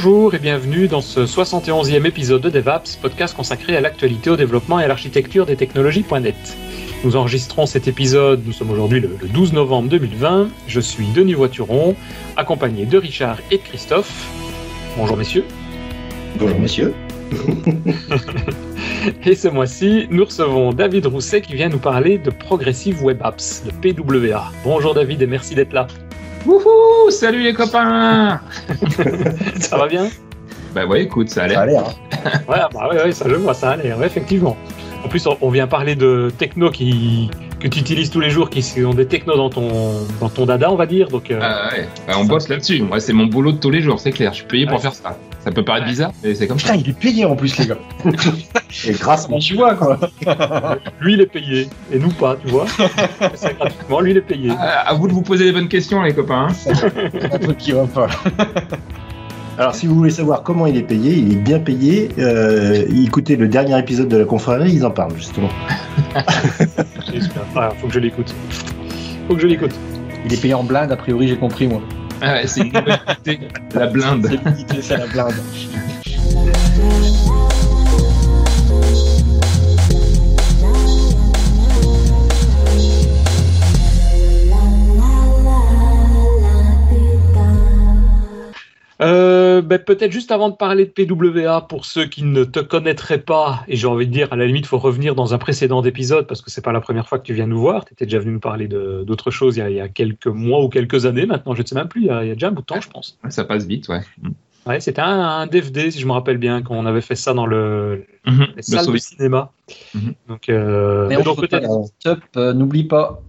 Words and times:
Bonjour 0.00 0.32
et 0.32 0.38
bienvenue 0.38 0.86
dans 0.86 1.00
ce 1.00 1.18
71e 1.18 2.06
épisode 2.06 2.40
de 2.40 2.50
DevApps, 2.50 2.94
podcast 2.94 3.36
consacré 3.36 3.76
à 3.76 3.80
l'actualité, 3.80 4.30
au 4.30 4.36
développement 4.36 4.78
et 4.78 4.84
à 4.84 4.86
l'architecture 4.86 5.44
des 5.44 5.56
technologies.net. 5.56 6.56
Nous 7.02 7.16
enregistrons 7.16 7.66
cet 7.66 7.88
épisode, 7.88 8.46
nous 8.46 8.52
sommes 8.52 8.70
aujourd'hui 8.70 9.00
le, 9.00 9.18
12 9.34 9.54
novembre 9.54 9.88
2020. 9.88 10.50
Je 10.68 10.78
suis 10.78 11.08
Denis 11.08 11.34
Voituron, 11.34 11.96
accompagné 12.36 12.86
de 12.86 12.96
Richard 12.96 13.38
et 13.50 13.56
de 13.56 13.62
Christophe. 13.62 14.30
Bonjour 14.96 15.16
messieurs. 15.16 15.44
Bonjour 16.38 16.60
messieurs. 16.60 16.94
et 19.26 19.34
ce 19.34 19.48
mois-ci, 19.48 20.06
nous 20.12 20.26
recevons 20.26 20.72
David 20.72 21.06
Rousset 21.06 21.40
qui 21.40 21.54
vient 21.54 21.70
nous 21.70 21.80
parler 21.80 22.18
de 22.18 22.30
Progressive 22.30 23.02
Web 23.02 23.18
Apps, 23.24 23.64
de 23.64 23.72
PWA. 23.72 24.52
Bonjour 24.62 24.94
David 24.94 25.22
et 25.22 25.26
merci 25.26 25.56
d'être 25.56 25.72
là. 25.72 25.88
Wouhou 26.46 27.10
Salut 27.10 27.42
les 27.42 27.52
copains 27.52 28.40
Ça 29.60 29.76
va 29.76 29.86
bien 29.86 30.08
Bah 30.74 30.86
ouais, 30.86 31.02
écoute, 31.02 31.28
ça 31.28 31.44
a 31.44 31.46
l'air. 31.48 31.56
Ça 31.58 31.62
a 31.62 31.66
l'air. 31.66 31.82
Hein. 31.82 32.40
ouais, 32.48 32.58
bah 32.72 32.88
ouais, 32.90 33.12
ça 33.12 33.28
je 33.28 33.34
vois, 33.34 33.54
ça 33.54 33.70
a 33.70 33.76
l'air, 33.76 34.02
effectivement. 34.02 34.56
En 35.04 35.08
plus, 35.08 35.26
on 35.40 35.50
vient 35.50 35.66
parler 35.66 35.94
de 35.94 36.32
techno 36.36 36.70
qui, 36.70 37.30
que 37.60 37.68
tu 37.68 37.80
utilises 37.80 38.10
tous 38.10 38.20
les 38.20 38.30
jours, 38.30 38.50
qui 38.50 38.62
sont 38.62 38.94
des 38.94 39.06
technos 39.06 39.36
dans 39.36 39.50
ton, 39.50 40.06
dans 40.20 40.28
ton 40.28 40.46
dada, 40.46 40.70
on 40.70 40.76
va 40.76 40.86
dire. 40.86 41.08
Donc, 41.08 41.30
euh, 41.30 41.38
ah 41.40 41.70
ouais, 41.72 41.88
bah, 42.06 42.14
on 42.18 42.24
bosse 42.24 42.48
là-dessus. 42.48 42.82
Moi, 42.82 43.00
c'est 43.00 43.12
mon 43.12 43.26
boulot 43.26 43.52
de 43.52 43.58
tous 43.58 43.70
les 43.70 43.80
jours, 43.80 44.00
c'est 44.00 44.12
clair. 44.12 44.32
Je 44.32 44.38
suis 44.38 44.46
payé 44.46 44.66
pour 44.66 44.80
faire 44.80 44.94
ça. 44.94 45.16
Ça 45.48 45.54
peut 45.54 45.64
paraître 45.64 45.86
bizarre, 45.86 46.12
mais 46.22 46.34
c'est 46.34 46.46
comme 46.46 46.58
ça. 46.58 46.74
Putain, 46.74 46.84
il 46.84 46.90
est 46.90 46.98
payé 46.98 47.24
en 47.24 47.34
plus, 47.34 47.56
les 47.56 47.68
gars. 47.68 47.78
et 48.86 48.92
grâce 48.92 49.26
à 49.32 49.38
tu 49.38 49.54
vois, 49.54 49.76
quoi. 49.76 49.98
lui, 51.00 51.14
il 51.14 51.22
est 51.22 51.26
payé. 51.26 51.70
Et 51.90 51.98
nous, 51.98 52.10
pas, 52.10 52.36
tu 52.36 52.48
vois. 52.48 52.66
C'est 53.34 53.56
gratuitement, 53.56 54.00
lui, 54.00 54.10
il 54.10 54.18
est 54.18 54.20
payé. 54.20 54.50
À, 54.50 54.92
vous 54.92 55.08
de 55.08 55.14
vous 55.14 55.22
poser 55.22 55.44
les 55.44 55.52
bonnes 55.52 55.68
questions, 55.68 56.02
les 56.02 56.12
copains. 56.12 56.48
Hein. 56.50 56.52
C'est 56.52 57.32
un 57.32 57.38
truc 57.38 57.56
qui 57.56 57.72
va 57.72 57.86
pas. 57.86 58.08
Alors, 59.56 59.74
si 59.74 59.86
vous 59.86 59.94
voulez 59.94 60.10
savoir 60.10 60.42
comment 60.42 60.66
il 60.66 60.76
est 60.76 60.82
payé, 60.82 61.14
il 61.14 61.32
est 61.32 61.36
bien 61.36 61.60
payé. 61.60 62.10
Euh, 62.18 62.84
écoutez 63.02 63.36
le 63.36 63.48
dernier 63.48 63.78
épisode 63.78 64.08
de 64.08 64.18
la 64.18 64.26
confrérie, 64.26 64.70
ils 64.70 64.84
en 64.84 64.90
parlent 64.90 65.16
justement. 65.16 65.48
J'espère. 67.10 67.72
faut 67.80 67.86
que 67.86 67.94
je 67.94 68.00
l'écoute. 68.00 68.34
Faut 69.26 69.34
que 69.34 69.40
je 69.40 69.46
l'écoute. 69.46 69.74
Il 70.26 70.34
est 70.34 70.42
payé 70.42 70.52
en 70.52 70.62
blinde, 70.62 70.92
a 70.92 70.96
priori, 70.96 71.26
j'ai 71.26 71.38
compris 71.38 71.68
moi. 71.68 71.80
Ah 72.20 72.34
ouais, 72.34 72.46
c'est 72.46 72.60
une 72.60 72.72
nouvelle 72.72 73.00
la 73.74 73.86
blinde. 73.86 74.40
C'est 74.80 74.96
la 74.96 75.06
blinde. 75.06 75.34
Euh, 89.00 89.62
ben, 89.62 89.78
peut-être 89.78 90.10
juste 90.10 90.32
avant 90.32 90.48
de 90.48 90.56
parler 90.56 90.84
de 90.84 90.90
PWA, 90.90 91.60
pour 91.60 91.84
ceux 91.84 92.06
qui 92.06 92.24
ne 92.24 92.44
te 92.44 92.58
connaîtraient 92.58 93.20
pas, 93.20 93.64
et 93.68 93.76
j'ai 93.76 93.86
envie 93.86 94.06
de 94.06 94.12
dire, 94.12 94.32
à 94.32 94.36
la 94.36 94.46
limite, 94.46 94.64
il 94.64 94.68
faut 94.68 94.78
revenir 94.78 95.14
dans 95.14 95.34
un 95.34 95.38
précédent 95.38 95.82
épisode 95.84 96.26
parce 96.26 96.42
que 96.42 96.50
c'est 96.50 96.62
pas 96.62 96.72
la 96.72 96.80
première 96.80 97.08
fois 97.08 97.18
que 97.18 97.24
tu 97.24 97.34
viens 97.34 97.46
nous 97.46 97.60
voir. 97.60 97.84
Tu 97.84 97.92
étais 97.92 98.06
déjà 98.06 98.18
venu 98.18 98.32
nous 98.32 98.40
parler 98.40 98.66
d'autres 98.66 99.30
choses 99.30 99.56
il, 99.56 99.64
il 99.68 99.76
y, 99.76 99.80
a, 99.80 99.88
quelques 99.88 100.26
mois 100.26 100.64
ou 100.64 100.68
quelques 100.68 101.06
années 101.06 101.26
maintenant, 101.26 101.54
je 101.54 101.62
ne 101.62 101.66
sais 101.66 101.74
même 101.74 101.88
plus, 101.88 102.02
il 102.02 102.06
y, 102.06 102.10
a, 102.10 102.34
déjà 102.34 102.48
un 102.48 102.52
bout 102.52 102.62
de 102.62 102.66
temps, 102.66 102.80
je 102.80 102.90
pense. 102.90 103.18
Ça 103.28 103.44
passe 103.44 103.66
vite, 103.66 103.88
ouais. 103.88 104.00
Ouais, 104.66 104.80
c'était 104.80 105.00
un, 105.00 105.20
un, 105.20 105.46
DVD, 105.46 105.90
si 105.90 105.98
je 105.98 106.06
me 106.06 106.12
rappelle 106.12 106.36
bien, 106.36 106.62
qu'on 106.62 106.84
avait 106.84 107.00
fait 107.00 107.14
ça 107.14 107.32
dans 107.32 107.46
le, 107.46 108.04
les 108.54 108.62
salles 108.62 108.92
de 108.92 108.98
cinéma. 108.98 109.50
Mhm. 109.94 110.14
Donc, 110.28 110.48
euh, 110.50 111.08
Mais 111.08 111.22
donc 111.22 111.40
peut-être. 111.40 111.70
Euh, 112.36 112.52
n'oublie 112.52 112.84
pas. 112.84 113.22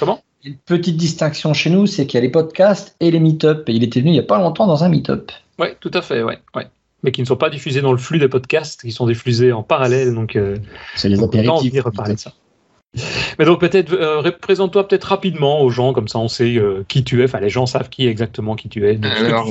Comment? 0.00 0.20
Une 0.44 0.56
petite 0.56 0.96
distinction 0.96 1.54
chez 1.54 1.70
nous, 1.70 1.86
c'est 1.86 2.06
qu'il 2.06 2.18
y 2.18 2.22
a 2.22 2.22
les 2.22 2.30
podcasts 2.30 2.94
et 3.00 3.10
les 3.10 3.20
meet-up. 3.20 3.68
Et 3.68 3.72
il 3.72 3.82
était 3.82 4.00
venu 4.00 4.10
il 4.10 4.14
n'y 4.14 4.20
a 4.20 4.24
pas 4.24 4.38
longtemps 4.38 4.66
dans 4.66 4.84
un 4.84 4.88
meet-up. 4.88 5.32
Oui, 5.58 5.68
tout 5.80 5.90
à 5.94 6.02
fait, 6.02 6.22
ouais, 6.22 6.38
ouais. 6.54 6.66
Mais 7.02 7.12
qui 7.12 7.20
ne 7.20 7.26
sont 7.26 7.36
pas 7.36 7.50
diffusés 7.50 7.80
dans 7.80 7.92
le 7.92 7.98
flux 7.98 8.18
des 8.18 8.28
podcasts, 8.28 8.82
qui 8.82 8.92
sont 8.92 9.06
diffusés 9.06 9.52
en 9.52 9.62
parallèle. 9.62 10.14
Donc, 10.14 10.36
euh, 10.36 10.56
c'est 10.96 11.08
les 11.08 11.22
apéritifs. 11.22 11.82
reparler 11.82 12.14
de 12.14 12.20
ça. 12.20 12.32
Mais 13.40 13.44
donc 13.44 13.58
peut-être 13.58 13.92
euh, 13.92 14.30
présente-toi 14.30 14.86
peut-être 14.86 15.02
rapidement 15.02 15.62
aux 15.62 15.70
gens, 15.70 15.92
comme 15.92 16.06
ça 16.06 16.20
on 16.20 16.28
sait 16.28 16.54
euh, 16.54 16.84
qui 16.86 17.02
tu 17.02 17.22
es. 17.22 17.24
Enfin, 17.24 17.40
les 17.40 17.48
gens 17.48 17.66
savent 17.66 17.88
qui 17.88 18.06
exactement 18.06 18.54
qui 18.54 18.68
tu 18.68 18.88
es. 18.88 19.00
Alors, 19.04 19.50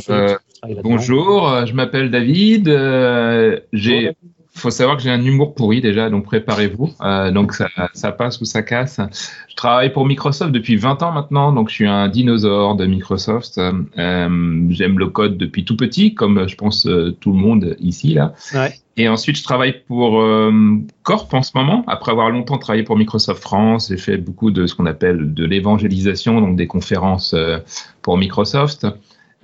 bonjour, 0.81 1.65
je 1.65 1.73
m'appelle 1.73 2.09
David. 2.09 2.69
j'ai 3.73 4.15
faut 4.55 4.69
savoir 4.69 4.97
que 4.97 5.03
j'ai 5.03 5.09
un 5.09 5.23
humour 5.23 5.55
pourri 5.55 5.81
déjà, 5.81 6.09
donc 6.09 6.25
préparez-vous. 6.25 6.91
Euh, 7.01 7.31
donc 7.31 7.53
ça, 7.53 7.67
ça, 7.93 8.11
passe 8.11 8.39
ou 8.41 8.45
ça 8.45 8.61
casse. 8.61 8.99
Je 9.49 9.55
travaille 9.55 9.91
pour 9.91 10.05
Microsoft 10.05 10.51
depuis 10.51 10.75
20 10.75 11.01
ans 11.03 11.11
maintenant, 11.11 11.51
donc 11.51 11.69
je 11.69 11.75
suis 11.75 11.87
un 11.87 12.07
dinosaure 12.07 12.75
de 12.75 12.85
Microsoft. 12.85 13.57
Euh, 13.57 14.65
J'aime 14.69 14.99
le 14.99 15.07
code 15.07 15.37
depuis 15.37 15.65
tout 15.65 15.75
petit, 15.75 16.13
comme 16.13 16.47
je 16.47 16.55
pense 16.55 16.85
euh, 16.85 17.15
tout 17.19 17.31
le 17.31 17.37
monde 17.37 17.75
ici 17.79 18.13
là. 18.13 18.33
Ouais. 18.53 18.73
Et 18.95 19.09
ensuite, 19.09 19.37
je 19.37 19.43
travaille 19.43 19.81
pour 19.87 20.21
euh, 20.21 20.51
Corp 21.01 21.33
en 21.33 21.41
ce 21.41 21.51
moment. 21.55 21.83
Après 21.87 22.11
avoir 22.11 22.29
longtemps 22.29 22.59
travaillé 22.59 22.83
pour 22.83 22.95
Microsoft 22.95 23.41
France, 23.41 23.87
j'ai 23.89 23.97
fait 23.97 24.17
beaucoup 24.17 24.51
de 24.51 24.67
ce 24.67 24.75
qu'on 24.75 24.85
appelle 24.85 25.33
de 25.33 25.45
l'évangélisation, 25.45 26.39
donc 26.39 26.55
des 26.55 26.67
conférences 26.67 27.33
euh, 27.33 27.57
pour 28.03 28.17
Microsoft. 28.17 28.85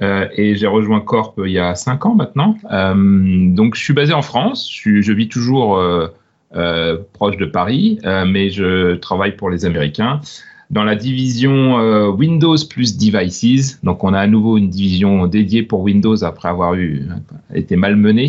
Euh, 0.01 0.27
et 0.35 0.55
j'ai 0.55 0.67
rejoint 0.67 1.01
Corp 1.01 1.39
il 1.45 1.51
y 1.51 1.59
a 1.59 1.75
cinq 1.75 2.05
ans 2.05 2.15
maintenant. 2.15 2.55
Euh, 2.71 2.93
donc 3.49 3.75
je 3.75 3.83
suis 3.83 3.93
basé 3.93 4.13
en 4.13 4.21
France, 4.21 4.69
je, 4.71 5.11
vis 5.11 5.27
toujours 5.27 5.77
euh, 5.77 6.07
euh 6.55 6.97
proche 7.13 7.37
de 7.37 7.45
Paris, 7.45 7.99
euh, 8.05 8.25
mais 8.25 8.49
je 8.49 8.95
travaille 8.95 9.35
pour 9.35 9.49
les 9.49 9.65
Américains 9.65 10.21
dans 10.69 10.83
la 10.83 10.95
division 10.95 11.77
Windows 12.11 12.55
plus 12.69 12.95
Devices. 12.95 13.79
Donc 13.83 14.03
on 14.03 14.13
a 14.13 14.19
à 14.19 14.27
nouveau 14.27 14.57
une 14.57 14.69
division 14.69 15.25
dédiée 15.25 15.63
pour 15.63 15.81
Windows 15.81 16.23
après 16.23 16.47
avoir 16.47 16.75
été 17.53 17.75
malmené. 17.75 18.27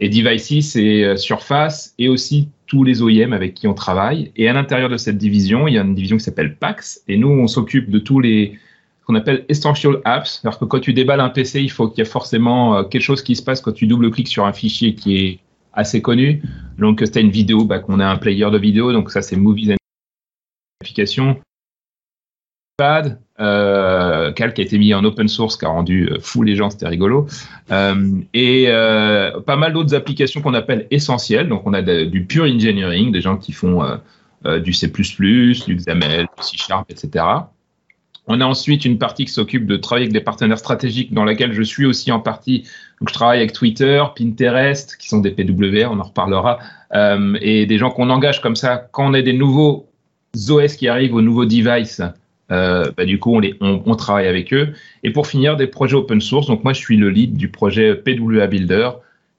Et 0.00 0.08
Devices 0.08 0.72
c'est 0.72 1.16
Surface 1.16 1.94
et 2.00 2.08
aussi 2.08 2.48
tous 2.66 2.82
les 2.82 3.02
OEM 3.02 3.32
avec 3.32 3.54
qui 3.54 3.68
on 3.68 3.74
travaille. 3.74 4.32
Et 4.36 4.48
à 4.48 4.52
l'intérieur 4.52 4.88
de 4.88 4.96
cette 4.96 5.16
division, 5.16 5.68
il 5.68 5.74
y 5.74 5.78
a 5.78 5.82
une 5.82 5.94
division 5.94 6.16
qui 6.16 6.24
s'appelle 6.24 6.56
PAX. 6.56 7.02
Et 7.06 7.16
nous, 7.16 7.28
on 7.28 7.46
s'occupe 7.46 7.88
de 7.88 8.00
tous 8.00 8.18
les 8.18 8.58
qu'on 9.06 9.14
appelle 9.14 9.44
Essential 9.48 10.00
Apps. 10.04 10.40
C'est-à-dire 10.40 10.58
que 10.58 10.64
quand 10.64 10.80
tu 10.80 10.92
déballes 10.92 11.20
un 11.20 11.30
PC, 11.30 11.62
il 11.62 11.70
faut 11.70 11.88
qu'il 11.88 11.98
y 11.98 12.02
ait 12.02 12.10
forcément 12.10 12.76
euh, 12.76 12.82
quelque 12.82 13.02
chose 13.02 13.22
qui 13.22 13.36
se 13.36 13.42
passe 13.42 13.60
quand 13.60 13.72
tu 13.72 13.86
double-cliques 13.86 14.28
sur 14.28 14.44
un 14.44 14.52
fichier 14.52 14.94
qui 14.94 15.16
est 15.16 15.38
assez 15.72 16.02
connu. 16.02 16.42
Donc, 16.78 17.00
c'était 17.04 17.20
une 17.20 17.30
vidéo, 17.30 17.64
bah, 17.64 17.78
qu'on 17.78 18.00
a 18.00 18.06
un 18.06 18.16
player 18.16 18.50
de 18.50 18.58
vidéo. 18.58 18.92
Donc, 18.92 19.10
ça, 19.10 19.22
c'est 19.22 19.36
Movies 19.36 19.72
and 19.72 19.76
Application. 20.82 21.40
Pad, 22.76 23.20
euh, 23.40 24.32
Cal 24.32 24.52
qui 24.52 24.60
a 24.60 24.64
été 24.64 24.76
mis 24.76 24.92
en 24.92 25.02
open 25.04 25.28
source, 25.28 25.56
qui 25.56 25.64
a 25.64 25.68
rendu 25.68 26.10
euh, 26.10 26.18
fou 26.20 26.42
les 26.42 26.56
gens, 26.56 26.68
c'était 26.68 26.88
rigolo. 26.88 27.26
Euh, 27.70 28.20
et 28.34 28.66
euh, 28.68 29.40
pas 29.40 29.56
mal 29.56 29.72
d'autres 29.72 29.94
applications 29.94 30.42
qu'on 30.42 30.54
appelle 30.54 30.86
essentielles. 30.90 31.48
Donc, 31.48 31.62
on 31.64 31.72
a 31.72 31.82
du 31.82 32.24
pure 32.24 32.44
engineering, 32.44 33.12
des 33.12 33.20
gens 33.20 33.36
qui 33.36 33.52
font 33.52 33.82
euh, 34.44 34.60
du 34.60 34.72
C++, 34.72 34.88
du 34.88 35.76
XAML, 35.76 36.26
du 36.36 36.42
C 36.42 36.56
Sharp, 36.56 36.90
etc. 36.90 37.24
On 38.28 38.40
a 38.40 38.44
ensuite 38.44 38.84
une 38.84 38.98
partie 38.98 39.24
qui 39.24 39.32
s'occupe 39.32 39.66
de 39.66 39.76
travailler 39.76 40.06
avec 40.06 40.12
des 40.12 40.20
partenaires 40.20 40.58
stratégiques 40.58 41.14
dans 41.14 41.24
laquelle 41.24 41.52
je 41.52 41.62
suis 41.62 41.86
aussi 41.86 42.10
en 42.10 42.18
partie. 42.18 42.64
Je 43.06 43.12
travaille 43.12 43.38
avec 43.38 43.52
Twitter, 43.52 44.02
Pinterest, 44.16 44.96
qui 44.96 45.08
sont 45.08 45.20
des 45.20 45.30
PWR, 45.30 45.90
on 45.92 46.00
en 46.00 46.02
reparlera, 46.02 46.58
euh, 46.94 47.38
et 47.40 47.66
des 47.66 47.78
gens 47.78 47.90
qu'on 47.90 48.10
engage 48.10 48.40
comme 48.40 48.56
ça. 48.56 48.88
Quand 48.90 49.08
on 49.08 49.14
a 49.14 49.22
des 49.22 49.32
nouveaux 49.32 49.88
OS 50.48 50.74
qui 50.74 50.88
arrivent 50.88 51.14
aux 51.14 51.22
nouveaux 51.22 51.44
devices, 51.44 52.02
euh, 52.50 52.90
bah, 52.96 53.04
du 53.04 53.18
coup, 53.18 53.38
on, 53.38 53.82
on, 53.86 53.94
travaille 53.94 54.26
avec 54.26 54.52
eux. 54.52 54.72
Et 55.02 55.10
pour 55.10 55.26
finir, 55.26 55.56
des 55.56 55.66
projets 55.66 55.96
open 55.96 56.20
source. 56.20 56.46
Donc, 56.46 56.64
moi, 56.64 56.72
je 56.72 56.80
suis 56.80 56.96
le 56.96 57.10
lead 57.10 57.36
du 57.36 57.48
projet 57.48 57.94
PWA 57.94 58.46
Builder, 58.48 58.90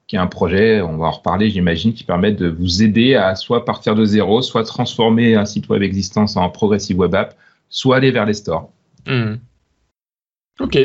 qui 0.06 0.16
est 0.16 0.18
un 0.18 0.26
projet, 0.26 0.80
on 0.80 0.96
va 0.96 1.06
en 1.06 1.10
reparler, 1.10 1.50
j'imagine, 1.50 1.92
qui 1.92 2.04
permet 2.04 2.32
de 2.32 2.48
vous 2.48 2.82
aider 2.82 3.14
à 3.14 3.34
soit 3.34 3.64
partir 3.64 3.94
de 3.94 4.04
zéro, 4.04 4.40
soit 4.40 4.64
transformer 4.64 5.34
un 5.34 5.44
site 5.44 5.68
web 5.68 5.82
existant 5.82 6.24
en 6.36 6.48
progressive 6.48 6.98
web 6.98 7.14
app, 7.14 7.34
soit 7.68 7.96
aller 7.96 8.10
vers 8.10 8.24
les 8.24 8.34
stores. 8.34 8.70
Hmm. 9.08 9.36
Ok. 10.60 10.78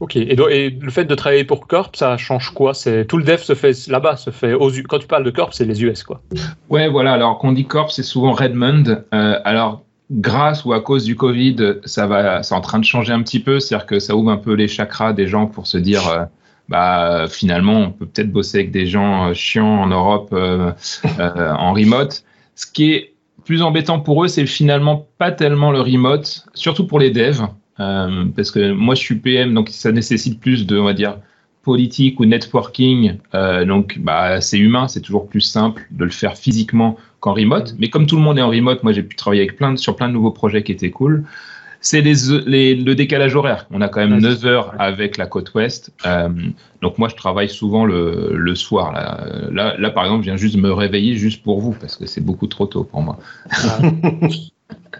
Ok. 0.00 0.16
Et, 0.16 0.70
le 0.70 0.90
fait 0.90 1.04
de 1.04 1.14
travailler 1.14 1.44
pour 1.44 1.66
Corp, 1.66 1.94
ça 1.94 2.16
change 2.16 2.50
quoi? 2.50 2.72
C'est 2.72 3.04
tout 3.04 3.18
le 3.18 3.24
dev 3.24 3.36
se 3.36 3.54
fait 3.54 3.86
là-bas, 3.88 4.16
se 4.16 4.30
fait 4.30 4.54
aux 4.54 4.70
Quand 4.88 4.98
tu 4.98 5.06
parles 5.06 5.24
de 5.24 5.30
Corp, 5.30 5.52
c'est 5.52 5.66
les 5.66 5.84
US, 5.84 6.02
quoi. 6.02 6.22
Ouais, 6.70 6.88
voilà. 6.88 7.12
Alors 7.12 7.38
quand 7.38 7.48
on 7.48 7.52
dit 7.52 7.66
Corp, 7.66 7.90
c'est 7.90 8.02
souvent 8.02 8.32
Redmond. 8.32 9.04
Euh, 9.12 9.40
alors 9.44 9.84
grâce 10.10 10.64
ou 10.64 10.72
à 10.72 10.80
cause 10.80 11.04
du 11.04 11.14
Covid, 11.14 11.74
ça 11.84 12.06
va, 12.06 12.42
c'est 12.42 12.54
en 12.54 12.62
train 12.62 12.78
de 12.78 12.84
changer 12.84 13.12
un 13.12 13.22
petit 13.22 13.40
peu. 13.40 13.60
C'est-à-dire 13.60 13.86
que 13.86 13.98
ça 14.00 14.16
ouvre 14.16 14.30
un 14.30 14.38
peu 14.38 14.54
les 14.54 14.68
chakras 14.68 15.12
des 15.12 15.26
gens 15.26 15.46
pour 15.46 15.66
se 15.66 15.78
dire. 15.78 16.08
Euh, 16.08 16.24
bah, 16.68 17.26
finalement, 17.28 17.80
on 17.80 17.90
peut 17.90 18.06
peut-être 18.06 18.30
bosser 18.30 18.58
avec 18.58 18.70
des 18.70 18.86
gens 18.86 19.30
euh, 19.30 19.34
chiants 19.34 19.82
en 19.82 19.88
Europe 19.88 20.32
en 20.32 21.72
remote. 21.74 22.22
Ce 22.54 22.64
qui 22.64 22.92
est 22.92 23.14
plus 23.50 23.62
embêtant 23.62 23.98
pour 23.98 24.22
eux, 24.22 24.28
c'est 24.28 24.46
finalement 24.46 25.08
pas 25.18 25.32
tellement 25.32 25.72
le 25.72 25.80
remote, 25.80 26.46
surtout 26.54 26.86
pour 26.86 27.00
les 27.00 27.10
devs, 27.10 27.48
euh, 27.80 28.26
parce 28.36 28.52
que 28.52 28.70
moi 28.70 28.94
je 28.94 29.00
suis 29.00 29.16
PM, 29.16 29.54
donc 29.54 29.70
ça 29.70 29.90
nécessite 29.90 30.38
plus 30.38 30.68
de, 30.68 30.78
on 30.78 30.84
va 30.84 30.92
dire, 30.92 31.16
politique 31.64 32.20
ou 32.20 32.26
networking. 32.26 33.16
Euh, 33.34 33.64
donc, 33.64 33.98
bah, 33.98 34.40
c'est 34.40 34.56
humain, 34.56 34.86
c'est 34.86 35.00
toujours 35.00 35.26
plus 35.26 35.40
simple 35.40 35.84
de 35.90 36.04
le 36.04 36.12
faire 36.12 36.38
physiquement 36.38 36.96
qu'en 37.18 37.34
remote. 37.34 37.74
Mais 37.80 37.90
comme 37.90 38.06
tout 38.06 38.14
le 38.14 38.22
monde 38.22 38.38
est 38.38 38.42
en 38.42 38.50
remote, 38.50 38.84
moi 38.84 38.92
j'ai 38.92 39.02
pu 39.02 39.16
travailler 39.16 39.42
avec 39.42 39.56
plein 39.56 39.74
sur 39.74 39.96
plein 39.96 40.06
de 40.06 40.12
nouveaux 40.12 40.30
projets 40.30 40.62
qui 40.62 40.70
étaient 40.70 40.92
cool. 40.92 41.24
C'est 41.82 42.02
les, 42.02 42.74
le 42.74 42.94
décalage 42.94 43.34
horaire. 43.34 43.66
On 43.70 43.80
a 43.80 43.88
quand 43.88 44.00
même 44.00 44.18
9 44.18 44.44
heures 44.44 44.74
avec 44.78 45.16
la 45.16 45.26
côte 45.26 45.54
ouest. 45.54 45.90
Euh, 46.04 46.28
donc 46.82 46.98
moi, 46.98 47.08
je 47.08 47.16
travaille 47.16 47.48
souvent 47.48 47.86
le, 47.86 48.32
le 48.34 48.54
soir. 48.54 48.92
Là. 48.92 49.24
là. 49.50 49.76
Là, 49.78 49.90
par 49.90 50.04
exemple, 50.04 50.22
je 50.22 50.30
viens 50.30 50.36
juste 50.36 50.56
me 50.56 50.70
réveiller 50.72 51.16
juste 51.16 51.42
pour 51.42 51.60
vous 51.60 51.72
parce 51.72 51.96
que 51.96 52.04
c'est 52.04 52.20
beaucoup 52.20 52.48
trop 52.48 52.66
tôt 52.66 52.84
pour 52.84 53.00
moi. 53.00 53.18
Ah. 53.50 53.78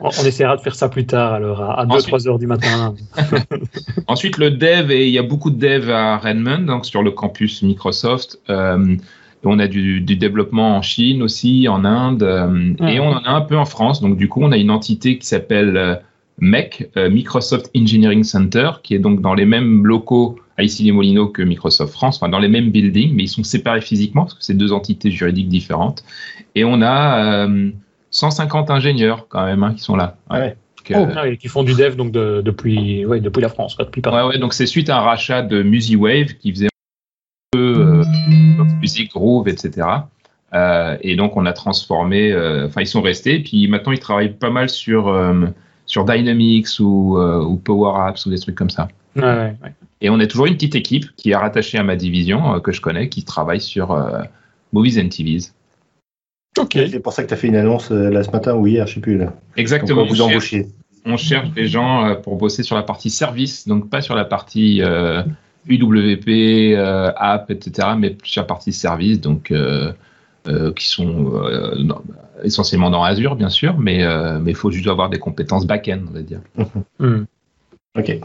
on, 0.01 0.09
essaiera 0.09 0.57
de 0.57 0.63
faire 0.63 0.75
ça 0.75 0.89
plus 0.89 1.05
tard, 1.05 1.35
alors 1.35 1.63
à 1.63 1.85
2-3 1.85 2.29
heures 2.29 2.39
du 2.39 2.47
matin. 2.47 2.95
Ensuite, 4.07 4.39
le 4.39 4.51
dev, 4.51 4.91
et 4.91 5.07
il 5.07 5.13
y 5.13 5.19
a 5.19 5.23
beaucoup 5.23 5.51
de 5.51 5.59
dev 5.59 5.91
à 5.91 6.17
Redmond, 6.17 6.63
donc 6.63 6.87
sur 6.87 7.03
le 7.03 7.11
campus 7.11 7.63
Microsoft. 7.63 8.39
Euh, 8.49 8.97
on 9.45 9.59
a 9.59 9.69
du, 9.69 10.01
du, 10.01 10.17
développement 10.17 10.77
en 10.77 10.83
Chine 10.83 11.23
aussi, 11.23 11.67
en 11.69 11.85
Inde, 11.85 12.23
euh, 12.23 12.75
et 12.87 13.01
on 13.01 13.09
en 13.09 13.23
a 13.25 13.31
un 13.31 13.41
peu 13.43 13.57
en 13.57 13.65
France. 13.67 14.01
Donc 14.01 14.17
du 14.17 14.29
coup, 14.29 14.41
on 14.43 14.53
a 14.53 14.57
une 14.57 14.71
entité 14.71 15.19
qui 15.19 15.27
s'appelle 15.27 16.01
MEC, 16.41 16.91
euh, 16.97 17.11
Microsoft 17.11 17.71
Engineering 17.77 18.25
Center, 18.25 18.71
qui 18.83 18.95
est 18.95 18.99
donc 18.99 19.21
dans 19.21 19.35
les 19.35 19.45
mêmes 19.45 19.87
locaux 19.87 20.39
à 20.57 20.63
Issy-les-Moulineaux 20.63 21.29
que 21.29 21.43
Microsoft 21.43 21.93
France, 21.93 22.17
enfin 22.17 22.29
dans 22.29 22.39
les 22.39 22.49
mêmes 22.49 22.71
buildings, 22.71 23.15
mais 23.15 23.25
ils 23.25 23.29
sont 23.29 23.45
séparés 23.45 23.81
physiquement 23.81 24.23
parce 24.23 24.35
que 24.35 24.45
c'est 24.45 24.55
deux 24.55 24.73
entités 24.73 25.11
juridiques 25.11 25.49
différentes. 25.49 26.05
Et 26.55 26.65
on 26.65 26.83
a 26.83 27.49
150 28.11 28.71
ingénieurs 28.71 29.27
quand 29.29 29.45
même 29.45 29.63
hein, 29.63 29.73
qui 29.75 29.83
sont 29.83 29.97
là. 29.97 30.17
Ouais. 30.31 30.57
Oh, 30.93 31.07
ah 31.15 31.37
qui 31.37 31.49
font 31.49 31.63
du 31.63 31.75
dev 31.75 31.95
donc 31.95 32.11
depuis, 32.11 33.05
depuis 33.05 33.41
la 33.41 33.49
France, 33.49 33.77
depuis 33.77 34.01
Paris. 34.01 34.39
Donc 34.39 34.55
c'est 34.55 34.67
suite 34.67 34.91
à 34.91 34.99
un 34.99 35.01
rachat 35.01 35.43
de 35.43 35.63
MusiWave 35.63 36.35
qui 36.35 36.51
faisait 36.53 36.67
un 36.67 37.53
peu 37.53 38.03
musique, 38.81 39.13
groove, 39.13 39.49
etc. 39.49 39.87
Euh, 40.53 40.97
et 41.01 41.17
donc 41.17 41.37
on 41.37 41.47
a 41.47 41.53
transformé, 41.53 42.33
euh, 42.33 42.67
enfin 42.67 42.81
ils 42.81 42.87
sont 42.87 43.03
restés, 43.03 43.39
puis 43.39 43.69
maintenant 43.69 43.93
ils 43.93 44.01
travaillent 44.01 44.35
pas 44.35 44.51
mal 44.51 44.69
sur, 44.69 45.09
euh, 45.09 45.47
sur 45.91 46.05
Dynamics 46.05 46.79
ou, 46.79 47.19
ou, 47.19 47.57
Power 47.57 48.09
Apps 48.09 48.25
ou 48.27 48.31
des 48.31 48.39
trucs 48.39 48.55
comme 48.55 48.71
ça. 48.71 48.89
Et 50.01 50.09
on 50.09 50.21
a 50.21 50.27
toujours 50.27 50.47
une 50.47 50.55
petite 50.55 50.77
équipe 50.77 51.07
qui 51.17 51.31
est 51.31 51.37
rattachée 51.37 51.79
à 51.79 51.83
ma 51.83 51.97
division 51.97 52.61
que 52.61 52.71
je 52.71 52.81
connais, 52.81 53.09
qui 53.09 53.25
travaille 53.25 53.61
sur 53.61 53.99
Movies 54.73 55.01
and 55.01 55.09
TVs. 55.09 55.53
Ok. 56.59 56.73
C'est 56.75 57.01
pour 57.01 57.13
ça 57.13 57.23
que 57.25 57.29
tu 57.29 57.35
as 57.35 57.37
fait 57.37 57.49
une 57.49 57.57
annonce 57.57 57.91
là 57.91 58.23
ce 58.23 58.31
matin 58.31 58.55
ou 58.55 58.67
hier, 58.69 58.87
je 58.87 58.95
sais 58.95 59.01
plus. 59.01 59.19
Là. 59.19 59.35
Exactement. 59.57 60.07
vous 60.07 60.23
embauchez. 60.23 60.69
On 61.05 61.17
cherche 61.17 61.51
des 61.51 61.67
gens 61.67 62.17
pour 62.23 62.37
bosser 62.37 62.63
sur 62.63 62.77
la 62.77 62.83
partie 62.83 63.11
service, 63.11 63.67
donc 63.67 63.91
pas 63.91 64.01
sur 64.01 64.15
la 64.15 64.25
partie 64.25 64.83
UWP, 65.67 66.29
euh, 66.29 67.13
app, 67.17 67.51
etc., 67.51 67.89
mais 67.99 68.17
sur 68.25 68.43
la 68.43 68.47
partie 68.47 68.73
service, 68.73 69.21
donc 69.21 69.51
euh, 69.51 69.93
euh, 70.49 70.73
qui 70.73 70.87
sont 70.87 71.33
essentiellement 72.45 72.91
dans 72.91 73.03
Azure, 73.03 73.37
bien 73.37 73.51
sûr, 73.51 73.79
mais 73.79 74.05
il 74.47 74.55
faut 74.55 74.71
juste 74.71 74.89
avoir 74.89 75.11
des 75.11 75.19
compétences 75.19 75.67
back-end, 75.67 76.01
on 76.09 76.13
va 76.13 76.23
dire. 76.23 76.41
Hmm. 76.99 77.25
Ok. 77.97 78.21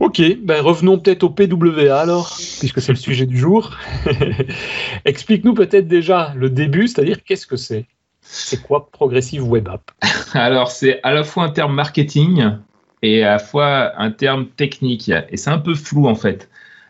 Ok, 0.00 0.22
ben 0.42 0.60
revenons 0.62 0.98
peut-être 0.98 1.22
au 1.22 1.30
PWA 1.30 2.00
alors, 2.00 2.36
puisque 2.58 2.80
c'est 2.80 2.92
le 2.92 2.98
sujet 2.98 3.26
du 3.26 3.36
jour. 3.36 3.76
Explique-nous 5.04 5.54
peut-être 5.54 5.86
déjà 5.86 6.32
le 6.34 6.50
début, 6.50 6.88
c'est-à-dire 6.88 7.22
qu'est-ce 7.22 7.46
que 7.46 7.56
c'est? 7.56 7.86
C'est 8.22 8.62
quoi 8.62 8.88
Progressive 8.90 9.46
Web 9.46 9.68
App? 9.68 9.90
Alors, 10.32 10.70
c'est 10.70 10.98
à 11.02 11.12
la 11.12 11.24
fois 11.24 11.44
un 11.44 11.50
terme 11.50 11.74
marketing, 11.74 12.42
et 13.04 13.22
à 13.22 13.32
la 13.32 13.38
fois 13.38 13.92
un 14.00 14.10
terme 14.10 14.46
technique. 14.46 15.10
Et 15.28 15.36
c'est 15.36 15.50
un 15.50 15.58
peu 15.58 15.74
flou 15.74 16.08
en 16.08 16.14
fait. 16.14 16.48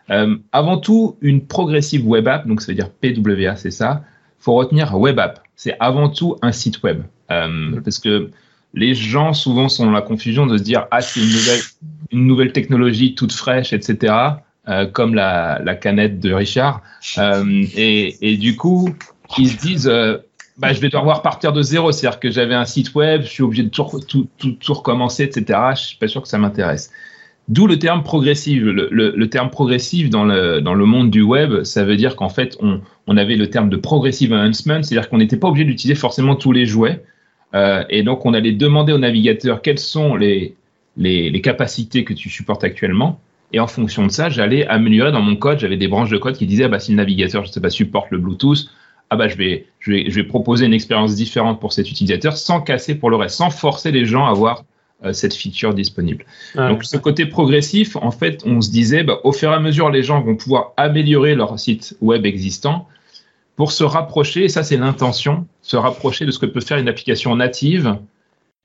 Euh, 0.09 0.37
avant 0.51 0.77
tout, 0.77 1.17
une 1.21 1.45
progressive 1.45 2.07
web 2.07 2.27
app, 2.27 2.47
donc 2.47 2.61
ça 2.61 2.71
veut 2.71 2.75
dire 2.75 2.89
PWA, 2.89 3.55
c'est 3.55 3.71
ça. 3.71 4.03
faut 4.39 4.53
retenir 4.53 4.97
web 4.97 5.19
app. 5.19 5.41
C'est 5.55 5.75
avant 5.79 6.09
tout 6.09 6.37
un 6.41 6.51
site 6.51 6.83
web. 6.83 7.03
Euh, 7.31 7.79
parce 7.83 7.99
que 7.99 8.29
les 8.73 8.93
gens 8.93 9.33
souvent 9.33 9.69
sont 9.69 9.85
dans 9.85 9.91
la 9.91 10.01
confusion 10.01 10.45
de 10.45 10.57
se 10.57 10.63
dire 10.63 10.85
ah 10.91 11.01
c'est 11.01 11.21
une 11.21 11.31
nouvelle, 11.31 11.61
une 12.11 12.27
nouvelle 12.27 12.51
technologie 12.51 13.15
toute 13.15 13.31
fraîche, 13.31 13.73
etc. 13.73 14.13
Euh, 14.67 14.85
comme 14.85 15.15
la, 15.15 15.61
la, 15.63 15.75
canette 15.75 16.19
de 16.19 16.33
Richard. 16.33 16.81
Et, 17.17 18.17
et, 18.21 18.37
du 18.37 18.55
coup, 18.55 18.89
ils 19.37 19.49
se 19.49 19.57
disent 19.57 19.91
bah, 20.57 20.71
je 20.71 20.79
vais 20.79 20.89
devoir 20.89 21.21
partir 21.21 21.53
de 21.53 21.61
zéro. 21.61 21.91
C'est-à-dire 21.91 22.19
que 22.19 22.31
j'avais 22.31 22.55
un 22.55 22.65
site 22.65 22.95
web, 22.95 23.23
je 23.23 23.27
suis 23.27 23.43
obligé 23.43 23.63
de 23.63 23.69
tout, 23.69 23.99
tout, 24.07 24.27
tout, 24.37 24.73
recommencer, 24.73 25.23
etc. 25.23 25.59
Je 25.75 25.81
suis 25.81 25.97
pas 25.97 26.07
sûr 26.07 26.21
que 26.21 26.27
ça 26.27 26.37
m'intéresse. 26.37 26.91
D'où 27.47 27.67
le 27.67 27.77
terme 27.77 28.03
progressif. 28.03 28.63
Le, 28.63 28.89
le, 28.89 29.29
terme 29.29 29.49
progressif 29.49 30.09
dans 30.09 30.23
le, 30.23 30.61
dans 30.61 30.73
le 30.73 30.85
monde 30.85 31.11
du 31.11 31.21
web, 31.21 31.63
ça 31.63 31.83
veut 31.83 31.95
dire 31.95 32.15
qu'en 32.15 32.29
fait, 32.29 32.57
on, 32.59 32.81
on, 33.07 33.17
avait 33.17 33.35
le 33.35 33.49
terme 33.49 33.69
de 33.69 33.77
progressive 33.77 34.33
enhancement, 34.33 34.81
c'est-à-dire 34.83 35.09
qu'on 35.09 35.17
n'était 35.17 35.37
pas 35.37 35.47
obligé 35.47 35.65
d'utiliser 35.65 35.95
forcément 35.95 36.35
tous 36.35 36.51
les 36.51 36.65
jouets. 36.65 37.03
Euh, 37.53 37.83
et 37.89 38.03
donc, 38.03 38.25
on 38.25 38.33
allait 38.33 38.51
demander 38.51 38.93
au 38.93 38.97
navigateur 38.97 39.61
quelles 39.61 39.79
sont 39.79 40.15
les, 40.15 40.55
capacités 41.43 42.03
que 42.03 42.13
tu 42.13 42.29
supportes 42.29 42.63
actuellement. 42.63 43.19
Et 43.53 43.59
en 43.59 43.67
fonction 43.67 44.05
de 44.05 44.11
ça, 44.11 44.29
j'allais 44.29 44.65
améliorer 44.67 45.11
dans 45.11 45.21
mon 45.21 45.35
code. 45.35 45.59
J'avais 45.59 45.77
des 45.77 45.87
branches 45.87 46.09
de 46.09 46.17
code 46.17 46.35
qui 46.35 46.45
disaient, 46.45 46.65
ah 46.65 46.69
bah, 46.69 46.79
si 46.79 46.91
le 46.91 46.97
navigateur, 46.97 47.45
je 47.45 47.51
sais 47.51 47.61
pas, 47.61 47.69
supporte 47.69 48.11
le 48.11 48.17
Bluetooth, 48.17 48.67
ah 49.11 49.15
bah 49.15 49.27
je 49.27 49.37
vais, 49.37 49.67
je 49.79 49.91
vais, 49.91 50.23
proposer 50.23 50.65
une 50.65 50.73
expérience 50.73 51.15
différente 51.15 51.59
pour 51.59 51.73
cet 51.73 51.89
utilisateur 51.91 52.35
sans 52.37 52.59
casser 52.59 52.95
pour 52.95 53.11
le 53.11 53.17
reste, 53.17 53.35
sans 53.35 53.51
forcer 53.51 53.91
les 53.91 54.05
gens 54.05 54.25
à 54.25 54.31
avoir 54.31 54.63
cette 55.13 55.33
feature 55.33 55.73
disponible. 55.73 56.25
Donc 56.55 56.83
ce 56.83 56.97
côté 56.97 57.25
progressif, 57.25 57.95
en 57.95 58.11
fait, 58.11 58.43
on 58.45 58.61
se 58.61 58.71
disait, 58.71 59.03
bah, 59.03 59.19
au 59.23 59.31
fur 59.31 59.51
et 59.51 59.53
à 59.53 59.59
mesure, 59.59 59.89
les 59.89 60.03
gens 60.03 60.21
vont 60.21 60.35
pouvoir 60.35 60.73
améliorer 60.77 61.35
leur 61.35 61.59
site 61.59 61.95
web 62.01 62.25
existant 62.25 62.87
pour 63.55 63.71
se 63.71 63.83
rapprocher, 63.83 64.45
et 64.45 64.49
ça 64.49 64.63
c'est 64.63 64.77
l'intention, 64.77 65.47
se 65.61 65.77
rapprocher 65.77 66.25
de 66.25 66.31
ce 66.31 66.39
que 66.39 66.45
peut 66.45 66.59
faire 66.59 66.77
une 66.77 66.89
application 66.89 67.35
native. 67.35 67.97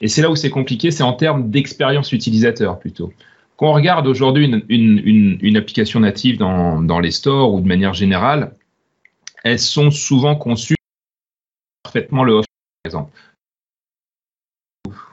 Et 0.00 0.08
c'est 0.08 0.22
là 0.22 0.30
où 0.30 0.36
c'est 0.36 0.50
compliqué, 0.50 0.90
c'est 0.90 1.02
en 1.02 1.12
termes 1.12 1.50
d'expérience 1.50 2.12
utilisateur 2.12 2.78
plutôt. 2.78 3.12
Quand 3.56 3.70
on 3.70 3.74
regarde 3.74 4.06
aujourd'hui 4.06 4.46
une, 4.46 4.64
une, 4.68 4.98
une, 5.04 5.38
une, 5.42 5.56
application 5.56 6.00
native 6.00 6.38
dans, 6.38 6.80
dans 6.80 6.98
les 6.98 7.10
stores 7.10 7.52
ou 7.52 7.60
de 7.60 7.68
manière 7.68 7.92
générale, 7.92 8.54
elles 9.44 9.58
sont 9.58 9.90
souvent 9.90 10.34
conçues 10.34 10.76
parfaitement 11.82 12.24
le 12.24 12.32
off, 12.32 12.46
par 12.82 12.88
exemple. 12.88 13.12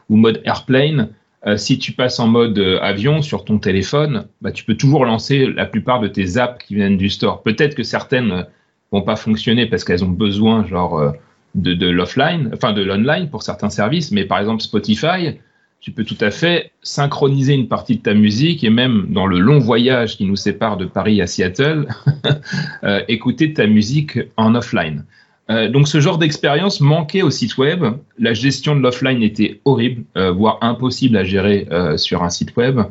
Ou 0.09 0.15
mode 0.15 0.41
airplane, 0.45 1.09
euh, 1.45 1.57
si 1.57 1.77
tu 1.77 1.91
passes 1.91 2.19
en 2.19 2.27
mode 2.27 2.57
euh, 2.57 2.79
avion 2.81 3.21
sur 3.21 3.45
ton 3.45 3.59
téléphone, 3.59 4.27
bah, 4.41 4.51
tu 4.51 4.63
peux 4.63 4.75
toujours 4.75 5.05
lancer 5.05 5.47
la 5.47 5.65
plupart 5.65 5.99
de 5.99 6.07
tes 6.07 6.37
apps 6.37 6.63
qui 6.65 6.75
viennent 6.75 6.97
du 6.97 7.09
store. 7.09 7.43
Peut-être 7.43 7.75
que 7.75 7.83
certaines 7.83 8.45
vont 8.91 9.01
pas 9.01 9.15
fonctionner 9.15 9.65
parce 9.65 9.83
qu'elles 9.83 10.03
ont 10.03 10.09
besoin 10.09 10.65
genre 10.65 10.97
euh, 10.99 11.11
de, 11.55 11.89
l'offline, 11.89 12.49
enfin 12.53 12.73
de 12.73 12.83
l'online 12.83 13.29
pour 13.29 13.43
certains 13.43 13.69
services, 13.69 14.11
mais 14.11 14.25
par 14.25 14.39
exemple 14.39 14.61
Spotify, 14.61 15.39
tu 15.79 15.91
peux 15.91 16.03
tout 16.03 16.17
à 16.21 16.31
fait 16.31 16.71
synchroniser 16.81 17.53
une 17.53 17.67
partie 17.67 17.97
de 17.97 18.01
ta 18.01 18.13
musique 18.13 18.63
et 18.63 18.69
même 18.69 19.07
dans 19.09 19.27
le 19.27 19.39
long 19.39 19.59
voyage 19.59 20.17
qui 20.17 20.25
nous 20.25 20.35
sépare 20.35 20.77
de 20.77 20.85
Paris 20.85 21.21
à 21.21 21.27
Seattle, 21.27 21.87
euh, 22.83 23.01
écouter 23.07 23.53
ta 23.53 23.67
musique 23.67 24.19
en 24.37 24.55
offline. 24.55 25.05
Euh, 25.49 25.69
donc 25.69 25.87
ce 25.87 25.99
genre 25.99 26.17
d'expérience 26.17 26.81
manquait 26.81 27.21
au 27.21 27.29
site 27.29 27.57
web. 27.57 27.85
La 28.19 28.33
gestion 28.33 28.75
de 28.75 28.81
l'offline 28.81 29.23
était 29.23 29.61
horrible, 29.65 30.03
euh, 30.17 30.31
voire 30.31 30.57
impossible 30.61 31.15
à 31.17 31.23
gérer 31.23 31.67
sur 31.97 32.23
un 32.23 32.29
site 32.29 32.55
web. 32.55 32.81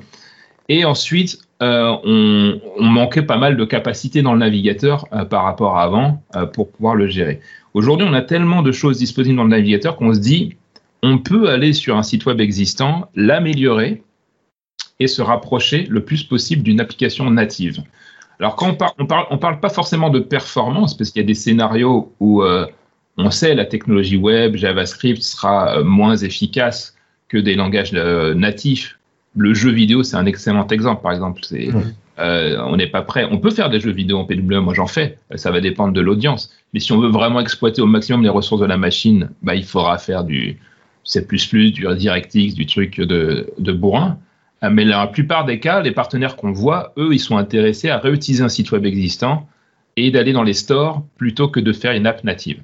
Et 0.68 0.84
ensuite, 0.84 1.38
on, 1.60 2.60
manquait 2.80 3.22
pas 3.22 3.38
mal 3.38 3.56
de 3.56 3.64
capacité 3.64 4.22
dans 4.22 4.32
le 4.32 4.40
navigateur 4.40 5.06
par 5.30 5.44
rapport 5.44 5.78
à 5.78 5.84
avant 5.84 6.22
pour 6.54 6.70
pouvoir 6.70 6.94
le 6.94 7.06
gérer. 7.06 7.40
Aujourd'hui, 7.74 8.06
on 8.08 8.14
a 8.14 8.22
tellement 8.22 8.62
de 8.62 8.72
choses 8.72 8.98
disponibles 8.98 9.36
dans 9.36 9.44
le 9.44 9.50
navigateur 9.50 9.96
qu'on 9.96 10.12
se 10.12 10.18
dit, 10.18 10.56
on 11.02 11.18
peut 11.18 11.50
aller 11.50 11.72
sur 11.72 11.96
un 11.96 12.02
site 12.02 12.26
web 12.26 12.40
existant, 12.40 13.08
l'améliorer 13.14 14.02
et 14.98 15.06
se 15.06 15.22
rapprocher 15.22 15.86
le 15.88 16.04
plus 16.04 16.24
possible 16.24 16.62
d'une 16.62 16.80
application 16.80 17.30
native. 17.30 17.82
Alors 18.40 18.56
quand 18.56 18.68
on 18.68 18.74
parle, 18.74 18.92
on 18.98 19.06
parle, 19.06 19.26
on 19.30 19.38
parle 19.38 19.60
pas 19.60 19.68
forcément 19.68 20.10
de 20.10 20.18
performance 20.18 20.96
parce 20.96 21.10
qu'il 21.10 21.22
y 21.22 21.24
a 21.24 21.26
des 21.26 21.34
scénarios 21.34 22.12
où 22.20 22.42
euh, 22.42 22.66
on 23.16 23.30
sait 23.30 23.54
la 23.54 23.64
technologie 23.64 24.16
web, 24.16 24.56
JavaScript 24.56 25.22
sera 25.22 25.78
euh, 25.78 25.84
moins 25.84 26.16
efficace 26.16 26.94
que 27.28 27.38
des 27.38 27.54
langages 27.54 27.92
euh, 27.94 28.34
natifs. 28.34 28.98
Le 29.36 29.54
jeu 29.54 29.70
vidéo, 29.70 30.02
c'est 30.02 30.16
un 30.16 30.26
excellent 30.26 30.66
exemple, 30.68 31.02
par 31.02 31.12
exemple. 31.12 31.42
on 32.18 32.76
n'est 32.76 32.86
pas 32.86 33.02
prêt. 33.02 33.26
On 33.30 33.38
peut 33.38 33.50
faire 33.50 33.68
des 33.68 33.80
jeux 33.80 33.90
vidéo 33.90 34.18
en 34.18 34.24
PWA, 34.24 34.60
moi 34.60 34.72
j'en 34.72 34.86
fais. 34.86 35.18
Ça 35.34 35.50
va 35.50 35.60
dépendre 35.60 35.92
de 35.92 36.00
l'audience. 36.00 36.50
Mais 36.72 36.80
si 36.80 36.92
on 36.92 37.00
veut 37.00 37.10
vraiment 37.10 37.40
exploiter 37.40 37.82
au 37.82 37.86
maximum 37.86 38.22
les 38.22 38.30
ressources 38.30 38.62
de 38.62 38.66
la 38.66 38.78
machine, 38.78 39.30
bah, 39.42 39.54
il 39.54 39.64
faudra 39.64 39.98
faire 39.98 40.24
du, 40.24 40.58
plus 41.28 41.72
du 41.72 41.86
DirectX, 41.96 42.54
du 42.54 42.64
truc 42.64 42.98
de, 42.98 43.50
de 43.58 43.72
bourrin. 43.72 44.18
Euh, 44.62 44.70
mais 44.70 44.84
dans 44.84 44.98
la 44.98 45.06
plupart 45.06 45.44
des 45.44 45.60
cas, 45.60 45.80
les 45.80 45.92
partenaires 45.92 46.36
qu'on 46.36 46.52
voit, 46.52 46.92
eux, 46.96 47.10
ils 47.12 47.20
sont 47.20 47.36
intéressés 47.36 47.90
à 47.90 47.98
réutiliser 47.98 48.42
un 48.42 48.48
site 48.48 48.72
web 48.72 48.86
existant 48.86 49.46
et 49.96 50.10
d'aller 50.10 50.32
dans 50.32 50.42
les 50.42 50.54
stores 50.54 51.02
plutôt 51.16 51.48
que 51.48 51.60
de 51.60 51.72
faire 51.72 51.92
une 51.92 52.06
app 52.06 52.24
native. 52.24 52.60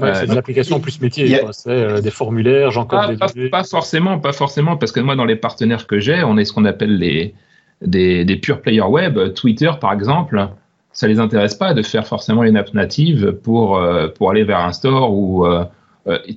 Ouais, 0.00 0.14
c'est 0.14 0.26
des 0.26 0.36
applications 0.38 0.80
plus 0.80 0.98
métiers, 1.00 1.40
c'est 1.52 1.68
euh, 1.68 2.00
des 2.00 2.10
formulaires, 2.10 2.70
j'en 2.70 2.86
pas, 2.86 3.14
pas, 3.16 3.28
pas, 3.50 3.64
forcément, 3.64 4.18
pas 4.18 4.32
forcément, 4.32 4.78
parce 4.78 4.92
que 4.92 5.00
moi, 5.00 5.14
dans 5.14 5.26
les 5.26 5.36
partenaires 5.36 5.86
que 5.86 6.00
j'ai, 6.00 6.24
on 6.24 6.38
est 6.38 6.46
ce 6.46 6.54
qu'on 6.54 6.64
appelle 6.64 6.96
les, 6.96 7.34
des, 7.82 8.24
des 8.24 8.36
pure 8.36 8.62
players 8.62 8.80
web. 8.80 9.34
Twitter, 9.34 9.70
par 9.78 9.92
exemple, 9.92 10.48
ça 10.92 11.06
les 11.06 11.20
intéresse 11.20 11.54
pas 11.54 11.74
de 11.74 11.82
faire 11.82 12.06
forcément 12.06 12.44
une 12.44 12.56
app 12.56 12.72
native 12.72 13.32
pour, 13.32 13.76
euh, 13.76 14.08
pour 14.08 14.30
aller 14.30 14.42
vers 14.42 14.60
un 14.60 14.72
store 14.72 15.12
ou 15.12 15.46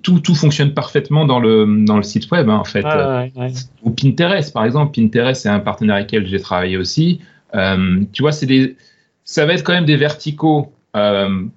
tout, 0.02 0.20
tout 0.20 0.36
fonctionne 0.36 0.74
parfaitement 0.74 1.26
dans 1.26 1.40
le, 1.40 1.86
dans 1.86 1.98
le 1.98 2.04
site 2.04 2.30
web, 2.32 2.50
hein, 2.50 2.58
en 2.58 2.64
fait. 2.64 2.86
Ou 3.84 3.92
Pinterest, 3.92 4.54
par 4.54 4.66
exemple. 4.66 5.00
Pinterest, 5.00 5.42
c'est 5.42 5.50
un 5.50 5.60
partenaire 5.60 5.96
avec 5.96 6.12
lequel 6.12 6.28
j'ai 6.28 6.40
travaillé 6.40 6.78
aussi. 6.78 7.22
tu 7.54 8.22
vois, 8.22 8.32
c'est 8.32 8.46
des, 8.46 8.76
ça 9.24 9.46
va 9.46 9.54
être 9.54 9.64
quand 9.64 9.74
même 9.74 9.86
des 9.86 9.98
verticaux 9.98 10.72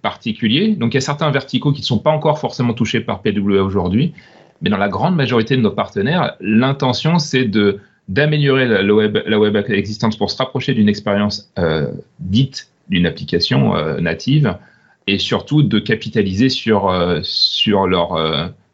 particuliers. 0.02 0.74
Donc, 0.76 0.94
il 0.94 0.96
y 0.96 0.98
a 0.98 1.02
certains 1.02 1.30
verticaux 1.30 1.72
qui 1.72 1.80
ne 1.80 1.86
sont 1.86 1.98
pas 1.98 2.10
encore 2.10 2.38
forcément 2.38 2.74
touchés 2.74 3.00
par 3.00 3.22
PWA 3.22 3.62
aujourd'hui. 3.62 4.14
Mais 4.62 4.70
dans 4.70 4.78
la 4.78 4.88
grande 4.88 5.16
majorité 5.16 5.56
de 5.56 5.62
nos 5.62 5.70
partenaires, 5.70 6.36
l'intention, 6.40 7.18
c'est 7.18 7.44
de 7.44 7.80
d'améliorer 8.08 8.66
la, 8.66 8.94
web, 8.94 9.18
la 9.26 9.38
web 9.38 9.56
existante 9.68 10.16
pour 10.16 10.30
se 10.30 10.36
rapprocher 10.36 10.74
d'une 10.74 10.88
expérience 10.88 11.50
euh, 11.58 11.88
dite 12.20 12.68
d'une 12.88 13.04
application 13.04 13.74
euh, 13.74 14.00
native 14.00 14.56
et 15.06 15.18
surtout 15.18 15.62
de 15.62 15.78
capitaliser 15.78 16.48
sur, 16.48 16.88
euh, 16.88 17.20
sur 17.22 17.86
leur, 17.86 18.16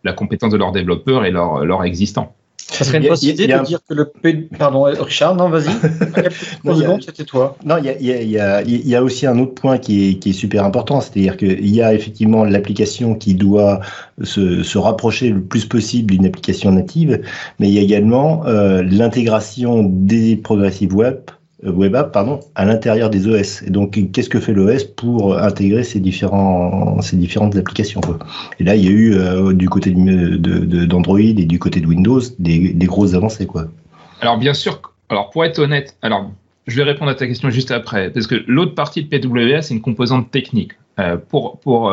la 0.04 0.12
compétence 0.12 0.52
de 0.52 0.56
leurs 0.56 0.72
développeurs 0.72 1.24
et 1.24 1.30
leur, 1.30 1.64
leur 1.64 1.84
existant. 1.84 2.34
Ça 2.72 2.84
serait 2.84 2.98
une 2.98 3.08
possibilité 3.08 3.46
de 3.46 3.64
dire 3.64 3.80
que 3.86 3.92
le 3.92 4.06
P... 4.06 4.48
Pardon, 4.58 4.84
Richard, 4.84 5.34
non, 5.36 5.50
vas-y. 5.50 5.72
c'était 7.02 7.24
toi. 7.24 7.56
Non, 7.66 7.76
il 7.76 7.84
y 7.84 8.36
a, 8.38 8.62
y 8.62 8.94
a, 8.94 9.02
aussi 9.02 9.26
un 9.26 9.38
autre 9.38 9.54
point 9.54 9.76
qui 9.76 10.08
est, 10.08 10.14
qui 10.14 10.30
est 10.30 10.32
super 10.32 10.64
important, 10.64 11.00
c'est-à-dire 11.02 11.36
qu'il 11.36 11.68
y 11.68 11.82
a 11.82 11.92
effectivement 11.92 12.44
l'application 12.44 13.14
qui 13.14 13.34
doit 13.34 13.80
se, 14.22 14.62
se, 14.62 14.78
rapprocher 14.78 15.30
le 15.30 15.42
plus 15.42 15.66
possible 15.66 16.12
d'une 16.12 16.24
application 16.24 16.72
native, 16.72 17.20
mais 17.58 17.68
il 17.68 17.74
y 17.74 17.78
a 17.78 17.82
également 17.82 18.46
euh, 18.46 18.82
l'intégration 18.82 19.82
des 19.82 20.36
progressive 20.36 20.94
web 20.94 21.16
euh, 21.16 21.41
web 21.62 21.95
app 21.95 22.12
pardon, 22.12 22.40
à 22.54 22.64
l'intérieur 22.64 23.11
des 23.11 23.28
OS. 23.28 23.62
Et 23.62 23.71
donc, 23.71 23.99
qu'est-ce 24.12 24.28
que 24.28 24.40
fait 24.40 24.52
l'OS 24.52 24.85
pour 24.85 25.38
intégrer 25.38 25.85
ces 25.85 26.00
différentes 26.00 27.57
applications 27.57 28.00
Et 28.59 28.64
là, 28.64 28.75
il 28.76 28.85
y 28.85 28.88
a 28.88 28.90
eu 28.90 29.14
euh, 29.14 29.52
du 29.52 29.69
côté 29.69 29.92
d'Android 29.92 31.19
de, 31.19 31.40
et 31.40 31.45
du 31.45 31.59
côté 31.59 31.81
de 31.81 31.87
Windows 31.87 32.21
des, 32.38 32.73
des, 32.73 32.87
grosses 32.87 33.14
avancées. 33.14 33.47
Quoi. 33.47 33.66
Alors, 34.21 34.38
bien 34.38 34.54
sûr, 34.54 34.81
alors 35.09 35.31
pour 35.31 35.45
être 35.45 35.59
honnête, 35.59 35.97
alors 36.02 36.31
je 36.66 36.76
vais 36.76 36.85
répondre 36.85 37.11
à 37.11 37.14
ta 37.14 37.26
question 37.26 37.50
juste 37.50 37.71
après, 37.71 38.11
parce 38.11 38.26
que 38.26 38.42
l'autre 38.47 38.75
partie 38.75 39.04
de 39.04 39.19
PWA, 39.19 39.62
c'est 39.62 39.75
une 39.75 39.81
composante 39.81 40.31
technique. 40.31 40.73
Euh, 40.99 41.16
pour 41.16 41.59
pour 41.61 41.92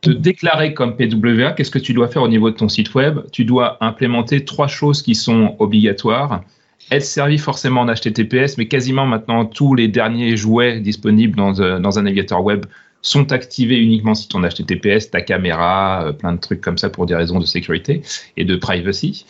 te 0.00 0.10
déclarer 0.10 0.72
comme 0.72 0.96
PWA, 0.96 1.52
qu'est-ce 1.52 1.70
que 1.70 1.78
tu 1.78 1.92
dois 1.92 2.08
faire 2.08 2.22
au 2.22 2.28
niveau 2.28 2.50
de 2.50 2.56
ton 2.56 2.68
site 2.68 2.94
web? 2.94 3.20
Tu 3.32 3.44
dois 3.44 3.76
implémenter 3.84 4.44
trois 4.44 4.68
choses 4.68 5.02
qui 5.02 5.14
sont 5.14 5.56
obligatoires 5.58 6.42
être 6.90 7.04
servi 7.04 7.38
forcément 7.38 7.82
en 7.82 7.86
HTTPS, 7.86 8.58
mais 8.58 8.66
quasiment 8.66 9.06
maintenant 9.06 9.44
tous 9.44 9.74
les 9.74 9.88
derniers 9.88 10.36
jouets 10.36 10.80
disponibles 10.80 11.36
dans, 11.36 11.60
euh, 11.60 11.78
un 11.82 12.02
navigateur 12.02 12.42
web 12.42 12.66
sont 13.02 13.32
activés 13.32 13.78
uniquement 13.78 14.14
si 14.14 14.28
ton 14.28 14.40
HTTPS, 14.42 15.10
ta 15.10 15.22
caméra, 15.22 16.04
euh, 16.04 16.12
plein 16.12 16.32
de 16.32 16.40
trucs 16.40 16.60
comme 16.60 16.78
ça 16.78 16.90
pour 16.90 17.06
des 17.06 17.14
raisons 17.14 17.38
de 17.38 17.46
sécurité 17.46 18.02
et 18.36 18.44
de 18.44 18.56
privacy. 18.56 19.24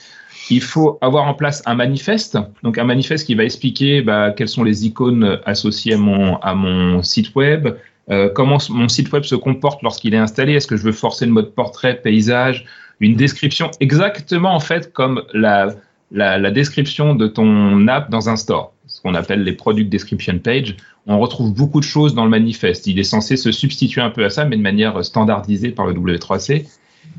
Il 0.48 0.62
faut 0.62 0.98
avoir 1.00 1.28
en 1.28 1.34
place 1.34 1.62
un 1.66 1.74
manifeste, 1.74 2.36
donc 2.64 2.78
un 2.78 2.84
manifeste 2.84 3.26
qui 3.26 3.34
va 3.36 3.44
expliquer 3.44 4.02
bah, 4.02 4.32
quelles 4.32 4.48
sont 4.48 4.64
les 4.64 4.86
icônes 4.86 5.38
associées 5.44 5.94
à 5.94 5.98
mon, 5.98 6.36
à 6.38 6.54
mon 6.54 7.02
site 7.02 7.34
web, 7.36 7.68
euh, 8.10 8.28
comment 8.28 8.58
mon 8.70 8.88
site 8.88 9.12
web 9.12 9.22
se 9.22 9.36
comporte 9.36 9.82
lorsqu'il 9.82 10.14
est 10.14 10.18
installé, 10.18 10.54
est-ce 10.54 10.66
que 10.66 10.76
je 10.76 10.82
veux 10.82 10.92
forcer 10.92 11.26
le 11.26 11.32
mode 11.32 11.54
portrait, 11.54 11.94
paysage, 11.94 12.64
une 12.98 13.14
description 13.14 13.70
exactement 13.78 14.52
en 14.52 14.60
fait 14.60 14.92
comme 14.92 15.22
la, 15.32 15.68
la, 16.10 16.50
description 16.50 17.14
de 17.14 17.26
ton 17.26 17.86
app 17.88 18.10
dans 18.10 18.28
un 18.28 18.36
store, 18.36 18.72
ce 18.86 19.00
qu'on 19.00 19.14
appelle 19.14 19.44
les 19.44 19.52
Product 19.52 19.88
Description 19.88 20.38
Page. 20.38 20.76
On 21.06 21.18
retrouve 21.18 21.54
beaucoup 21.54 21.80
de 21.80 21.84
choses 21.84 22.14
dans 22.14 22.24
le 22.24 22.30
manifeste. 22.30 22.86
Il 22.86 22.98
est 22.98 23.04
censé 23.04 23.36
se 23.36 23.52
substituer 23.52 24.00
un 24.00 24.10
peu 24.10 24.24
à 24.24 24.30
ça, 24.30 24.44
mais 24.44 24.56
de 24.56 24.62
manière 24.62 25.04
standardisée 25.04 25.70
par 25.70 25.86
le 25.86 25.94
W3C. 25.94 26.66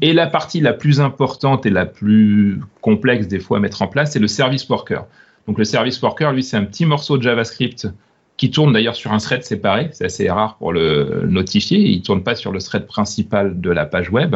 Et 0.02 0.14
la 0.14 0.28
partie 0.28 0.62
la 0.62 0.74
plus 0.74 1.02
importante 1.02 1.66
et 1.66 1.70
la 1.70 1.86
plus 1.86 2.60
complexe 2.82 3.28
des 3.28 3.40
fois 3.40 3.58
à 3.58 3.60
mettre 3.60 3.82
en 3.82 3.88
place, 3.88 4.12
c'est 4.12 4.20
le 4.20 4.28
service 4.28 4.68
worker. 4.68 5.06
Donc 5.48 5.58
le 5.58 5.64
service 5.64 6.02
worker, 6.02 6.34
lui, 6.34 6.44
c'est 6.44 6.58
un 6.58 6.64
petit 6.64 6.86
morceau 6.86 7.18
de 7.18 7.24
JavaScript 7.24 7.88
qui 8.38 8.50
tourne 8.52 8.74
d'ailleurs 8.74 8.96
sur 8.96 9.12
un 9.12 9.18
thread 9.18 9.44
séparé. 9.44 9.90
C'est 9.92 10.06
assez 10.06 10.30
rare 10.30 10.58
pour 10.58 10.74
le 10.74 11.26
notifier. 11.28 11.80
Il 11.80 12.02
tourne 12.02 12.24
pas 12.24 12.36
sur 12.36 12.52
le 12.52 12.60
thread 12.60 12.88
principal 12.88 13.60
de 13.60 13.70
la 13.70 13.86
page 13.86 14.10
web. 14.10 14.36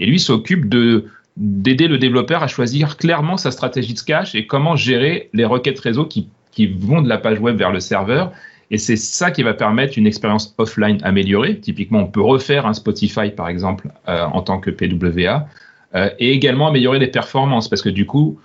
Et 0.00 0.06
lui 0.06 0.18
s'occupe 0.18 0.68
de 0.68 1.06
d'aider 1.36 1.88
le 1.88 1.98
développeur 1.98 2.42
à 2.42 2.46
choisir 2.46 2.96
clairement 2.96 3.36
sa 3.36 3.50
stratégie 3.50 3.94
de 3.94 4.00
cache 4.00 4.34
et 4.34 4.46
comment 4.46 4.76
gérer 4.76 5.30
les 5.32 5.44
requêtes 5.44 5.80
réseau 5.80 6.04
qui, 6.04 6.28
qui 6.50 6.66
vont 6.66 7.02
de 7.02 7.08
la 7.08 7.18
page 7.18 7.40
web 7.40 7.56
vers 7.56 7.72
le 7.72 7.80
serveur. 7.80 8.32
Et 8.70 8.78
c'est 8.78 8.96
ça 8.96 9.30
qui 9.30 9.42
va 9.42 9.54
permettre 9.54 9.98
une 9.98 10.06
expérience 10.06 10.54
offline 10.58 10.98
améliorée. 11.02 11.58
Typiquement, 11.58 12.00
on 12.00 12.06
peut 12.06 12.22
refaire 12.22 12.66
un 12.66 12.72
Spotify, 12.72 13.30
par 13.30 13.48
exemple, 13.48 13.88
euh, 14.08 14.24
en 14.24 14.40
tant 14.42 14.60
que 14.60 14.70
PWA, 14.70 15.46
euh, 15.94 16.08
et 16.18 16.32
également 16.32 16.68
améliorer 16.68 16.98
les 16.98 17.08
performances, 17.08 17.68
parce 17.68 17.82
que 17.82 17.90
du 17.90 18.06
coup, 18.06 18.38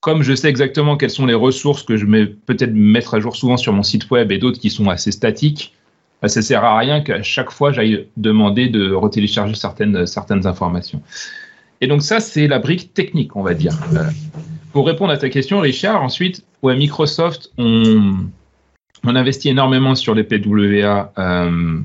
comme 0.00 0.22
je 0.22 0.34
sais 0.34 0.48
exactement 0.48 0.96
quelles 0.96 1.10
sont 1.10 1.26
les 1.26 1.34
ressources 1.34 1.82
que 1.82 1.96
je 1.96 2.06
vais 2.06 2.26
peut-être 2.26 2.72
mettre 2.72 3.14
à 3.14 3.20
jour 3.20 3.36
souvent 3.36 3.56
sur 3.56 3.72
mon 3.72 3.82
site 3.82 4.10
web 4.10 4.32
et 4.32 4.38
d'autres 4.38 4.60
qui 4.60 4.70
sont 4.70 4.88
assez 4.88 5.12
statiques, 5.12 5.74
bah, 6.22 6.28
ça 6.28 6.42
sert 6.42 6.64
à 6.64 6.76
rien 6.78 7.00
qu'à 7.00 7.22
chaque 7.22 7.50
fois 7.50 7.72
j'aille 7.72 8.06
demander 8.16 8.68
de 8.68 8.92
retélécharger 8.92 9.54
certaines, 9.54 10.06
certaines 10.06 10.46
informations. 10.46 11.02
Et 11.80 11.86
donc 11.86 12.02
ça, 12.02 12.20
c'est 12.20 12.48
la 12.48 12.58
brique 12.58 12.94
technique, 12.94 13.36
on 13.36 13.42
va 13.42 13.54
dire. 13.54 13.72
Euh, 13.94 14.04
pour 14.72 14.86
répondre 14.86 15.12
à 15.12 15.16
ta 15.16 15.28
question, 15.28 15.60
Richard, 15.60 16.02
ensuite, 16.02 16.44
ouais, 16.62 16.76
Microsoft, 16.76 17.50
on, 17.58 18.28
investit 19.04 19.48
énormément 19.48 19.94
sur 19.94 20.14
les 20.14 20.24
PWA. 20.24 21.12
Euh, 21.18 21.80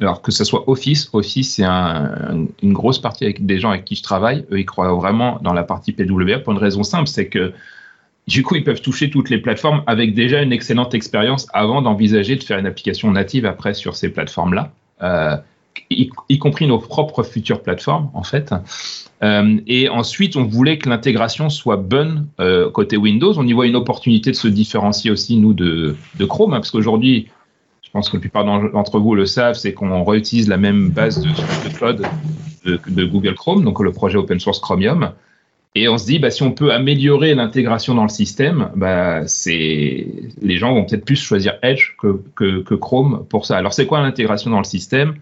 alors 0.00 0.22
que 0.22 0.32
ce 0.32 0.44
soit 0.44 0.68
Office, 0.68 1.08
Office, 1.12 1.54
c'est 1.54 1.64
un, 1.64 2.46
une 2.62 2.72
grosse 2.72 2.98
partie 2.98 3.24
avec 3.24 3.46
des 3.46 3.58
gens 3.58 3.70
avec 3.70 3.84
qui 3.84 3.94
je 3.94 4.02
travaille. 4.02 4.44
Eux, 4.50 4.58
ils 4.58 4.66
croient 4.66 4.92
vraiment 4.94 5.38
dans 5.42 5.52
la 5.52 5.62
partie 5.62 5.92
PWA 5.92 6.38
pour 6.40 6.52
une 6.52 6.58
raison 6.58 6.82
simple, 6.82 7.06
c'est 7.06 7.28
que 7.28 7.52
du 8.26 8.42
coup, 8.42 8.56
ils 8.56 8.64
peuvent 8.64 8.80
toucher 8.80 9.10
toutes 9.10 9.28
les 9.28 9.38
plateformes 9.38 9.82
avec 9.86 10.14
déjà 10.14 10.40
une 10.40 10.52
excellente 10.52 10.94
expérience 10.94 11.46
avant 11.52 11.82
d'envisager 11.82 12.36
de 12.36 12.42
faire 12.42 12.58
une 12.58 12.66
application 12.66 13.10
native 13.10 13.44
après 13.44 13.74
sur 13.74 13.96
ces 13.96 14.08
plateformes-là. 14.08 14.72
Euh, 15.02 15.36
y, 15.90 16.38
compris 16.38 16.66
nos 16.66 16.78
propres 16.78 17.22
futures 17.22 17.62
plateformes, 17.62 18.10
en 18.14 18.22
fait. 18.22 18.54
Euh, 19.22 19.60
et 19.66 19.88
ensuite, 19.88 20.36
on 20.36 20.44
voulait 20.44 20.78
que 20.78 20.88
l'intégration 20.88 21.48
soit 21.48 21.76
bonne 21.76 22.26
euh, 22.40 22.70
côté 22.70 22.96
Windows. 22.96 23.32
On 23.38 23.46
y 23.46 23.52
voit 23.52 23.66
une 23.66 23.76
opportunité 23.76 24.30
de 24.30 24.36
se 24.36 24.48
différencier 24.48 25.10
aussi, 25.10 25.36
nous, 25.36 25.54
de, 25.54 25.96
Chrome, 26.26 26.52
hein, 26.52 26.56
parce 26.56 26.70
qu'aujourd'hui, 26.70 27.28
je 27.82 27.90
pense 27.90 28.10
que 28.10 28.16
la 28.16 28.20
plupart 28.20 28.44
d'entre 28.44 28.98
vous 28.98 29.14
le 29.14 29.26
savent, 29.26 29.54
c'est 29.54 29.72
qu'on 29.72 30.04
réutilise 30.04 30.48
la 30.48 30.56
même 30.56 30.90
base 30.90 31.20
de, 31.20 31.78
code 31.78 32.06
de, 32.64 33.04
Google 33.04 33.34
Chrome, 33.34 33.64
donc 33.64 33.80
le 33.80 33.92
projet 33.92 34.18
open 34.18 34.40
source 34.40 34.58
Chromium. 34.58 35.12
Et 35.76 35.88
on 35.88 35.98
se 35.98 36.06
dit, 36.06 36.20
bah, 36.20 36.30
si 36.30 36.42
on 36.44 36.52
peut 36.52 36.72
améliorer 36.72 37.34
l'intégration 37.34 37.94
dans 37.94 38.04
le 38.04 38.08
système, 38.08 38.70
bah, 38.76 39.22
les 39.46 40.56
gens 40.56 40.72
vont 40.72 40.84
peut-être 40.84 41.04
plus 41.04 41.20
choisir 41.20 41.54
Edge 41.62 41.96
que, 41.98 42.22
que 42.36 42.74
Chrome 42.74 43.24
pour 43.28 43.46
ça. 43.46 43.56
Alors, 43.56 43.72
c'est 43.72 43.86
quoi 43.86 44.00
l'intégration 44.00 44.50
dans 44.50 44.58
le 44.58 44.64
système? 44.64 45.14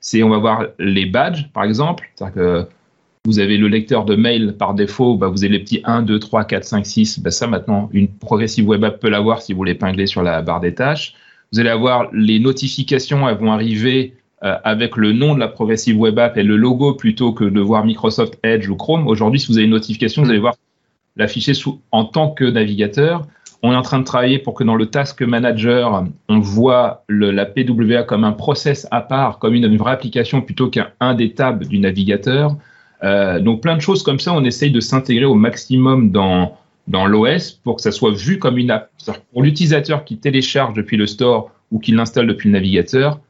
C'est 0.00 0.22
on 0.22 0.30
va 0.30 0.38
voir 0.38 0.66
les 0.78 1.06
badges, 1.06 1.50
par 1.52 1.64
exemple. 1.64 2.10
C'est-à-dire 2.14 2.34
que 2.34 2.66
vous 3.26 3.38
avez 3.38 3.58
le 3.58 3.68
lecteur 3.68 4.06
de 4.06 4.16
mail 4.16 4.56
par 4.58 4.74
défaut, 4.74 5.16
bah, 5.16 5.28
vous 5.28 5.44
avez 5.44 5.52
les 5.52 5.58
petits 5.58 5.82
1, 5.84 6.02
2, 6.02 6.18
3, 6.18 6.44
4, 6.44 6.64
5, 6.64 6.86
6. 6.86 7.20
Bah, 7.20 7.30
ça, 7.30 7.46
maintenant, 7.46 7.90
une 7.92 8.08
progressive 8.08 8.66
web 8.66 8.82
app 8.82 8.98
peut 8.98 9.10
l'avoir 9.10 9.42
si 9.42 9.52
vous 9.52 9.62
l'épinglez 9.62 10.06
sur 10.06 10.22
la 10.22 10.40
barre 10.40 10.60
des 10.60 10.74
tâches. 10.74 11.14
Vous 11.52 11.60
allez 11.60 11.68
avoir 11.68 12.08
les 12.12 12.38
notifications, 12.38 13.28
elles 13.28 13.36
vont 13.36 13.52
arriver 13.52 14.14
euh, 14.42 14.56
avec 14.64 14.96
le 14.96 15.12
nom 15.12 15.34
de 15.34 15.40
la 15.40 15.48
progressive 15.48 15.98
web 15.98 16.18
app 16.18 16.38
et 16.38 16.42
le 16.42 16.56
logo 16.56 16.94
plutôt 16.94 17.32
que 17.32 17.44
de 17.44 17.60
voir 17.60 17.84
Microsoft 17.84 18.38
Edge 18.42 18.68
ou 18.68 18.76
Chrome. 18.76 19.06
Aujourd'hui, 19.06 19.38
si 19.38 19.48
vous 19.48 19.58
avez 19.58 19.66
une 19.66 19.72
notification, 19.72 20.22
vous 20.22 20.30
allez 20.30 20.38
voir 20.38 20.54
l'afficher 21.16 21.52
en 21.92 22.04
tant 22.06 22.30
que 22.30 22.44
navigateur. 22.44 23.26
On 23.62 23.72
est 23.72 23.76
en 23.76 23.82
train 23.82 23.98
de 23.98 24.04
travailler 24.04 24.38
pour 24.38 24.54
que 24.54 24.64
dans 24.64 24.74
le 24.74 24.86
Task 24.86 25.20
Manager, 25.20 26.04
on 26.28 26.38
voit 26.38 27.04
la 27.08 27.44
PWA 27.44 28.04
comme 28.04 28.24
un 28.24 28.32
process 28.32 28.86
à 28.90 29.02
part, 29.02 29.38
comme 29.38 29.54
une, 29.54 29.76
vraie 29.76 29.92
application 29.92 30.40
plutôt 30.40 30.70
qu'un 30.70 31.14
des 31.14 31.34
tables 31.34 31.66
du 31.66 31.78
navigateur. 31.78 32.56
Euh, 33.02 33.38
donc 33.40 33.60
plein 33.60 33.76
de 33.76 33.82
choses 33.82 34.02
comme 34.02 34.18
ça, 34.18 34.32
on 34.32 34.44
essaye 34.44 34.70
de 34.70 34.80
s'intégrer 34.80 35.26
au 35.26 35.34
maximum 35.34 36.10
dans, 36.10 36.56
dans 36.88 37.06
l'OS 37.06 37.52
pour 37.52 37.76
que 37.76 37.82
ça 37.82 37.92
soit 37.92 38.12
vu 38.12 38.38
comme 38.38 38.56
une 38.56 38.70
app. 38.70 38.90
Pour 39.32 39.42
l'utilisateur 39.42 40.04
qui 40.04 40.18
télécharge 40.18 40.74
depuis 40.74 40.96
le 40.96 41.06
store 41.06 41.50
ou 41.70 41.78
qui 41.78 41.92
l'installe 41.92 42.26
depuis 42.26 42.48
le 42.48 42.54
navigateur, 42.54 43.20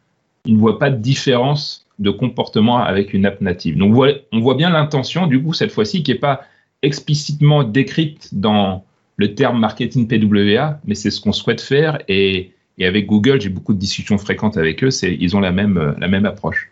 il 0.45 0.55
ne 0.55 0.61
voit 0.61 0.79
pas 0.79 0.91
de 0.91 0.97
différence 0.97 1.87
de 1.99 2.11
comportement 2.11 2.79
avec 2.79 3.13
une 3.15 3.27
app 3.27 3.41
native. 3.41 3.77
Donc 3.77 3.95
on 4.33 4.41
voit 4.41 4.55
bien 4.55 4.71
l'intention, 4.71 5.27
du 5.27 5.43
coup, 5.43 5.53
cette 5.53 5.73
fois-ci, 5.73 6.03
qui 6.03 6.13
n'est 6.13 6.19
pas 6.19 6.43
explicitement 6.83 7.63
décrite 7.63 8.31
dans, 8.33 8.85
le 9.21 9.35
terme 9.35 9.61
marketing 9.61 10.09
PWA, 10.09 10.81
mais 10.87 10.95
c'est 10.95 11.11
ce 11.11 11.21
qu'on 11.21 11.33
souhaite 11.33 11.61
faire. 11.61 11.99
Et, 12.09 12.53
avec 12.81 13.05
Google, 13.05 13.39
j'ai 13.39 13.51
beaucoup 13.51 13.75
de 13.75 13.79
discussions 13.79 14.17
fréquentes 14.17 14.57
avec 14.57 14.83
eux. 14.83 14.89
ils 15.03 15.37
ont 15.37 15.41
la 15.41 15.53
même, 15.53 15.95
la 15.99 16.09
même 16.09 16.25
approche. 16.25 16.71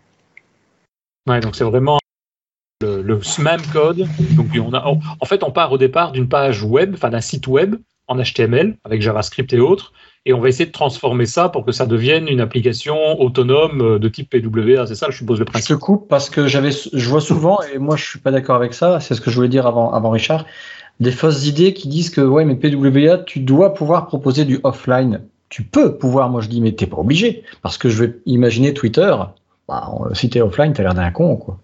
Ouais, 1.28 1.40
donc 1.40 1.54
c'est 1.54 1.64
vraiment 1.64 1.98
le, 2.80 3.20
même 3.40 3.60
code. 3.70 4.08
Donc 4.30 4.46
on 4.58 4.72
a, 4.72 4.82
en 4.86 5.26
fait, 5.26 5.42
on 5.42 5.50
part 5.50 5.70
au 5.70 5.76
départ 5.76 6.12
d'une 6.12 6.26
page 6.26 6.64
web, 6.64 6.94
enfin 6.94 7.10
d'un 7.10 7.20
site 7.20 7.46
web, 7.46 7.76
en 8.06 8.16
HTML 8.16 8.78
avec 8.84 9.02
JavaScript 9.02 9.52
et 9.52 9.60
autres, 9.60 9.92
et 10.24 10.32
on 10.32 10.40
va 10.40 10.48
essayer 10.48 10.64
de 10.64 10.72
transformer 10.72 11.26
ça 11.26 11.50
pour 11.50 11.66
que 11.66 11.72
ça 11.72 11.84
devienne 11.84 12.26
une 12.26 12.40
application 12.40 13.20
autonome 13.20 13.98
de 13.98 14.08
type 14.08 14.30
PWA. 14.30 14.86
C'est 14.86 14.94
ça, 14.94 15.08
je 15.10 15.18
suppose, 15.18 15.38
le 15.38 15.44
principe. 15.44 15.68
Je 15.68 15.74
te 15.74 15.78
coupe 15.78 16.08
parce 16.08 16.30
que 16.30 16.46
j'avais, 16.46 16.70
je 16.70 17.08
vois 17.08 17.20
souvent, 17.20 17.58
et 17.74 17.78
moi 17.78 17.96
je 17.96 18.04
suis 18.04 18.18
pas 18.18 18.30
d'accord 18.30 18.56
avec 18.56 18.72
ça, 18.72 19.00
c'est 19.00 19.14
ce 19.14 19.20
que 19.20 19.30
je 19.30 19.36
voulais 19.36 19.48
dire 19.48 19.66
avant, 19.66 19.92
avant 19.92 20.10
Richard, 20.10 20.46
des 21.00 21.12
fausses 21.12 21.46
idées 21.46 21.74
qui 21.74 21.88
disent 21.88 22.10
que 22.10 22.20
ouais, 22.20 22.44
mais 22.44 22.56
PWA, 22.56 23.18
tu 23.18 23.40
dois 23.40 23.74
pouvoir 23.74 24.06
proposer 24.06 24.44
du 24.44 24.60
offline. 24.64 25.22
Tu 25.48 25.62
peux 25.62 25.96
pouvoir, 25.96 26.28
moi 26.28 26.40
je 26.40 26.48
dis, 26.48 26.60
mais 26.60 26.72
t'es 26.72 26.86
pas 26.86 26.98
obligé. 26.98 27.42
Parce 27.62 27.78
que 27.78 27.88
je 27.88 28.04
vais 28.04 28.14
imaginer 28.26 28.74
Twitter, 28.74 29.14
bah, 29.66 29.92
si 30.12 30.28
t'es 30.28 30.40
offline, 30.40 30.72
t'as 30.72 30.82
l'air 30.82 30.94
d'un 30.94 31.10
con, 31.10 31.36
quoi. 31.36 31.58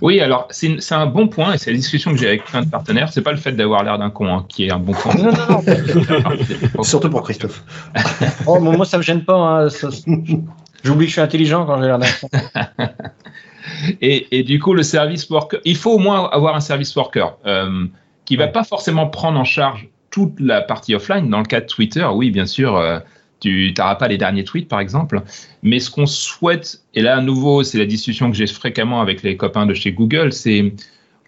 Oui, 0.00 0.20
alors 0.20 0.48
c'est 0.50 0.92
un 0.92 1.06
bon 1.06 1.28
point 1.28 1.54
et 1.54 1.58
c'est 1.58 1.70
la 1.70 1.76
discussion 1.76 2.10
que 2.10 2.18
j'ai 2.18 2.26
avec 2.26 2.44
plein 2.44 2.62
de 2.62 2.68
partenaires. 2.68 3.12
C'est 3.12 3.22
pas 3.22 3.30
le 3.30 3.38
fait 3.38 3.52
d'avoir 3.52 3.84
l'air 3.84 3.98
d'un 3.98 4.10
con 4.10 4.26
hein, 4.28 4.44
qui 4.48 4.66
est 4.66 4.72
un 4.72 4.78
bon 4.78 4.92
point. 4.92 5.14
Non, 5.14 5.30
non, 5.30 5.62
non. 6.76 6.82
Surtout 6.82 7.08
pour 7.08 7.22
Christophe. 7.22 7.64
oh, 8.46 8.58
moi, 8.58 8.84
ça 8.84 8.98
me 8.98 9.02
gêne 9.02 9.24
pas. 9.24 9.34
Hein. 9.34 9.68
J'oublie 10.82 11.06
que 11.06 11.10
je 11.10 11.12
suis 11.12 11.20
intelligent 11.20 11.66
quand 11.66 11.80
j'ai 11.80 11.86
l'air 11.86 11.98
d'un 11.98 12.08
con. 12.20 12.28
et, 14.00 14.38
et, 14.38 14.42
du 14.42 14.58
coup, 14.58 14.74
le 14.74 14.82
service 14.82 15.30
worker, 15.30 15.60
il 15.64 15.76
faut 15.76 15.92
au 15.92 15.98
moins 15.98 16.28
avoir 16.30 16.56
un 16.56 16.60
service 16.60 16.94
worker 16.96 17.38
euh, 17.46 17.86
qui 18.30 18.36
va 18.36 18.46
pas 18.46 18.62
forcément 18.62 19.08
prendre 19.08 19.40
en 19.40 19.44
charge 19.44 19.88
toute 20.12 20.38
la 20.38 20.62
partie 20.62 20.94
offline. 20.94 21.28
Dans 21.28 21.40
le 21.40 21.44
cas 21.44 21.60
de 21.60 21.66
Twitter, 21.66 22.06
oui, 22.14 22.30
bien 22.30 22.46
sûr. 22.46 22.76
Euh, 22.76 23.00
tu 23.40 23.74
n'auras 23.76 23.96
pas 23.96 24.06
les 24.06 24.18
derniers 24.18 24.44
tweets, 24.44 24.68
par 24.68 24.78
exemple. 24.78 25.20
Mais 25.64 25.80
ce 25.80 25.90
qu'on 25.90 26.06
souhaite, 26.06 26.80
et 26.94 27.02
là, 27.02 27.16
à 27.16 27.20
nouveau, 27.22 27.64
c'est 27.64 27.76
la 27.76 27.86
discussion 27.86 28.30
que 28.30 28.36
j'ai 28.36 28.46
fréquemment 28.46 29.00
avec 29.00 29.24
les 29.24 29.36
copains 29.36 29.66
de 29.66 29.74
chez 29.74 29.90
Google, 29.90 30.32
c'est 30.32 30.72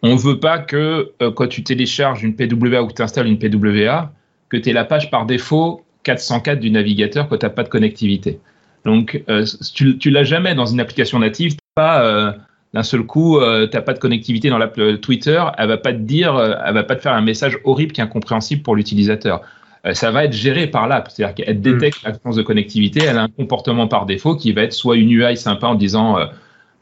on 0.02 0.11
ne 0.14 0.16
veut 0.16 0.38
pas 0.38 0.61
que 0.61 1.11
euh, 1.21 1.32
quand 1.32 1.49
tu 1.49 1.64
télécharges 1.64 2.23
une 2.23 2.37
PWA 2.37 2.85
ou 2.85 2.87
que 2.87 2.94
tu 2.94 3.02
installes 3.02 3.26
une 3.26 3.38
PWA, 3.40 4.12
que 4.49 4.56
tu 4.56 4.71
aies 4.71 4.73
la 4.73 4.85
page 4.85 5.11
par 5.11 5.26
défaut 5.26 5.85
404 6.04 6.61
du 6.61 6.71
navigateur 6.71 7.28
quand 7.28 7.38
tu 7.38 7.47
n'as 7.47 7.50
pas 7.50 7.64
de 7.64 7.68
connectivité. 7.68 8.38
Donc, 8.85 9.25
euh, 9.28 9.44
tu, 9.75 9.99
tu 9.99 10.11
l'as 10.11 10.23
jamais 10.23 10.54
dans 10.54 10.66
une 10.66 10.78
application 10.78 11.18
native, 11.18 11.56
pas 11.75 12.37
d'un 12.74 12.82
seul 12.82 13.02
coup, 13.02 13.38
tu 13.38 13.76
n'as 13.76 13.82
pas 13.82 13.92
de 13.92 13.98
connectivité 13.98 14.48
dans 14.48 14.58
l'app 14.58 14.80
Twitter, 15.00 15.42
elle 15.58 15.68
va 15.68 15.76
pas 15.76 15.92
te 15.92 15.98
dire, 15.98 16.38
elle 16.64 16.72
va 16.72 16.84
pas 16.84 16.96
te 16.96 17.02
faire 17.02 17.12
un 17.12 17.20
message 17.20 17.58
horrible 17.64 17.92
qui 17.92 18.00
est 18.00 18.04
incompréhensible 18.04 18.62
pour 18.62 18.76
l'utilisateur. 18.76 19.42
Euh, 19.86 19.94
ça 19.94 20.10
va 20.10 20.24
être 20.24 20.32
géré 20.32 20.66
par 20.66 20.86
l'app. 20.86 21.10
C'est-à-dire 21.10 21.34
qu'elle 21.34 21.60
détecte 21.60 22.02
mm. 22.02 22.06
l'absence 22.06 22.36
de 22.36 22.42
connectivité, 22.42 23.02
elle 23.04 23.18
a 23.18 23.22
un 23.22 23.28
comportement 23.28 23.88
par 23.88 24.06
défaut 24.06 24.36
qui 24.36 24.52
va 24.52 24.62
être 24.62 24.72
soit 24.72 24.96
une 24.96 25.10
UI 25.10 25.36
sympa 25.36 25.66
en 25.66 25.74
disant 25.74 26.18
euh, 26.18 26.26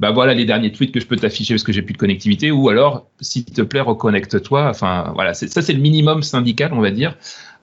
bah 0.01 0.11
voilà 0.11 0.35
les 0.35 0.45
derniers 0.45 0.73
tweets 0.73 0.93
que 0.93 1.01
je 1.01 1.07
peux 1.07 1.17
t'afficher 1.17 1.55
parce 1.55 1.63
que 1.63 1.73
j'ai 1.73 1.83
plus 1.83 1.93
de 1.93 1.99
connectivité, 1.99 2.51
ou 2.51 2.69
alors 2.69 3.07
s'il 3.21 3.45
te 3.45 3.63
plaît 3.63 3.81
reconnecte-toi. 3.81 4.69
Enfin 4.69 5.13
voilà, 5.15 5.35
ça 5.35 5.63
c'est 5.63 5.73
le 5.73 5.81
minimum 5.81 6.23
syndical 6.23 6.73
on 6.73 6.81
va 6.81 6.91
dire. 6.91 7.17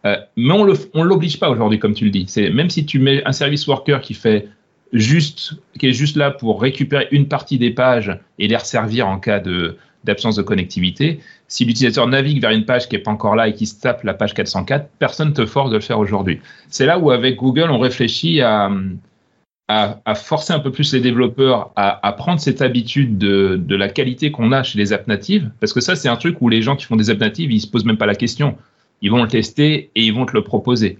Euh, 0.05 0.17
mais 0.35 0.53
on 0.53 0.67
on 0.93 1.03
l'oblige 1.03 1.39
pas 1.39 1.49
aujourd'hui 1.49 1.79
comme 1.79 1.93
tu 1.93 2.05
le 2.05 2.11
dis. 2.11 2.25
C'est 2.27 2.49
même 2.49 2.69
si 2.69 2.85
tu 2.85 2.99
mets 2.99 3.23
un 3.25 3.31
service 3.31 3.67
worker 3.67 4.01
qui 4.01 4.13
fait 4.13 4.47
juste 4.93 5.55
qui 5.79 5.87
est 5.87 5.93
juste 5.93 6.15
là 6.15 6.31
pour 6.31 6.61
récupérer 6.61 7.07
une 7.11 7.27
partie 7.27 7.57
des 7.57 7.71
pages 7.71 8.17
et 8.39 8.47
les 8.47 8.55
resservir 8.55 9.07
en 9.07 9.19
cas 9.19 9.39
de 9.39 9.77
d'absence 10.03 10.35
de 10.37 10.41
connectivité. 10.41 11.19
Si 11.47 11.65
l'utilisateur 11.65 12.07
navigue 12.07 12.41
vers 12.41 12.51
une 12.51 12.65
page 12.65 12.87
qui 12.87 12.95
n'est 12.95 13.01
pas 13.01 13.11
encore 13.11 13.35
là 13.35 13.47
et 13.47 13.53
qui 13.53 13.65
se 13.65 13.79
tape 13.79 14.03
la 14.03 14.13
page 14.13 14.33
404, 14.33 14.89
personne 14.99 15.29
ne 15.29 15.33
te 15.33 15.45
force 15.45 15.69
de 15.69 15.75
le 15.75 15.81
faire 15.81 15.99
aujourd'hui. 15.99 16.39
C'est 16.69 16.85
là 16.85 16.97
où 16.97 17.11
avec 17.11 17.35
Google, 17.35 17.69
on 17.71 17.79
réfléchit 17.79 18.41
à, 18.41 18.71
à, 19.67 20.15
forcer 20.15 20.53
un 20.53 20.59
peu 20.59 20.71
plus 20.71 20.93
les 20.93 21.01
développeurs 21.01 21.71
à, 21.75 22.11
prendre 22.13 22.39
cette 22.39 22.61
habitude 22.61 23.17
de, 23.17 23.59
de 23.61 23.75
la 23.75 23.89
qualité 23.89 24.31
qu'on 24.31 24.51
a 24.51 24.63
chez 24.63 24.77
les 24.77 24.93
apps 24.93 25.07
natives, 25.07 25.51
parce 25.59 25.73
que 25.73 25.81
ça, 25.81 25.95
c'est 25.95 26.09
un 26.09 26.15
truc 26.15 26.41
où 26.41 26.49
les 26.49 26.61
gens 26.61 26.75
qui 26.75 26.85
font 26.85 26.95
des 26.95 27.09
apps 27.09 27.19
natives, 27.19 27.51
ils 27.51 27.61
se 27.61 27.67
posent 27.67 27.85
même 27.85 27.97
pas 27.97 28.05
la 28.05 28.15
question. 28.15 28.57
Ils 29.01 29.11
vont 29.11 29.21
le 29.21 29.27
tester 29.27 29.91
et 29.93 30.03
ils 30.03 30.13
vont 30.13 30.25
te 30.25 30.33
le 30.33 30.43
proposer. 30.43 30.99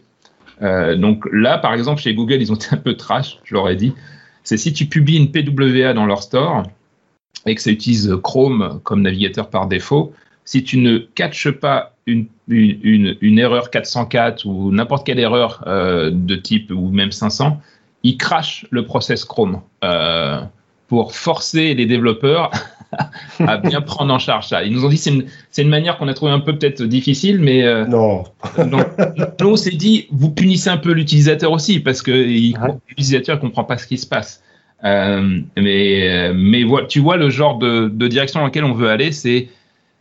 Euh, 0.62 0.96
donc 0.96 1.24
là, 1.32 1.58
par 1.58 1.74
exemple, 1.74 2.02
chez 2.02 2.14
Google, 2.14 2.42
ils 2.42 2.52
ont 2.52 2.56
été 2.56 2.68
un 2.72 2.78
peu 2.78 2.96
trash, 2.96 3.40
je 3.44 3.54
leur 3.54 3.70
ai 3.70 3.76
dit. 3.76 3.94
C'est 4.44 4.58
si 4.58 4.74
tu 4.74 4.86
publies 4.86 5.18
une 5.18 5.32
PWA 5.32 5.94
dans 5.94 6.06
leur 6.06 6.24
store, 6.24 6.64
et 7.46 7.56
que 7.56 7.62
ça 7.62 7.72
utilise 7.72 8.14
Chrome 8.24 8.80
comme 8.84 9.02
navigateur 9.02 9.50
par 9.50 9.68
défaut, 9.68 10.14
si 10.46 10.64
tu 10.64 10.78
ne 10.78 10.98
catches 10.98 11.52
pas 11.52 11.94
une, 12.06 12.28
erreur 13.38 13.70
404 13.70 14.46
ou 14.46 14.72
n'importe 14.72 15.06
quelle 15.06 15.20
erreur 15.20 15.64
euh, 15.68 16.10
de 16.12 16.36
type 16.36 16.72
ou 16.72 16.90
même 16.90 17.12
500, 17.12 17.60
il 18.04 18.18
crache 18.18 18.66
le 18.70 18.86
process 18.86 19.26
Chrome 19.26 19.62
euh, 19.84 20.42
pour 20.88 21.14
forcer 21.14 21.74
les 21.74 21.86
développeurs 21.86 22.52
à 23.40 23.58
bien 23.58 23.82
prendre 23.82 24.14
en 24.14 24.20
charge 24.20 24.48
ça. 24.48 24.64
Ils 24.64 24.72
nous 24.72 24.86
ont 24.86 24.90
dit 24.90 24.98
c'est 24.98 25.12
une, 25.12 25.26
une 25.58 25.70
manière 25.70 25.98
qu'on 25.98 26.08
a 26.08 26.14
trouvé 26.14 26.32
un 26.32 26.40
peu 26.40 26.58
peut-être 26.58 26.84
difficile, 26.84 27.40
mais 27.40 27.64
euh, 27.64 27.86
non. 27.86 28.24
donc, 28.58 28.86
nous 29.40 29.50
on 29.50 29.56
s'est 29.56 29.72
dit 29.72 30.08
vous 30.12 30.30
punissez 30.30 30.70
un 30.70 30.78
peu 30.78 30.92
l'utilisateur 30.92 31.52
aussi 31.52 31.80
parce 31.80 32.02
que 32.02 32.12
l'utilisateur 32.12 33.36
ne 33.36 33.42
comprend 33.42 33.64
pas 33.64 33.78
ce 33.78 33.88
qui 33.88 33.98
se 33.98 34.08
passe. 34.08 34.44
Euh, 34.84 35.40
mais 35.58 36.08
euh, 36.10 36.34
mais 36.36 36.64
tu 36.88 37.00
vois 37.00 37.18
le 37.18 37.30
genre 37.30 37.58
de, 37.58 37.90
direction 38.08 38.40
dans 38.40 38.46
laquelle 38.46 38.64
on 38.64 38.74
veut 38.74 38.90
aller, 38.90 39.12
c'est 39.12 39.50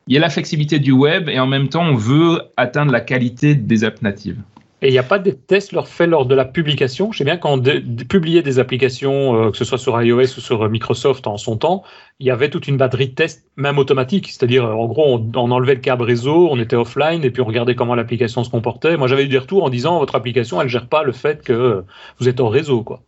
il 0.06 0.14
y 0.14 0.18
a 0.18 0.20
la 0.20 0.28
flexibilité 0.28 0.78
du 0.78 0.92
web 0.92 1.28
et 1.28 1.40
en 1.40 1.46
même 1.46 1.68
temps 1.68 1.82
on 1.82 1.94
veut 1.94 2.42
atteindre 2.56 2.92
la 2.92 3.00
qualité 3.00 3.54
des 3.54 3.84
apps 3.84 4.02
natives. 4.02 4.38
Et 4.86 4.90
il 4.90 4.92
n'y 4.92 4.98
a 4.98 5.02
pas 5.02 5.18
de 5.18 5.32
tests 5.32 5.72
leur 5.72 5.88
faits 5.88 6.08
lors 6.08 6.26
de 6.26 6.34
la 6.36 6.44
publication. 6.44 7.10
Je 7.10 7.18
sais 7.18 7.24
bien 7.24 7.38
quand 7.38 7.58
on 7.58 8.04
publiait 8.04 8.42
des 8.42 8.60
applications, 8.60 9.34
euh, 9.34 9.50
que 9.50 9.56
ce 9.56 9.64
soit 9.64 9.78
sur 9.78 10.00
iOS 10.00 10.36
ou 10.36 10.40
sur 10.40 10.68
Microsoft 10.68 11.26
en 11.26 11.38
son 11.38 11.56
temps, 11.56 11.82
il 12.20 12.26
y 12.28 12.30
avait 12.30 12.50
toute 12.50 12.68
une 12.68 12.76
batterie 12.76 13.08
de 13.08 13.14
tests, 13.16 13.44
même 13.56 13.78
automatique. 13.78 14.28
C'est-à-dire, 14.28 14.64
en 14.64 14.86
gros, 14.86 15.20
on, 15.34 15.50
enlevait 15.50 15.74
le 15.74 15.80
câble 15.80 16.04
réseau, 16.04 16.48
on 16.52 16.60
était 16.60 16.76
offline 16.76 17.24
et 17.24 17.32
puis 17.32 17.42
on 17.42 17.46
regardait 17.46 17.74
comment 17.74 17.96
l'application 17.96 18.44
se 18.44 18.50
comportait. 18.50 18.96
Moi, 18.96 19.08
j'avais 19.08 19.24
eu 19.24 19.28
des 19.28 19.38
retours 19.38 19.64
en 19.64 19.70
disant 19.70 19.98
votre 19.98 20.14
application, 20.14 20.62
elle 20.62 20.68
gère 20.68 20.86
pas 20.86 21.02
le 21.02 21.10
fait 21.10 21.42
que 21.42 21.82
vous 22.20 22.28
êtes 22.28 22.38
hors 22.38 22.52
réseau, 22.52 22.84
quoi. 22.84 23.02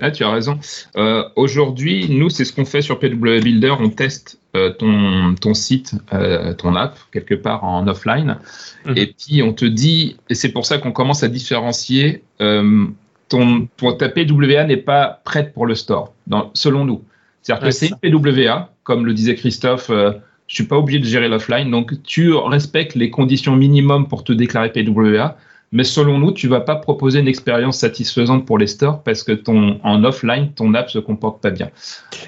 Ah, 0.00 0.12
tu 0.12 0.22
as 0.22 0.30
raison. 0.30 0.60
Euh, 0.96 1.24
aujourd'hui, 1.34 2.06
nous, 2.10 2.30
c'est 2.30 2.44
ce 2.44 2.52
qu'on 2.52 2.64
fait 2.64 2.80
sur 2.80 3.00
PW 3.00 3.40
Builder. 3.42 3.74
On 3.80 3.90
teste 3.90 4.38
euh, 4.38 4.43
ton, 4.70 5.34
ton 5.34 5.54
site, 5.54 5.94
euh, 6.12 6.54
ton 6.54 6.74
app, 6.76 6.98
quelque 7.12 7.34
part 7.34 7.64
en 7.64 7.86
offline. 7.88 8.38
Mhm. 8.84 8.96
Et 8.96 9.06
puis, 9.06 9.42
on 9.42 9.52
te 9.52 9.64
dit, 9.64 10.16
et 10.28 10.34
c'est 10.34 10.50
pour 10.50 10.66
ça 10.66 10.78
qu'on 10.78 10.92
commence 10.92 11.22
à 11.22 11.28
différencier, 11.28 12.22
ton, 12.38 13.68
ton, 13.76 13.92
ta 13.92 14.08
PWA 14.08 14.64
n'est 14.64 14.76
pas 14.76 15.20
prête 15.24 15.52
pour 15.54 15.66
le 15.66 15.74
store, 15.74 16.12
dans, 16.26 16.50
selon 16.54 16.84
nous. 16.84 17.02
C'est-à-dire 17.42 17.66
que 17.66 17.70
c'est 17.70 17.90
une 18.02 18.20
PWA, 18.20 18.70
comme 18.84 19.06
le 19.06 19.14
disait 19.14 19.34
Christophe, 19.34 19.90
je 19.90 20.54
suis 20.54 20.64
pas 20.64 20.76
obligé 20.76 20.98
de 20.98 21.04
gérer 21.04 21.28
l'offline. 21.28 21.70
Donc, 21.70 22.02
tu 22.02 22.32
respectes 22.32 22.94
les 22.94 23.10
conditions 23.10 23.56
minimum 23.56 24.08
pour 24.08 24.24
te 24.24 24.32
déclarer 24.32 24.70
PWA 24.72 25.36
mais 25.74 25.82
selon 25.82 26.18
nous, 26.18 26.30
tu 26.30 26.46
vas 26.46 26.60
pas 26.60 26.76
proposer 26.76 27.18
une 27.18 27.26
expérience 27.26 27.78
satisfaisante 27.78 28.46
pour 28.46 28.58
les 28.58 28.68
stores 28.68 29.02
parce 29.02 29.24
que 29.24 29.32
ton 29.32 29.80
en 29.82 30.04
offline, 30.04 30.52
ton 30.52 30.72
app 30.72 30.88
se 30.88 31.00
comporte 31.00 31.42
pas 31.42 31.50
bien. 31.50 31.68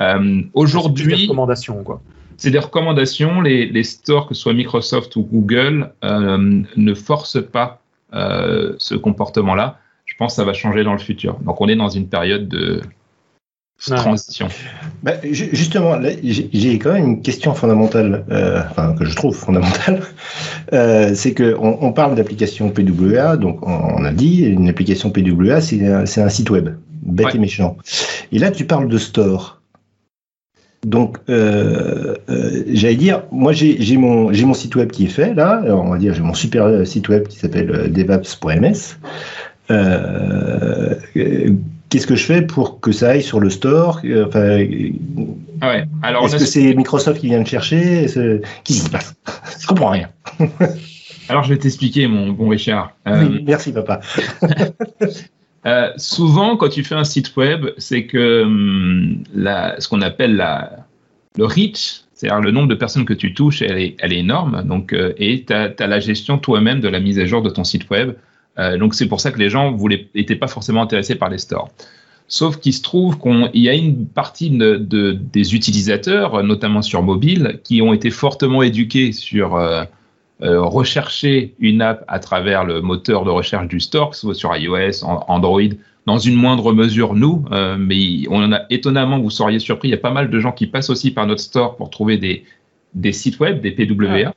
Euh, 0.01 0.43
Aujourd'hui, 0.53 1.15
recommandations 1.15 1.85
quoi. 1.85 2.03
C'est 2.37 2.51
des 2.51 2.59
recommandations. 2.59 3.41
Les, 3.41 3.67
les, 3.67 3.85
stores, 3.85 4.29
que 4.29 4.35
ce 4.35 4.43
soit 4.43 4.53
Microsoft 4.53 5.17
ou 5.17 5.23
Google, 5.23 5.93
euh, 6.05 6.63
ne 6.77 6.95
forcent 6.95 7.43
pas 7.43 7.81
euh, 8.15 8.75
ce 8.79 8.95
comportement-là. 8.95 9.79
Je 10.05 10.15
pense 10.17 10.33
que 10.33 10.37
ça 10.37 10.45
va 10.45 10.53
changer 10.53 10.85
dans 10.85 10.93
le 10.93 10.99
futur. 10.99 11.39
Donc, 11.41 11.61
on 11.61 11.69
est 11.69 11.77
dans 11.77 11.89
une 11.89 12.09
période 12.09 12.49
de, 12.49 12.81
transition. 13.79 14.49
Bah, 15.03 15.13
justement, 15.23 16.01
j'ai 16.23 16.79
quand 16.79 16.93
même 16.93 17.05
une 17.05 17.23
question 17.23 17.55
fondamentale, 17.55 18.25
euh, 18.31 18.63
enfin, 18.71 18.95
que 18.95 19.05
je 19.05 19.15
trouve 19.15 19.37
fondamentale. 19.37 20.03
Euh, 20.73 21.15
c'est 21.15 21.33
qu'on 21.33 21.79
on 21.81 21.93
parle 21.93 22.17
d'application 22.17 22.71
PWA, 22.71 23.37
donc 23.37 23.65
on, 23.65 24.05
a 24.05 24.13
dit, 24.13 24.43
une 24.43 24.69
application 24.69 25.11
PWA, 25.11 25.61
c'est 25.61 25.87
un, 25.87 26.01
un, 26.01 26.29
site 26.29 26.51
web, 26.51 26.71
bête 27.03 27.37
et 27.37 27.39
méchant. 27.39 27.77
Et 28.33 28.41
là, 28.41 28.51
tu 28.51 28.65
parles 28.65 28.89
de 28.89 28.99
store. 28.99 29.56
Donc, 30.85 31.19
euh, 31.29 32.15
euh 32.29 32.63
j'allais 32.69 32.97
dire, 32.97 33.23
moi 33.33 33.53
j'ai 33.53 33.97
mon, 33.97 34.31
mon 34.31 34.55
site 34.55 34.77
web 34.77 34.91
qui 34.91 35.05
est 35.05 35.09
fait, 35.09 35.35
là, 35.35 35.63
on 35.69 35.91
va 35.91 35.99
dire, 35.99 36.15
j'ai 36.15 36.23
mon 36.23 36.35
super 36.35 36.87
site 36.87 37.09
web 37.09 37.27
qui 37.29 37.39
s'appelle 37.39 37.93
devaps.ms. 37.93 38.99
Euh, 39.71 40.95
qu'est-ce 41.89 42.07
que 42.07 42.15
je 42.15 42.25
fais 42.25 42.43
pour 42.43 42.81
que 42.81 42.93
ça 42.93 43.11
aille 43.11 43.23
sur 43.23 43.41
le 43.41 43.51
store 43.51 44.01
euh, 44.05 44.27
enfin, 44.27 44.65
ah 45.61 45.69
ouais. 45.69 46.25
Est-ce 46.25 46.37
que 46.37 46.45
c'est 46.45 46.75
Microsoft 46.75 47.21
qui 47.21 47.29
vient 47.29 47.41
de 47.41 47.47
chercher 47.47 48.03
Qu'est-ce 48.03 48.41
qui 48.63 48.75
se 48.75 48.91
passe? 48.91 49.15
Je 49.61 49.67
comprends 49.67 49.91
rien. 49.91 50.09
Alors, 51.29 51.43
je 51.43 51.55
vais 51.55 51.59
t'expliquer, 51.59 52.07
mon 52.07 52.31
bon 52.31 52.49
Richard. 52.49 52.93
Euh, 53.09 53.41
merci, 53.45 53.73
papa. 53.73 54.01
euh, 55.67 55.93
souvent, 55.97 56.57
quand 56.57 56.69
tu 56.69 56.85
fais 56.85 56.95
un 56.95 57.05
site 57.05 57.37
web, 57.37 57.67
c'est 57.77 58.07
que 58.07 58.45
hum, 58.45 59.25
ce 59.35 59.89
qu'on 59.89 60.01
appelle 60.01 60.37
le 61.37 61.45
reach, 61.45 62.03
c'est-à-dire 62.15 62.41
le 62.41 62.53
nombre 62.53 62.69
de 62.69 62.75
personnes 62.75 63.05
que 63.05 63.13
tu 63.13 63.35
touches, 63.35 63.63
elle 63.63 63.79
est, 63.79 63.97
énorme. 64.01 64.63
Donc, 64.65 64.93
euh, 64.93 65.13
et 65.19 65.45
tu 65.45 65.53
as, 65.53 65.87
la 65.87 66.01
gestion 66.01 66.39
toi-même 66.39 66.81
de 66.81 66.89
la 66.89 67.01
mise 67.01 67.19
à 67.19 67.27
jour 67.27 67.43
de 67.43 67.51
ton 67.51 67.65
site 67.65 67.91
web. 67.91 68.13
Euh, 68.59 68.79
donc 68.79 68.95
c'est 68.95 69.07
pour 69.07 69.21
ça 69.21 69.31
que 69.33 69.39
les 69.39 69.51
gens 69.51 69.77
n'étaient 70.15 70.37
pas 70.37 70.47
forcément 70.47 70.83
intéressés 70.83 71.17
par 71.17 71.29
les 71.29 71.39
stores. 71.39 71.69
Sauf 72.29 72.59
qu'il 72.59 72.73
se 72.73 72.83
trouve 72.83 73.19
qu'il 73.19 73.61
y 73.61 73.69
a 73.69 73.75
une 73.75 74.07
partie 74.07 74.51
de, 74.51 74.77
des 75.13 75.55
utilisateurs, 75.55 76.43
notamment 76.43 76.83
sur 76.83 77.03
mobile, 77.03 77.61
qui 77.63 77.83
ont 77.83 77.93
été 77.93 78.11
fortement 78.11 78.63
éduqués 78.63 79.13
sur, 79.13 79.57
rechercher 80.41 81.55
une 81.59 81.81
app 81.81 82.05
à 82.09 82.19
travers 82.19 82.65
le 82.65 82.83
moteur 82.83 83.25
de 83.25 83.31
recherche 83.31 83.69
du 83.69 83.81
store, 83.81 84.11
que 84.11 84.17
ce 84.17 84.23
soit 84.23 84.35
sur 84.35 84.57
iOS, 84.57 85.05
Android, 85.05 85.63
dans 86.07 86.19
une 86.19 86.35
moindre 86.35 86.73
mesure 86.73 87.15
nous, 87.15 87.45
mais 87.79 88.29
on 88.29 88.43
en 88.43 88.53
a 88.53 88.61
étonnamment, 88.69 89.19
vous 89.19 89.31
seriez 89.31 89.59
surpris, 89.59 89.89
il 89.89 89.93
y 89.93 89.95
a 89.95 89.99
pas 89.99 90.11
mal 90.11 90.29
de 90.29 90.39
gens 90.39 90.53
qui 90.53 90.67
passent 90.67 90.91
aussi 90.91 91.11
par 91.11 91.27
notre 91.27 91.41
store 91.41 91.77
pour 91.77 91.89
trouver 91.89 92.19
des, 92.19 92.45
des 92.95 93.13
sites 93.13 93.41
web, 93.41 93.61
des 93.61 93.71
PWA. 93.71 94.35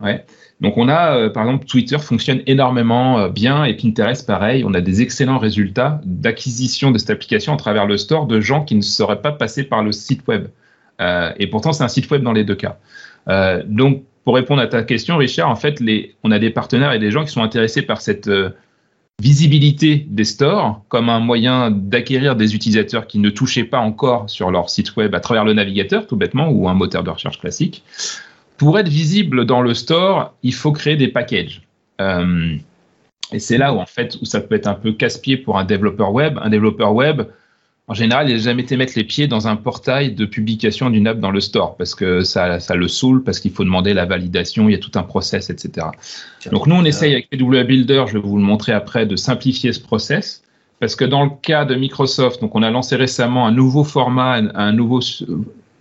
Ouais. 0.00 0.24
Donc 0.60 0.76
on 0.76 0.88
a, 0.88 1.16
euh, 1.16 1.30
par 1.30 1.44
exemple, 1.44 1.66
Twitter 1.66 1.98
fonctionne 1.98 2.42
énormément 2.46 3.18
euh, 3.18 3.28
bien 3.28 3.64
et 3.64 3.74
Pinterest 3.74 4.26
pareil. 4.26 4.64
On 4.64 4.74
a 4.74 4.80
des 4.80 5.02
excellents 5.02 5.38
résultats 5.38 6.00
d'acquisition 6.04 6.90
de 6.90 6.98
cette 6.98 7.10
application 7.10 7.54
à 7.54 7.56
travers 7.56 7.86
le 7.86 7.96
store 7.96 8.26
de 8.26 8.40
gens 8.40 8.64
qui 8.64 8.74
ne 8.74 8.82
seraient 8.82 9.20
pas 9.20 9.32
passés 9.32 9.64
par 9.64 9.82
le 9.82 9.92
site 9.92 10.26
web. 10.28 10.46
Euh, 11.00 11.32
et 11.38 11.48
pourtant, 11.48 11.72
c'est 11.72 11.82
un 11.82 11.88
site 11.88 12.10
web 12.10 12.22
dans 12.22 12.32
les 12.32 12.44
deux 12.44 12.54
cas. 12.54 12.78
donc, 13.66 14.04
pour 14.24 14.34
répondre 14.34 14.62
à 14.62 14.66
ta 14.66 14.82
question, 14.82 15.16
Richard, 15.16 15.50
en 15.50 15.56
fait, 15.56 15.82
on 16.22 16.30
a 16.30 16.38
des 16.38 16.50
partenaires 16.50 16.92
et 16.92 16.98
des 16.98 17.10
gens 17.10 17.24
qui 17.24 17.30
sont 17.30 17.42
intéressés 17.42 17.82
par 17.82 18.00
cette 18.00 18.28
visibilité 19.20 20.06
des 20.08 20.24
stores 20.24 20.82
comme 20.88 21.08
un 21.08 21.20
moyen 21.20 21.70
d'acquérir 21.70 22.36
des 22.36 22.54
utilisateurs 22.54 23.06
qui 23.06 23.18
ne 23.18 23.30
touchaient 23.30 23.64
pas 23.64 23.78
encore 23.78 24.28
sur 24.28 24.50
leur 24.50 24.70
site 24.70 24.96
web 24.96 25.14
à 25.14 25.20
travers 25.20 25.44
le 25.44 25.52
navigateur, 25.52 26.06
tout 26.06 26.16
bêtement, 26.16 26.48
ou 26.48 26.68
un 26.68 26.74
moteur 26.74 27.04
de 27.04 27.10
recherche 27.10 27.38
classique. 27.38 27.84
Pour 28.56 28.78
être 28.78 28.88
visible 28.88 29.46
dans 29.46 29.60
le 29.60 29.74
store, 29.74 30.34
il 30.42 30.54
faut 30.54 30.72
créer 30.72 30.96
des 30.96 31.08
packages. 31.08 31.62
Euh, 32.00 32.56
et 33.32 33.38
c'est 33.38 33.58
là 33.58 33.72
où, 33.72 33.78
en 33.78 33.86
fait, 33.86 34.16
où 34.20 34.24
ça 34.24 34.40
peut 34.40 34.54
être 34.54 34.66
un 34.66 34.74
peu 34.74 34.92
casse-pied 34.92 35.36
pour 35.36 35.58
un 35.58 35.64
développeur 35.64 36.12
web. 36.12 36.38
Un 36.40 36.50
développeur 36.50 36.94
web, 36.94 37.22
en 37.86 37.92
général, 37.92 38.30
il 38.30 38.36
n'a 38.36 38.40
jamais 38.40 38.62
été 38.62 38.78
mettre 38.78 38.94
les 38.96 39.04
pieds 39.04 39.26
dans 39.26 39.46
un 39.46 39.56
portail 39.56 40.12
de 40.12 40.24
publication 40.24 40.88
d'une 40.88 41.06
app 41.06 41.20
dans 41.20 41.30
le 41.30 41.40
store 41.40 41.76
parce 41.76 41.94
que 41.94 42.22
ça, 42.22 42.58
ça 42.58 42.74
le 42.76 42.88
saoule, 42.88 43.22
parce 43.22 43.40
qu'il 43.40 43.52
faut 43.52 43.64
demander 43.64 43.92
la 43.92 44.06
validation, 44.06 44.68
il 44.70 44.72
y 44.72 44.74
a 44.74 44.78
tout 44.78 44.92
un 44.94 45.02
process, 45.02 45.50
etc. 45.50 45.88
Donc 46.50 46.66
nous, 46.66 46.76
on 46.76 46.84
essaye 46.84 47.12
avec 47.12 47.28
PW 47.28 47.62
Builder, 47.64 48.04
je 48.08 48.14
vais 48.14 48.20
vous 48.20 48.38
le 48.38 48.42
montrer 48.42 48.72
après, 48.72 49.04
de 49.04 49.16
simplifier 49.16 49.72
ce 49.74 49.80
process. 49.80 50.42
Parce 50.80 50.96
que 50.96 51.04
dans 51.04 51.24
le 51.24 51.30
cas 51.42 51.64
de 51.64 51.74
Microsoft, 51.74 52.40
donc 52.40 52.54
on 52.54 52.62
a 52.62 52.70
lancé 52.70 52.96
récemment 52.96 53.46
un 53.46 53.52
nouveau 53.52 53.84
format, 53.84 54.40
un 54.54 54.72
nouveau, 54.72 55.00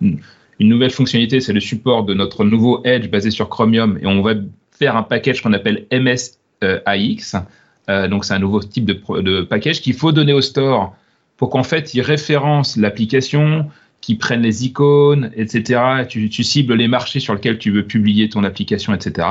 une 0.01 0.19
nouvelle 0.59 0.91
fonctionnalité, 0.91 1.39
c'est 1.39 1.53
le 1.53 1.61
support 1.61 2.03
de 2.03 2.13
notre 2.13 2.43
nouveau 2.43 2.81
Edge 2.83 3.09
basé 3.09 3.31
sur 3.31 3.47
Chromium 3.49 3.97
et 4.01 4.07
on 4.07 4.21
va 4.21 4.33
faire 4.71 4.97
un 4.97 5.03
package 5.03 5.41
qu'on 5.41 5.53
appelle 5.53 5.87
MSAX. 5.91 7.35
Euh, 7.89 8.07
donc 8.07 8.23
c'est 8.23 8.33
un 8.33 8.39
nouveau 8.39 8.61
type 8.61 8.85
de, 8.85 9.21
de 9.21 9.41
package 9.41 9.81
qu'il 9.81 9.93
faut 9.93 10.11
donner 10.11 10.33
au 10.33 10.41
store 10.41 10.95
pour 11.37 11.49
qu'en 11.49 11.63
fait 11.63 11.93
il 11.93 12.01
référence 12.01 12.77
l'application, 12.77 13.69
qu'il 14.01 14.17
prenne 14.17 14.41
les 14.41 14.65
icônes, 14.65 15.31
etc. 15.35 15.81
Tu, 16.09 16.29
tu, 16.29 16.43
cibles 16.43 16.73
les 16.73 16.89
marchés 16.89 17.19
sur 17.21 17.33
lesquels 17.33 17.57
tu 17.57 17.71
veux 17.71 17.83
publier 17.85 18.27
ton 18.27 18.43
application, 18.43 18.93
etc. 18.93 19.27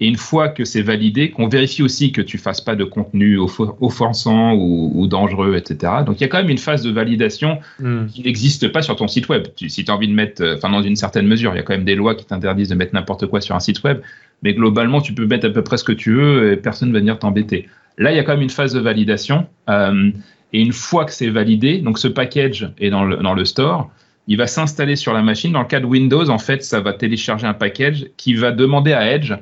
Et 0.00 0.08
une 0.08 0.16
fois 0.16 0.48
que 0.48 0.64
c'est 0.64 0.82
validé, 0.82 1.30
qu'on 1.30 1.46
vérifie 1.46 1.82
aussi 1.82 2.10
que 2.10 2.20
tu 2.20 2.36
fasses 2.36 2.60
pas 2.60 2.74
de 2.74 2.82
contenu 2.82 3.38
offensant 3.80 4.54
ou, 4.54 5.06
dangereux, 5.06 5.54
etc. 5.54 5.92
Donc 6.04 6.20
il 6.20 6.22
y 6.22 6.24
a 6.24 6.28
quand 6.28 6.38
même 6.38 6.50
une 6.50 6.58
phase 6.58 6.82
de 6.82 6.90
validation 6.90 7.60
hmm. 7.78 8.06
qui 8.06 8.22
n'existe 8.22 8.68
pas 8.72 8.82
sur 8.82 8.96
ton 8.96 9.06
site 9.06 9.28
web. 9.28 9.44
si 9.56 9.84
tu 9.84 9.90
as 9.90 9.94
envie 9.94 10.08
de 10.08 10.12
mettre, 10.12 10.42
enfin 10.56 10.68
dans 10.68 10.82
une 10.82 10.96
certaine 10.96 11.28
mesure, 11.28 11.52
il 11.54 11.58
y 11.58 11.60
a 11.60 11.62
quand 11.62 11.74
même 11.74 11.84
des 11.84 11.94
lois 11.94 12.16
qui 12.16 12.24
t'interdisent 12.24 12.70
de 12.70 12.74
mettre 12.74 12.92
n'importe 12.92 13.26
quoi 13.28 13.40
sur 13.40 13.54
un 13.54 13.60
site 13.60 13.84
web, 13.84 14.00
mais 14.42 14.52
globalement 14.52 15.00
tu 15.00 15.14
peux 15.14 15.26
mettre 15.26 15.46
à 15.46 15.50
peu 15.50 15.62
près 15.62 15.76
ce 15.76 15.84
que 15.84 15.92
tu 15.92 16.12
veux 16.12 16.52
et 16.52 16.56
personne 16.56 16.88
ne 16.88 16.92
va 16.92 16.98
venir 16.98 17.20
t'embêter. 17.20 17.68
Là 17.96 18.10
il 18.10 18.16
y 18.16 18.18
a 18.18 18.24
quand 18.24 18.32
même 18.32 18.42
une 18.42 18.50
phase 18.50 18.72
de 18.72 18.80
validation 18.80 19.46
euh, 19.70 20.10
et 20.54 20.60
une 20.60 20.72
fois 20.72 21.04
que 21.04 21.12
c'est 21.12 21.28
validé, 21.30 21.78
donc 21.78 21.98
ce 21.98 22.06
package 22.06 22.70
est 22.78 22.88
dans 22.88 23.04
le, 23.04 23.16
dans 23.16 23.34
le 23.34 23.44
store, 23.44 23.90
il 24.28 24.38
va 24.38 24.46
s'installer 24.46 24.94
sur 24.94 25.12
la 25.12 25.20
machine. 25.20 25.52
Dans 25.52 25.62
le 25.62 25.66
cas 25.66 25.80
de 25.80 25.84
Windows, 25.84 26.30
en 26.30 26.38
fait, 26.38 26.62
ça 26.62 26.80
va 26.80 26.92
télécharger 26.92 27.44
un 27.44 27.54
package 27.54 28.06
qui 28.16 28.34
va 28.34 28.52
demander 28.52 28.92
à 28.92 29.12
Edge 29.12 29.34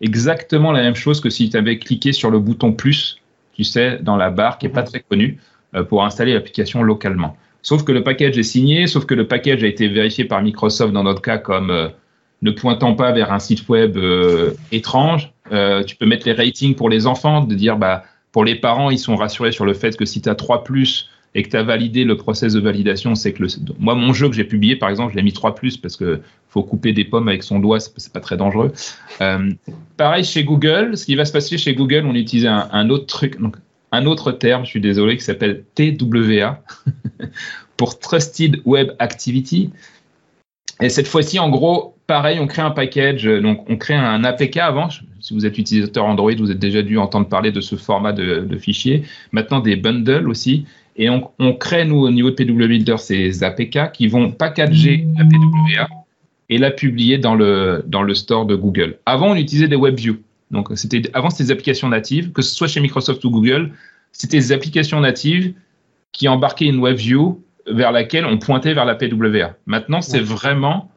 exactement 0.00 0.70
la 0.70 0.82
même 0.82 0.94
chose 0.94 1.20
que 1.20 1.28
si 1.28 1.50
tu 1.50 1.56
avais 1.56 1.80
cliqué 1.80 2.12
sur 2.12 2.30
le 2.30 2.38
bouton 2.38 2.72
plus, 2.72 3.18
tu 3.52 3.64
sais, 3.64 3.98
dans 4.00 4.16
la 4.16 4.30
barre 4.30 4.58
qui 4.58 4.66
n'est 4.66 4.72
pas 4.72 4.84
très 4.84 5.00
connue, 5.00 5.40
euh, 5.74 5.82
pour 5.82 6.04
installer 6.04 6.34
l'application 6.34 6.84
localement. 6.84 7.36
Sauf 7.62 7.82
que 7.82 7.90
le 7.90 8.04
package 8.04 8.38
est 8.38 8.44
signé, 8.44 8.86
sauf 8.86 9.06
que 9.06 9.14
le 9.14 9.26
package 9.26 9.64
a 9.64 9.66
été 9.66 9.88
vérifié 9.88 10.24
par 10.24 10.40
Microsoft 10.40 10.92
dans 10.92 11.02
notre 11.02 11.20
cas 11.20 11.38
comme 11.38 11.70
euh, 11.70 11.88
ne 12.42 12.52
pointant 12.52 12.94
pas 12.94 13.10
vers 13.10 13.32
un 13.32 13.40
site 13.40 13.68
web 13.68 13.96
euh, 13.96 14.52
étrange. 14.70 15.32
tu 15.86 15.96
peux 15.96 16.06
mettre 16.06 16.28
les 16.28 16.32
ratings 16.32 16.76
pour 16.76 16.88
les 16.88 17.08
enfants, 17.08 17.40
de 17.40 17.56
dire 17.56 17.76
bah 17.76 18.04
pour 18.32 18.44
les 18.44 18.54
parents, 18.54 18.90
ils 18.90 18.98
sont 18.98 19.16
rassurés 19.16 19.52
sur 19.52 19.64
le 19.64 19.74
fait 19.74 19.96
que 19.96 20.04
si 20.04 20.20
tu 20.20 20.28
as 20.28 20.34
3 20.34 20.64
plus 20.64 21.08
et 21.34 21.42
que 21.42 21.48
tu 21.48 21.56
as 21.56 21.62
validé 21.62 22.04
le 22.04 22.16
process 22.16 22.52
de 22.52 22.60
validation, 22.60 23.14
c'est 23.14 23.32
que 23.32 23.42
le, 23.42 23.48
moi, 23.78 23.94
mon 23.94 24.12
jeu 24.12 24.28
que 24.28 24.34
j'ai 24.34 24.44
publié, 24.44 24.76
par 24.76 24.88
exemple, 24.88 25.12
je 25.12 25.16
l'ai 25.16 25.22
mis 25.22 25.32
3 25.32 25.54
parce 25.82 25.96
que 25.96 26.20
faut 26.48 26.62
couper 26.62 26.92
des 26.92 27.04
pommes 27.04 27.28
avec 27.28 27.42
son 27.42 27.60
doigt, 27.60 27.78
c'est 27.78 28.12
pas 28.12 28.20
très 28.20 28.36
dangereux. 28.36 28.72
Euh, 29.20 29.50
pareil 29.96 30.24
chez 30.24 30.42
Google, 30.42 30.96
ce 30.96 31.04
qui 31.04 31.14
va 31.14 31.24
se 31.24 31.32
passer 31.32 31.56
chez 31.58 31.74
Google, 31.74 32.04
on 32.06 32.14
utilise 32.14 32.46
un, 32.46 32.68
un 32.72 32.90
autre 32.90 33.06
truc, 33.06 33.40
donc 33.40 33.56
un 33.92 34.06
autre 34.06 34.32
terme, 34.32 34.64
je 34.64 34.70
suis 34.70 34.80
désolé, 34.80 35.16
qui 35.16 35.24
s'appelle 35.24 35.64
TWA 35.74 36.62
pour 37.76 37.98
Trusted 37.98 38.60
Web 38.64 38.92
Activity. 38.98 39.70
Et 40.80 40.88
cette 40.88 41.08
fois-ci, 41.08 41.38
en 41.38 41.50
gros, 41.50 41.96
pareil, 42.06 42.38
on 42.40 42.46
crée 42.46 42.62
un 42.62 42.70
package, 42.70 43.24
donc 43.24 43.68
on 43.68 43.76
crée 43.76 43.94
un 43.94 44.24
APK 44.24 44.56
avant. 44.56 44.88
Si 45.30 45.34
vous 45.34 45.46
êtes 45.46 45.58
utilisateur 45.58 46.04
Android, 46.06 46.34
vous 46.36 46.50
êtes 46.50 46.58
déjà 46.58 46.82
dû 46.82 46.98
entendre 46.98 47.28
parler 47.28 47.52
de 47.52 47.60
ce 47.60 47.76
format 47.76 48.12
de, 48.12 48.40
de 48.40 48.58
fichier. 48.58 49.04
Maintenant, 49.30 49.60
des 49.60 49.76
bundles 49.76 50.28
aussi. 50.28 50.64
Et 50.96 51.08
on, 51.08 51.52
crée, 51.52 51.84
nous, 51.84 51.98
au 51.98 52.10
niveau 52.10 52.30
de 52.30 52.34
PW 52.34 52.66
Builder, 52.66 52.96
ces 52.98 53.44
APK 53.44 53.92
qui 53.92 54.08
vont 54.08 54.32
packager 54.32 55.06
la 55.16 55.24
PWA 55.24 55.88
et 56.48 56.58
la 56.58 56.72
publier 56.72 57.16
dans 57.16 57.36
le, 57.36 57.84
dans 57.86 58.02
le 58.02 58.12
store 58.12 58.44
de 58.44 58.56
Google. 58.56 58.98
Avant, 59.06 59.30
on 59.30 59.36
utilisait 59.36 59.68
des 59.68 59.76
WebView. 59.76 60.16
Donc, 60.50 60.68
c'était, 60.74 61.02
avant, 61.14 61.30
c'était 61.30 61.44
des 61.44 61.52
applications 61.52 61.88
natives, 61.88 62.32
que 62.32 62.42
ce 62.42 62.52
soit 62.52 62.66
chez 62.66 62.80
Microsoft 62.80 63.24
ou 63.24 63.30
Google, 63.30 63.70
c'était 64.10 64.38
des 64.38 64.50
applications 64.50 64.98
natives 64.98 65.54
qui 66.10 66.26
embarquaient 66.26 66.66
une 66.66 66.82
WebView 66.82 67.40
vers 67.68 67.92
laquelle 67.92 68.26
on 68.26 68.36
pointait 68.36 68.74
vers 68.74 68.84
la 68.84 68.96
PWA. 68.96 69.54
Maintenant, 69.66 70.00
c'est 70.00 70.18
vraiment, 70.18 70.89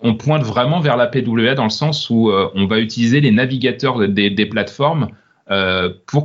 on 0.00 0.14
pointe 0.14 0.42
vraiment 0.42 0.80
vers 0.80 0.96
la 0.96 1.06
PWA 1.06 1.54
dans 1.54 1.64
le 1.64 1.70
sens 1.70 2.10
où 2.10 2.30
euh, 2.30 2.48
on 2.54 2.66
va 2.66 2.78
utiliser 2.78 3.20
les 3.20 3.30
navigateurs 3.30 4.08
des, 4.08 4.30
des 4.30 4.46
plateformes 4.46 5.08
euh, 5.50 5.90
pour 6.06 6.24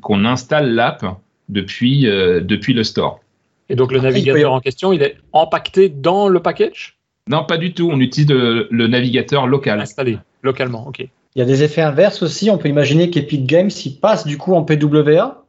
qu'on 0.00 0.24
installe 0.24 0.74
l'app 0.74 1.04
depuis, 1.48 2.06
euh, 2.06 2.40
depuis 2.40 2.74
le 2.74 2.84
store. 2.84 3.20
Et 3.68 3.76
donc 3.76 3.92
le 3.92 4.00
navigateur 4.00 4.52
en 4.52 4.60
question, 4.60 4.92
il 4.92 5.02
est 5.02 5.16
empaqueté 5.32 5.88
dans 5.88 6.28
le 6.28 6.40
package? 6.40 6.98
Non, 7.28 7.44
pas 7.44 7.58
du 7.58 7.74
tout. 7.74 7.90
On 7.90 8.00
utilise 8.00 8.28
le, 8.28 8.86
navigateur 8.86 9.46
local. 9.46 9.80
Installé 9.80 10.18
localement, 10.42 10.86
ok. 10.88 11.00
Il 11.00 11.38
y 11.38 11.42
a 11.42 11.44
des 11.44 11.62
effets 11.62 11.82
inverses 11.82 12.22
aussi. 12.22 12.50
On 12.50 12.58
peut 12.58 12.68
imaginer 12.68 13.10
qu'Epic 13.10 13.46
Games, 13.46 13.70
il 13.84 13.96
passe 14.00 14.26
du 14.26 14.38
coup 14.38 14.54
en 14.54 14.62
PWA 14.62 15.44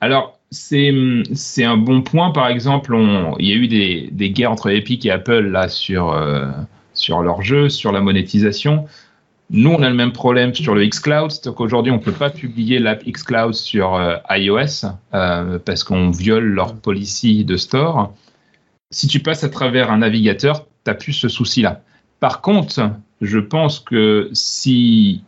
Alors, 0.00 0.38
c'est 0.52 1.64
un 1.64 1.76
bon 1.76 2.02
point. 2.02 2.30
Par 2.30 2.48
exemple, 2.48 2.96
il 3.38 3.46
y 3.46 3.52
a 3.52 3.56
eu 3.56 3.68
des, 3.68 4.30
guerres 4.30 4.52
entre 4.52 4.70
Epic 4.70 5.06
et 5.06 5.10
Apple 5.10 5.46
là 5.48 5.68
sur, 5.68 6.12
euh, 6.12 6.50
sur 6.94 7.22
leur 7.22 7.42
jeu, 7.42 7.68
sur 7.68 7.90
la 7.90 8.00
monétisation. 8.00 8.86
Nous, 9.54 9.70
on 9.70 9.82
a 9.82 9.88
le 9.90 9.94
même 9.94 10.12
problème 10.12 10.54
sur 10.54 10.74
le 10.74 10.86
xCloud, 10.86 11.30
c'est 11.30 11.54
qu'aujourd'hui, 11.54 11.92
on 11.92 11.96
ne 11.96 12.00
peut 12.02 12.12
pas 12.12 12.30
publier 12.30 12.78
l'app 12.78 13.04
xCloud 13.04 13.52
sur 13.52 13.94
euh, 13.96 14.16
iOS 14.30 14.86
euh, 15.12 15.58
parce 15.58 15.84
qu'on 15.84 16.10
viole 16.10 16.44
leur 16.44 16.74
policy 16.74 17.44
de 17.44 17.56
store. 17.56 18.14
Si 18.90 19.08
tu 19.08 19.20
passes 19.20 19.44
à 19.44 19.50
travers 19.50 19.90
un 19.90 19.98
navigateur, 19.98 20.64
tu 20.64 20.70
n'as 20.86 20.94
plus 20.94 21.12
ce 21.12 21.28
souci-là. 21.28 21.82
Par 22.18 22.40
contre, 22.40 22.92
je 23.20 23.38
pense 23.38 23.78
que 23.78 24.30
si 24.32 25.22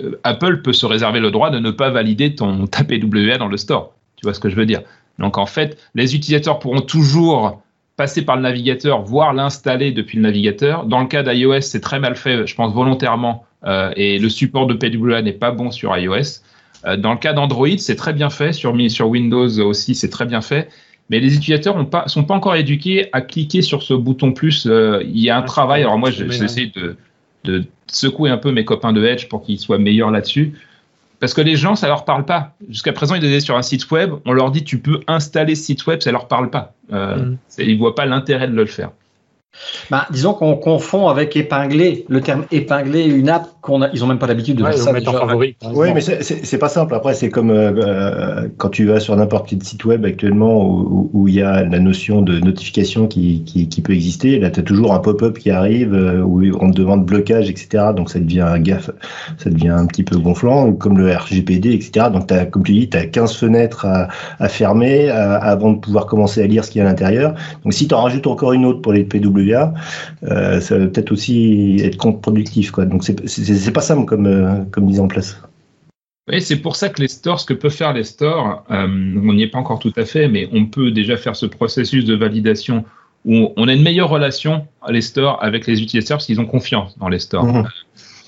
euh, 0.00 0.18
Apple 0.24 0.62
peut 0.62 0.72
se 0.72 0.86
réserver 0.86 1.20
le 1.20 1.30
droit 1.30 1.50
de 1.50 1.60
ne 1.60 1.70
pas 1.70 1.90
valider 1.90 2.34
ton 2.34 2.66
ta 2.66 2.82
PWA 2.82 3.38
dans 3.38 3.48
le 3.48 3.56
store, 3.56 3.94
tu 4.18 4.26
vois 4.26 4.34
ce 4.34 4.40
que 4.40 4.50
je 4.50 4.56
veux 4.56 4.66
dire? 4.66 4.82
Donc 5.18 5.38
en 5.38 5.46
fait, 5.46 5.78
les 5.94 6.14
utilisateurs 6.14 6.58
pourront 6.58 6.80
toujours 6.80 7.62
passer 7.96 8.24
par 8.24 8.36
le 8.36 8.42
navigateur, 8.42 9.02
voire 9.02 9.32
l'installer 9.32 9.90
depuis 9.90 10.16
le 10.16 10.22
navigateur. 10.22 10.84
Dans 10.86 11.00
le 11.00 11.06
cas 11.06 11.22
d'iOS, 11.24 11.62
c'est 11.62 11.80
très 11.80 11.98
mal 11.98 12.14
fait, 12.14 12.46
je 12.46 12.54
pense 12.54 12.72
volontairement, 12.72 13.44
euh, 13.64 13.90
et 13.96 14.18
le 14.20 14.28
support 14.28 14.68
de 14.68 14.74
PWA 14.74 15.20
n'est 15.20 15.32
pas 15.32 15.50
bon 15.50 15.72
sur 15.72 15.96
iOS. 15.96 16.42
Euh, 16.86 16.96
dans 16.96 17.10
le 17.10 17.18
cas 17.18 17.32
d'Android, 17.32 17.76
c'est 17.78 17.96
très 17.96 18.12
bien 18.12 18.30
fait, 18.30 18.52
sur, 18.52 18.72
sur 18.88 19.08
Windows 19.08 19.58
aussi, 19.58 19.96
c'est 19.96 20.10
très 20.10 20.26
bien 20.26 20.40
fait, 20.40 20.68
mais 21.10 21.18
les 21.18 21.34
utilisateurs 21.34 21.76
ne 21.76 21.84
sont 22.06 22.22
pas 22.22 22.34
encore 22.34 22.54
éduqués 22.54 23.08
à 23.12 23.20
cliquer 23.20 23.62
sur 23.62 23.82
ce 23.82 23.94
bouton 23.94 24.32
plus. 24.32 24.66
Euh, 24.66 25.02
il 25.04 25.18
y 25.18 25.28
a 25.28 25.36
un 25.36 25.42
travail, 25.42 25.82
alors 25.82 25.98
moi 25.98 26.12
j'essaie 26.12 26.70
de, 26.76 26.96
de 27.42 27.64
secouer 27.90 28.30
un 28.30 28.38
peu 28.38 28.52
mes 28.52 28.64
copains 28.64 28.92
de 28.92 29.04
Edge 29.04 29.26
pour 29.28 29.42
qu'ils 29.42 29.58
soient 29.58 29.78
meilleurs 29.78 30.12
là-dessus. 30.12 30.52
Parce 31.20 31.34
que 31.34 31.40
les 31.40 31.56
gens, 31.56 31.74
ça 31.74 31.88
leur 31.88 32.04
parle 32.04 32.24
pas. 32.24 32.54
Jusqu'à 32.68 32.92
présent, 32.92 33.14
ils 33.14 33.24
étaient 33.24 33.40
sur 33.40 33.56
un 33.56 33.62
site 33.62 33.90
web, 33.90 34.12
on 34.24 34.32
leur 34.32 34.50
dit 34.50 34.62
tu 34.62 34.78
peux 34.78 35.00
installer 35.06 35.54
ce 35.54 35.64
site 35.64 35.86
web, 35.86 36.00
ça 36.00 36.12
leur 36.12 36.28
parle 36.28 36.50
pas. 36.50 36.74
Euh, 36.92 37.16
mm. 37.16 37.38
Ils 37.58 37.78
voient 37.78 37.94
pas 37.94 38.06
l'intérêt 38.06 38.46
de 38.48 38.54
le 38.54 38.66
faire. 38.66 38.90
Bah, 39.90 40.06
disons 40.10 40.34
qu'on 40.34 40.54
confond 40.56 41.08
avec 41.08 41.36
épingler, 41.36 42.04
le 42.08 42.20
terme 42.20 42.44
épingler 42.50 43.04
une 43.04 43.28
app 43.28 43.48
qu'on 43.60 43.82
a, 43.82 43.88
ils 43.92 44.04
ont 44.04 44.06
même 44.06 44.18
pas 44.18 44.26
l'habitude 44.26 44.56
de 44.56 44.64
ouais, 44.64 44.72
ça. 44.72 44.92
mettre 44.92 45.08
en 45.10 45.26
favori. 45.26 45.56
Oui, 45.74 45.88
mais 45.94 46.00
c'est 46.00 46.58
pas 46.58 46.68
simple. 46.68 46.94
Après, 46.94 47.14
c'est 47.14 47.30
comme 47.30 47.50
euh, 47.50 47.72
euh, 47.76 48.48
quand 48.56 48.68
tu 48.68 48.84
vas 48.84 49.00
sur 49.00 49.16
n'importe 49.16 49.48
quel 49.48 49.62
site 49.62 49.84
web 49.84 50.04
actuellement 50.04 50.58
où 51.12 51.26
il 51.28 51.34
y 51.34 51.42
a 51.42 51.64
la 51.64 51.78
notion 51.78 52.22
de 52.22 52.38
notification 52.38 53.06
qui, 53.06 53.42
qui, 53.44 53.68
qui 53.68 53.80
peut 53.80 53.94
exister. 53.94 54.38
Là, 54.38 54.50
tu 54.50 54.60
as 54.60 54.62
toujours 54.62 54.92
un 54.94 54.98
pop-up 54.98 55.38
qui 55.38 55.50
arrive 55.50 55.94
euh, 55.94 56.22
où 56.22 56.42
on 56.60 56.70
te 56.70 56.76
demande 56.76 57.04
blocage, 57.04 57.48
etc. 57.48 57.86
Donc 57.96 58.10
ça 58.10 58.18
devient 58.18 58.42
un 58.42 58.58
gaffe, 58.58 58.90
ça 59.38 59.50
devient 59.50 59.70
un 59.70 59.86
petit 59.86 60.02
peu 60.02 60.18
gonflant, 60.18 60.72
comme 60.72 60.98
le 60.98 61.14
RGPD, 61.14 61.72
etc. 61.72 62.06
Donc, 62.12 62.30
as, 62.30 62.46
comme 62.46 62.62
tu 62.62 62.72
dis, 62.72 62.88
tu 62.88 62.96
as 62.96 63.06
15 63.06 63.34
fenêtres 63.36 63.86
à, 63.86 64.08
à 64.38 64.48
fermer 64.48 65.08
avant 65.10 65.72
de 65.72 65.78
pouvoir 65.78 66.06
commencer 66.06 66.42
à 66.42 66.46
lire 66.46 66.64
ce 66.64 66.70
qu'il 66.70 66.80
y 66.80 66.82
a 66.82 66.86
à 66.86 66.88
l'intérieur. 66.88 67.34
Donc, 67.64 67.72
si 67.72 67.88
tu 67.88 67.94
en 67.94 68.02
rajoutes 68.02 68.26
encore 68.26 68.52
une 68.52 68.64
autre 68.64 68.80
pour 68.82 68.92
les 68.92 69.04
Euh, 69.54 70.60
ça 70.60 70.78
va 70.78 70.86
peut-être 70.86 71.12
aussi 71.12 71.78
être 71.82 71.96
contre-productif. 71.96 72.70
Quoi. 72.70 72.84
Donc 72.84 73.04
c'est 73.04 73.72
pas 73.72 73.80
simple 73.80 74.04
comme, 74.04 74.26
euh, 74.26 74.64
comme 74.70 74.84
mise 74.84 75.00
en 75.00 75.08
place. 75.08 75.40
Oui, 76.30 76.42
c'est 76.42 76.56
pour 76.56 76.76
ça 76.76 76.90
que 76.90 77.00
les 77.00 77.08
stores, 77.08 77.40
ce 77.40 77.46
que 77.46 77.54
peuvent 77.54 77.72
faire 77.72 77.94
les 77.94 78.04
stores, 78.04 78.64
euh, 78.70 78.86
on 78.86 79.32
n'y 79.32 79.42
est 79.44 79.48
pas 79.48 79.58
encore 79.58 79.78
tout 79.78 79.92
à 79.96 80.04
fait, 80.04 80.28
mais 80.28 80.48
on 80.52 80.66
peut 80.66 80.90
déjà 80.90 81.16
faire 81.16 81.34
ce 81.34 81.46
processus 81.46 82.04
de 82.04 82.14
validation 82.14 82.84
où 83.24 83.52
on 83.56 83.66
a 83.66 83.72
une 83.72 83.82
meilleure 83.82 84.10
relation, 84.10 84.66
les 84.88 85.00
stores, 85.00 85.42
avec 85.42 85.66
les 85.66 85.82
utilisateurs 85.82 86.18
parce 86.18 86.26
qu'ils 86.26 86.40
ont 86.40 86.46
confiance 86.46 86.98
dans 86.98 87.08
les 87.08 87.18
stores. 87.18 87.46
Mmh. 87.46 87.68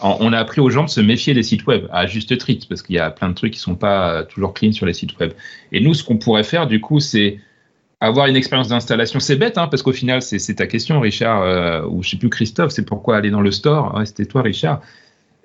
On 0.02 0.32
a 0.32 0.38
appris 0.38 0.62
aux 0.62 0.70
gens 0.70 0.84
de 0.84 0.88
se 0.88 1.02
méfier 1.02 1.34
des 1.34 1.42
sites 1.42 1.66
web, 1.66 1.84
à 1.92 2.06
juste 2.06 2.36
titre, 2.38 2.66
parce 2.68 2.80
qu'il 2.80 2.96
y 2.96 2.98
a 2.98 3.10
plein 3.10 3.28
de 3.28 3.34
trucs 3.34 3.52
qui 3.52 3.60
sont 3.60 3.74
pas 3.74 4.24
toujours 4.24 4.54
clean 4.54 4.72
sur 4.72 4.86
les 4.86 4.94
sites 4.94 5.18
web. 5.18 5.32
Et 5.72 5.80
nous, 5.80 5.92
ce 5.92 6.02
qu'on 6.02 6.16
pourrait 6.16 6.42
faire, 6.42 6.66
du 6.66 6.80
coup, 6.80 7.00
c'est 7.00 7.38
avoir 8.00 8.26
une 8.26 8.36
expérience 8.36 8.68
d'installation, 8.68 9.20
c'est 9.20 9.36
bête, 9.36 9.58
hein, 9.58 9.68
parce 9.68 9.82
qu'au 9.82 9.92
final, 9.92 10.22
c'est 10.22 10.54
ta 10.54 10.66
question, 10.66 11.00
Richard, 11.00 11.42
euh, 11.42 11.82
ou 11.86 12.02
je 12.02 12.10
sais 12.10 12.16
plus 12.16 12.30
Christophe, 12.30 12.72
c'est 12.72 12.84
pourquoi 12.84 13.16
aller 13.16 13.30
dans 13.30 13.42
le 13.42 13.50
store? 13.50 13.94
Ouais, 13.94 14.06
C'était 14.06 14.24
toi, 14.24 14.42
Richard. 14.42 14.80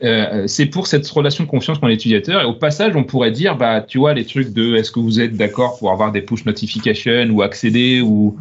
Euh, 0.04 0.46
c'est 0.48 0.65
pour 0.65 0.88
cette 0.88 1.08
relation 1.08 1.44
de 1.44 1.50
confiance 1.50 1.80
qu'on 1.80 1.88
l'utilisateur. 1.88 2.41
Et 2.41 2.46
au 2.46 2.54
passage, 2.54 2.96
on 2.96 3.04
pourrait 3.04 3.32
dire, 3.32 3.58
bah, 3.58 3.82
tu 3.82 3.98
vois, 3.98 4.13
les 4.13 4.26
trucs 4.26 4.54
de 4.54 4.76
est-ce 4.76 4.91
que 4.91 5.00
vous 5.00 5.20
êtes 5.20 5.36
d'accord 5.36 5.78
pour 5.80 5.91
avoir 5.91 6.12
des 6.12 6.22
push 6.22 6.46
notifications 6.46 7.28
ou 7.30 7.41
accéder 7.41 8.02
ou 8.02 8.38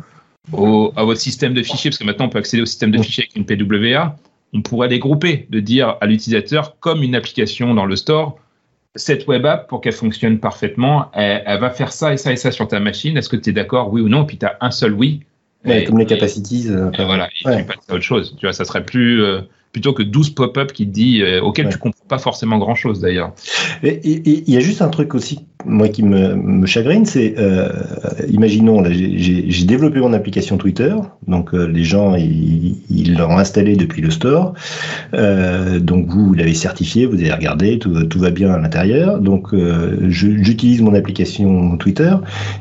à 0.53 1.05
votre 1.05 1.20
système 1.20 1.55
de 1.55 1.62
fichiers, 1.62 1.90
parce 1.90 1.98
que 1.98 2.05
maintenant 2.05 2.27
on 2.27 2.29
peut 2.29 2.38
accéder 2.38 2.62
au 2.62 2.66
système 2.66 2.90
de 2.90 3.03
fichiers 3.03 3.24
avec 3.24 3.37
une 3.37 3.46
PWA. 3.46 4.16
On 4.53 4.62
pourrait 4.62 4.88
les 4.88 4.98
grouper, 4.98 5.46
de 5.50 5.59
dire 5.61 5.96
à 6.00 6.07
l'utilisateur, 6.07 6.79
comme 6.81 7.03
une 7.03 7.14
application 7.14 7.74
dans 7.74 7.87
le 7.87 7.96
store, 7.96 8.38
cette 8.96 9.26
web 9.26 9.44
app, 9.46 9.68
pour 9.68 9.80
qu'elle 9.80 9.92
fonctionne 9.92 10.38
parfaitement, 10.38 11.11
elle, 11.14 11.59
va 11.61 11.70
faire 11.70 11.92
ça 11.92 12.12
et 12.12 12.16
ça 12.16 12.33
et 12.33 12.37
ça 12.37 12.50
sur 12.50 12.68
ta 12.68 12.80
machine. 12.80 13.16
Est-ce 13.16 13.28
que 13.28 13.37
tu 13.37 13.50
es 13.50 13.52
d'accord, 13.52 13.92
oui 13.92 14.00
ou 14.00 14.09
non? 14.09 14.24
Puis 14.24 14.38
tu 14.38 14.46
as 14.46 14.57
un 14.61 14.70
seul 14.70 14.92
oui. 14.92 15.22
comme 15.64 15.98
les 15.98 16.07
capacities. 16.07 16.66
Euh, 16.68 16.90
voilà, 16.98 17.28
et 17.28 17.59
tu 17.59 17.64
passes 17.64 17.76
à 17.88 17.94
autre 17.94 18.04
chose. 18.04 18.37
Tu 18.38 18.46
vois, 18.46 18.52
ça 18.52 18.64
serait 18.64 18.85
plus. 18.85 19.22
Euh, 19.22 19.40
plutôt 19.72 19.92
que 19.92 20.04
12 20.04 20.30
pop-up 20.30 20.72
qui 20.72 20.87
te 20.87 20.92
dit, 20.92 21.20
euh, 21.20 21.42
auquel 21.42 21.68
tu 21.68 21.78
comprends 21.78 22.07
pas 22.07 22.18
forcément 22.18 22.59
grand-chose 22.59 23.00
d'ailleurs. 23.00 23.33
Il 23.83 24.48
y 24.48 24.57
a 24.57 24.61
juste 24.61 24.80
un 24.80 24.88
truc 24.88 25.16
aussi, 25.16 25.46
moi, 25.66 25.88
qui 25.88 26.03
me, 26.03 26.66
chagrine, 26.66 27.05
c'est, 27.05 27.35
euh, 27.38 27.68
imaginons, 28.29 28.85
j'ai 28.85 29.64
développé 29.64 30.00
mon 30.00 30.12
application 30.12 30.57
Twitter, 30.57 30.94
donc 31.27 31.55
euh, 31.55 31.66
les 31.66 31.85
gens, 31.85 32.14
ils 32.16 33.16
l'ont 33.16 33.38
installé 33.38 33.77
depuis 33.77 34.03
le 34.03 34.11
store, 34.11 34.55
euh, 35.14 35.79
donc 35.79 36.09
vous, 36.09 36.35
l'avez 36.35 36.55
certifié, 36.55 37.07
vous 37.07 37.16
avez 37.16 37.33
regardé, 37.33 37.79
tout, 37.79 38.18
va 38.18 38.31
bien 38.31 38.53
à 38.53 38.59
l'intérieur, 38.59 39.18
donc 39.20 39.55
j'utilise 40.09 40.83
mon 40.83 40.94
application 40.94 41.77
Twitter, 41.77 42.14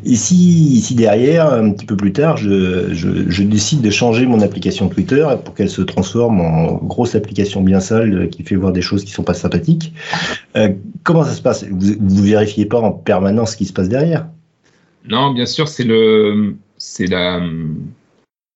et 0.06 0.16
si, 0.16 0.96
derrière, 0.96 1.52
un 1.52 1.72
petit 1.72 1.86
peu 1.86 1.96
plus 1.96 2.14
tard, 2.14 2.38
je, 2.38 3.44
décide 3.44 3.82
de 3.82 3.90
changer 3.90 4.26
mon 4.26 4.42
application 4.42 4.88
Twitter 4.88 5.28
pour 5.44 5.54
qu'elle 5.54 5.70
se 5.70 5.82
transforme 5.82 6.42
en 6.42 6.74
gros 6.76 7.16
application 7.16 7.62
bien 7.62 7.80
sale 7.80 8.30
qui 8.30 8.44
fait 8.44 8.56
voir 8.56 8.72
des 8.72 8.82
choses 8.82 9.04
qui 9.04 9.12
sont 9.12 9.24
pas 9.24 9.34
sympathiques. 9.34 9.94
Comment 11.04 11.24
ça 11.26 11.34
se 11.34 11.42
passe? 11.42 11.66
Vous, 11.70 11.96
vous 12.00 12.24
vérifiez 12.24 12.66
pas 12.66 12.80
en 12.80 12.93
permanence 12.94 13.52
ce 13.52 13.58
qui 13.58 13.66
se 13.66 13.74
passe 13.74 13.90
derrière 13.90 14.28
Non, 15.06 15.32
bien 15.32 15.46
sûr, 15.46 15.68
c'est 15.68 15.84
le, 15.84 16.56
c'est 16.78 17.08
la, 17.08 17.42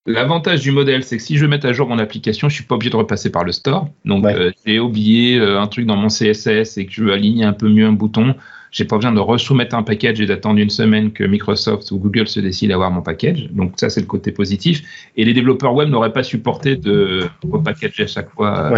L'avantage 0.09 0.61
du 0.61 0.71
modèle, 0.71 1.03
c'est 1.03 1.17
que 1.17 1.23
si 1.23 1.35
je 1.35 1.41
veux 1.41 1.49
mettre 1.49 1.65
à 1.65 1.73
jour 1.73 1.89
mon 1.89 1.99
application, 1.99 2.47
je 2.47 2.55
suis 2.55 2.63
pas 2.63 2.75
obligé 2.75 2.89
de 2.89 2.95
repasser 2.95 3.29
par 3.29 3.43
le 3.43 3.51
store. 3.51 3.89
Donc, 4.05 4.25
euh, 4.25 4.51
j'ai 4.65 4.79
oublié 4.79 5.37
un 5.37 5.67
truc 5.67 5.85
dans 5.85 5.97
mon 5.97 6.07
CSS 6.07 6.77
et 6.77 6.85
que 6.85 6.93
je 6.93 7.03
veux 7.03 7.11
aligner 7.11 7.43
un 7.43 7.51
peu 7.51 7.67
mieux 7.67 7.85
un 7.85 7.91
bouton. 7.91 8.33
J'ai 8.77 8.85
pas 8.85 8.97
besoin 8.97 9.11
de 9.11 9.19
resoumettre 9.19 9.75
un 9.75 9.81
package 9.81 10.21
et 10.21 10.27
d'attendre 10.27 10.59
une 10.59 10.69
semaine 10.69 11.11
que 11.11 11.23
Microsoft 11.23 11.89
ou 11.89 11.97
Google 11.97 12.27
se 12.27 12.39
décident 12.39 12.73
à 12.73 12.75
avoir 12.75 12.91
mon 12.91 13.01
package. 13.01 13.49
Donc 13.51 13.73
ça, 13.75 13.89
c'est 13.89 14.01
le 14.01 14.05
côté 14.05 14.31
positif. 14.31 14.83
Et 15.15 15.25
les 15.25 15.33
développeurs 15.33 15.73
web 15.73 15.89
n'auraient 15.89 16.13
pas 16.13 16.21
supporté 16.21 16.75
de 16.75 17.23
repackager 17.51 18.03
à 18.03 18.07
chaque 18.07 18.29
fois. 18.29 18.71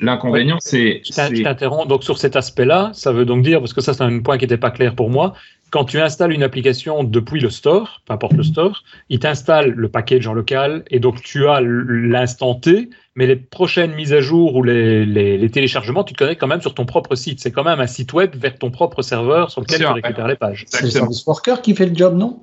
L'inconvénient, 0.00 0.56
c'est. 0.58 1.02
Je 1.04 1.42
t'interromps. 1.44 1.86
Donc 1.86 2.02
sur 2.02 2.18
cet 2.18 2.34
aspect-là, 2.34 2.90
ça 2.94 3.12
veut 3.12 3.24
donc 3.24 3.44
dire, 3.44 3.60
parce 3.60 3.72
que 3.72 3.80
ça 3.80 3.94
c'est 3.94 4.02
un 4.02 4.18
point 4.18 4.38
qui 4.38 4.44
n'était 4.44 4.56
pas 4.56 4.72
clair 4.72 4.96
pour 4.96 5.08
moi, 5.08 5.34
quand 5.70 5.84
tu 5.84 6.00
installes 6.00 6.32
une 6.32 6.42
application 6.42 7.04
depuis 7.04 7.40
le 7.40 7.48
store, 7.48 8.02
peu 8.04 8.12
importe 8.12 8.32
le 8.32 8.42
store, 8.42 8.82
il 9.08 9.20
t'installe 9.20 9.70
le 9.70 9.88
package 9.88 10.26
en 10.26 10.34
local 10.34 10.82
et 10.90 10.98
donc 10.98 11.22
tu 11.22 11.46
as 11.46 11.60
l'instant 11.62 12.56
T, 12.56 12.90
mais 13.14 13.26
les 13.26 13.36
prochaines 13.36 13.94
mises 13.94 14.12
à 14.12 14.20
jour 14.20 14.56
ou 14.56 14.62
les, 14.62 15.04
les, 15.04 15.50
téléchargements, 15.50 16.02
tu 16.02 16.14
te 16.14 16.18
connectes 16.18 16.40
quand 16.40 16.46
même 16.46 16.62
sur 16.62 16.74
ton 16.74 16.86
propre 16.86 17.14
site. 17.14 17.40
C'est 17.40 17.50
quand 17.50 17.64
même 17.64 17.80
un 17.80 17.86
site 17.86 18.12
web 18.12 18.34
vers 18.34 18.58
ton 18.58 18.70
propre 18.70 19.02
serveur 19.02 19.50
sur 19.50 19.60
lequel 19.60 19.80
tu 19.80 19.86
récupères 19.86 20.28
les 20.28 20.36
pages. 20.36 20.64
C'est 20.68 20.82
le 20.82 20.90
service 20.90 21.24
worker 21.26 21.60
qui 21.60 21.74
fait 21.74 21.86
le 21.86 21.94
job, 21.94 22.16
non? 22.16 22.42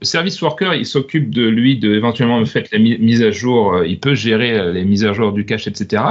Le 0.00 0.04
service 0.04 0.42
worker, 0.42 0.74
il 0.74 0.84
s'occupe 0.84 1.30
de 1.30 1.46
lui, 1.46 1.78
de 1.78 1.94
éventuellement 1.94 2.40
me 2.40 2.44
faire 2.44 2.64
la 2.72 2.78
mise 2.80 3.22
à 3.22 3.30
jour. 3.30 3.74
Euh, 3.74 3.86
il 3.86 4.00
peut 4.00 4.16
gérer 4.16 4.58
euh, 4.58 4.72
les 4.72 4.84
mises 4.84 5.04
à 5.04 5.12
jour 5.12 5.32
du 5.32 5.46
cache, 5.46 5.68
etc. 5.68 6.02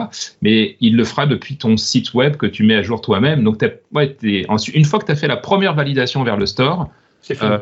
Mais 0.41 0.77
il 0.79 0.95
le 0.95 1.03
fera 1.03 1.27
depuis 1.27 1.57
ton 1.57 1.75
site 1.75 2.13
web 2.13 2.37
que 2.37 2.45
tu 2.45 2.63
mets 2.63 2.75
à 2.75 2.83
jour 2.83 3.01
toi-même. 3.01 3.43
Donc, 3.43 3.61
ouais, 3.93 4.15
une 4.23 4.85
fois 4.85 4.99
que 4.99 5.05
tu 5.05 5.11
as 5.11 5.15
fait 5.15 5.27
la 5.27 5.35
première 5.35 5.75
validation 5.75 6.23
vers 6.23 6.37
le 6.37 6.45
store, 6.45 6.89
euh, 7.43 7.59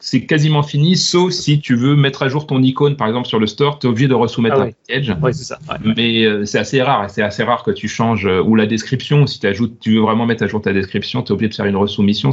c'est 0.00 0.24
quasiment 0.24 0.62
fini, 0.62 0.96
sauf 0.96 1.30
si 1.30 1.60
tu 1.60 1.76
veux 1.76 1.94
mettre 1.94 2.22
à 2.22 2.28
jour 2.28 2.46
ton 2.46 2.62
icône, 2.62 2.96
par 2.96 3.06
exemple, 3.06 3.28
sur 3.28 3.38
le 3.38 3.46
store, 3.46 3.78
tu 3.78 3.86
es 3.86 3.90
obligé 3.90 4.08
de 4.08 4.14
resoumettre 4.14 4.56
ah 4.58 4.62
un 4.62 4.70
package. 4.70 5.16
Oui, 5.22 5.34
c'est 5.34 5.44
ça. 5.44 5.58
Mais 5.84 6.46
c'est 6.46 6.58
assez 6.58 6.80
rare, 6.82 7.10
c'est 7.10 7.22
assez 7.22 7.42
rare 7.42 7.62
que 7.62 7.70
tu 7.70 7.86
changes, 7.86 8.26
ou 8.26 8.54
la 8.56 8.66
description, 8.66 9.26
si 9.26 9.46
ajoutes, 9.46 9.78
tu 9.78 9.94
veux 9.94 10.00
vraiment 10.00 10.24
mettre 10.24 10.42
à 10.42 10.46
jour 10.46 10.62
ta 10.62 10.72
description, 10.72 11.22
tu 11.22 11.28
es 11.28 11.32
obligé 11.32 11.50
de 11.50 11.54
faire 11.54 11.66
une 11.66 11.76
resoumission. 11.76 12.30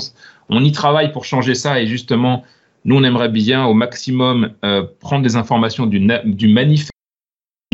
On 0.50 0.64
y 0.64 0.72
travaille 0.72 1.12
pour 1.12 1.26
changer 1.26 1.56
ça 1.56 1.82
et 1.82 1.88
justement 1.88 2.46
nous, 2.88 2.96
on 2.96 3.04
aimerait 3.04 3.30
bien 3.30 3.66
au 3.66 3.74
maximum 3.74 4.54
euh, 4.64 4.84
prendre 5.02 5.22
des 5.22 5.36
informations 5.36 5.86
du, 5.86 6.00
du 6.24 6.48
manifeste 6.48 6.92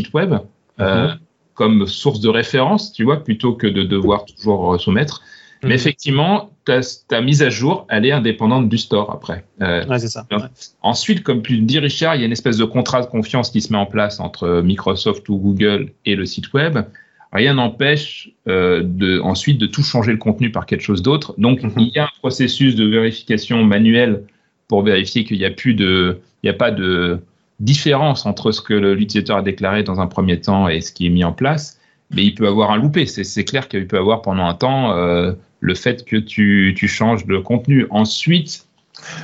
site 0.00 0.12
web 0.12 0.34
euh, 0.80 1.08
mhm. 1.08 1.18
comme 1.54 1.86
source 1.86 2.18
de 2.20 2.28
référence, 2.28 2.92
tu 2.92 3.04
vois, 3.04 3.22
plutôt 3.22 3.54
que 3.54 3.68
de 3.68 3.84
devoir 3.84 4.24
toujours 4.24 4.78
soumettre. 4.80 5.22
Mais 5.62 5.68
mhm. 5.68 5.74
effectivement, 5.74 6.50
ta, 6.64 7.20
mise 7.20 7.42
à 7.42 7.50
jour, 7.50 7.86
elle 7.90 8.06
est 8.06 8.12
indépendante 8.12 8.68
du 8.68 8.78
store 8.78 9.10
après. 9.10 9.44
Euh, 9.60 9.84
c'est 9.98 10.08
ça. 10.08 10.26
Ensuite, 10.82 11.22
comme 11.22 11.42
tu 11.42 11.56
le 11.56 11.62
dis, 11.62 11.78
Richard, 11.78 12.16
il 12.16 12.20
y 12.20 12.22
a 12.22 12.26
une 12.26 12.32
espèce 12.32 12.56
de 12.56 12.64
contrat 12.64 13.02
de 13.02 13.06
confiance 13.06 13.50
qui 13.50 13.60
se 13.60 13.72
met 13.72 13.78
en 13.78 13.86
place 13.86 14.20
entre 14.20 14.62
Microsoft 14.62 15.28
ou 15.28 15.36
Google 15.36 15.90
et 16.04 16.16
le 16.16 16.24
site 16.26 16.52
web. 16.52 16.78
Rien 17.32 17.54
n'empêche 17.54 18.30
de, 18.46 19.20
ensuite 19.20 19.58
de 19.58 19.66
tout 19.66 19.82
changer 19.82 20.12
le 20.12 20.18
contenu 20.18 20.50
par 20.50 20.66
quelque 20.66 20.82
chose 20.82 21.02
d'autre. 21.02 21.34
Donc, 21.36 21.62
mhm. 21.62 21.72
il 21.76 21.92
y 21.94 21.98
a 21.98 22.04
un 22.04 22.18
processus 22.20 22.76
de 22.76 22.86
vérification 22.86 23.62
manuelle 23.64 24.22
pour 24.68 24.82
vérifier 24.82 25.24
qu'il 25.24 25.38
n'y 25.38 25.44
a 25.44 25.50
plus 25.50 25.74
de, 25.74 26.20
il 26.42 26.46
n'y 26.46 26.50
a 26.50 26.58
pas 26.58 26.70
de 26.70 27.20
différence 27.60 28.26
entre 28.26 28.52
ce 28.52 28.60
que 28.60 28.74
l'utilisateur 28.74 29.38
a 29.38 29.42
déclaré 29.42 29.82
dans 29.82 30.00
un 30.00 30.06
premier 30.06 30.40
temps 30.40 30.68
et 30.68 30.80
ce 30.80 30.92
qui 30.92 31.06
est 31.06 31.10
mis 31.10 31.24
en 31.24 31.32
place. 31.32 31.80
Mais 32.10 32.24
il 32.24 32.34
peut 32.34 32.46
avoir 32.46 32.70
un 32.70 32.76
loupé. 32.76 33.06
C'est 33.06 33.44
clair 33.44 33.68
qu'il 33.68 33.86
peut 33.86 33.98
avoir 33.98 34.22
pendant 34.22 34.44
un 34.44 34.54
temps 34.54 34.92
euh, 34.92 35.32
le 35.64 35.74
fait 35.74 36.04
que 36.04 36.16
tu, 36.16 36.74
tu, 36.76 36.88
changes 36.88 37.26
de 37.26 37.38
contenu. 37.38 37.86
Ensuite, 37.90 38.66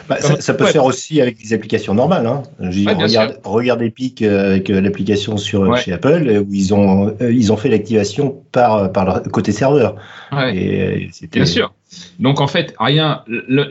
bah, 0.09 0.21
ça, 0.21 0.55
peut 0.55 0.67
se 0.67 0.73
faire 0.73 0.85
aussi 0.85 1.21
avec 1.21 1.39
des 1.39 1.53
applications 1.53 1.95
normales. 1.95 2.27
Hein. 2.27 2.43
regarde, 2.59 3.39
regarde, 3.45 3.83
Epic 3.83 4.23
euh, 4.23 4.53
avec 4.53 4.71
euh, 4.71 4.81
l'application 4.81 5.37
sur 5.37 5.77
chez 5.77 5.93
Apple 5.93 6.45
où 6.47 6.53
ils 6.53 6.75
ont 6.75 7.17
ils 7.21 7.53
ont 7.53 7.57
fait 7.57 7.69
l'activation 7.69 8.43
par 8.53 8.91
par 8.93 9.23
côté 9.25 9.53
serveur. 9.53 9.97
Et, 10.53 11.11
bien 11.31 11.47
sûr. 11.47 11.73
Donc 12.19 12.41
en 12.41 12.47
fait, 12.47 12.75
rien. 12.79 13.23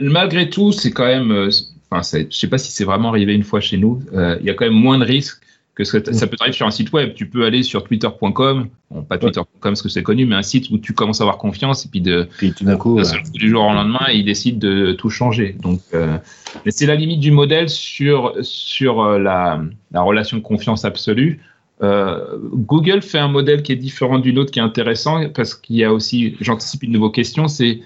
malgré 0.01 0.49
tout, 0.49 0.71
c'est 0.71 0.91
quand 0.91 1.05
même. 1.05 1.31
Euh, 1.31 1.49
enfin, 1.89 2.01
je 2.29 2.35
sais 2.35 2.47
pas 2.47 2.57
si 2.57 2.71
c'est 2.71 2.83
vraiment 2.83 3.09
arrivé 3.09 3.33
une 3.33 3.43
fois 3.43 3.61
chez 3.61 3.77
nous. 3.77 4.01
Euh, 4.13 4.37
il 4.39 4.45
y 4.45 4.49
a 4.49 4.53
quand 4.53 4.65
même 4.65 4.73
moins 4.73 4.99
de 4.99 5.05
risques 5.05 5.41
que 5.75 5.83
ça 5.83 5.99
peut 5.99 6.35
arriver 6.39 6.55
sur 6.55 6.67
un 6.67 6.71
site 6.71 6.91
web. 6.91 7.13
Tu 7.13 7.27
peux 7.27 7.45
aller 7.45 7.63
sur 7.63 7.83
twitter.com, 7.83 8.67
bon, 8.91 9.01
pas 9.03 9.17
twitter.com 9.17 9.49
parce 9.61 9.81
que 9.81 9.89
c'est 9.89 10.03
connu, 10.03 10.25
mais 10.25 10.35
un 10.35 10.41
site 10.41 10.69
où 10.71 10.77
tu 10.77 10.93
commences 10.93 11.21
à 11.21 11.23
avoir 11.23 11.37
confiance 11.37 11.85
et 11.85 11.89
puis 11.89 12.01
de 12.01 12.27
puis 12.37 12.53
tout 12.53 12.65
d'un 12.65 12.75
coup, 12.75 12.99
du 13.33 13.49
jour 13.49 13.63
au 13.63 13.73
lendemain, 13.73 14.07
ils 14.11 14.25
décident 14.25 14.59
de 14.59 14.91
tout 14.91 15.09
changer. 15.09 15.55
Donc, 15.61 15.79
euh, 15.93 16.17
mais 16.65 16.71
c'est 16.71 16.85
la 16.85 16.95
limite 16.95 17.19
du 17.19 17.31
modèle 17.31 17.69
sur 17.69 18.33
sur 18.41 19.03
la, 19.17 19.61
la 19.91 20.01
relation 20.01 20.37
de 20.37 20.43
confiance 20.43 20.85
absolue. 20.85 21.39
Google 21.81 23.01
fait 23.01 23.19
un 23.19 23.29
modèle 23.29 23.63
qui 23.63 23.71
est 23.71 23.77
différent 23.77 24.19
du 24.19 24.33
nôtre, 24.33 24.51
qui 24.51 24.59
est 24.59 24.63
intéressant 24.63 25.29
parce 25.29 25.55
qu'il 25.55 25.77
y 25.77 25.85
a 25.85 25.93
aussi, 25.93 26.35
j'anticipe 26.41 26.83
une 26.83 26.91
nouvelle 26.91 27.13
question, 27.13 27.47
c'est 27.47 27.79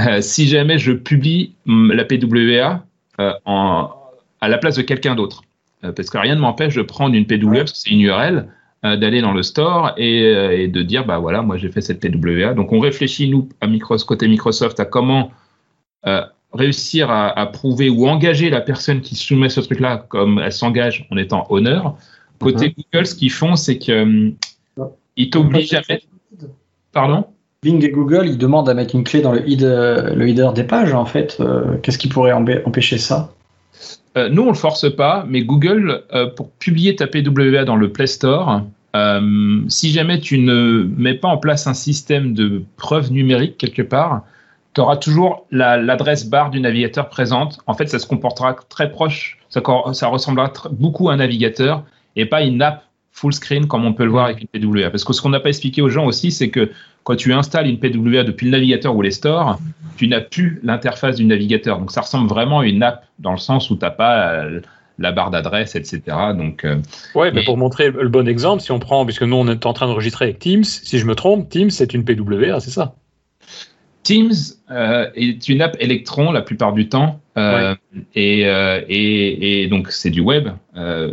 euh, 0.00 0.20
si 0.20 0.48
jamais 0.48 0.78
je 0.78 0.92
publie 0.92 1.54
la 1.66 2.04
PWA 2.04 2.84
euh, 3.20 3.32
en, 3.44 3.90
à 4.40 4.48
la 4.48 4.58
place 4.58 4.76
de 4.76 4.82
quelqu'un 4.82 5.14
d'autre. 5.14 5.42
Parce 5.92 6.10
que 6.10 6.18
rien 6.18 6.34
ne 6.34 6.40
m'empêche 6.40 6.74
de 6.74 6.82
prendre 6.82 7.14
une 7.14 7.26
PWA, 7.26 7.58
parce 7.58 7.72
que 7.72 7.78
c'est 7.78 7.90
une 7.90 8.00
URL, 8.00 8.48
d'aller 8.82 9.22
dans 9.22 9.32
le 9.32 9.42
store 9.42 9.92
et, 9.96 10.68
de 10.68 10.82
dire, 10.82 11.06
bah 11.06 11.18
voilà, 11.18 11.40
moi 11.40 11.56
j'ai 11.56 11.70
fait 11.70 11.80
cette 11.80 12.00
PWA. 12.00 12.52
Donc 12.52 12.70
on 12.72 12.80
réfléchit, 12.80 13.30
nous, 13.30 13.48
à 13.62 13.66
Microsoft, 13.66 14.06
côté 14.06 14.28
Microsoft, 14.28 14.78
à 14.78 14.84
comment 14.84 15.30
réussir 16.54 17.10
à, 17.10 17.46
prouver 17.46 17.90
ou 17.90 18.06
engager 18.06 18.48
la 18.50 18.60
personne 18.60 19.00
qui 19.00 19.16
soumet 19.16 19.48
ce 19.48 19.60
truc-là 19.60 20.04
comme 20.08 20.40
elle 20.42 20.52
s'engage 20.52 21.06
en 21.10 21.16
étant 21.16 21.46
honneur. 21.50 21.96
Côté 22.38 22.68
mhm. 22.68 22.84
Google, 22.92 23.06
ce 23.06 23.14
qu'ils 23.14 23.32
font, 23.32 23.56
c'est 23.56 23.78
qu'ils 23.78 24.36
t'obligent 25.30 25.74
à 25.74 25.82
mettre. 25.88 26.06
Pardon? 26.92 27.26
Bing 27.62 27.82
et 27.82 27.90
Google, 27.90 28.26
ils 28.26 28.38
demandent 28.38 28.68
à 28.68 28.74
mettre 28.74 28.94
une 28.94 29.04
clé 29.04 29.20
dans 29.20 29.32
le, 29.32 29.40
le 29.40 30.28
header 30.28 30.50
des 30.54 30.64
pages, 30.64 30.92
en 30.92 31.06
fait. 31.06 31.38
Euh, 31.40 31.76
qu'est-ce 31.82 31.98
qui 31.98 32.08
pourrait 32.08 32.32
empêcher 32.32 32.98
ça? 32.98 33.32
Euh, 34.16 34.28
Nous, 34.28 34.42
on 34.42 34.48
le 34.48 34.54
force 34.54 34.94
pas, 34.94 35.24
mais 35.28 35.42
Google, 35.42 36.04
euh, 36.12 36.26
pour 36.26 36.50
publier 36.50 36.96
ta 36.96 37.06
PWA 37.06 37.64
dans 37.64 37.76
le 37.76 37.92
Play 37.92 38.06
Store, 38.06 38.62
si 39.68 39.90
jamais 39.90 40.20
tu 40.20 40.38
ne 40.38 40.88
mets 40.96 41.14
pas 41.14 41.26
en 41.26 41.36
place 41.36 41.66
un 41.66 41.74
système 41.74 42.32
de 42.32 42.62
preuve 42.76 43.10
numérique 43.10 43.58
quelque 43.58 43.82
part, 43.82 44.22
tu 44.72 44.80
auras 44.80 44.96
toujours 44.96 45.46
l'adresse 45.50 46.26
barre 46.28 46.50
du 46.50 46.60
navigateur 46.60 47.08
présente. 47.08 47.58
En 47.66 47.74
fait, 47.74 47.88
ça 47.88 47.98
se 47.98 48.06
comportera 48.06 48.54
très 48.68 48.92
proche, 48.92 49.38
ça, 49.48 49.60
ça 49.94 50.06
ressemblera 50.06 50.52
beaucoup 50.70 51.08
à 51.08 51.14
un 51.14 51.16
navigateur 51.16 51.82
et 52.14 52.26
pas 52.26 52.42
une 52.42 52.62
app 52.62 52.84
full 53.14 53.32
screen 53.32 53.66
comme 53.66 53.86
on 53.86 53.92
peut 53.94 54.04
le 54.04 54.10
voir 54.10 54.26
avec 54.26 54.42
une 54.42 54.48
PWA. 54.48 54.90
Parce 54.90 55.04
que 55.04 55.12
ce 55.12 55.22
qu'on 55.22 55.30
n'a 55.30 55.40
pas 55.40 55.48
expliqué 55.48 55.80
aux 55.80 55.88
gens 55.88 56.04
aussi, 56.04 56.32
c'est 56.32 56.50
que 56.50 56.70
quand 57.04 57.14
tu 57.14 57.32
installes 57.32 57.68
une 57.68 57.78
PWA 57.78 58.24
depuis 58.24 58.46
le 58.46 58.50
navigateur 58.50 58.94
ou 58.94 59.02
les 59.02 59.12
stores, 59.12 59.58
tu 59.96 60.08
n'as 60.08 60.20
plus 60.20 60.60
l'interface 60.64 61.16
du 61.16 61.24
navigateur. 61.24 61.78
Donc 61.78 61.92
ça 61.92 62.00
ressemble 62.00 62.28
vraiment 62.28 62.60
à 62.60 62.66
une 62.66 62.82
app 62.82 63.06
dans 63.20 63.30
le 63.30 63.38
sens 63.38 63.70
où 63.70 63.76
tu 63.76 63.82
n'as 63.82 63.92
pas 63.92 64.32
euh, 64.32 64.60
la 64.98 65.12
barre 65.12 65.30
d'adresse, 65.30 65.76
etc. 65.76 66.02
Donc, 66.36 66.64
euh, 66.64 66.80
ouais, 67.14 67.30
mais 67.30 67.44
pour 67.44 67.56
montrer 67.56 67.90
le 67.90 68.08
bon 68.08 68.26
exemple, 68.26 68.62
si 68.62 68.72
on 68.72 68.80
prend, 68.80 69.04
puisque 69.04 69.22
nous 69.22 69.36
on 69.36 69.46
est 69.46 69.64
en 69.64 69.72
train 69.72 69.86
d'enregistrer 69.86 70.26
avec 70.26 70.40
Teams, 70.40 70.64
si 70.64 70.98
je 70.98 71.06
me 71.06 71.14
trompe, 71.14 71.48
Teams 71.48 71.70
c'est 71.70 71.94
une 71.94 72.04
PWA, 72.04 72.58
c'est 72.58 72.70
ça? 72.70 72.96
Teams 74.02 74.34
euh, 74.70 75.08
est 75.14 75.48
une 75.48 75.62
app 75.62 75.76
Electron 75.78 76.32
la 76.32 76.42
plupart 76.42 76.72
du 76.72 76.88
temps. 76.88 77.20
Euh, 77.36 77.74
euh, 78.16 78.80
et, 78.88 79.62
et, 79.62 79.66
donc 79.66 79.90
c'est 79.90 80.10
du 80.10 80.20
web, 80.20 80.48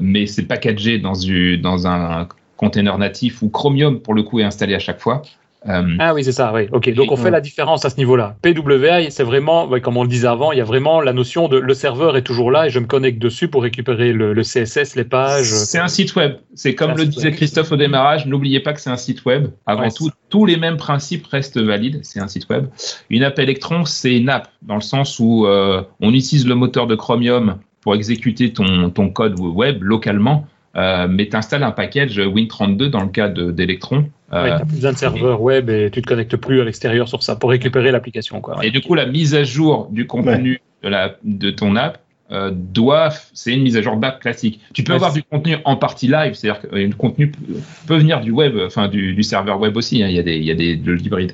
mais 0.02 0.28
c'est 0.28 0.44
packagé 0.44 1.00
dans, 1.00 1.14
du, 1.14 1.58
dans 1.58 1.88
un 1.88 2.28
container 2.58 2.98
natif 2.98 3.42
où 3.42 3.50
Chromium 3.50 4.00
pour 4.00 4.14
le 4.14 4.24
coup 4.24 4.40
est 4.40 4.44
installé 4.44 4.76
à 4.76 4.80
chaque 4.80 5.00
fois. 5.00 5.24
Euh, 5.70 5.84
ah 6.00 6.14
oui, 6.14 6.24
c'est 6.24 6.32
ça, 6.32 6.52
oui. 6.54 6.68
Ok, 6.72 6.92
donc 6.94 7.12
on 7.12 7.16
fait 7.16 7.30
la 7.30 7.42
différence 7.42 7.86
à 7.86 7.92
ce 7.92 7.98
niveau-là. 7.98 8.36
PWA, 8.42 9.10
c'est 9.12 9.24
vraiment, 9.24 9.70
comme 9.80 9.96
on 9.96 10.04
le 10.04 10.10
disait 10.10 10.28
avant, 10.28 10.52
il 10.52 10.58
y 10.58 10.62
a 10.62 10.66
vraiment 10.66 11.02
la 11.02 11.14
notion 11.14 11.48
de 11.48 11.58
le 11.58 11.74
serveur 11.76 12.18
est 12.18 12.24
toujours 12.24 12.50
là 12.50 12.68
et 12.68 12.70
je 12.72 12.80
me 12.80 12.88
connecte 12.88 13.20
dessus 13.20 13.48
pour 13.48 13.62
récupérer 13.62 14.12
le, 14.12 14.42
CSS, 14.42 14.96
les 14.96 15.04
pages. 15.04 15.52
C'est 15.52 15.78
un 15.78 15.88
site 15.88 16.16
web. 16.16 16.38
C'est 16.56 16.74
comme 16.74 16.98
le 16.98 17.06
disait 17.06 17.32
Christophe 17.32 17.72
au 17.72 17.76
démarrage, 17.76 18.26
n'oubliez 18.26 18.60
pas 18.60 18.74
que 18.74 18.82
c'est 18.82 18.90
un 18.90 18.98
site 18.98 19.24
web. 19.26 19.50
Avant 19.68 19.90
tout, 19.90 20.10
tous 20.30 20.46
les 20.46 20.58
mêmes 20.58 20.78
principes 20.78 21.28
restent 21.28 21.62
valides. 21.62 22.00
C'est 22.04 22.20
un 22.20 22.28
site 22.28 22.50
web. 22.50 22.66
Une 23.12 23.24
app 23.24 23.38
Electron, 23.38 23.86
c'est 23.86 24.18
une 24.18 24.30
app 24.30 24.50
dans 24.64 24.76
le 24.76 24.82
sens 24.82 25.20
où 25.20 25.46
euh, 25.46 25.84
on 26.00 26.14
utilise 26.14 26.48
le 26.48 26.56
moteur 26.56 26.88
de 26.88 26.96
Chromium 26.96 27.58
pour 27.82 27.94
exécuter 27.94 28.52
ton, 28.52 28.90
ton 28.90 29.10
code 29.10 29.40
web 29.40 29.84
localement. 29.84 30.48
Euh, 30.76 31.08
mais 31.10 31.28
tu 31.28 31.36
installes 31.36 31.64
un 31.64 31.72
package 31.72 32.18
Win32 32.18 32.88
dans 32.88 33.02
le 33.02 33.10
cas 33.10 33.28
d'Electron. 33.28 34.06
Euh, 34.34 34.48
tu 34.48 34.52
as 34.52 34.60
plus 34.60 34.76
besoin 34.76 34.92
de 34.94 34.98
serveur 34.98 35.42
web 35.42 35.70
et 35.70 35.90
tu 35.92 36.02
te 36.02 36.08
connectes 36.08 36.38
plus 36.38 36.62
à 36.62 36.64
l'extérieur 36.64 37.08
sur 37.08 37.22
ça 37.24 37.36
pour 37.36 37.50
récupérer 37.50 37.92
l'application. 37.92 38.42
Et 38.62 38.72
du 38.72 38.82
coup, 38.82 38.96
la 38.96 39.06
mise 39.06 39.36
à 39.36 39.44
jour 39.44 39.88
du 39.92 40.08
contenu 40.08 40.62
de, 40.84 40.90
la, 40.90 41.16
de 41.24 41.52
ton 41.52 41.76
app 41.76 42.00
euh, 42.32 42.50
doivent, 42.54 43.20
c'est 43.34 43.54
une 43.54 43.62
mise 43.62 43.76
à 43.76 43.82
jour 43.82 43.98
d'app 43.98 44.22
classique. 44.22 44.62
Tu 44.74 44.86
peux 44.86 44.94
avoir 44.94 45.12
du 45.12 45.22
contenu 45.22 45.58
en 45.66 45.76
partie 45.76 46.08
live, 46.08 46.34
c'est-à-dire 46.34 46.62
que 46.62 46.74
le 46.74 46.94
contenu 46.94 47.34
peut 47.88 47.98
venir 47.98 48.22
du 48.22 48.32
web, 48.32 48.56
enfin 48.66 48.88
du, 48.88 49.22
serveur 49.22 49.60
web 49.60 49.76
aussi. 49.76 50.02
Hein, 50.02 50.08
il 50.08 50.16
y 50.16 50.20
a 50.20 50.24
des, 50.24 50.38
il 50.38 50.46
y 50.46 50.52
a 50.52 50.56
des 50.56 50.78
de 50.78 50.94
l'hybride. 50.94 51.34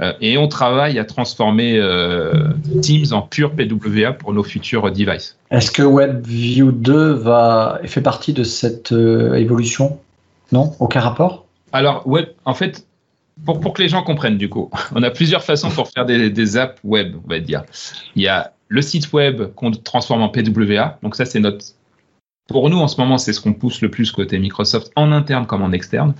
Euh, 0.00 0.12
et 0.20 0.38
on 0.38 0.46
travaille 0.46 1.00
à 1.00 1.04
transformer 1.04 1.78
euh, 1.78 2.50
Teams 2.80 3.06
en 3.10 3.22
pure 3.22 3.54
PWA 3.56 4.12
pour 4.12 4.32
nos 4.32 4.44
futurs 4.44 4.92
devices. 4.92 5.36
Est-ce 5.50 5.72
que 5.72 5.82
WebView 5.82 6.70
2 6.70 7.12
va 7.14 7.80
fait 7.82 8.00
partie 8.00 8.32
de 8.32 8.44
cette 8.44 8.92
évolution? 8.92 9.98
Non, 10.52 10.74
aucun 10.78 11.00
rapport? 11.00 11.45
Alors 11.72 12.06
en 12.44 12.54
fait, 12.54 12.86
pour, 13.44 13.60
pour, 13.60 13.74
que 13.74 13.82
les 13.82 13.88
gens 13.88 14.02
comprennent 14.02 14.38
du 14.38 14.48
coup, 14.48 14.70
on 14.94 15.02
a 15.02 15.10
plusieurs 15.10 15.42
façons 15.42 15.70
pour 15.70 15.88
faire 15.88 16.06
des, 16.06 16.30
des 16.30 16.56
apps 16.56 16.80
web, 16.84 17.16
on 17.24 17.28
va 17.28 17.40
dire. 17.40 17.64
Il 18.14 18.22
y 18.22 18.28
a 18.28 18.52
le 18.68 18.82
site 18.82 19.12
web 19.12 19.52
qu'on 19.54 19.70
transforme 19.70 20.22
en 20.22 20.28
PWA. 20.28 20.98
Donc 21.02 21.14
ça, 21.14 21.24
c'est 21.24 21.40
notre... 21.40 21.64
Pour 22.48 22.70
nous, 22.70 22.78
en 22.78 22.88
ce 22.88 23.00
moment, 23.00 23.18
c'est 23.18 23.32
ce 23.32 23.40
qu'on 23.40 23.54
pousse 23.54 23.80
le 23.80 23.90
plus 23.90 24.12
côté 24.12 24.38
Microsoft, 24.38 24.92
en 24.94 25.10
interne 25.10 25.46
comme 25.46 25.62
en 25.62 25.72
externe. 25.72 26.14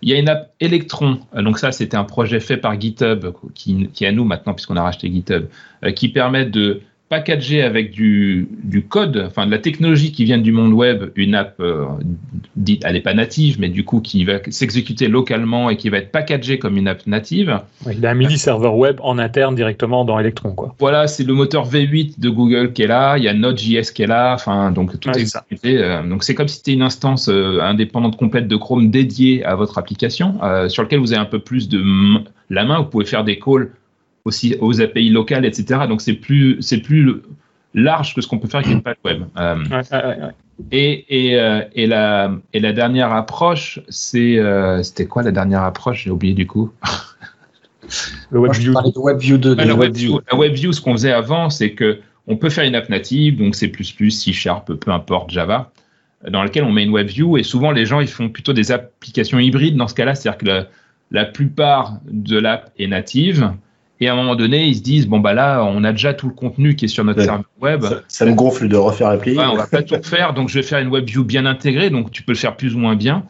Il 0.00 0.08
y 0.08 0.14
a 0.14 0.18
une 0.18 0.28
app 0.28 0.52
Electron, 0.60 1.20
donc 1.34 1.58
ça 1.58 1.72
c'était 1.72 1.96
un 1.96 2.04
projet 2.04 2.38
fait 2.38 2.56
par 2.56 2.80
GitHub, 2.80 3.32
qui, 3.54 3.88
qui 3.88 4.04
est 4.04 4.08
à 4.08 4.12
nous 4.12 4.24
maintenant 4.24 4.54
puisqu'on 4.54 4.76
a 4.76 4.82
racheté 4.82 5.10
GitHub, 5.10 5.46
euh, 5.84 5.90
qui 5.90 6.08
permet 6.08 6.44
de 6.44 6.82
packagé 7.08 7.62
avec 7.62 7.90
du, 7.90 8.48
du, 8.62 8.82
code, 8.82 9.24
enfin 9.26 9.46
de 9.46 9.50
la 9.50 9.58
technologie 9.58 10.12
qui 10.12 10.24
vient 10.24 10.38
du 10.38 10.52
monde 10.52 10.72
web, 10.72 11.10
une 11.16 11.34
app 11.34 11.54
euh, 11.60 11.86
dite, 12.56 12.82
elle 12.84 12.94
n'est 12.94 13.00
pas 13.00 13.14
native, 13.14 13.56
mais 13.58 13.70
du 13.70 13.84
coup 13.84 14.00
qui 14.00 14.24
va 14.24 14.40
s'exécuter 14.50 15.08
localement 15.08 15.70
et 15.70 15.76
qui 15.76 15.88
va 15.88 15.98
être 15.98 16.12
packagée 16.12 16.58
comme 16.58 16.76
une 16.76 16.86
app 16.86 17.06
native. 17.06 17.60
il 17.90 17.98
y 17.98 18.06
a 18.06 18.10
un 18.10 18.14
mini 18.14 18.36
serveur 18.36 18.76
web 18.76 18.98
en 19.02 19.18
interne 19.18 19.54
directement 19.54 20.04
dans 20.04 20.18
Electron. 20.18 20.52
Quoi. 20.52 20.74
Voilà, 20.78 21.06
c'est 21.06 21.24
le 21.24 21.32
moteur 21.32 21.66
V8 21.68 22.20
de 22.20 22.28
Google 22.28 22.72
qui 22.72 22.82
est 22.82 22.86
là, 22.86 23.16
il 23.16 23.24
y 23.24 23.28
a 23.28 23.34
Node.js 23.34 23.92
qui 23.94 24.02
est 24.02 24.06
là, 24.06 24.34
enfin 24.34 24.70
donc 24.70 25.00
tout 25.00 25.10
est 25.10 25.20
exécuté. 25.20 25.78
Euh, 25.78 26.02
donc 26.02 26.24
c'est 26.24 26.34
comme 26.34 26.48
si 26.48 26.56
c'était 26.56 26.74
une 26.74 26.82
instance 26.82 27.28
euh, 27.30 27.60
indépendante 27.62 28.16
complète 28.18 28.48
de 28.48 28.56
Chrome 28.56 28.90
dédiée 28.90 29.44
à 29.44 29.54
votre 29.54 29.78
application, 29.78 30.38
sur 30.68 30.82
lequel 30.82 30.98
vous 30.98 31.12
avez 31.12 31.22
un 31.22 31.26
peu 31.26 31.38
plus 31.38 31.68
de 31.68 31.82
la 32.50 32.64
main, 32.64 32.80
vous 32.80 32.86
pouvez 32.86 33.04
faire 33.04 33.24
des 33.24 33.38
calls 33.38 33.70
aussi 34.28 34.56
aux 34.60 34.80
API 34.80 35.08
locales, 35.08 35.44
etc. 35.44 35.80
Donc 35.88 36.00
c'est 36.00 36.14
plus, 36.14 36.58
c'est 36.60 36.78
plus 36.78 37.22
large 37.74 38.14
que 38.14 38.20
ce 38.20 38.28
qu'on 38.28 38.38
peut 38.38 38.48
faire 38.48 38.60
avec 38.60 38.72
une 38.72 38.82
page 38.82 38.96
web. 39.04 39.22
Euh, 39.36 39.64
et, 40.70 41.04
et, 41.08 41.40
euh, 41.40 41.62
et, 41.74 41.86
la, 41.86 42.32
et 42.52 42.60
la 42.60 42.72
dernière 42.72 43.12
approche, 43.12 43.80
c'est 43.88 44.38
euh, 44.38 44.82
c'était 44.82 45.06
quoi 45.06 45.22
la 45.22 45.32
dernière 45.32 45.62
approche? 45.62 46.04
J'ai 46.04 46.10
oublié 46.10 46.34
du 46.34 46.46
coup. 46.46 46.70
le 48.30 48.40
WebView. 48.40 48.72
de 48.72 49.00
WebView 49.00 49.38
2. 49.38 49.56
Ah, 49.58 49.64
la 49.64 49.74
WebView. 49.74 50.20
La 50.30 50.38
WebView, 50.38 50.72
ce 50.72 50.80
qu'on 50.80 50.92
faisait 50.92 51.12
avant, 51.12 51.50
c'est 51.50 51.72
que 51.72 52.00
on 52.26 52.36
peut 52.36 52.50
faire 52.50 52.64
une 52.64 52.74
app 52.74 52.90
native, 52.90 53.38
donc 53.38 53.54
C++, 53.54 53.72
C 53.72 54.32
Sharp, 54.32 54.74
peu 54.74 54.90
importe 54.90 55.30
Java, 55.30 55.70
dans 56.28 56.42
laquelle 56.42 56.64
on 56.64 56.72
met 56.72 56.84
une 56.84 56.92
WebView. 56.92 57.38
Et 57.38 57.42
souvent, 57.42 57.70
les 57.70 57.86
gens, 57.86 58.00
ils 58.00 58.08
font 58.08 58.28
plutôt 58.28 58.52
des 58.52 58.70
applications 58.70 59.38
hybrides 59.38 59.76
dans 59.76 59.88
ce 59.88 59.94
cas-là, 59.94 60.14
c'est-à-dire 60.14 60.38
que 60.38 60.44
la, 60.44 60.66
la 61.10 61.24
plupart 61.24 62.00
de 62.04 62.38
l'app 62.38 62.70
est 62.78 62.86
native 62.86 63.50
et 64.00 64.08
à 64.08 64.12
un 64.12 64.16
moment 64.16 64.36
donné, 64.36 64.66
ils 64.66 64.76
se 64.76 64.82
disent 64.82 65.08
bon 65.08 65.18
bah 65.18 65.34
là, 65.34 65.64
on 65.64 65.82
a 65.82 65.92
déjà 65.92 66.14
tout 66.14 66.28
le 66.28 66.34
contenu 66.34 66.76
qui 66.76 66.84
est 66.84 66.88
sur 66.88 67.04
notre 67.04 67.22
serveur 67.22 67.44
web. 67.60 67.84
Ça, 68.06 68.26
me 68.26 68.34
gonfle 68.34 68.68
de 68.68 68.76
refaire 68.76 69.10
l'appli. 69.10 69.36
Ouais, 69.36 69.44
on 69.44 69.56
va 69.56 69.66
pas 69.66 69.82
tout 69.82 70.00
faire, 70.02 70.34
donc 70.34 70.48
je 70.48 70.54
vais 70.54 70.62
faire 70.62 70.78
une 70.78 70.90
WebView 70.90 71.24
bien 71.24 71.46
intégrée, 71.46 71.90
donc 71.90 72.10
tu 72.10 72.22
peux 72.22 72.32
le 72.32 72.38
faire 72.38 72.56
plus 72.56 72.74
ou 72.74 72.78
moins 72.78 72.94
bien. 72.94 73.24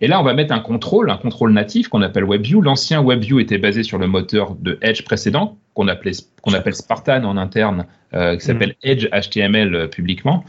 Et 0.00 0.08
là, 0.08 0.20
on 0.20 0.24
va 0.24 0.34
mettre 0.34 0.52
un 0.52 0.60
contrôle, 0.60 1.10
un 1.10 1.16
contrôle 1.16 1.52
natif 1.52 1.88
qu'on 1.88 2.02
appelle 2.02 2.24
WebView. 2.24 2.60
L'ancien 2.60 3.02
WebView 3.04 3.38
était 3.38 3.58
basé 3.58 3.84
sur 3.84 3.98
le 3.98 4.08
moteur 4.08 4.56
de 4.56 4.76
Edge 4.82 5.02
précédent, 5.02 5.56
qu'on 5.74 5.86
appelait 5.86 6.12
qu'on 6.42 6.54
appelle 6.54 6.74
Spartan 6.74 7.22
en 7.22 7.36
interne, 7.36 7.86
euh, 8.12 8.36
qui 8.36 8.44
s'appelle 8.44 8.74
mm. 8.84 8.88
Edge 8.88 9.08
HTML 9.12 9.74
euh, 9.74 9.86
publiquement. 9.86 10.44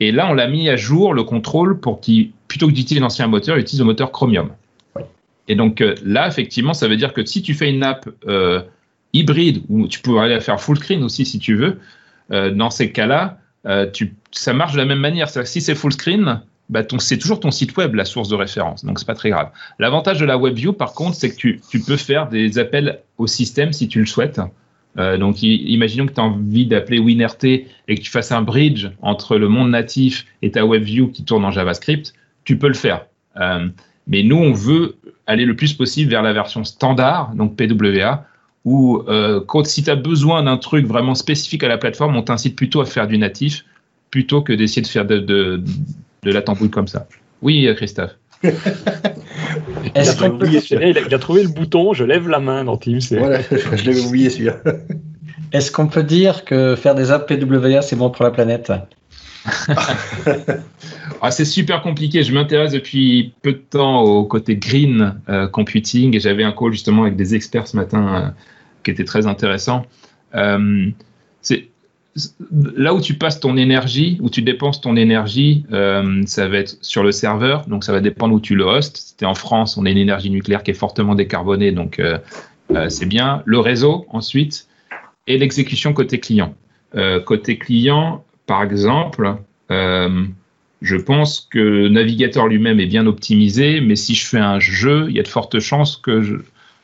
Et 0.00 0.10
là, 0.10 0.28
on 0.28 0.34
l'a 0.34 0.48
mis 0.48 0.68
à 0.68 0.74
jour 0.74 1.14
le 1.14 1.22
contrôle 1.22 1.78
pour 1.78 2.00
qu'il, 2.00 2.32
plutôt 2.48 2.66
que 2.66 2.72
d'utiliser 2.72 3.00
l'ancien 3.00 3.28
moteur, 3.28 3.56
il 3.58 3.60
utilise 3.60 3.80
le 3.80 3.86
moteur 3.86 4.10
Chromium. 4.10 4.50
Et 5.46 5.54
donc 5.54 5.80
euh, 5.80 5.94
là, 6.04 6.26
effectivement, 6.26 6.74
ça 6.74 6.88
veut 6.88 6.96
dire 6.96 7.12
que 7.12 7.24
si 7.24 7.42
tu 7.42 7.54
fais 7.54 7.70
une 7.70 7.84
app 7.84 8.08
hybride, 9.12 9.62
où 9.68 9.88
tu 9.88 10.00
pourrais 10.00 10.26
aller 10.26 10.40
faire 10.40 10.60
full 10.60 10.76
screen 10.76 11.02
aussi 11.02 11.24
si 11.24 11.38
tu 11.38 11.54
veux, 11.54 11.78
euh, 12.32 12.50
dans 12.50 12.70
ces 12.70 12.92
cas-là, 12.92 13.38
euh, 13.66 13.90
ça 14.30 14.52
marche 14.52 14.72
de 14.72 14.78
la 14.78 14.84
même 14.84 15.00
manière. 15.00 15.28
si 15.28 15.60
c'est 15.60 15.74
full 15.74 15.92
screen, 15.92 16.42
bah, 16.68 16.82
c'est 16.98 17.18
toujours 17.18 17.40
ton 17.40 17.50
site 17.50 17.76
web 17.76 17.94
la 17.94 18.04
source 18.04 18.28
de 18.28 18.36
référence, 18.36 18.84
donc 18.84 18.98
c'est 18.98 19.06
pas 19.06 19.14
très 19.14 19.30
grave. 19.30 19.50
L'avantage 19.78 20.20
de 20.20 20.24
la 20.24 20.38
WebView, 20.38 20.72
par 20.72 20.92
contre, 20.92 21.16
c'est 21.16 21.30
que 21.30 21.36
tu, 21.36 21.60
peux 21.84 21.96
faire 21.96 22.28
des 22.28 22.58
appels 22.58 23.00
au 23.18 23.26
système 23.26 23.72
si 23.72 23.88
tu 23.88 24.00
le 24.00 24.06
souhaites. 24.06 24.40
Euh, 24.98 25.16
donc, 25.18 25.42
imaginons 25.42 26.06
que 26.06 26.12
tu 26.12 26.20
as 26.20 26.24
envie 26.24 26.66
d'appeler 26.66 26.98
WinRT 26.98 27.44
et 27.44 27.94
que 27.96 28.00
tu 28.00 28.10
fasses 28.10 28.32
un 28.32 28.42
bridge 28.42 28.88
entre 29.02 29.36
le 29.36 29.48
monde 29.48 29.70
natif 29.70 30.26
et 30.42 30.50
ta 30.50 30.64
WebView 30.64 31.08
qui 31.08 31.24
tourne 31.24 31.44
en 31.44 31.50
JavaScript, 31.50 32.12
tu 32.44 32.58
peux 32.58 32.68
le 32.68 32.74
faire. 32.74 33.06
mais 34.06 34.22
nous, 34.22 34.36
on 34.36 34.52
veut 34.52 34.96
aller 35.26 35.44
le 35.44 35.54
plus 35.54 35.74
possible 35.74 36.10
vers 36.10 36.22
la 36.22 36.32
version 36.32 36.64
standard, 36.64 37.34
donc 37.34 37.56
PWA, 37.56 38.26
ou 38.64 39.02
euh, 39.08 39.40
quand, 39.46 39.64
si 39.64 39.82
tu 39.82 39.90
as 39.90 39.96
besoin 39.96 40.42
d'un 40.42 40.56
truc 40.56 40.86
vraiment 40.86 41.14
spécifique 41.14 41.64
à 41.64 41.68
la 41.68 41.78
plateforme, 41.78 42.16
on 42.16 42.22
t'incite 42.22 42.56
plutôt 42.56 42.80
à 42.80 42.84
faire 42.84 43.06
du 43.06 43.18
natif 43.18 43.64
plutôt 44.10 44.42
que 44.42 44.52
d'essayer 44.52 44.82
de 44.82 44.86
faire 44.86 45.06
de, 45.06 45.18
de, 45.18 45.62
de, 46.24 46.30
la 46.32 46.42
tambouille 46.42 46.70
comme 46.70 46.88
ça. 46.88 47.06
Oui, 47.42 47.68
Christophe. 47.76 48.16
Est-ce 49.94 50.18
qu'on 50.18 50.36
peut... 50.38 50.48
il, 50.48 51.14
a, 51.14 51.18
trouvé 51.18 51.42
le 51.42 51.48
bouton, 51.48 51.92
je 51.92 52.04
lève 52.04 52.28
la 52.28 52.40
main 52.40 52.64
dans 52.64 52.76
Teams. 52.76 53.00
Voilà, 53.12 53.40
je 53.50 53.84
l'avais 53.86 54.00
oublié 54.00 54.30
celui-là. 54.30 54.56
Est-ce 55.52 55.70
qu'on 55.70 55.86
peut 55.86 56.02
dire 56.02 56.44
que 56.44 56.76
faire 56.76 56.94
des 56.94 57.10
apps 57.10 57.26
PWA, 57.26 57.82
c'est 57.82 57.96
bon 57.96 58.10
pour 58.10 58.24
la 58.24 58.30
planète? 58.30 58.72
Ah, 61.22 61.30
c'est 61.30 61.44
super 61.44 61.82
compliqué. 61.82 62.22
Je 62.22 62.32
m'intéresse 62.32 62.72
depuis 62.72 63.32
peu 63.42 63.52
de 63.52 63.58
temps 63.58 64.02
au 64.02 64.24
côté 64.24 64.56
green 64.56 65.20
euh, 65.28 65.46
computing 65.48 66.14
et 66.16 66.20
j'avais 66.20 66.44
un 66.44 66.52
call 66.52 66.72
justement 66.72 67.02
avec 67.02 67.16
des 67.16 67.34
experts 67.34 67.68
ce 67.68 67.76
matin 67.76 68.14
euh, 68.14 68.28
qui 68.82 68.90
était 68.90 69.04
très 69.04 69.26
intéressant. 69.26 69.86
Euh, 70.34 70.90
là 72.52 72.92
où 72.92 73.00
tu 73.00 73.14
passes 73.14 73.40
ton 73.40 73.56
énergie, 73.56 74.18
où 74.20 74.28
tu 74.28 74.42
dépenses 74.42 74.80
ton 74.80 74.96
énergie, 74.96 75.64
ça 76.26 76.48
va 76.48 76.58
être 76.58 76.76
sur 76.82 77.04
le 77.04 77.12
serveur, 77.12 77.66
donc 77.66 77.84
ça 77.84 77.92
va 77.92 78.00
dépendre 78.00 78.34
où 78.34 78.40
tu 78.40 78.56
le 78.56 78.64
hostes. 78.64 78.96
C'était 78.96 79.26
en 79.26 79.34
France, 79.34 79.76
on 79.78 79.86
a 79.86 79.90
une 79.90 79.96
énergie 79.96 80.28
nucléaire 80.28 80.64
qui 80.64 80.72
est 80.72 80.74
fortement 80.74 81.14
décarbonée, 81.14 81.70
donc 81.70 82.02
c'est 82.88 83.06
bien. 83.06 83.42
Le 83.46 83.60
réseau 83.60 84.06
ensuite 84.10 84.66
et 85.28 85.38
l'exécution 85.38 85.92
côté 85.92 86.18
client. 86.18 86.52
côté 87.24 87.58
client, 87.58 88.24
par 88.50 88.64
exemple, 88.64 89.36
je 90.82 90.96
pense 90.96 91.46
que 91.50 91.58
le 91.58 91.88
navigateur 91.88 92.48
lui-même 92.48 92.80
est 92.80 92.86
bien 92.86 93.06
optimisé, 93.06 93.80
mais 93.80 93.96
si 93.96 94.14
je 94.14 94.26
fais 94.26 94.38
un 94.38 94.58
jeu, 94.58 95.06
il 95.08 95.16
y 95.16 95.20
a 95.20 95.22
de 95.22 95.28
fortes 95.28 95.60
chances 95.60 95.96
que 95.96 96.22
je, 96.22 96.36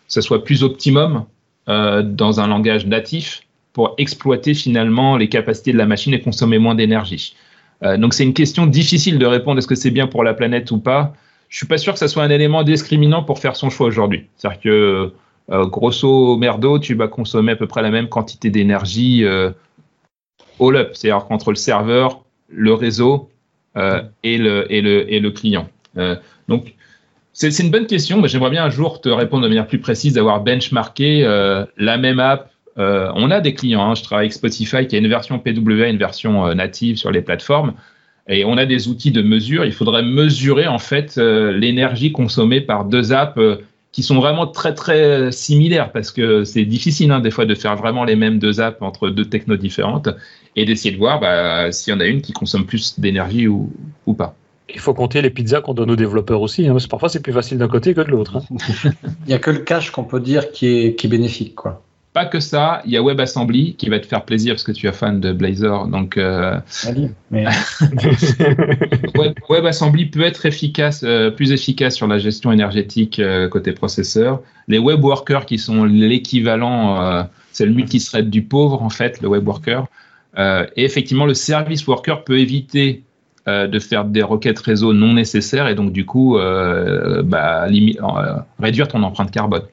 ça 0.07 0.21
soit 0.21 0.45
plus 0.45 0.63
optimum 0.63 1.25
euh, 1.69 2.03
dans 2.03 2.41
un 2.41 2.47
langage 2.47 2.87
natif 2.87 3.43
pour 3.73 3.95
exploiter 3.99 4.55
finalement 4.55 5.17
les 5.17 5.29
capacités 5.29 5.73
de 5.73 5.79
la 5.79 5.87
machine 5.87 6.15
et 6.15 6.21
consommer 6.21 6.59
moins 6.59 6.75
d'énergie. 6.75 7.35
Euh, 7.83 7.97
donc 7.97 8.15
c'est 8.15 8.25
une 8.25 8.35
question 8.35 8.67
difficile 8.67 9.19
de 9.19 9.27
répondre 9.27 9.59
est-ce 9.59 9.67
que 9.67 9.75
c'est 9.75 9.91
bien 9.91 10.07
pour 10.07 10.25
la 10.25 10.35
planète 10.35 10.71
ou 10.71 10.79
pas. 10.79 11.15
Je 11.49 11.57
suis 11.57 11.67
pas 11.67 11.79
sûr 11.79 11.93
que 11.93 11.99
ça 11.99 12.09
soit 12.09 12.23
un 12.23 12.31
élément 12.31 12.63
discriminant 12.63 13.23
pour 13.23 13.39
faire 13.39 13.57
son 13.57 13.71
choix 13.71 13.87
aujourd'hui. 13.87 14.27
C'est-à-dire 14.37 14.61
que 14.61 15.13
euh, 15.51 15.67
grosso 15.67 16.37
merdo, 16.37 16.79
tu 16.79 16.95
vas 16.95 17.09
consommer 17.09 17.53
à 17.53 17.57
peu 17.57 17.67
près 17.67 17.83
la 17.83 17.91
même 17.91 18.09
quantité 18.09 18.51
d'énergie 18.51 19.25
all-up, 20.61 20.91
c'est-à-dire 20.95 21.27
qu'entre 21.27 21.51
le 21.51 21.57
serveur, 21.57 22.25
le 22.49 22.73
réseau 22.75 23.31
euh, 23.77 24.03
et, 24.23 24.39
le, 24.39 24.71
et, 24.73 24.81
le, 24.81 25.13
et 25.13 25.21
le 25.21 25.31
client. 25.31 25.69
Euh, 25.97 26.17
donc, 26.49 26.75
c'est 27.33 27.59
une 27.59 27.71
bonne 27.71 27.87
question, 27.87 28.21
mais 28.21 28.29
j'aimerais 28.29 28.51
bien 28.51 28.65
un 28.65 28.71
jour 28.71 29.01
te 29.01 29.11
répondre 29.11 29.43
de 29.43 29.49
manière 29.49 29.67
plus 29.67 29.79
précise, 29.79 30.15
d'avoir 30.15 30.41
benchmarké 30.41 31.25
euh, 31.25 31.67
la 31.77 31.99
même 31.99 32.19
app. 32.19 32.51
on 32.77 33.31
a 33.31 33.41
des 33.41 33.53
clients, 33.53 33.91
hein, 33.91 33.95
je 33.95 34.03
travaille 34.03 34.27
avec 34.27 34.33
Spotify 34.33 34.87
qui 34.87 34.97
a 34.97 34.99
une 34.99 35.09
version 35.09 35.39
PWA, 35.39 35.89
une 35.89 35.99
version 35.99 36.55
native 36.55 36.97
sur 36.97 37.11
les 37.11 37.21
plateformes, 37.21 37.75
et 38.29 38.45
on 38.47 38.57
a 38.57 38.65
des 38.65 38.89
outils 38.89 39.11
de 39.11 39.21
mesure. 39.21 39.67
Il 39.67 39.73
faudrait 39.73 40.03
mesurer 40.03 40.67
en 40.67 40.79
fait 40.79 41.17
l'énergie 41.17 42.13
consommée 42.13 42.63
par 42.63 42.87
deux 42.87 43.13
apps 43.13 43.39
qui 43.97 44.03
sont 44.03 44.21
vraiment 44.21 44.47
très 44.47 44.75
très 44.75 45.33
similaires 45.33 45.91
parce 45.91 46.11
que 46.11 46.45
c'est 46.45 46.67
difficile 46.67 47.11
hein, 47.13 47.21
des 47.21 47.31
fois 47.31 47.47
de 47.47 47.55
faire 47.55 47.77
vraiment 47.77 48.05
les 48.05 48.15
mêmes 48.15 48.39
deux 48.39 48.61
apps 48.61 48.77
entre 48.83 49.09
deux 49.09 49.25
technos 49.25 49.57
différentes 49.57 50.11
et 50.55 50.67
d'essayer 50.67 50.93
de 50.93 50.99
voir 50.99 51.19
bah, 51.19 51.73
s'il 51.73 51.95
y 51.95 51.97
en 51.97 52.01
a 52.01 52.05
une 52.05 52.21
qui 52.21 52.35
consomme 52.35 52.67
plus 52.67 53.01
d'énergie 53.01 53.49
ou, 53.49 53.73
ou, 54.05 54.13
pas. 54.13 54.37
Il 54.69 54.81
faut 54.81 54.93
compter 54.93 55.23
les 55.23 55.31
pizzas 55.31 55.63
qu'on 55.63 55.73
donne 55.73 55.91
aux 55.91 55.97
développeurs 55.97 56.43
aussi, 56.43 56.69
hein, 56.69 56.73
parce 56.73 56.85
que 56.85 56.91
parfois 56.91 57.09
c'est 57.09 57.23
plus 57.23 57.33
facile 57.33 57.57
d'un 57.57 57.69
côté 57.69 57.95
que 57.95 58.03
de 58.03 58.11
l'autre. 58.11 58.37
Hein. 58.37 58.57
il 59.25 59.29
n'y 59.29 59.33
a 59.33 59.39
que 59.39 59.51
le 59.51 59.61
cache 59.61 59.91
qu'on 59.91 60.05
peut 60.05 60.21
dire 60.21 60.53
qui 60.53 60.67
est, 60.67 60.95
qui 60.95 61.07
est 61.07 61.11
bénéfique. 61.11 61.55
Quoi. 61.55 61.83
Pas 62.17 62.25
que 62.25 62.41
ça, 62.41 62.81
il 62.87 62.93
y 62.93 62.97
a 62.97 63.03
WebAssembly 63.03 63.75
qui 63.75 63.91
va 63.91 64.01
te 64.01 64.07
faire 64.07 64.25
plaisir 64.25 64.55
parce 64.55 64.63
que 64.63 64.73
tu 64.73 64.87
es 64.87 64.93
fan 64.93 65.21
de 65.21 65.35
Blazor. 65.35 65.87
Donc, 65.87 66.17
euh... 66.17 66.59
mais... 67.31 67.45
WebAssembly 69.51 70.07
peut 70.07 70.23
être 70.23 70.47
efficace, 70.47 71.03
euh, 71.05 71.31
plus 71.31 71.53
efficace 71.53 71.95
sur 71.95 72.07
la 72.07 72.17
gestion 72.17 72.53
énergétique 72.53 73.19
euh, 73.19 73.51
côté 73.51 73.73
processeur. 73.73 74.41
Les 74.67 74.79
web 74.79 75.05
workers 75.05 75.45
qui 75.45 75.59
sont 75.59 75.85
l'équivalent, 75.85 77.03
euh, 77.03 77.23
c'est 77.53 77.67
le 77.67 77.75
multithread 77.75 78.31
du 78.31 78.41
pauvre 78.41 78.83
en 78.83 78.89
fait, 78.89 79.21
le 79.21 79.29
web 79.29 79.47
worker. 79.47 79.85
Euh, 80.39 80.67
et 80.75 80.87
effectivement, 80.87 81.27
le 81.27 81.35
service 81.35 81.87
worker 81.87 82.25
peut 82.25 82.39
éviter 82.39 83.03
euh, 83.47 83.67
de 83.67 83.79
faire 83.79 84.07
des 84.07 84.23
requêtes 84.23 84.61
réseau 84.61 84.95
non 84.95 85.13
nécessaires 85.13 85.69
et 85.69 85.75
donc 85.75 85.93
du 85.93 86.07
coup 86.07 86.39
euh, 86.39 87.23
bah, 87.23 87.67
réduire 88.59 88.89
ton 88.89 89.03
empreinte 89.03 89.31
carbone. 89.31 89.65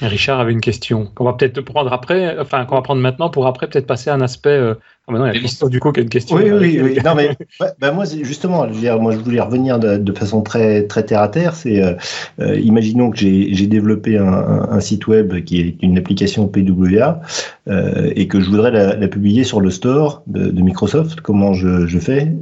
Richard 0.00 0.40
avait 0.40 0.52
une 0.52 0.60
question 0.60 1.06
qu'on 1.14 1.24
va 1.24 1.34
peut-être 1.34 1.60
prendre 1.60 1.92
après, 1.92 2.38
enfin 2.38 2.64
qu'on 2.64 2.74
va 2.74 2.82
prendre 2.82 3.00
maintenant 3.00 3.30
pour 3.30 3.46
après 3.46 3.68
peut-être 3.68 3.86
passer 3.86 4.10
à 4.10 4.14
un 4.14 4.20
aspect 4.20 4.74
ah, 5.06 5.12
maintenant, 5.12 5.26
il 5.26 5.34
y 5.34 5.36
a 5.36 5.40
Christophe 5.40 5.68
Ducot 5.68 5.92
qui 5.92 6.00
a 6.00 6.02
une 6.02 6.08
question. 6.08 6.36
Oui, 6.36 6.50
oui, 6.50 6.80
oui. 6.82 6.98
Non, 7.04 7.14
mais 7.14 7.36
bah, 7.78 7.92
moi, 7.92 8.04
justement, 8.22 8.66
je 8.72 8.78
dire, 8.78 8.98
moi, 8.98 9.12
je 9.12 9.18
voulais 9.18 9.40
revenir 9.40 9.78
de, 9.78 10.12
façon 10.12 10.40
très, 10.40 10.86
très 10.86 11.04
terre 11.04 11.20
à 11.20 11.28
terre. 11.28 11.54
C'est, 11.54 11.82
euh, 11.82 11.92
euh, 12.40 12.58
imaginons 12.58 13.10
que 13.10 13.18
j'ai 13.18 13.66
développé 13.66 14.16
un, 14.16 14.26
un, 14.26 14.80
site 14.80 15.06
web 15.06 15.44
qui 15.44 15.60
est 15.60 15.76
une 15.82 15.98
application 15.98 16.48
PWA 16.48 17.20
euh, 17.68 18.12
et 18.16 18.28
que 18.28 18.40
je 18.40 18.48
voudrais 18.48 18.70
la, 18.70 18.96
la, 18.96 19.08
publier 19.08 19.44
sur 19.44 19.60
le 19.60 19.68
store 19.68 20.22
de, 20.26 20.50
de 20.50 20.62
Microsoft. 20.62 21.20
Comment 21.20 21.52
je, 21.52 21.86
je 21.86 21.98
fais? 21.98 22.32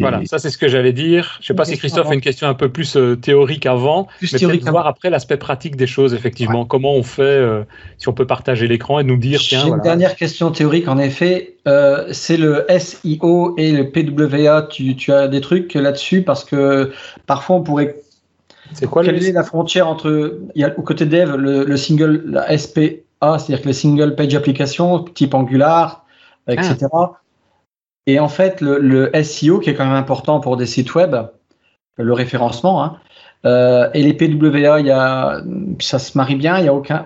Voilà, 0.00 0.20
ça 0.26 0.38
c'est 0.38 0.50
ce 0.50 0.58
que 0.58 0.68
j'allais 0.68 0.92
dire. 0.92 1.38
Je 1.40 1.44
ne 1.44 1.46
sais 1.46 1.54
pas 1.54 1.64
si 1.64 1.78
Christophe 1.78 2.10
a 2.10 2.14
une 2.14 2.20
question 2.20 2.48
un 2.48 2.54
peu 2.54 2.68
plus 2.68 2.96
euh, 2.96 3.16
théorique 3.16 3.66
avant, 3.66 4.08
plus 4.18 4.32
mais 4.32 4.38
théorique 4.38 4.68
voir 4.68 4.86
après 4.86 5.10
l'aspect 5.10 5.36
pratique 5.36 5.76
des 5.76 5.86
choses, 5.86 6.14
effectivement. 6.14 6.64
Comment 6.64 6.94
on 6.94 7.02
fait, 7.02 7.22
euh, 7.22 7.64
si 7.96 8.08
on 8.08 8.12
peut 8.12 8.26
partager 8.26 8.66
l'écran 8.66 9.00
et 9.00 9.04
nous 9.04 9.16
dire, 9.16 9.40
tiens. 9.40 9.62
J'ai 9.62 9.68
une 9.68 9.80
dernière 9.80 10.16
question 10.16 10.50
théorique, 10.50 10.88
en 10.88 10.98
effet. 10.98 11.54
Euh, 11.66 12.08
c'est 12.12 12.36
le 12.36 12.66
SIO 12.78 13.54
et 13.56 13.72
le 13.72 13.90
PWA. 13.90 14.62
Tu, 14.62 14.96
tu 14.96 15.12
as 15.12 15.28
des 15.28 15.40
trucs 15.40 15.74
là-dessus? 15.74 16.22
Parce 16.22 16.44
que 16.44 16.92
parfois 17.26 17.56
on 17.56 17.62
pourrait. 17.62 17.96
C'est 18.74 18.86
quoi 18.86 19.02
Quelle 19.02 19.24
est 19.24 19.32
la 19.32 19.44
frontière 19.44 19.88
entre. 19.88 20.38
Il 20.54 20.60
y 20.60 20.64
a 20.64 20.78
au 20.78 20.82
côté 20.82 21.06
dev 21.06 21.36
le, 21.36 21.76
single, 21.76 22.24
la 22.26 22.56
SPA, 22.56 23.38
c'est-à-dire 23.38 23.62
que 23.62 23.68
les 23.68 23.72
single 23.72 24.14
page 24.14 24.34
applications, 24.34 25.00
type 25.00 25.34
Angular, 25.34 26.04
etc. 26.46 26.86
Et 28.06 28.18
en 28.18 28.28
fait, 28.28 28.60
le, 28.60 29.10
SEO, 29.22 29.58
qui 29.58 29.70
est 29.70 29.74
quand 29.74 29.84
même 29.84 29.94
important 29.94 30.40
pour 30.40 30.56
des 30.56 30.66
sites 30.66 30.94
web, 30.94 31.14
le 31.96 32.12
référencement, 32.12 32.82
hein, 32.82 32.96
euh, 33.44 33.88
et 33.94 34.02
les 34.02 34.14
PWA, 34.14 34.80
y 34.80 34.90
a, 34.90 35.42
ça 35.80 35.98
se 35.98 36.16
marie 36.16 36.36
bien, 36.36 36.58
il 36.58 36.62
n'y 36.62 36.68
a 36.68 36.74
aucun. 36.74 37.04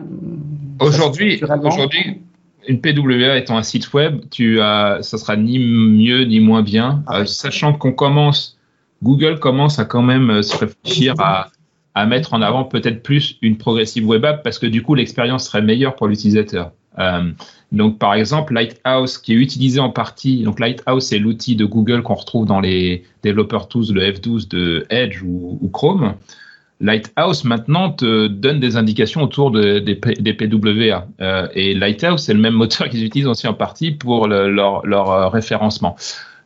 Aujourd'hui, 0.81 1.43
aujourd'hui, 1.63 2.21
une 2.69 2.81
PWA 2.81 3.37
étant 3.37 3.57
un 3.57 3.63
site 3.63 3.93
web, 3.93 4.21
tu 4.31 4.61
as, 4.61 4.99
ça 5.03 5.19
sera 5.19 5.37
ni 5.37 5.59
mieux 5.59 6.25
ni 6.25 6.41
moins 6.41 6.63
bien, 6.63 7.03
ah 7.07 7.21
euh, 7.21 7.27
sachant 7.27 7.73
qu'on 7.73 7.93
commence, 7.93 8.59
Google 9.03 9.39
commence 9.39 9.79
à 9.79 9.85
quand 9.85 10.03
même 10.03 10.31
euh, 10.31 10.43
se 10.43 10.57
réfléchir 10.57 11.15
à, 11.19 11.49
à 11.95 12.07
mettre 12.07 12.35
en 12.35 12.43
avant 12.43 12.65
peut-être 12.65 13.03
plus 13.03 13.39
une 13.43 13.59
progressive 13.59 14.07
web 14.07 14.25
app 14.25 14.43
parce 14.43 14.59
que 14.59 14.67
du 14.67 14.83
coup 14.83 14.95
l'expérience 14.95 15.47
serait 15.47 15.63
meilleure 15.63 15.95
pour 15.95 16.09
l'utilisateur. 16.09 16.73
Euh, 16.99 17.31
donc, 17.73 17.99
par 17.99 18.15
exemple, 18.15 18.53
Lighthouse, 18.53 19.19
qui 19.19 19.33
est 19.33 19.37
utilisé 19.37 19.81
en 19.81 19.91
partie, 19.91 20.43
donc 20.43 20.61
Lighthouse, 20.61 21.07
c'est 21.07 21.19
l'outil 21.19 21.57
de 21.57 21.65
Google 21.65 22.03
qu'on 22.03 22.15
retrouve 22.15 22.47
dans 22.47 22.61
les 22.61 23.05
Developer 23.25 23.61
Tools, 23.69 23.93
le 23.93 24.03
F12 24.13 24.49
de 24.49 24.87
Edge 24.91 25.23
ou, 25.23 25.71
Chrome. 25.73 26.15
Lighthouse, 26.81 27.45
maintenant, 27.45 27.91
te 27.91 28.27
donne 28.27 28.61
des 28.61 28.77
indications 28.77 29.23
autour 29.23 29.53
de, 29.53 29.79
des, 29.79 29.95
PWA. 29.95 31.07
Euh, 31.21 31.49
et 31.55 31.75
Lighthouse, 31.75 32.23
c'est 32.25 32.35
le 32.35 32.41
même 32.41 32.55
moteur 32.55 32.89
qu'ils 32.89 33.05
utilisent 33.05 33.29
aussi 33.29 33.47
en 33.47 33.55
partie 33.55 33.93
pour 33.93 34.27
leur, 34.27 34.85
leur 34.85 35.11
euh, 35.11 35.29
référencement. 35.29 35.97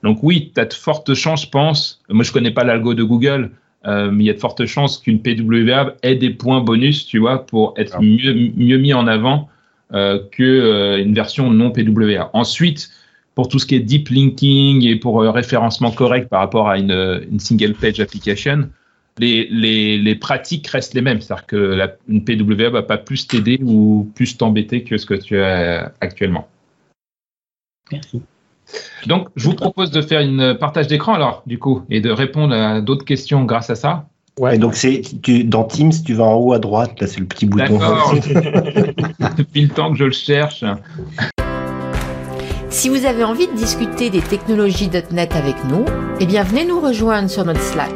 Donc 0.03 0.19
oui, 0.23 0.53
tu 0.55 0.61
as 0.61 0.67
de 0.67 0.75
fortes 0.75 1.15
chances, 1.15 1.47
je 1.47 1.51
pense. 1.51 2.03
Moi, 2.09 2.23
je 2.23 2.31
connais 2.31 2.51
pas 2.53 2.63
l'algo 2.63 2.95
de 2.95 3.03
Google, 3.03 3.51
euh, 3.87 4.11
mais 4.13 4.25
il 4.25 4.27
y 4.27 4.31
a 4.31 4.35
de 4.35 4.39
fortes 4.39 4.65
chances 4.67 4.99
qu'une 4.99 5.21
PWA 5.21 5.95
ait 6.03 6.15
des 6.15 6.31
points 6.31 6.61
bonus, 6.61 7.07
tu 7.07 7.19
vois, 7.19 7.47
pour 7.47 7.75
être 7.77 8.01
mieux, 8.01 8.53
mieux 8.57 8.79
mis 8.79 8.95
en 8.95 9.09
avant 9.09 9.49
euh, 9.95 10.19
qu'une 10.31 10.45
euh, 10.47 11.13
version 11.13 11.51
non 11.51 11.71
PWA. 11.71 12.31
Ensuite, 12.33 12.91
pour 13.37 13.49
tout 13.49 13.61
ce 13.61 13.67
qui 13.67 13.77
est 13.77 13.81
deep 13.81 14.09
linking 14.09 14.85
et 14.85 14.97
pour 14.97 15.23
euh, 15.23 15.31
référencement 15.31 15.93
correct 15.93 16.29
par 16.29 16.41
rapport 16.41 16.69
à 16.69 16.79
une, 16.79 17.25
une 17.31 17.39
single 17.39 17.75
page 17.75 18.01
application, 18.01 18.69
les, 19.19 19.47
les, 19.51 19.97
les, 19.97 20.15
pratiques 20.17 20.67
restent 20.67 20.95
les 20.95 21.03
mêmes. 21.03 21.21
C'est-à-dire 21.21 21.47
que 21.47 21.57
la, 21.57 21.93
une 22.09 22.25
PWA 22.25 22.71
va 22.71 22.83
pas 22.83 22.99
plus 22.99 23.29
t'aider 23.29 23.61
ou 23.63 24.11
plus 24.17 24.37
t'embêter 24.37 24.83
que 24.83 24.99
ce 24.99 25.07
que 25.07 25.15
tu 25.15 25.41
as 25.41 25.93
actuellement. 26.01 26.49
Merci. 27.93 28.23
Donc, 29.07 29.29
je 29.37 29.45
vous 29.45 29.55
propose 29.55 29.93
de 29.93 30.03
faire 30.03 30.21
une 30.21 30.57
partage 30.59 30.89
d'écran 30.89 31.15
alors, 31.15 31.45
du 31.47 31.59
coup, 31.59 31.83
et 31.89 32.01
de 32.01 32.11
répondre 32.11 32.55
à 32.55 32.81
d'autres 32.81 33.05
questions 33.05 33.45
grâce 33.45 33.71
à 33.71 33.77
ça. 33.77 34.09
Ouais. 34.39 34.59
donc 34.59 34.75
c'est 34.75 35.01
dans 35.45 35.65
Teams, 35.65 35.93
tu 36.05 36.13
vas 36.13 36.25
en 36.25 36.35
haut 36.35 36.53
à 36.53 36.59
droite, 36.59 37.01
là 37.01 37.07
c'est 37.07 37.21
le 37.21 37.27
petit 37.27 37.47
bouton. 37.47 37.79
Depuis 39.37 39.63
le 39.63 39.69
temps 39.69 39.93
que 39.93 39.99
je 39.99 40.05
le 40.05 40.13
cherche. 40.13 40.65
Si 42.71 42.89
vous 42.89 43.07
avez 43.07 43.25
envie 43.25 43.47
de 43.47 43.55
discuter 43.55 44.11
des 44.11 44.21
technologies 44.21 44.91
.NET 45.11 45.35
avec 45.35 45.57
nous, 45.65 45.85
eh 46.21 46.27
bien 46.27 46.43
venez 46.43 46.65
nous 46.65 46.81
rejoindre 46.81 47.31
sur 47.31 47.45
notre 47.45 47.63
Slack 47.63 47.95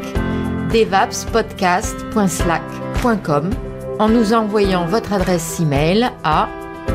devapspodcast.slack.com 0.72 3.50
en 3.98 4.08
nous 4.08 4.32
envoyant 4.32 4.86
votre 4.86 5.12
adresse 5.12 5.60
email 5.60 6.10
à 6.22 6.48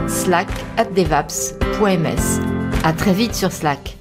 slack@devaps.ms. 0.07 2.41
À 2.83 2.93
très 2.93 3.13
vite 3.13 3.36
sur 3.36 3.51
Slack. 3.51 3.97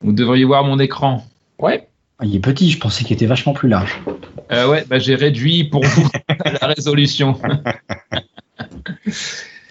Vous 0.00 0.12
devriez 0.12 0.44
voir 0.44 0.64
mon 0.64 0.78
écran. 0.78 1.24
Ouais. 1.58 1.88
Ah, 2.18 2.24
il 2.24 2.36
est 2.36 2.40
petit, 2.40 2.70
je 2.70 2.78
pensais 2.78 3.04
qu'il 3.04 3.14
était 3.14 3.26
vachement 3.26 3.52
plus 3.52 3.68
large. 3.68 4.00
Euh, 4.50 4.66
ouais, 4.68 4.84
bah, 4.88 4.98
j'ai 4.98 5.14
réduit 5.14 5.64
pour 5.64 5.84
vous 5.84 6.08
la 6.60 6.68
résolution. 6.68 7.38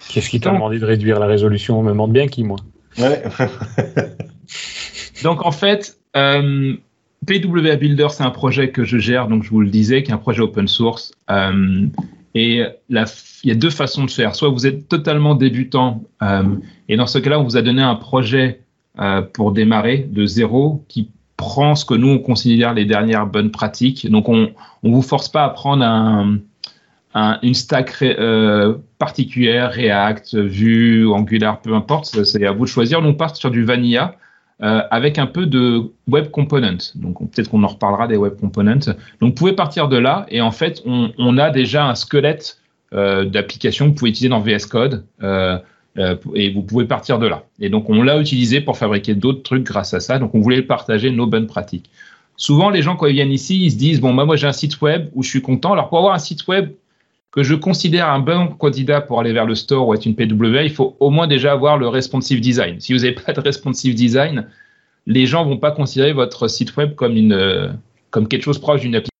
Qu'est-ce 0.08 0.28
qui 0.28 0.40
t'a 0.40 0.50
demandé 0.50 0.78
de 0.78 0.84
réduire 0.84 1.18
la 1.18 1.26
résolution? 1.26 1.78
On 1.78 1.82
me 1.82 1.90
demande 1.90 2.12
bien 2.12 2.28
qui, 2.28 2.44
moi. 2.44 2.58
Donc 5.22 5.44
en 5.44 5.52
fait, 5.52 5.98
euh, 6.16 6.74
PWA 7.26 7.76
Builder, 7.76 8.08
c'est 8.10 8.22
un 8.22 8.30
projet 8.30 8.70
que 8.70 8.84
je 8.84 8.98
gère, 8.98 9.28
donc 9.28 9.42
je 9.42 9.50
vous 9.50 9.60
le 9.60 9.68
disais, 9.68 10.02
qui 10.02 10.10
est 10.10 10.14
un 10.14 10.18
projet 10.18 10.40
open 10.42 10.68
source. 10.68 11.12
Euh, 11.30 11.86
et 12.34 12.62
il 12.90 13.04
y 13.44 13.50
a 13.50 13.54
deux 13.54 13.70
façons 13.70 14.04
de 14.04 14.10
faire. 14.10 14.34
Soit 14.34 14.48
vous 14.48 14.66
êtes 14.66 14.88
totalement 14.88 15.34
débutant, 15.34 16.02
euh, 16.22 16.42
et 16.88 16.96
dans 16.96 17.06
ce 17.06 17.18
cas-là, 17.18 17.38
on 17.38 17.44
vous 17.44 17.56
a 17.56 17.62
donné 17.62 17.82
un 17.82 17.94
projet 17.94 18.60
euh, 18.98 19.22
pour 19.22 19.52
démarrer 19.52 20.06
de 20.08 20.26
zéro 20.26 20.84
qui 20.88 21.10
prend 21.36 21.74
ce 21.74 21.84
que 21.84 21.94
nous 21.94 22.08
on 22.08 22.18
considère 22.18 22.74
les 22.74 22.84
dernières 22.84 23.26
bonnes 23.26 23.50
pratiques. 23.50 24.08
Donc 24.10 24.28
on 24.28 24.50
ne 24.82 24.90
vous 24.90 25.02
force 25.02 25.28
pas 25.28 25.44
à 25.44 25.48
prendre 25.48 25.84
un, 25.84 26.38
une 27.14 27.54
stack 27.54 28.02
euh, 28.02 28.76
particulière, 28.98 29.70
React, 29.70 30.36
Vue, 30.36 31.08
Angular, 31.08 31.60
peu 31.60 31.74
importe, 31.74 32.24
c'est 32.24 32.44
à 32.44 32.52
vous 32.52 32.64
de 32.64 32.70
choisir. 32.70 33.00
On 33.00 33.14
part 33.14 33.36
sur 33.36 33.50
du 33.50 33.64
vanilla 33.64 34.16
euh, 34.62 34.82
avec 34.92 35.18
un 35.18 35.26
peu 35.26 35.46
de 35.46 35.90
web 36.06 36.30
component. 36.30 36.78
Donc 36.94 37.18
peut-être 37.32 37.50
qu'on 37.50 37.64
en 37.64 37.68
reparlera 37.68 38.06
des 38.06 38.16
web 38.16 38.34
components. 38.38 38.86
Donc 39.20 39.30
vous 39.30 39.32
pouvez 39.32 39.52
partir 39.52 39.88
de 39.88 39.96
là 39.96 40.26
et 40.28 40.40
en 40.40 40.52
fait 40.52 40.80
on, 40.86 41.38
a 41.38 41.50
déjà 41.50 41.86
un 41.86 41.96
squelette 41.96 42.60
euh, 42.92 43.24
d'applications 43.24 43.86
que 43.86 43.90
vous 43.90 43.96
pouvez 43.96 44.10
utiliser 44.12 44.28
dans 44.28 44.38
VS 44.38 44.66
Code 44.70 45.04
euh, 45.24 45.58
et 46.36 46.52
vous 46.52 46.62
pouvez 46.62 46.84
partir 46.84 47.18
de 47.18 47.26
là. 47.26 47.42
Et 47.58 47.68
donc 47.68 47.90
on 47.90 48.00
l'a 48.00 48.16
utilisé 48.20 48.60
pour 48.60 48.78
fabriquer 48.78 49.16
d'autres 49.16 49.42
trucs 49.42 49.64
grâce 49.64 49.92
à 49.92 49.98
ça. 49.98 50.20
Donc 50.20 50.36
on 50.36 50.40
voulait 50.40 50.62
partager 50.62 51.10
nos 51.10 51.26
bonnes 51.26 51.48
pratiques. 51.48 51.90
Souvent 52.36 52.70
les 52.70 52.80
gens 52.80 52.94
quand 52.94 53.06
ils 53.06 53.14
viennent 53.14 53.32
ici 53.32 53.64
ils 53.64 53.72
se 53.72 53.76
disent 53.76 54.00
bon 54.00 54.12
moi 54.12 54.24
moi 54.24 54.36
j'ai 54.36 54.46
un 54.46 54.52
site 54.52 54.80
web 54.80 55.08
où 55.14 55.24
je 55.24 55.30
suis 55.30 55.42
content. 55.42 55.72
Alors 55.72 55.88
pour 55.88 55.98
avoir 55.98 56.14
un 56.14 56.18
site 56.18 56.46
web 56.46 56.70
que 57.34 57.42
je 57.42 57.56
considère 57.56 58.08
un 58.10 58.20
bon 58.20 58.46
candidat 58.46 59.00
pour 59.00 59.18
aller 59.18 59.32
vers 59.32 59.44
le 59.44 59.56
store 59.56 59.88
ou 59.88 59.94
être 59.94 60.06
une 60.06 60.14
PWA, 60.14 60.62
il 60.62 60.70
faut 60.70 60.96
au 61.00 61.10
moins 61.10 61.26
déjà 61.26 61.50
avoir 61.50 61.76
le 61.78 61.88
responsive 61.88 62.40
design. 62.40 62.78
Si 62.78 62.92
vous 62.92 63.00
n'avez 63.00 63.16
pas 63.16 63.32
de 63.32 63.40
responsive 63.40 63.96
design, 63.96 64.46
les 65.06 65.26
gens 65.26 65.44
vont 65.44 65.58
pas 65.58 65.72
considérer 65.72 66.12
votre 66.12 66.46
site 66.46 66.76
web 66.76 66.94
comme 66.94 67.16
une 67.16 67.76
comme 68.10 68.28
quelque 68.28 68.44
chose 68.44 68.60
proche 68.60 68.82
d'une 68.82 68.94
application. 68.94 69.10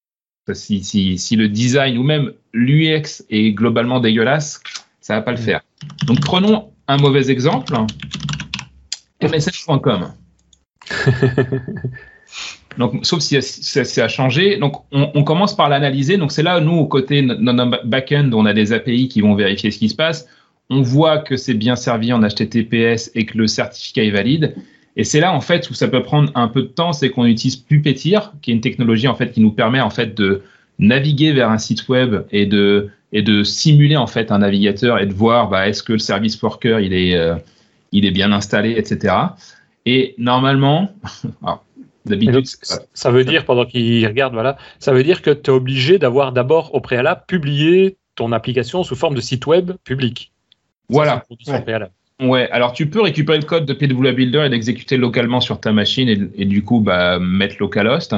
Si, 0.53 0.85
si, 0.85 1.19
si, 1.19 1.35
le 1.35 1.49
design 1.49 1.99
ou 1.99 2.05
même 2.05 2.33
l'UX 2.53 3.25
est 3.31 3.51
globalement 3.53 3.99
dégueulasse, 3.99 4.63
ça 5.01 5.17
va 5.17 5.23
pas 5.23 5.33
le 5.33 5.37
faire. 5.39 5.63
Donc 6.07 6.21
prenons 6.21 6.71
un 6.87 6.99
mauvais 6.99 7.33
exemple, 7.33 7.75
msf.com. 9.21 10.13
Donc, 12.79 13.07
sauf 13.07 13.21
si 13.21 13.41
ça, 13.41 14.05
a 14.05 14.09
changé. 14.09 14.57
Donc, 14.57 14.83
on, 14.93 15.25
commence 15.25 15.55
par 15.55 15.69
l'analyser. 15.69 16.17
Donc, 16.17 16.33
c'est 16.33 16.43
là, 16.43 16.61
nous, 16.61 16.73
au 16.73 16.87
côté 16.87 17.23
de 17.23 17.35
notre 17.35 17.87
back-end, 17.87 18.31
on 18.33 18.47
a 18.47 18.53
des 18.53 18.73
API 18.73 19.09
qui 19.09 19.21
vont 19.21 19.35
vérifier 19.35 19.71
ce 19.71 19.79
qui 19.79 19.89
se 19.89 19.95
passe. 19.95 20.27
On 20.71 20.83
voit 20.83 21.19
que 21.19 21.37
c'est 21.37 21.55
bien 21.55 21.77
servi 21.77 22.13
en 22.13 22.21
HTTPS 22.21 23.11
et 23.15 23.27
que 23.27 23.39
le 23.39 23.47
certificat 23.47 24.03
est 24.03 24.11
valide. 24.11 24.55
Et 24.97 25.05
c'est 25.05 25.21
là, 25.21 25.33
en 25.33 25.41
fait, 25.41 25.71
où 25.71 25.75
ça 25.75 25.89
peut 25.89 26.03
prendre 26.03 26.31
un 26.35 26.49
peu 26.49 26.63
de 26.63 26.69
temps, 26.69 26.93
c'est 26.93 27.11
qu'on 27.11 27.27
utilise 27.27 27.57
Puppeteer, 27.57 28.33
qui 28.43 28.51
est 28.51 28.55
une 28.55 28.61
technologie, 28.61 29.09
en 29.09 29.15
fait, 29.15 29.33
qui 29.33 29.41
nous 29.41 29.53
permet, 29.53 29.81
en 29.81 29.91
fait, 29.91 30.17
de 30.17 30.43
naviguer 30.79 31.33
vers 31.33 31.51
un 31.51 31.59
site 31.59 31.89
web 31.89 32.23
et 32.33 32.47
de, 32.47 32.89
et 33.13 33.23
de 33.23 33.43
simuler, 33.45 33.97
en 33.97 34.07
fait, 34.07 34.33
un 34.33 34.39
navigateur 34.39 34.99
et 35.01 35.07
de 35.07 35.13
voir, 35.13 35.49
bah, 35.49 35.69
est-ce 35.69 35.83
que 35.83 35.93
le 35.93 35.99
service 35.99 36.41
worker, 36.41 36.81
il 36.81 36.93
est, 36.93 37.17
euh, 37.17 37.35
il 37.93 38.07
est 38.07 38.11
bien 38.11 38.33
installé, 38.33 38.75
etc. 38.77 39.15
Et 39.87 40.15
normalement, 40.19 40.93
ça 42.93 43.11
veut 43.11 43.25
dire, 43.25 43.45
pendant 43.45 43.65
qu'il 43.65 44.07
regarde, 44.07 44.35
voilà, 44.35 44.57
ça 44.79 44.93
veut 44.93 45.03
dire 45.03 45.23
que 45.23 45.31
tu 45.31 45.51
es 45.51 45.55
obligé 45.55 45.99
d'avoir 45.99 46.33
d'abord 46.33 46.75
au 46.75 46.81
préalable 46.81 47.23
publié 47.27 47.97
ton 48.15 48.33
application 48.33 48.83
sous 48.83 48.95
forme 48.95 49.15
de 49.15 49.21
site 49.21 49.47
web 49.47 49.73
public. 49.85 50.33
Voilà. 50.89 51.25
Ouais. 51.49 52.27
ouais. 52.29 52.51
alors 52.51 52.73
tu 52.73 52.89
peux 52.89 53.01
récupérer 53.01 53.39
le 53.39 53.45
code 53.45 53.65
de 53.65 53.73
PWA 53.73 54.13
Builder 54.13 54.45
et 54.45 54.49
l'exécuter 54.51 54.97
localement 54.99 55.41
sur 55.41 55.59
ta 55.61 55.73
machine 55.73 56.09
et, 56.09 56.43
et, 56.43 56.45
du 56.45 56.63
coup 56.63 56.81
bah, 56.81 57.19
mettre 57.19 57.57
localhost. 57.59 58.15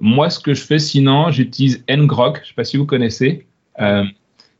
Moi, 0.00 0.30
ce 0.30 0.40
que 0.40 0.54
je 0.54 0.62
fais 0.62 0.78
sinon, 0.78 1.30
j'utilise 1.30 1.84
ngrok, 1.88 2.38
je 2.38 2.42
ne 2.42 2.46
sais 2.46 2.54
pas 2.54 2.64
si 2.64 2.76
vous 2.76 2.86
connaissez, 2.86 3.46
euh, 3.80 4.04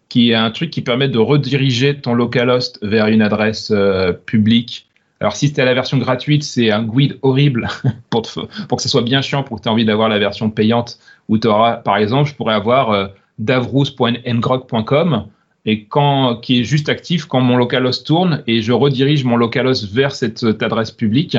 qui 0.09 0.31
est 0.31 0.35
un 0.35 0.51
truc 0.51 0.71
qui 0.71 0.83
permet 0.83 1.09
de 1.09 1.19
rediriger 1.19 1.97
ton 1.97 2.15
localhost 2.15 2.79
vers 2.83 3.07
une 3.07 3.23
adresse 3.23 3.71
euh, 3.73 4.13
publique 4.13 4.89
alors, 5.21 5.37
si 5.37 5.49
c'était 5.49 5.65
la 5.65 5.75
version 5.75 5.97
gratuite, 5.99 6.43
c'est 6.43 6.71
un 6.71 6.83
guide 6.83 7.19
horrible 7.23 7.69
pour, 8.11 8.23
pour 8.69 8.77
que 8.77 8.83
ce 8.83 8.89
soit 8.89 9.03
bien 9.03 9.23
chiant, 9.23 9.43
pour 9.43 9.59
que 9.59 9.63
tu 9.63 9.69
aies 9.69 9.73
envie 9.73 9.85
d'avoir 9.85 10.09
la 10.09 10.19
version 10.19 10.51
payante 10.51 10.99
où 11.29 11.39
tu 11.39 11.47
auras, 11.47 11.77
par 11.77 11.97
exemple, 11.97 12.29
je 12.29 12.35
pourrais 12.35 12.55
avoir 12.55 12.91
euh, 12.91 13.07
davrous.ngrok.com 13.39 15.27
et 15.67 15.85
quand, 15.85 16.37
qui 16.37 16.61
est 16.61 16.65
juste 16.65 16.89
actif 16.89 17.25
quand 17.25 17.41
mon 17.41 17.57
localhost 17.57 18.07
tourne 18.07 18.43
et 18.47 18.61
je 18.61 18.73
redirige 18.73 19.25
mon 19.25 19.37
localhost 19.37 19.91
vers 19.91 20.15
cette, 20.15 20.45
adresse 20.61 20.91
publique 20.91 21.39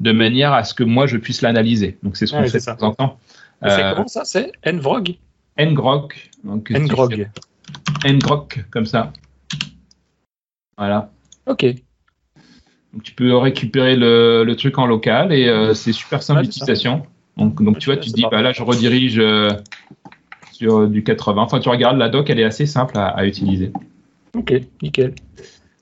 de 0.00 0.12
manière 0.12 0.52
à 0.52 0.64
ce 0.64 0.74
que 0.74 0.84
moi 0.84 1.06
je 1.06 1.16
puisse 1.16 1.40
l'analyser. 1.42 1.96
Donc, 2.02 2.16
c'est 2.16 2.26
ce 2.26 2.32
qu'on 2.32 2.46
fait 2.46 2.58
de 2.58 2.64
temps 2.64 2.88
en 2.88 2.94
temps. 2.94 3.18
c'est 3.62 3.82
euh, 3.82 3.94
comment 3.94 4.08
ça 4.08 4.24
C'est 4.24 4.52
nvrog 4.66 5.16
ngrok. 5.58 6.30
ngrog. 6.44 7.28
ngrok, 8.04 8.64
comme 8.70 8.86
ça. 8.86 9.12
Voilà. 10.76 11.10
Ok. 11.46 11.66
Donc, 12.92 13.02
tu 13.02 13.12
peux 13.12 13.34
récupérer 13.36 13.96
le, 13.96 14.44
le 14.44 14.56
truc 14.56 14.78
en 14.78 14.86
local 14.86 15.32
et 15.32 15.48
euh, 15.48 15.74
c'est 15.74 15.92
super 15.92 16.22
simple 16.22 16.42
d'utilisation. 16.42 17.02
Donc, 17.36 17.62
donc 17.62 17.78
tu 17.78 17.86
vois, 17.86 17.96
tu 17.96 18.10
te 18.10 18.14
dis, 18.14 18.26
bah, 18.30 18.42
là, 18.42 18.52
je 18.52 18.62
redirige 18.62 19.18
euh, 19.18 19.48
sur 20.52 20.86
du 20.88 21.02
80. 21.02 21.42
Enfin, 21.42 21.60
tu 21.60 21.68
regardes, 21.68 21.96
la 21.96 22.08
doc, 22.08 22.28
elle 22.28 22.38
est 22.38 22.44
assez 22.44 22.66
simple 22.66 22.98
à, 22.98 23.06
à 23.06 23.24
utiliser. 23.24 23.72
Ok, 24.36 24.52
nickel. 24.82 25.14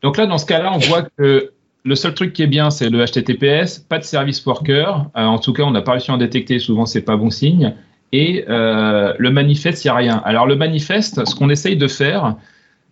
Donc 0.02 0.16
là, 0.16 0.26
dans 0.26 0.38
ce 0.38 0.46
cas-là, 0.46 0.72
on 0.74 0.78
voit 0.78 1.02
que 1.02 1.52
le 1.84 1.94
seul 1.94 2.14
truc 2.14 2.32
qui 2.32 2.42
est 2.42 2.46
bien, 2.46 2.70
c'est 2.70 2.90
le 2.90 3.04
HTTPS, 3.04 3.78
pas 3.78 3.98
de 3.98 4.04
service 4.04 4.44
worker. 4.44 5.06
Euh, 5.16 5.24
en 5.24 5.38
tout 5.38 5.52
cas, 5.52 5.62
on 5.62 5.70
n'a 5.70 5.82
pas 5.82 5.92
réussi 5.92 6.10
à 6.10 6.14
en 6.14 6.18
détecter. 6.18 6.58
Souvent, 6.58 6.86
c'est 6.86 7.02
pas 7.02 7.16
bon 7.16 7.30
signe. 7.30 7.74
Et 8.12 8.44
euh, 8.48 9.14
le 9.18 9.30
manifeste, 9.30 9.84
il 9.84 9.88
n'y 9.88 9.90
a 9.90 9.94
rien. 9.94 10.22
Alors, 10.24 10.46
le 10.46 10.56
manifeste, 10.56 11.24
ce 11.24 11.34
qu'on 11.34 11.48
essaye 11.48 11.76
de 11.76 11.88
faire, 11.88 12.36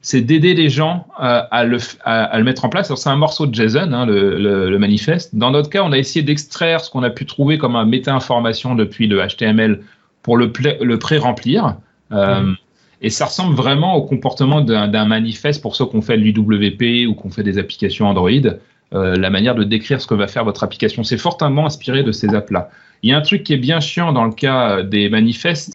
c'est 0.01 0.21
d'aider 0.21 0.55
les 0.55 0.69
gens 0.69 1.07
euh, 1.21 1.43
à, 1.51 1.65
le, 1.65 1.79
à, 2.05 2.39
le, 2.39 2.45
mettre 2.45 2.65
en 2.65 2.69
place. 2.69 2.95
C'est 2.95 3.09
un 3.09 3.17
morceau 3.17 3.47
de 3.47 3.55
JSON, 3.55 3.93
hein, 3.93 4.07
le, 4.07 4.39
le, 4.39 4.71
le, 4.71 4.79
manifeste. 4.79 5.35
Dans 5.35 5.51
notre 5.51 5.71
cas, 5.71 5.83
on 5.83 5.93
a 5.93 5.99
essayé 5.99 6.25
d'extraire 6.25 6.81
ce 6.81 6.91
qu'on 6.91 7.03
a 7.03 7.11
pu 7.11 7.27
trouver 7.27 7.59
comme 7.59 7.77
un 7.77 7.85
méta-information 7.85 8.75
depuis 8.75 9.07
le 9.07 9.21
HTML 9.27 9.81
pour 10.23 10.37
le, 10.37 10.51
pré-remplir. 10.99 11.77
Euh, 12.13 12.43
mmh. 12.43 12.57
Et 13.01 13.11
ça 13.11 13.27
ressemble 13.27 13.55
vraiment 13.55 13.95
au 13.95 14.03
comportement 14.03 14.61
d'un 14.61 15.05
manifeste 15.05 15.63
pour 15.63 15.77
ceux 15.77 15.87
qui 15.87 15.97
ont 15.97 16.03
fait 16.03 16.17
l'UWP 16.17 17.09
ou 17.09 17.15
qui 17.15 17.27
ont 17.27 17.31
fait 17.31 17.45
des 17.45 17.59
applications 17.59 18.09
Android. 18.09 18.31
Euh, 18.95 19.17
la 19.17 19.31
manière 19.31 19.55
de 19.55 19.65
décrire 19.65 20.01
ce 20.01 20.07
que 20.07 20.15
va 20.15 20.27
faire 20.27 20.45
votre 20.45 20.65
application. 20.65 21.05
C'est 21.05 21.19
fortement 21.19 21.67
inspiré 21.67 22.03
de 22.03 22.13
ces 22.13 22.35
apps-là. 22.35 22.71
Il 23.03 23.11
y 23.11 23.13
a 23.13 23.19
un 23.19 23.21
truc 23.21 23.45
qui 23.45 23.53
est 23.53 23.59
bien 23.59 23.81
chiant 23.81 24.13
dans 24.13 24.25
le 24.25 24.33
cas 24.33 24.83
des 24.83 25.09
manifestes, 25.09 25.75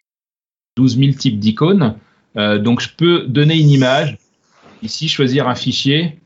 12 0.76 0.98
000 0.98 1.12
types 1.12 1.38
d'icônes. 1.38 1.94
Euh, 2.36 2.58
donc, 2.58 2.80
je 2.80 2.88
peux 2.96 3.24
donner 3.26 3.58
une 3.58 3.70
image, 3.70 4.16
ici, 4.82 5.08
choisir 5.08 5.48
un 5.48 5.54
fichier, 5.54 6.18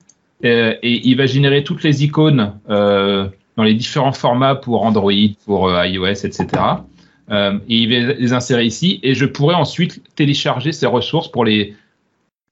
euh, 0.45 0.75
et 0.83 1.09
il 1.09 1.17
va 1.17 1.27
générer 1.27 1.65
toutes 1.65 1.83
les 1.83 2.05
icônes 2.05 2.55
euh, 2.71 3.27
dans 3.57 3.63
les 3.65 3.75
différents 3.75 4.13
formats 4.13 4.55
pour 4.55 4.85
Android, 4.85 5.13
pour 5.45 5.71
iOS, 5.71 6.25
etc. 6.25 6.47
Et 7.31 7.77
il 7.77 7.91
va 7.91 8.15
les 8.15 8.33
insérer 8.33 8.65
ici, 8.65 9.01
et 9.03 9.15
je 9.15 9.27
pourrais 9.27 9.55
ensuite 9.55 10.03
télécharger 10.15 10.73
ces 10.73 10.87
ressources 10.87 11.29
pour 11.29 11.45
les 11.45 11.75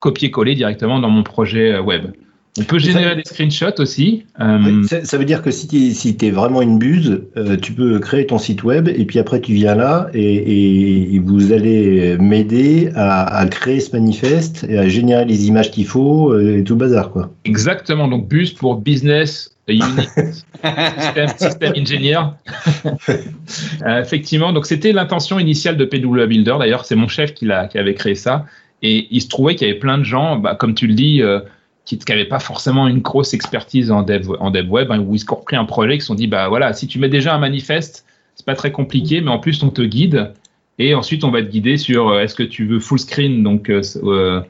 copier-coller 0.01 0.55
directement 0.55 0.99
dans 0.99 1.09
mon 1.09 1.23
projet 1.23 1.79
web. 1.79 2.11
On 2.59 2.65
peut 2.65 2.79
générer 2.79 3.17
des 3.17 3.23
screenshots 3.25 3.81
aussi. 3.81 4.25
Euh... 4.41 4.83
Ça, 4.85 5.05
ça, 5.05 5.19
veut 5.19 5.25
dire 5.25 5.43
que 5.43 5.51
si 5.51 5.69
tu 5.69 5.77
es, 5.77 5.91
si 5.91 6.17
es 6.21 6.31
vraiment 6.31 6.63
une 6.63 6.79
buse, 6.79 7.23
euh, 7.37 7.57
tu 7.57 7.73
peux 7.73 7.99
créer 7.99 8.27
ton 8.27 8.39
site 8.39 8.65
web 8.65 8.89
et 8.89 9.05
puis 9.05 9.19
après 9.19 9.41
tu 9.41 9.53
viens 9.53 9.75
là 9.75 10.09
et, 10.15 11.15
et 11.15 11.19
vous 11.19 11.53
allez 11.53 12.17
m'aider 12.19 12.91
à, 12.95 13.39
à, 13.39 13.47
créer 13.47 13.81
ce 13.81 13.95
manifeste 13.95 14.65
et 14.69 14.79
à 14.79 14.89
générer 14.89 15.25
les 15.25 15.47
images 15.49 15.71
qu'il 15.71 15.87
faut 15.87 16.33
euh, 16.33 16.59
et 16.59 16.65
tout 16.65 16.75
le 16.75 16.81
bazar. 16.81 17.11
Quoi. 17.11 17.31
Exactement, 17.45 18.09
donc 18.09 18.29
buse 18.29 18.53
pour 18.53 18.77
business 18.77 19.57
unit, 19.69 19.83
système, 21.39 21.77
euh, 23.09 24.01
effectivement, 24.01 24.53
donc 24.53 24.67
c'était 24.67 24.93
l'intention 24.93 25.39
initiale 25.39 25.77
de 25.77 25.85
PWA 25.85 26.27
Builder. 26.27 26.57
D'ailleurs, 26.59 26.85
c'est 26.85 26.97
mon 26.97 27.09
chef 27.09 27.35
qui, 27.35 27.49
qui 27.71 27.79
avait 27.79 27.95
créé 27.95 28.15
ça. 28.15 28.47
Et 28.83 29.09
il 29.11 29.21
se 29.21 29.29
trouvait 29.29 29.55
qu'il 29.55 29.67
y 29.67 29.71
avait 29.71 29.81
plein 29.81 29.99
de 29.99 30.05
gens, 30.05 30.37
bah, 30.37 30.55
comme 30.55 30.75
tu 30.75 30.87
le 30.87 30.95
dis, 30.95 31.23
euh, 31.23 31.41
qui 31.87 31.99
n'avaient 32.09 32.27
pas 32.27 32.41
forcément 32.41 32.89
une 32.89 32.99
grosse 32.99 33.33
expertise 33.33 33.91
en 33.91 34.03
dev, 34.03 34.29
en 34.41 34.51
dev 34.51 34.69
web, 34.69 34.91
hein, 34.91 34.99
où 34.99 35.15
ils 35.15 35.25
ont 35.31 35.37
repris 35.37 35.57
un 35.57 35.65
projet, 35.65 35.95
qui 35.95 36.01
se 36.01 36.09
sont 36.09 36.17
dit, 36.17 36.27
bah 36.27 36.49
voilà, 36.49 36.73
si 36.73 36.89
tu 36.89 36.99
mets 36.99 37.09
déjà 37.09 37.35
un 37.35 37.39
manifeste, 37.39 38.05
c'est 38.35 38.45
pas 38.45 38.57
très 38.57 38.73
compliqué, 38.73 39.21
mais 39.21 39.31
en 39.31 39.39
plus 39.39 39.63
on 39.63 39.71
te 39.71 39.83
guide, 39.83 40.33
et 40.79 40.95
ensuite 40.95 41.23
on 41.23 41.31
va 41.31 41.43
te 41.43 41.49
guider 41.49 41.77
sur 41.77 42.09
euh, 42.09 42.21
est-ce 42.21 42.35
que 42.35 42.43
tu 42.43 42.67
veux 42.67 42.81
full 42.81 42.99
screen, 42.99 43.43
donc 43.45 43.71
euh, 43.71 43.81
euh, 44.03 44.41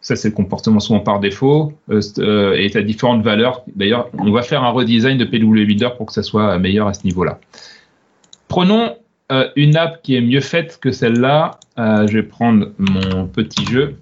ça 0.00 0.16
c'est 0.16 0.28
le 0.28 0.34
comportement 0.34 0.80
souvent 0.80 1.00
par 1.00 1.20
défaut, 1.20 1.74
et 1.90 2.70
tu 2.70 2.78
as 2.78 2.82
différentes 2.82 3.22
valeurs. 3.22 3.62
D'ailleurs, 3.74 4.08
on 4.18 4.30
va 4.30 4.42
faire 4.42 4.64
un 4.64 4.70
redesign 4.70 5.18
de 5.18 5.24
PW 5.24 5.66
Builder 5.66 5.90
pour 5.98 6.06
que 6.06 6.12
ça 6.14 6.22
soit 6.22 6.58
meilleur 6.58 6.88
à 6.88 6.94
ce 6.94 7.04
niveau-là. 7.04 7.40
Prenons 8.48 8.96
une 9.56 9.76
app 9.76 10.02
qui 10.02 10.14
est 10.14 10.20
mieux 10.20 10.40
faite 10.40 10.78
que 10.80 10.92
celle-là. 10.92 11.58
je 11.76 12.12
vais 12.12 12.22
prendre 12.22 12.68
mon 12.78 13.26
petit 13.26 13.66
jeu. 13.66 13.96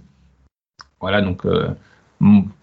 Voilà, 1.00 1.22
donc 1.22 1.46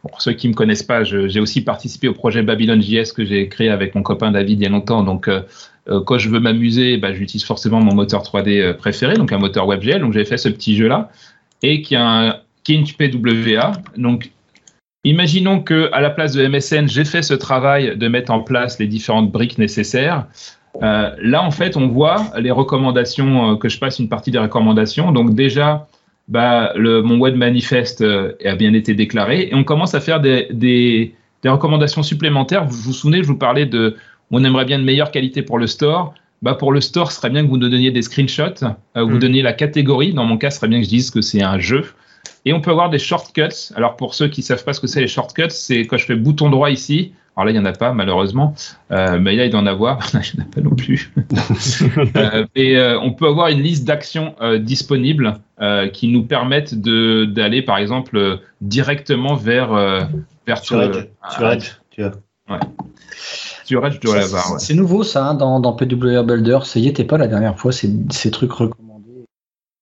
pour 0.02 0.22
ceux 0.22 0.34
qui 0.34 0.48
me 0.48 0.54
connaissent 0.54 0.84
pas, 0.84 1.04
j'ai 1.04 1.40
aussi 1.40 1.62
participé 1.62 2.08
au 2.08 2.14
projet 2.14 2.42
Babylon 2.42 2.82
JS 2.82 3.12
que 3.16 3.26
j'ai 3.26 3.48
créé 3.48 3.70
avec 3.70 3.96
mon 3.96 4.02
copain 4.02 4.32
David 4.32 4.60
il 4.60 4.64
y 4.64 4.66
a 4.66 4.70
longtemps. 4.70 5.04
Donc, 5.04 5.28
euh, 5.28 5.42
quand 6.06 6.18
je 6.18 6.30
veux 6.30 6.40
m'amuser, 6.40 6.98
bah, 6.98 7.14
j'utilise 7.14 7.46
forcément 7.46 7.80
mon 7.80 7.94
moteur 7.94 8.24
3D 8.24 8.74
préféré, 8.74 9.16
donc 9.16 9.32
un 9.32 9.38
moteur 9.38 9.68
WebGL. 9.68 10.00
Donc 10.00 10.14
j'ai 10.14 10.26
fait 10.26 10.38
ce 10.38 10.50
petit 10.50 10.76
jeu-là 10.76 11.12
et 11.64 11.82
qui, 11.82 11.96
a 11.96 12.04
un, 12.04 12.30
est 12.30 12.74
une 12.74 12.86
PWA. 12.86 13.74
Donc 13.98 14.32
imaginons 15.04 15.62
que 15.62 15.90
à 15.92 16.02
la 16.02 16.10
place 16.10 16.34
de 16.34 16.46
MSN, 16.46 16.88
j'ai 16.88 17.06
fait 17.06 17.22
ce 17.22 17.34
travail 17.34 17.98
de 17.98 18.08
mettre 18.08 18.32
en 18.32 18.42
place 18.42 18.80
les 18.80 18.88
différentes 18.88 19.32
briques 19.32 19.58
nécessaires. 19.58 20.28
Euh, 20.82 21.12
là, 21.22 21.44
en 21.44 21.52
fait, 21.52 21.76
on 21.76 21.88
voit 21.88 22.32
les 22.40 22.52
recommandations, 22.52 23.52
euh, 23.52 23.56
que 23.56 23.70
je 23.70 23.78
passe 23.78 24.00
une 24.00 24.10
partie 24.10 24.32
des 24.32 24.40
recommandations. 24.40 25.12
Donc 25.12 25.36
déjà, 25.36 25.88
bah, 26.32 26.72
le, 26.76 27.02
mon 27.02 27.20
web 27.20 27.36
manifeste 27.36 28.02
euh, 28.02 28.32
a 28.46 28.56
bien 28.56 28.74
été 28.74 28.94
déclaré 28.94 29.50
et 29.52 29.54
on 29.54 29.66
commence 29.66 29.94
à 29.96 30.00
faire 30.00 30.22
des, 30.22 30.48
des, 30.52 31.14
des, 31.44 31.50
recommandations 31.50 32.04
supplémentaires. 32.04 32.66
Vous 32.66 32.78
vous 32.78 32.94
souvenez, 32.94 33.22
je 33.22 33.28
vous 33.28 33.38
parlais 33.38 33.66
de, 33.66 33.98
on 34.32 34.42
aimerait 34.46 34.64
bien 34.64 34.80
de 34.80 34.86
meilleure 34.86 35.12
qualité 35.12 35.42
pour 35.42 35.60
le 35.60 35.68
store. 35.68 36.14
Bah, 36.42 36.56
pour 36.56 36.72
le 36.72 36.80
store, 36.80 37.12
ce 37.12 37.18
serait 37.18 37.30
bien 37.30 37.44
que 37.44 37.50
vous 37.50 37.58
nous 37.58 37.68
donniez 37.68 37.92
des 37.92 38.02
screenshots, 38.02 38.66
vous 38.96 39.06
mm. 39.06 39.20
donniez 39.20 39.42
la 39.42 39.52
catégorie. 39.52 40.14
Dans 40.14 40.24
mon 40.24 40.38
cas, 40.38 40.50
ce 40.52 40.58
serait 40.58 40.70
bien 40.70 40.80
que 40.80 40.86
je 40.86 40.90
dise 40.90 41.12
que 41.12 41.20
c'est 41.20 41.44
un 41.44 41.60
jeu. 41.60 41.84
Et 42.46 42.54
on 42.54 42.62
peut 42.62 42.72
avoir 42.72 42.90
des 42.90 42.98
shortcuts. 42.98 43.74
Alors 43.76 43.98
pour 43.98 44.16
ceux 44.16 44.30
qui 44.30 44.42
savent 44.42 44.64
pas 44.64 44.72
ce 44.72 44.80
que 44.80 44.88
c'est 44.88 45.02
les 45.02 45.08
shortcuts, 45.08 45.50
c'est 45.50 45.86
quand 45.86 45.98
je 45.98 46.06
fais 46.06 46.16
bouton 46.16 46.50
droit 46.50 46.72
ici, 46.72 47.12
alors 47.36 47.46
là, 47.46 47.52
il 47.52 47.54
n'y 47.54 47.60
en 47.60 47.66
a 47.66 47.72
pas, 47.72 47.94
malheureusement. 47.94 48.54
Euh, 48.92 49.18
mais 49.20 49.36
là, 49.38 49.46
il 49.46 49.52
doit 49.52 49.62
en 49.62 49.66
avoir. 49.66 50.00
il 50.14 50.20
n'y 50.20 50.44
en 50.44 50.48
a 50.48 50.54
pas 50.54 50.62
non 50.62 50.76
plus. 50.76 51.14
euh, 52.16 52.46
et 52.56 52.78
euh, 52.78 53.00
on 53.00 53.14
peut 53.14 53.28
avoir 53.28 53.48
une 53.48 53.62
liste 53.62 53.86
d'actions 53.86 54.36
euh, 54.42 54.60
disponibles 54.60 55.36
euh, 55.62 55.88
qui 55.88 56.10
nous 56.10 56.24
permettent 56.24 56.76
d'aller, 56.76 57.62
par 57.62 57.78
exemple, 57.78 58.40
directement 58.60 59.36
vers. 59.36 59.74
vers 60.46 60.58
sur 60.58 60.82
Edge. 60.82 61.08
sur 61.30 61.50
Edge, 61.50 61.72
tu 61.90 62.02
vois. 62.02 62.12
Ouais. 62.50 62.60
Sur 63.64 63.86
Edge, 63.86 63.96
je 63.96 64.00
dois 64.02 64.18
l'avoir. 64.18 64.52
Ouais. 64.52 64.60
C'est 64.60 64.74
nouveau, 64.74 65.04
ça, 65.04 65.30
hein, 65.30 65.34
dans, 65.34 65.62
dans 65.62 65.72
PWA 65.72 66.24
Builder. 66.24 66.60
Ça 66.66 66.80
y 66.80 66.88
était 66.88 67.06
pas 67.06 67.18
la 67.18 67.28
dernière 67.28 67.58
fois, 67.58 67.72
ces, 67.72 67.90
ces 68.10 68.30
trucs 68.30 68.52
recommandés. 68.52 69.26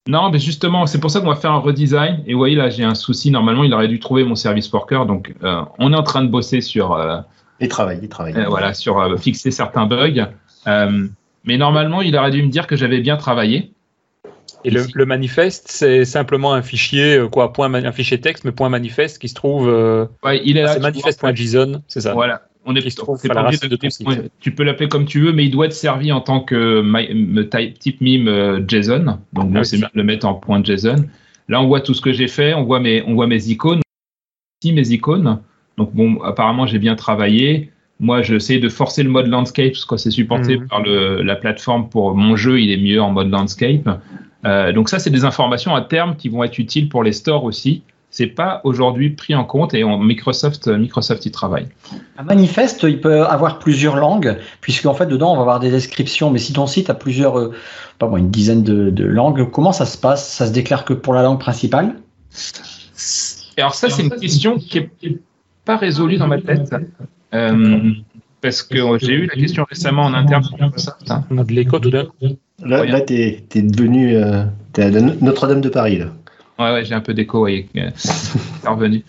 Non, 0.08 0.30
mais 0.30 0.38
justement, 0.38 0.86
c'est 0.86 1.00
pour 1.00 1.10
ça 1.10 1.20
qu'on 1.20 1.30
va 1.30 1.36
faire 1.36 1.52
un 1.52 1.60
redesign. 1.60 2.24
Et 2.28 2.34
vous 2.34 2.40
voyez, 2.40 2.56
là, 2.56 2.70
j'ai 2.70 2.84
un 2.84 2.96
souci. 2.96 3.32
Normalement, 3.32 3.64
il 3.64 3.74
aurait 3.74 3.88
dû 3.88 4.00
trouver 4.00 4.24
mon 4.24 4.36
service 4.36 4.72
worker. 4.72 5.08
Donc, 5.08 5.34
on 5.42 5.92
est 5.92 5.98
en 5.98 6.04
train 6.04 6.24
de 6.24 6.30
bosser 6.30 6.62
sur 6.62 6.96
et 7.62 7.68
travailler, 7.68 8.08
travailler. 8.08 8.38
Euh, 8.38 8.50
voilà, 8.50 8.74
sur 8.74 9.00
euh, 9.00 9.18
fixer 9.18 9.52
certains 9.52 9.86
bugs. 9.86 10.28
Euh, 10.68 11.08
mais 11.46 11.58
normalement, 11.58 12.02
il 12.02 12.16
aurait 12.16 12.32
dû 12.32 12.44
me 12.44 12.50
dire 12.50 12.68
que 12.68 12.76
j'avais 12.76 13.00
bien 13.00 13.18
travaillé. 13.18 13.72
Et 14.66 14.72
le, 14.72 14.86
le, 14.94 15.06
manifeste, 15.06 15.68
c'est 15.70 16.04
simplement 16.04 16.54
un 16.54 16.62
fichier, 16.62 17.26
quoi, 17.32 17.54
point, 17.54 17.74
un 17.74 17.92
fichier 17.94 18.20
texte, 18.20 18.44
mais 18.44 18.52
point 18.52 18.68
manifeste 18.68 19.20
qui 19.20 19.30
se 19.30 19.36
trouve. 19.36 19.68
ouais, 20.24 20.42
il 20.44 20.58
est 20.58 20.64
là. 20.64 20.74
C'est 20.74 20.80
manifeste.json, 20.80 21.82
c'est 21.88 22.02
ça. 22.02 22.14
Voilà. 22.14 22.42
On 22.66 22.76
est, 22.76 22.86
est 22.86 23.28
pas 23.30 23.50
de, 23.50 23.68
de 23.68 24.30
Tu 24.42 24.52
peux 24.52 24.64
l'appeler 24.64 24.90
comme 24.90 25.06
tu 25.06 25.22
veux, 25.22 25.32
mais 25.32 25.46
il 25.46 25.50
doit 25.50 25.68
être 25.68 25.74
servi 25.74 26.12
en 26.12 26.20
tant 26.20 26.42
que 26.42 26.82
my, 26.84 27.48
type, 27.50 27.80
type 27.80 28.02
meme 28.02 28.68
JSON. 28.68 29.18
Donc, 29.32 29.50
moi, 29.50 29.62
ah, 29.62 29.64
c'est 29.64 29.78
de 29.78 29.86
le 29.94 30.04
mettre 30.04 30.28
en 30.28 30.34
point 30.34 30.62
JSON. 30.62 31.06
Là, 31.48 31.62
on 31.62 31.68
voit 31.68 31.80
tout 31.80 31.94
ce 31.94 32.02
que 32.02 32.12
j'ai 32.12 32.28
fait. 32.28 32.54
On 32.54 32.66
voit 32.66 32.82
mes, 32.82 33.02
on 33.04 33.16
voit 33.16 33.28
mes 33.28 33.48
icônes. 33.48 33.80
Ici, 34.62 34.74
mes 34.74 34.92
icônes. 34.92 35.40
Donc 35.80 35.96
bon, 35.96 36.22
apparemment 36.22 36.68
j'ai 36.68 36.78
bien 36.78 36.96
travaillé. 36.96 37.72
Moi, 38.02 38.22
j'essaie 38.22 38.60
de 38.60 38.70
forcer 38.70 39.04
le 39.04 39.10
mode 39.10 39.28
landscape 39.28 39.72
parce 39.72 39.86
que 39.86 39.98
c'est 39.98 40.12
supporté 40.12 40.58
mmh. 40.58 40.68
par 40.68 40.82
le, 40.82 41.22
la 41.22 41.36
plateforme 41.36 41.90
pour 41.90 42.16
mon 42.16 42.36
jeu, 42.38 42.62
il 42.62 42.72
est 42.72 42.78
mieux 42.78 43.02
en 43.02 43.12
mode 43.12 43.30
landscape. 43.30 43.90
Euh, 44.46 44.72
donc 44.72 44.88
ça, 44.88 45.00
c'est 45.00 45.10
des 45.10 45.26
informations 45.26 45.76
à 45.76 45.82
terme 45.82 46.16
qui 46.16 46.30
vont 46.30 46.44
être 46.44 46.60
utiles 46.60 46.88
pour 46.88 47.04
les 47.04 47.12
stores 47.12 47.44
aussi. 47.44 47.84
C'est 48.10 48.28
pas 48.28 48.62
aujourd'hui 48.64 49.10
pris 49.12 49.36
en 49.36 49.44
compte 49.44 49.74
et 49.74 49.84
Microsoft, 49.84 50.68
Microsoft 50.68 51.26
y 51.26 51.32
travaille. 51.32 51.68
Un 52.18 52.24
manifeste, 52.24 52.84
il 52.84 53.02
peut 53.02 53.24
avoir 53.26 53.60
plusieurs 53.60 53.98
langues, 53.98 54.38
puisqu'en 54.62 54.94
fait 54.94 55.06
dedans 55.06 55.34
on 55.34 55.36
va 55.36 55.42
avoir 55.42 55.60
des 55.60 55.70
descriptions. 55.70 56.32
Mais 56.32 56.40
si 56.40 56.54
ton 56.54 56.68
site 56.68 56.90
a 56.90 56.96
plusieurs, 56.96 57.38
euh, 57.38 57.54
pas 58.00 58.08
bon, 58.08 58.18
une 58.18 58.32
dizaine 58.32 58.64
de, 58.64 58.90
de 58.90 59.06
langues, 59.06 59.52
comment 59.52 59.74
ça 59.74 59.86
se 59.86 59.98
passe? 59.98 60.28
Ça 60.38 60.48
se 60.48 60.54
déclare 60.54 60.86
que 60.86 60.94
pour 60.94 61.14
la 61.14 61.22
langue 61.22 61.40
principale? 61.40 61.96
Alors 63.58 63.76
ça, 63.76 63.90
c'est 63.90 64.04
une 64.04 64.10
question 64.10 64.58
qui 64.58 64.78
est 64.78 65.20
pas 65.70 65.78
résolu 65.78 66.18
dans 66.18 66.28
ma 66.28 66.42
tête. 66.42 66.74
Euh, 67.36 67.92
parce 68.42 68.64
que 68.64 68.98
j'ai 68.98 69.14
eu 69.14 69.28
la 69.28 69.36
question 69.36 69.66
récemment 69.70 70.04
en 70.04 70.16
interne. 70.16 70.44
On 71.30 71.38
a 71.38 71.44
de 71.44 71.54
l'écho 71.54 71.78
tout 71.78 71.92
d'un 71.92 72.08
Là, 72.66 72.86
là 72.86 73.02
tu 73.02 73.14
es, 73.14 73.62
devenu 73.62 74.16
euh, 74.16 74.46
Notre-Dame 75.22 75.62
de 75.62 75.70
Paris. 75.70 76.00
Là. 76.00 76.08
Ouais, 76.58 76.74
ouais 76.74 76.86
j'ai 76.86 76.96
un 76.96 77.02
peu 77.02 77.14
d'écho, 77.14 77.44
ouais, 77.44 77.68
euh, 77.78 77.90
revenu. 78.66 79.04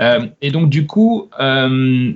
Euh, 0.00 0.26
et 0.42 0.50
donc, 0.50 0.68
du 0.68 0.84
coup, 0.84 1.28
euh, 1.38 2.12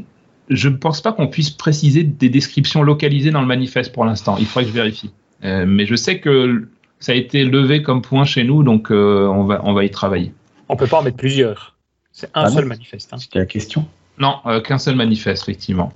je 0.48 0.68
ne 0.68 0.76
pense 0.76 1.00
pas 1.00 1.12
qu'on 1.12 1.28
puisse 1.28 1.50
préciser 1.50 2.02
des 2.02 2.28
descriptions 2.28 2.82
localisées 2.82 3.30
dans 3.30 3.42
le 3.42 3.46
manifeste 3.46 3.92
pour 3.92 4.04
l'instant. 4.04 4.36
Il 4.40 4.46
faudrait 4.46 4.64
que 4.64 4.70
je 4.70 4.74
vérifie. 4.74 5.12
Euh, 5.44 5.66
mais 5.68 5.86
je 5.86 5.94
sais 5.94 6.18
que 6.18 6.66
ça 6.98 7.12
a 7.12 7.14
été 7.14 7.44
levé 7.44 7.82
comme 7.82 8.02
point 8.02 8.24
chez 8.24 8.42
nous, 8.42 8.64
donc 8.64 8.88
on, 8.90 9.44
va, 9.44 9.60
on 9.62 9.72
va 9.72 9.84
y 9.84 9.90
travailler. 9.90 10.32
On 10.68 10.74
peut 10.74 10.88
pas 10.88 10.98
en 10.98 11.02
mettre 11.02 11.16
plusieurs. 11.16 11.73
C'est 12.14 12.30
un 12.34 12.44
ah 12.44 12.50
seul 12.50 12.64
manifeste. 12.64 13.12
Hein. 13.12 13.18
C'était 13.18 13.40
la 13.40 13.46
question. 13.46 13.86
Non, 14.18 14.36
euh, 14.46 14.60
qu'un 14.60 14.78
seul 14.78 14.94
manifeste, 14.94 15.42
effectivement. 15.42 15.92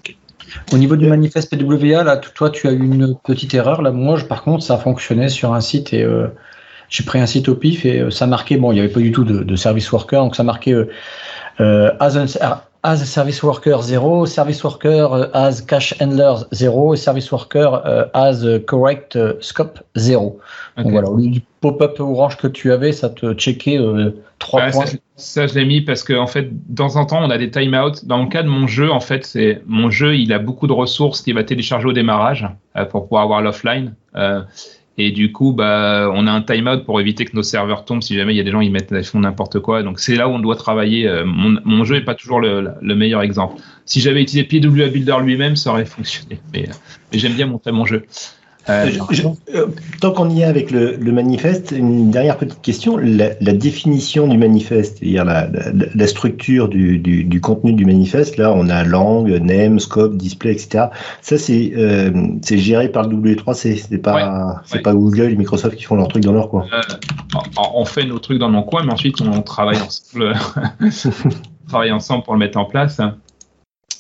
Au 0.72 0.78
niveau 0.78 0.96
du 0.96 1.06
manifeste 1.06 1.56
PWA, 1.56 2.02
là, 2.02 2.16
toi, 2.16 2.50
tu 2.50 2.66
as 2.66 2.72
eu 2.72 2.82
une 2.82 3.16
petite 3.16 3.54
erreur. 3.54 3.82
Là, 3.82 3.92
moi, 3.92 4.16
je, 4.16 4.24
par 4.24 4.42
contre, 4.42 4.64
ça 4.64 4.78
fonctionnait 4.78 5.28
sur 5.28 5.54
un 5.54 5.60
site 5.60 5.92
et 5.92 6.02
euh, 6.02 6.26
j'ai 6.88 7.04
pris 7.04 7.20
un 7.20 7.26
site 7.26 7.48
au 7.48 7.54
pif 7.54 7.86
et 7.86 8.00
euh, 8.00 8.10
ça 8.10 8.26
marquait. 8.26 8.56
Bon, 8.56 8.72
il 8.72 8.74
n'y 8.74 8.80
avait 8.80 8.88
pas 8.88 9.00
du 9.00 9.12
tout 9.12 9.22
de, 9.22 9.44
de, 9.44 9.56
service 9.56 9.92
worker, 9.92 10.20
donc 10.20 10.34
ça 10.34 10.42
marquait 10.42 10.74
euh, 11.60 11.90
as, 12.00 12.16
an, 12.16 12.26
as 12.82 13.04
service 13.04 13.42
worker 13.42 13.82
0, 13.82 14.26
service 14.26 14.62
worker 14.62 15.30
as 15.34 15.60
cache 15.62 15.94
handler 16.00 16.44
0 16.52 16.94
et 16.94 16.96
service 16.96 17.30
worker 17.30 18.08
as 18.14 18.44
correct 18.66 19.18
scope 19.40 19.80
0. 19.96 20.38
Okay. 20.76 20.84
Donc 20.84 20.92
voilà, 20.92 21.08
du 21.16 21.42
pop-up 21.60 21.98
orange 21.98 22.36
que 22.36 22.46
tu 22.46 22.72
avais, 22.72 22.92
ça 22.92 23.08
te 23.08 23.34
checkait 23.34 23.78
trois 24.38 24.62
ouais, 24.62 24.70
points. 24.70 24.86
Ça, 24.86 24.96
ça, 25.16 25.46
je 25.46 25.54
l'ai 25.54 25.64
mis 25.64 25.80
parce 25.80 26.04
que 26.04 26.12
en 26.12 26.26
fait, 26.26 26.48
de 26.52 26.76
temps 26.76 26.96
en 26.96 27.04
temps, 27.04 27.22
on 27.22 27.30
a 27.30 27.38
des 27.38 27.50
timeouts. 27.50 28.04
Dans 28.04 28.22
le 28.22 28.28
cas 28.28 28.42
de 28.42 28.48
mon 28.48 28.66
jeu, 28.66 28.90
en 28.90 29.00
fait, 29.00 29.26
c'est 29.26 29.62
mon 29.66 29.90
jeu, 29.90 30.16
il 30.16 30.32
a 30.32 30.38
beaucoup 30.38 30.66
de 30.66 30.72
ressources 30.72 31.22
qu'il 31.22 31.34
va 31.34 31.44
télécharger 31.44 31.86
au 31.86 31.92
démarrage 31.92 32.46
euh, 32.76 32.84
pour 32.84 33.04
pouvoir 33.04 33.24
avoir 33.24 33.42
l'offline. 33.42 33.94
Euh, 34.14 34.42
et 35.00 35.12
du 35.12 35.30
coup, 35.30 35.52
bah, 35.52 36.10
on 36.12 36.26
a 36.26 36.32
un 36.32 36.42
timeout 36.42 36.84
pour 36.84 37.00
éviter 37.00 37.24
que 37.24 37.36
nos 37.36 37.44
serveurs 37.44 37.84
tombent 37.84 38.02
si 38.02 38.16
jamais 38.16 38.34
il 38.34 38.36
y 38.36 38.40
a 38.40 38.42
des 38.42 38.50
gens 38.50 38.60
qui 38.60 38.68
mettent, 38.68 39.04
font 39.04 39.20
n'importe 39.20 39.60
quoi. 39.60 39.84
Donc 39.84 40.00
c'est 40.00 40.16
là 40.16 40.28
où 40.28 40.32
on 40.32 40.40
doit 40.40 40.56
travailler. 40.56 41.06
Euh, 41.06 41.24
mon, 41.24 41.84
jeu 41.84 41.96
est 41.96 42.04
pas 42.04 42.16
toujours 42.16 42.40
le, 42.40 42.72
le, 42.82 42.94
meilleur 42.96 43.22
exemple. 43.22 43.62
Si 43.86 44.00
j'avais 44.00 44.20
utilisé 44.20 44.42
PWA 44.44 44.88
Builder 44.88 45.18
lui-même, 45.22 45.54
ça 45.54 45.70
aurait 45.70 45.84
fonctionné. 45.86 46.40
Mais, 46.52 46.64
mais 47.12 47.18
j'aime 47.20 47.34
bien 47.34 47.46
montrer 47.46 47.70
mon 47.70 47.84
jeu. 47.84 48.06
Euh, 48.68 48.90
je, 49.10 49.22
euh, 49.54 49.66
tant 50.00 50.12
qu'on 50.12 50.28
y 50.28 50.42
est 50.42 50.44
avec 50.44 50.70
le, 50.70 50.96
le, 50.96 51.12
manifeste, 51.12 51.72
une 51.76 52.10
dernière 52.10 52.36
petite 52.36 52.60
question. 52.60 52.96
La, 52.96 53.30
la 53.40 53.52
définition 53.52 54.26
du 54.28 54.36
manifeste, 54.36 54.98
c'est-à-dire 54.98 55.24
la, 55.24 55.48
la, 55.48 55.86
la, 55.94 56.06
structure 56.06 56.68
du, 56.68 56.98
du, 56.98 57.24
du, 57.24 57.40
contenu 57.40 57.72
du 57.72 57.84
manifeste, 57.84 58.36
là, 58.36 58.52
on 58.54 58.68
a 58.68 58.84
langue, 58.84 59.28
name, 59.28 59.78
scope, 59.80 60.16
display, 60.16 60.52
etc. 60.52 60.86
Ça, 61.22 61.38
c'est 61.38 61.72
euh, 61.76 62.10
géré 62.42 62.88
par 62.88 63.08
le 63.08 63.16
W3C. 63.16 63.86
C'est 63.88 63.98
pas, 63.98 64.62
ouais, 64.72 64.80
pas 64.80 64.94
Google 64.94 65.32
et 65.32 65.36
Microsoft 65.36 65.76
qui 65.76 65.84
font 65.84 65.96
leur 65.96 66.08
truc 66.08 66.24
dans 66.24 66.32
leur 66.32 66.50
coin. 66.50 66.66
Euh, 66.72 66.80
on 67.74 67.84
fait 67.84 68.04
nos 68.04 68.18
trucs 68.18 68.38
dans 68.38 68.50
nos 68.50 68.62
coins, 68.62 68.84
mais 68.84 68.92
ensuite, 68.92 69.20
on 69.20 69.42
travaille 69.42 69.78
ensemble, 69.80 70.34
on 70.80 70.88
travaille 71.68 71.92
ensemble 71.92 72.24
pour 72.24 72.34
le 72.34 72.40
mettre 72.40 72.58
en 72.58 72.64
place. 72.64 73.00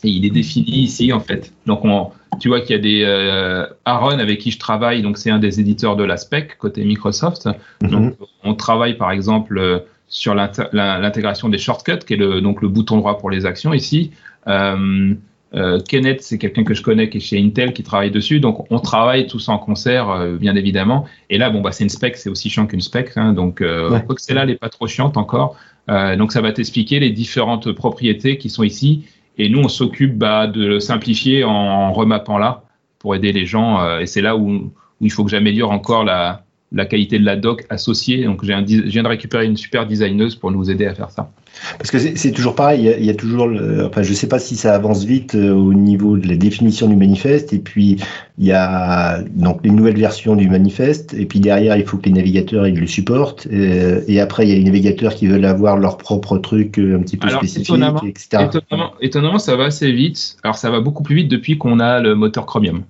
Et 0.04 0.10
il 0.10 0.24
est 0.24 0.30
défini 0.30 0.82
ici, 0.82 1.12
en 1.12 1.20
fait. 1.20 1.52
Donc, 1.66 1.84
on, 1.84 2.10
tu 2.40 2.48
vois 2.48 2.60
qu'il 2.60 2.76
y 2.76 2.78
a 2.78 2.82
des 2.82 3.02
euh, 3.04 3.66
Aaron 3.84 4.18
avec 4.18 4.38
qui 4.40 4.50
je 4.50 4.58
travaille, 4.58 5.02
donc 5.02 5.18
c'est 5.18 5.30
un 5.30 5.38
des 5.38 5.60
éditeurs 5.60 5.96
de 5.96 6.04
la 6.04 6.16
spec 6.16 6.56
côté 6.58 6.84
Microsoft. 6.84 7.46
Mm 7.46 7.50
-hmm. 7.86 7.90
Donc, 7.90 8.14
on 8.44 8.54
travaille 8.54 8.96
par 8.96 9.10
exemple 9.10 9.58
euh, 9.58 9.78
sur 10.08 10.34
l'intégration 10.34 11.48
des 11.48 11.58
shortcuts, 11.58 12.04
qui 12.06 12.14
est 12.14 12.16
le, 12.16 12.40
donc 12.40 12.62
le 12.62 12.68
bouton 12.68 12.96
droit 12.98 13.18
pour 13.18 13.30
les 13.30 13.44
actions 13.44 13.74
ici. 13.74 14.10
Euh, 14.46 15.14
euh, 15.54 15.80
Kenneth, 15.80 16.20
c'est 16.22 16.38
quelqu'un 16.38 16.64
que 16.64 16.74
je 16.74 16.82
connais 16.82 17.08
qui 17.08 17.18
est 17.18 17.20
chez 17.20 17.38
Intel, 17.38 17.72
qui 17.72 17.82
travaille 17.82 18.10
dessus. 18.10 18.40
Donc, 18.40 18.70
on 18.70 18.80
travaille 18.80 19.26
tous 19.26 19.48
en 19.48 19.58
concert, 19.58 20.10
euh, 20.10 20.36
bien 20.36 20.54
évidemment. 20.56 21.06
Et 21.30 21.38
là, 21.38 21.50
bon, 21.50 21.60
bah, 21.60 21.72
c'est 21.72 21.84
une 21.84 21.90
spec, 21.90 22.16
c'est 22.16 22.30
aussi 22.30 22.50
chiant 22.50 22.66
qu'une 22.66 22.80
spec. 22.80 23.12
Hein, 23.16 23.32
donc, 23.32 23.60
euh, 23.60 23.90
ouais. 23.90 24.04
que 24.06 24.20
celle-là, 24.20 24.42
elle 24.42 24.48
n'est 24.48 24.56
pas 24.56 24.68
trop 24.68 24.86
chiante 24.86 25.16
encore. 25.16 25.56
Euh, 25.88 26.16
donc, 26.16 26.32
ça 26.32 26.42
va 26.42 26.52
t'expliquer 26.52 27.00
les 27.00 27.10
différentes 27.10 27.72
propriétés 27.72 28.36
qui 28.36 28.50
sont 28.50 28.62
ici 28.62 29.04
et 29.38 29.48
nous, 29.48 29.60
on 29.60 29.68
s'occupe 29.68 30.16
bah, 30.18 30.46
de 30.46 30.66
le 30.66 30.80
simplifier 30.80 31.44
en, 31.44 31.92
remappant 31.92 32.38
là 32.38 32.64
pour 32.98 33.14
aider 33.14 33.32
les 33.32 33.46
gens. 33.46 33.80
Euh, 33.80 34.00
et 34.00 34.06
c'est 34.06 34.20
là 34.20 34.36
où, 34.36 34.72
il 35.00 35.12
faut 35.12 35.24
que 35.24 35.30
j'améliore 35.30 35.70
encore 35.70 36.04
la, 36.04 36.44
la 36.72 36.84
qualité 36.84 37.18
de 37.18 37.24
la 37.24 37.36
doc 37.36 37.64
associée. 37.70 38.24
Donc, 38.24 38.44
je 38.44 38.62
viens 38.62 39.02
de 39.02 39.08
récupérer 39.08 39.46
une 39.46 39.56
super 39.56 39.86
designeuse 39.86 40.34
pour 40.34 40.50
nous 40.50 40.70
aider 40.70 40.86
à 40.86 40.94
faire 40.94 41.10
ça. 41.10 41.30
Parce 41.78 41.90
que 41.90 41.98
c'est 41.98 42.32
toujours 42.32 42.54
pareil, 42.54 42.94
il 42.98 43.04
y, 43.04 43.10
a, 43.10 43.14
toujours, 43.14 43.46
le, 43.46 43.86
enfin, 43.86 44.02
je 44.02 44.10
ne 44.10 44.14
sais 44.14 44.26
pas 44.26 44.38
si 44.38 44.56
ça 44.56 44.74
avance 44.74 45.04
vite 45.04 45.34
euh, 45.34 45.52
au 45.52 45.74
niveau 45.74 46.16
de 46.16 46.28
la 46.28 46.36
définition 46.36 46.88
du 46.88 46.96
manifeste, 46.96 47.52
et 47.52 47.58
puis 47.58 47.96
il 48.38 48.46
y 48.46 48.52
a 48.52 49.20
donc 49.34 49.60
les 49.64 49.70
nouvelles 49.70 49.98
versions 49.98 50.36
du 50.36 50.48
manifeste, 50.48 51.14
et 51.14 51.26
puis 51.26 51.40
derrière 51.40 51.76
il 51.76 51.84
faut 51.84 51.96
que 51.96 52.06
les 52.06 52.12
navigateurs 52.12 52.66
ils 52.66 52.78
le 52.78 52.86
supportent, 52.86 53.46
euh, 53.52 54.02
et, 54.08 54.20
après 54.20 54.46
il 54.46 54.50
y 54.50 54.52
a 54.52 54.56
les 54.56 54.64
navigateurs 54.64 55.14
qui 55.14 55.26
veulent 55.26 55.44
avoir 55.44 55.76
leur 55.78 55.98
propre 55.98 56.38
truc 56.38 56.78
euh, 56.78 56.96
un 56.96 57.00
petit 57.00 57.16
peu 57.16 57.28
spécifique, 57.28 57.74
etc. 58.04 58.48
Étonnamment, 59.00 59.38
ça 59.38 59.56
va 59.56 59.64
assez 59.64 59.92
vite. 59.92 60.36
Alors 60.42 60.56
ça 60.56 60.70
va 60.70 60.80
beaucoup 60.80 61.02
plus 61.02 61.16
vite 61.16 61.28
depuis 61.28 61.58
qu'on 61.58 61.80
a 61.80 62.00
le 62.00 62.14
moteur 62.14 62.46
Chromium. 62.46 62.82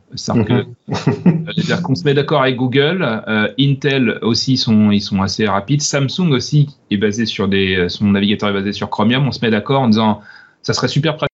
C'est-à-dire 0.92 1.76
mhm. 1.76 1.82
qu'on 1.82 1.94
se 1.94 2.04
met 2.04 2.14
d'accord 2.14 2.42
avec 2.42 2.56
Google, 2.56 3.22
Intel 3.58 4.18
aussi 4.22 4.56
sont, 4.56 4.90
ils 4.90 5.00
sont 5.00 5.22
assez 5.22 5.46
rapides, 5.46 5.82
Samsung 5.82 6.30
aussi 6.30 6.68
est 6.90 6.96
basé 6.96 7.26
sur 7.26 7.48
des, 7.48 7.86
son 7.88 8.06
navigateur 8.06 8.50
est 8.50 8.54
basé 8.54 8.72
sur 8.72 8.90
Chromium, 8.90 9.26
on 9.26 9.32
se 9.32 9.44
met 9.44 9.50
d'accord 9.50 9.82
en 9.82 9.88
disant 9.88 10.20
ça 10.62 10.72
serait 10.72 10.88
super 10.88 11.16
pratique 11.16 11.28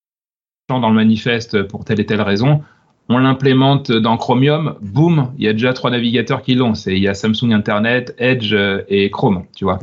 dans 0.68 0.88
le 0.88 0.94
manifeste 0.94 1.62
pour 1.64 1.84
telle 1.84 2.00
et 2.00 2.06
telle 2.06 2.22
raison. 2.22 2.62
On 3.10 3.18
l'implémente 3.18 3.92
dans 3.92 4.16
Chromium, 4.16 4.76
boum, 4.80 5.32
il 5.36 5.44
y 5.44 5.48
a 5.48 5.52
déjà 5.52 5.74
trois 5.74 5.90
navigateurs 5.90 6.40
qui 6.42 6.54
l'ont. 6.54 6.72
il 6.72 6.98
y 6.98 7.08
a 7.08 7.12
Samsung 7.12 7.52
Internet, 7.52 8.14
Edge 8.16 8.54
et 8.88 9.10
Chrome, 9.10 9.44
tu 9.54 9.64
vois. 9.64 9.78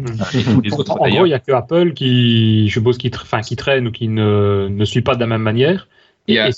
Les 0.63 0.73
autres, 0.73 0.99
en 0.99 1.07
gros, 1.07 1.25
il 1.25 1.29
n'y 1.29 1.33
a 1.33 1.39
que 1.39 1.51
Apple 1.51 1.93
qui, 1.93 2.67
je 2.67 2.73
suppose, 2.73 2.97
qui, 2.97 3.11
qui 3.11 3.55
traîne 3.55 3.87
ou 3.87 3.91
qui 3.91 4.07
ne, 4.07 4.69
ne 4.71 4.85
suit 4.85 5.03
pas 5.03 5.13
de 5.13 5.19
la 5.19 5.27
même 5.27 5.43
manière. 5.43 5.87
Et, 6.27 6.35
et, 6.35 6.49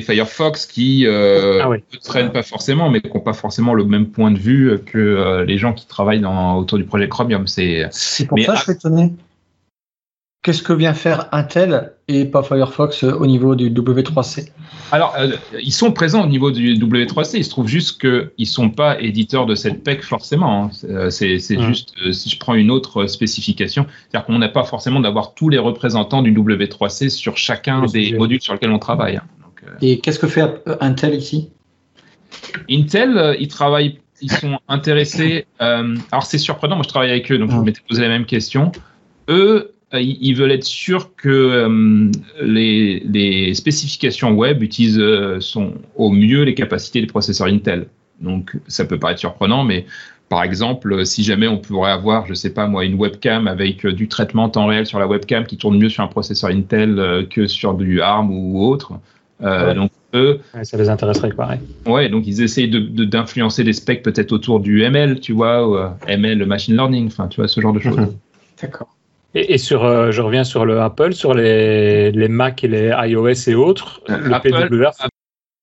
Firefox 0.00 0.66
qui 0.66 1.06
euh, 1.06 1.62
ah 1.62 1.68
ne 1.68 1.98
traîne 1.98 2.32
pas 2.32 2.42
forcément, 2.42 2.90
mais 2.90 3.00
qui 3.00 3.08
n'ont 3.08 3.20
pas 3.20 3.32
forcément 3.32 3.74
le 3.74 3.84
même 3.84 4.08
point 4.08 4.30
de 4.30 4.38
vue 4.38 4.78
que 4.84 4.98
euh, 4.98 5.44
les 5.44 5.58
gens 5.58 5.72
qui 5.72 5.86
travaillent 5.86 6.20
dans, 6.20 6.56
autour 6.56 6.78
du 6.78 6.84
projet 6.84 7.08
Chromium. 7.08 7.46
C'est 7.46 7.88
pour 8.28 8.38
ça 8.40 8.52
que 8.52 8.58
je 8.58 8.62
suis 8.62 8.72
étonné 8.72 9.12
qu'est-ce 10.44 10.62
que 10.62 10.72
vient 10.72 10.94
faire 10.94 11.26
Intel 11.32 11.92
et 12.06 12.26
pas 12.26 12.42
Firefox 12.44 13.02
euh, 13.02 13.12
au 13.12 13.26
niveau 13.26 13.56
du 13.56 13.70
W3C 13.70 14.50
Alors, 14.92 15.14
euh, 15.18 15.32
ils 15.60 15.72
sont 15.72 15.90
présents 15.90 16.22
au 16.22 16.26
niveau 16.26 16.52
du 16.52 16.76
W3C. 16.76 17.38
Il 17.38 17.44
se 17.44 17.50
trouve 17.50 17.66
juste 17.66 18.00
qu'ils 18.00 18.30
ne 18.38 18.44
sont 18.44 18.70
pas 18.70 19.00
éditeurs 19.00 19.46
de 19.46 19.54
cette 19.54 19.82
PEC 19.82 20.04
forcément. 20.04 20.70
Hein. 20.86 21.10
C'est 21.10 21.38
juste, 21.38 21.94
si 22.12 22.28
je 22.28 22.38
prends 22.38 22.54
une 22.54 22.70
autre 22.70 23.06
spécification, 23.06 23.86
c'est-à-dire 23.88 24.26
qu'on 24.26 24.38
n'a 24.38 24.50
pas 24.50 24.64
forcément 24.64 25.00
d'avoir 25.00 25.34
tous 25.34 25.48
les 25.48 25.58
représentants 25.58 26.22
du 26.22 26.32
W3C 26.32 27.08
sur 27.08 27.36
chacun 27.38 27.86
des 27.86 28.12
modules 28.12 28.40
sur 28.40 28.52
lesquels 28.52 28.70
on 28.70 28.78
travaille. 28.78 29.16
Hein. 29.16 29.24
Et 29.82 29.98
qu'est-ce 29.98 30.18
que 30.18 30.26
fait 30.26 30.44
Intel 30.80 31.14
ici? 31.14 31.50
Intel, 32.70 33.36
ils 33.38 33.48
travaillent, 33.48 33.98
ils 34.20 34.30
sont 34.30 34.58
intéressés. 34.68 35.46
alors, 35.58 36.24
c'est 36.24 36.38
surprenant, 36.38 36.76
moi 36.76 36.84
je 36.84 36.88
travaille 36.88 37.10
avec 37.10 37.30
eux, 37.30 37.38
donc 37.38 37.50
je 37.50 37.56
m'étais 37.56 37.80
posé 37.88 38.02
la 38.02 38.08
même 38.08 38.26
question. 38.26 38.72
Eux, 39.28 39.74
euh, 39.94 40.00
ils 40.00 40.34
veulent 40.34 40.50
être 40.50 40.64
sûrs 40.64 41.14
que 41.14 41.28
euh, 41.28 42.10
les, 42.42 43.54
spécifications 43.54 44.32
web 44.32 44.62
utilisent 44.62 44.98
euh, 44.98 45.40
sont 45.40 45.74
au 45.96 46.10
mieux 46.10 46.42
les 46.42 46.54
capacités 46.54 47.00
des 47.00 47.06
processeurs 47.06 47.46
Intel. 47.46 47.86
Donc 48.20 48.56
ça 48.66 48.84
peut 48.84 48.98
paraître 48.98 49.20
surprenant, 49.20 49.64
mais 49.64 49.86
par 50.28 50.42
exemple, 50.42 51.04
si 51.06 51.22
jamais 51.22 51.46
on 51.46 51.58
pourrait 51.58 51.92
avoir, 51.92 52.24
je 52.26 52.30
ne 52.30 52.34
sais 52.34 52.52
pas 52.52 52.66
moi, 52.66 52.84
une 52.84 52.94
webcam 52.94 53.46
avec 53.46 53.86
du 53.86 54.08
traitement 54.08 54.44
en 54.44 54.48
temps 54.48 54.66
réel 54.66 54.86
sur 54.86 54.98
la 54.98 55.06
webcam 55.06 55.44
qui 55.44 55.56
tourne 55.56 55.78
mieux 55.78 55.90
sur 55.90 56.02
un 56.02 56.08
processeur 56.08 56.50
Intel 56.50 57.26
que 57.30 57.46
sur 57.46 57.74
du 57.74 58.00
ARM 58.00 58.30
ou 58.30 58.64
autre, 58.64 58.94
donc 59.40 59.90
eux, 60.14 60.40
ça 60.62 60.76
les 60.76 60.88
intéresserait 60.88 61.30
pareil. 61.30 61.60
Ouais, 61.86 62.08
donc 62.08 62.26
ils 62.26 62.42
essayent 62.42 62.70
d'influencer 62.70 63.62
de, 63.62 63.68
les 63.68 63.72
specs 63.72 64.02
peut-être 64.02 64.32
autour 64.32 64.60
du 64.60 64.82
ML, 64.82 65.20
tu 65.20 65.32
vois, 65.32 65.68
ou, 65.68 65.76
ML, 66.06 66.38
le 66.38 66.46
machine 66.46 66.74
learning, 66.74 67.06
enfin, 67.08 67.28
tu 67.28 67.40
vois, 67.40 67.48
ce 67.48 67.60
genre 67.60 67.72
de 67.72 67.80
choses. 67.80 67.96
D'accord. 68.62 68.94
Et, 69.36 69.58
sur, 69.58 69.84
euh, 69.84 70.12
je 70.12 70.22
reviens 70.22 70.44
sur 70.44 70.64
le 70.64 70.80
Apple, 70.80 71.12
sur 71.12 71.34
les, 71.34 72.12
les 72.12 72.28
Mac 72.28 72.62
et 72.62 72.68
les 72.68 72.92
iOS 73.08 73.48
et 73.48 73.54
autres. 73.56 74.00
le 74.06 74.32
Apple, 74.32 74.54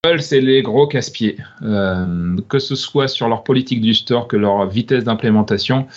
Apple, 0.03 0.21
c'est 0.21 0.41
les 0.41 0.61
gros 0.61 0.87
casse-pieds. 0.87 1.37
Euh, 1.63 2.35
que 2.49 2.59
ce 2.59 2.75
soit 2.75 3.07
sur 3.07 3.29
leur 3.29 3.43
politique 3.43 3.79
du 3.79 3.93
store, 3.93 4.27
que 4.27 4.35
leur 4.35 4.67
vitesse 4.67 5.05
d'implémentation, 5.05 5.87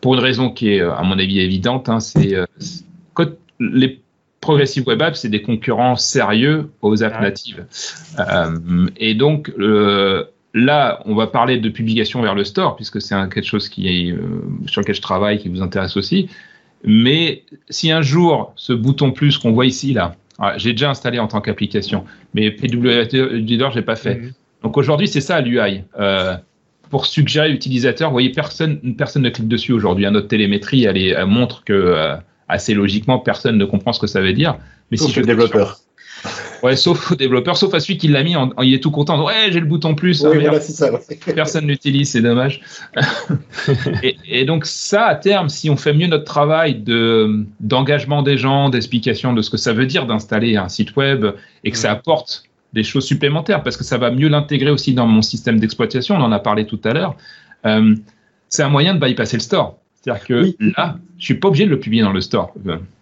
pour 0.00 0.14
une 0.14 0.20
raison 0.20 0.50
qui 0.50 0.70
est, 0.70 0.80
à 0.80 1.02
mon 1.04 1.18
avis, 1.20 1.38
évidente, 1.38 1.88
hein, 1.88 2.00
c'est 2.00 2.34
euh, 2.34 2.46
les 3.60 4.00
Progressive 4.40 4.86
Web 4.86 5.02
Apps, 5.02 5.20
c'est 5.20 5.28
des 5.28 5.42
concurrents 5.42 5.96
sérieux 5.96 6.70
aux 6.82 7.02
apps 7.02 7.20
natives. 7.20 7.66
et 8.96 9.14
donc, 9.14 9.52
là, 10.54 11.02
on 11.04 11.14
va 11.14 11.26
parler 11.26 11.58
de 11.58 11.68
publication 11.68 12.22
vers 12.22 12.34
le 12.34 12.44
store, 12.44 12.76
puisque 12.76 13.02
c'est 13.02 13.14
quelque 13.14 13.44
chose 13.44 13.68
qui 13.68 13.88
est, 13.88 14.14
sur 14.66 14.80
lequel 14.80 14.94
je 14.94 15.02
travaille, 15.02 15.38
qui 15.38 15.48
vous 15.48 15.62
intéresse 15.62 15.96
aussi. 15.96 16.28
Mais 16.84 17.44
si 17.68 17.90
un 17.90 18.02
jour, 18.02 18.52
ce 18.56 18.72
bouton 18.72 19.12
plus 19.12 19.36
qu'on 19.38 19.52
voit 19.52 19.66
ici, 19.66 19.92
là, 19.92 20.16
j'ai 20.56 20.72
déjà 20.72 20.90
installé 20.90 21.18
en 21.18 21.28
tant 21.28 21.40
qu'application, 21.40 22.04
mais 22.34 22.50
PWA 22.50 23.04
je 23.10 23.74
l'ai 23.74 23.82
pas 23.82 23.96
fait. 23.96 24.16
Mhm. 24.16 24.32
Donc 24.62 24.76
aujourd'hui, 24.76 25.08
c'est 25.08 25.20
ça 25.20 25.40
l'UI. 25.40 25.82
Euh, 25.98 26.36
pour 26.88 27.06
suggérer 27.06 27.48
l'utilisateur, 27.50 28.08
vous 28.08 28.14
voyez, 28.14 28.30
personne, 28.30 28.78
personne 28.96 29.22
ne 29.22 29.30
clique 29.30 29.48
dessus 29.48 29.72
aujourd'hui. 29.72 30.10
Notre 30.10 30.28
télémétrie, 30.28 30.84
elle, 30.84 31.26
montre 31.26 31.62
que, 31.64 31.72
euh, 31.72 32.16
assez 32.50 32.74
logiquement, 32.74 33.18
personne 33.18 33.58
ne 33.58 33.64
comprend 33.64 33.92
ce 33.92 34.00
que 34.00 34.06
ça 34.06 34.20
veut 34.20 34.32
dire. 34.32 34.56
Mais 34.90 34.96
si 34.96 35.10
je 35.10 35.20
le 35.20 35.26
développeur. 35.26 35.78
Ouais, 36.62 36.76
sauf 36.76 37.12
au 37.12 37.14
développeur, 37.14 37.56
sauf 37.56 37.72
à 37.72 37.80
celui 37.80 37.96
qui 37.96 38.08
l'a 38.08 38.22
mis, 38.22 38.34
il 38.62 38.74
est 38.74 38.82
tout 38.82 38.90
content. 38.90 39.24
Ouais, 39.24 39.50
j'ai 39.50 39.60
le 39.60 39.66
bouton 39.66 39.94
plus. 39.94 40.22
Oui, 40.22 40.38
voilà, 40.40 40.60
ça, 40.60 40.90
Personne 41.34 41.66
n'utilise, 41.66 42.10
c'est 42.10 42.20
dommage. 42.20 42.60
et, 44.02 44.44
donc 44.44 44.66
ça, 44.66 45.06
à 45.06 45.14
terme, 45.14 45.48
si 45.48 45.70
on 45.70 45.76
fait 45.76 45.94
mieux 45.94 46.06
notre 46.06 46.24
travail 46.24 46.74
de 46.74 47.46
d'engagement 47.60 48.22
des 48.22 48.36
gens, 48.36 48.68
d'explication 48.68 49.32
de 49.32 49.40
ce 49.40 49.48
que 49.48 49.56
ça 49.56 49.72
veut 49.72 49.86
dire 49.86 50.06
d'installer 50.06 50.56
un 50.56 50.68
site 50.68 50.96
web 50.96 51.24
et 51.64 51.70
que 51.70 51.78
ça 51.78 51.92
apporte 51.92 52.42
des 52.74 52.84
choses 52.84 53.06
supplémentaires, 53.06 53.62
parce 53.62 53.76
que 53.76 53.84
ça 53.84 53.96
va 53.96 54.10
mieux 54.10 54.28
l'intégrer 54.28 54.70
aussi 54.70 54.92
dans 54.92 55.06
mon 55.06 55.22
système 55.22 55.58
d'exploitation. 55.58 56.16
On 56.16 56.22
en 56.22 56.32
a 56.32 56.40
parlé 56.40 56.66
tout 56.66 56.80
à 56.84 56.92
l'heure. 56.92 57.16
Euh, 57.64 57.94
c'est 58.48 58.62
un 58.62 58.68
moyen 58.68 58.94
de 58.94 59.00
bypasser 59.00 59.36
le 59.38 59.42
store. 59.42 59.79
C'est-à-dire 60.00 60.26
que 60.26 60.54
là, 60.76 60.96
je 61.18 61.24
suis 61.24 61.34
pas 61.34 61.48
obligé 61.48 61.66
de 61.66 61.70
le 61.70 61.78
publier 61.78 62.02
dans 62.02 62.12
le 62.12 62.20
store. 62.20 62.52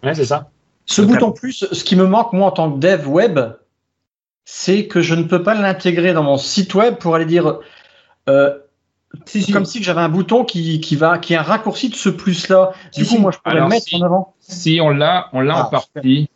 Ouais, 0.03 0.13
c'est 0.13 0.25
ça. 0.25 0.49
Ce 0.85 1.01
bouton 1.01 1.31
plus, 1.31 1.65
ce 1.71 1.83
qui 1.83 1.95
me 1.95 2.07
manque 2.07 2.33
moi 2.33 2.47
en 2.47 2.51
tant 2.51 2.71
que 2.71 2.79
dev 2.79 3.07
web, 3.07 3.39
c'est 4.43 4.87
que 4.87 5.01
je 5.01 5.13
ne 5.13 5.23
peux 5.23 5.43
pas 5.43 5.53
l'intégrer 5.53 6.13
dans 6.13 6.23
mon 6.23 6.37
site 6.37 6.73
web 6.73 6.95
pour 6.95 7.13
aller 7.15 7.25
dire 7.25 7.59
euh, 8.27 8.57
comme 9.51 9.65
si 9.65 9.83
j'avais 9.83 10.01
un 10.01 10.09
bouton 10.09 10.43
qui, 10.43 10.79
qui, 10.79 10.95
va 10.95 11.17
qui 11.17 11.33
est 11.33 11.37
un 11.37 11.43
raccourci 11.43 11.89
de 11.89 11.95
ce 11.95 12.09
plus 12.09 12.49
là. 12.49 12.71
Du 12.95 13.05
coup, 13.05 13.17
moi 13.17 13.31
je 13.31 13.37
pourrais 13.37 13.59
le 13.59 13.67
mettre 13.67 13.93
en 13.93 14.01
avant. 14.01 14.33
Si 14.39 14.79
on 14.81 14.89
l'a, 14.89 15.29
on 15.33 15.41
l'a 15.41 15.57
en 15.57 15.69
ah, 15.71 15.81
partie. 15.93 16.29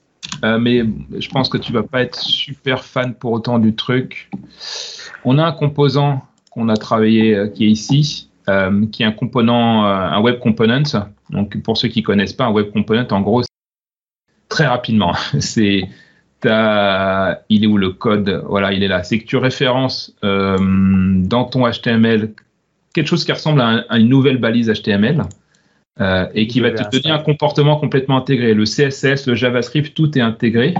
Euh, 0.43 0.57
mais 0.57 0.83
je 1.17 1.29
pense 1.29 1.49
que 1.49 1.57
tu 1.57 1.73
vas 1.73 1.83
pas 1.83 2.01
être 2.01 2.19
super 2.19 2.83
fan 2.83 3.13
pour 3.13 3.31
autant 3.31 3.59
du 3.59 3.75
truc. 3.75 4.29
On 5.25 5.37
a 5.37 5.43
un 5.43 5.51
composant 5.51 6.23
qu'on 6.49 6.69
a 6.69 6.77
travaillé 6.77 7.35
euh, 7.35 7.47
qui 7.47 7.65
est 7.65 7.69
ici, 7.69 8.29
qui 8.91 9.03
est 9.03 9.05
un 9.05 9.11
component, 9.11 9.83
un 9.83 10.19
web 10.21 10.39
component. 10.39 10.83
Donc 11.29 11.61
pour 11.61 11.77
ceux 11.77 11.87
qui 11.87 12.03
connaissent 12.03 12.33
pas, 12.33 12.45
un 12.45 12.51
web 12.51 12.71
component, 12.71 13.07
en 13.11 13.21
gros, 13.21 13.41
très 14.49 14.67
rapidement. 14.67 15.13
C'est 15.39 15.89
il 16.45 17.63
est 17.63 17.67
où 17.67 17.77
le 17.77 17.91
code? 17.91 18.43
Voilà, 18.47 18.73
il 18.73 18.83
est 18.83 18.87
là. 18.87 19.03
C'est 19.03 19.19
que 19.19 19.25
tu 19.25 19.37
références 19.37 20.15
euh, 20.23 20.57
dans 20.59 21.45
ton 21.45 21.69
HTML 21.69 22.33
quelque 22.93 23.07
chose 23.07 23.23
qui 23.23 23.31
ressemble 23.31 23.61
à, 23.61 23.97
une 23.97 24.09
nouvelle 24.09 24.37
balise 24.37 24.71
HTML 24.71 25.23
euh, 25.99 26.27
et 26.35 26.47
qui 26.47 26.59
va 26.59 26.71
te 26.71 26.83
donner 26.91 27.13
un 27.13 27.19
comportement 27.19 27.77
complètement 27.77 28.17
intégré. 28.17 28.53
Le 28.53 28.65
CSS, 28.65 29.25
le 29.27 29.35
JavaScript, 29.35 29.95
tout 29.95 30.15
est 30.17 30.21
intégré. 30.21 30.75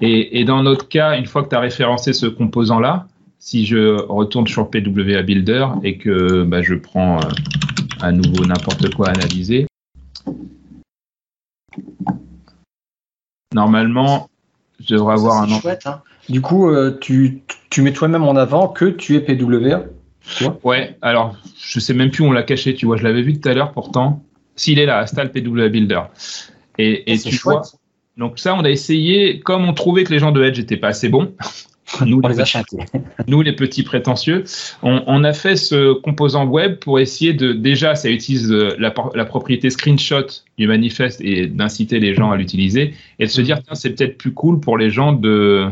Et, 0.00 0.44
dans 0.44 0.62
notre 0.62 0.88
cas, 0.88 1.18
une 1.18 1.26
fois 1.26 1.42
que 1.44 1.50
tu 1.50 1.56
as 1.56 1.60
référencé 1.60 2.14
ce 2.14 2.24
composant-là, 2.24 3.06
si 3.40 3.66
je 3.66 4.00
retourne 4.02 4.46
sur 4.46 4.70
PWA 4.70 5.22
Builder 5.22 5.66
et 5.82 5.98
que 5.98 6.44
bah, 6.44 6.62
je 6.62 6.74
prends 6.74 7.18
euh, 7.18 7.28
à 8.00 8.12
nouveau 8.12 8.46
n'importe 8.46 8.94
quoi 8.94 9.08
à 9.08 9.10
analyser, 9.10 9.66
Normalement, 13.52 14.30
je 14.78 14.94
devrais 14.94 15.14
avoir 15.14 15.42
un 15.42 15.46
nom. 15.48 15.60
Hein. 15.84 16.02
Du 16.28 16.40
coup, 16.40 16.70
euh, 16.70 16.96
tu, 17.00 17.42
mets 17.78 17.92
toi-même 17.92 18.22
en 18.22 18.36
avant 18.36 18.68
que 18.68 18.84
tu 18.84 19.16
es 19.16 19.20
PWA 19.20 19.84
Ouais, 20.62 20.96
alors 21.02 21.36
je 21.58 21.80
sais 21.80 21.92
même 21.94 22.10
plus 22.10 22.22
où 22.22 22.28
on 22.28 22.32
l'a 22.32 22.44
caché, 22.44 22.74
tu 22.74 22.86
vois, 22.86 22.96
je 22.96 23.02
l'avais 23.02 23.22
vu 23.22 23.40
tout 23.40 23.48
à 23.48 23.54
l'heure 23.54 23.72
pourtant. 23.72 24.22
S'il 24.54 24.78
est 24.78 24.86
là, 24.86 24.98
Astal 24.98 25.32
PWA 25.32 25.68
Builder. 25.68 26.02
Et, 26.78 27.12
et 27.12 27.18
tu 27.18 27.34
vois, 27.36 27.62
donc 28.16 28.38
ça, 28.38 28.54
on 28.54 28.64
a 28.64 28.70
essayé, 28.70 29.40
comme 29.40 29.64
on 29.64 29.72
trouvait 29.72 30.04
que 30.04 30.12
les 30.12 30.18
gens 30.18 30.30
de 30.30 30.44
Edge 30.44 30.58
n'étaient 30.58 30.76
pas 30.76 30.88
assez 30.88 31.08
bons, 31.08 31.34
nous, 32.06 32.20
les, 32.20 32.36
nous, 33.26 33.42
les 33.42 33.52
petits 33.52 33.82
prétentieux, 33.82 34.44
on, 34.82 35.24
a 35.24 35.32
fait 35.32 35.56
ce 35.56 35.92
composant 35.92 36.46
web 36.46 36.76
pour 36.78 36.98
essayer 36.98 37.32
de. 37.32 37.52
Déjà, 37.52 37.94
ça 37.94 38.10
utilise 38.10 38.50
euh, 38.52 38.76
la, 38.78 39.24
propriété 39.24 39.70
screenshot 39.70 40.26
du 40.58 40.66
manifeste 40.66 41.20
et 41.20 41.46
d'inciter 41.46 41.98
les 41.98 42.14
gens 42.14 42.30
à 42.30 42.36
l'utiliser 42.36 42.94
et 43.18 43.26
de 43.26 43.30
se 43.30 43.40
dire, 43.40 43.62
tiens, 43.62 43.74
c'est 43.74 43.90
peut-être 43.90 44.18
plus 44.18 44.32
cool 44.32 44.60
pour 44.60 44.78
les 44.78 44.90
gens 44.90 45.12
de 45.12 45.66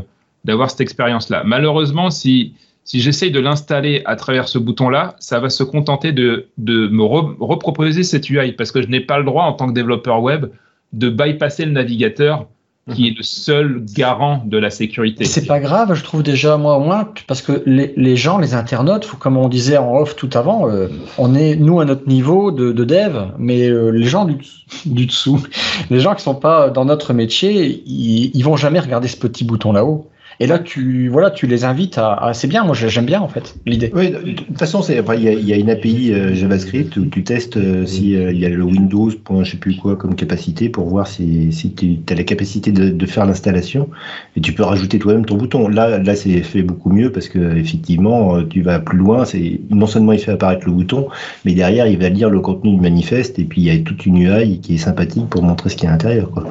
d'avoir 0.44 0.70
cette 0.70 0.80
expérience-là. 0.80 1.42
Malheureusement, 1.44 2.10
si, 2.10 2.54
si 2.84 3.00
j'essaye 3.00 3.30
de 3.30 3.40
l'installer 3.40 4.02
à 4.06 4.16
travers 4.16 4.48
ce 4.48 4.58
bouton-là, 4.58 5.16
ça 5.18 5.40
va 5.40 5.50
se 5.50 5.62
contenter 5.62 6.12
de, 6.12 6.46
de 6.56 6.88
me 6.88 7.02
reproposer 7.02 8.02
cette 8.02 8.30
UI 8.30 8.52
parce 8.52 8.72
que 8.72 8.80
je 8.80 8.86
n'ai 8.88 9.00
pas 9.00 9.18
le 9.18 9.24
droit 9.24 9.44
en 9.44 9.52
tant 9.52 9.66
que 9.68 9.74
développeur 9.74 10.22
web 10.22 10.46
de 10.92 11.10
bypasser 11.10 11.66
le 11.66 11.72
navigateur 11.72 12.46
qui 12.94 13.08
est 13.08 13.16
le 13.16 13.22
seul 13.22 13.84
garant 13.94 14.42
de 14.44 14.58
la 14.58 14.70
sécurité. 14.70 15.24
C'est 15.24 15.46
pas 15.46 15.60
grave, 15.60 15.94
je 15.94 16.02
trouve 16.02 16.22
déjà 16.22 16.56
moi 16.56 16.78
moins, 16.78 17.08
parce 17.26 17.42
que 17.42 17.62
les, 17.66 17.92
les 17.96 18.16
gens, 18.16 18.38
les 18.38 18.54
internautes, 18.54 19.08
comme 19.18 19.36
on 19.36 19.48
disait 19.48 19.76
en 19.76 19.96
off 19.96 20.16
tout 20.16 20.30
avant, 20.34 20.68
euh, 20.68 20.88
on 21.18 21.34
est 21.34 21.56
nous 21.56 21.80
à 21.80 21.84
notre 21.84 22.08
niveau 22.08 22.50
de, 22.50 22.72
de 22.72 22.84
dev, 22.84 23.32
mais 23.38 23.68
euh, 23.68 23.90
les 23.90 24.06
gens 24.06 24.24
du, 24.24 24.38
du, 24.86 25.06
dessous, 25.06 25.42
les 25.90 26.00
gens 26.00 26.14
qui 26.14 26.22
sont 26.22 26.34
pas 26.34 26.70
dans 26.70 26.84
notre 26.84 27.12
métier, 27.12 27.82
ils, 27.86 28.30
ils 28.34 28.42
vont 28.42 28.56
jamais 28.56 28.80
regarder 28.80 29.08
ce 29.08 29.16
petit 29.16 29.44
bouton 29.44 29.72
là-haut. 29.72 30.08
Et 30.40 30.46
là, 30.46 30.60
tu, 30.60 31.08
voilà, 31.08 31.32
tu 31.32 31.48
les 31.48 31.64
invites 31.64 31.98
à. 31.98 32.30
c'est 32.32 32.46
bien, 32.46 32.62
moi 32.62 32.74
j'aime 32.74 33.06
bien 33.06 33.20
en 33.20 33.26
fait 33.26 33.56
l'idée. 33.66 33.90
Oui, 33.92 34.10
de 34.10 34.32
toute 34.32 34.58
façon, 34.58 34.80
il 34.82 35.22
y, 35.22 35.52
a 35.52 35.56
une 35.56 35.68
API 35.68 36.12
euh, 36.12 36.32
JavaScript 36.32 36.96
où 36.96 37.06
tu 37.06 37.24
testes 37.24 37.56
euh, 37.56 37.84
si 37.86 38.14
euh, 38.14 38.30
il 38.30 38.38
y 38.38 38.46
a 38.46 38.48
le 38.48 38.62
Windows, 38.62 39.10
point, 39.24 39.42
je 39.42 39.52
sais 39.52 39.56
plus 39.56 39.76
quoi, 39.76 39.96
comme 39.96 40.14
capacité 40.14 40.68
pour 40.68 40.88
voir 40.88 41.08
si, 41.08 41.52
si 41.52 41.72
tu 41.72 41.98
as 42.08 42.14
la 42.14 42.22
capacité 42.22 42.70
de, 42.70 42.88
de 42.88 43.06
faire 43.06 43.26
l'installation 43.26 43.88
et 44.36 44.40
tu 44.40 44.52
peux 44.52 44.62
rajouter 44.62 45.00
toi-même 45.00 45.26
ton 45.26 45.36
bouton. 45.36 45.66
Là, 45.66 45.98
là 45.98 46.14
c'est 46.14 46.40
fait 46.42 46.62
beaucoup 46.62 46.90
mieux 46.90 47.10
parce 47.10 47.28
que 47.28 47.56
effectivement, 47.56 48.40
tu 48.44 48.62
vas 48.62 48.78
plus 48.78 48.98
loin. 48.98 49.24
C'est 49.24 49.60
non 49.70 49.86
seulement 49.86 50.12
il 50.12 50.20
fait 50.20 50.32
apparaître 50.32 50.66
le 50.66 50.72
bouton, 50.72 51.08
mais 51.44 51.54
derrière 51.54 51.88
il 51.88 51.98
va 51.98 52.10
lire 52.10 52.30
le 52.30 52.38
contenu 52.38 52.76
du 52.76 52.80
manifeste 52.80 53.40
et 53.40 53.44
puis 53.44 53.62
il 53.62 53.64
y 53.64 53.70
a 53.70 53.78
toute 53.82 54.06
une 54.06 54.18
UI 54.18 54.60
qui 54.60 54.76
est 54.76 54.78
sympathique 54.78 55.28
pour 55.28 55.42
montrer 55.42 55.70
ce 55.70 55.74
qu'il 55.74 55.84
y 55.84 55.86
a 55.88 55.90
à 55.90 55.92
l'intérieur. 55.94 56.30
Quoi. 56.30 56.44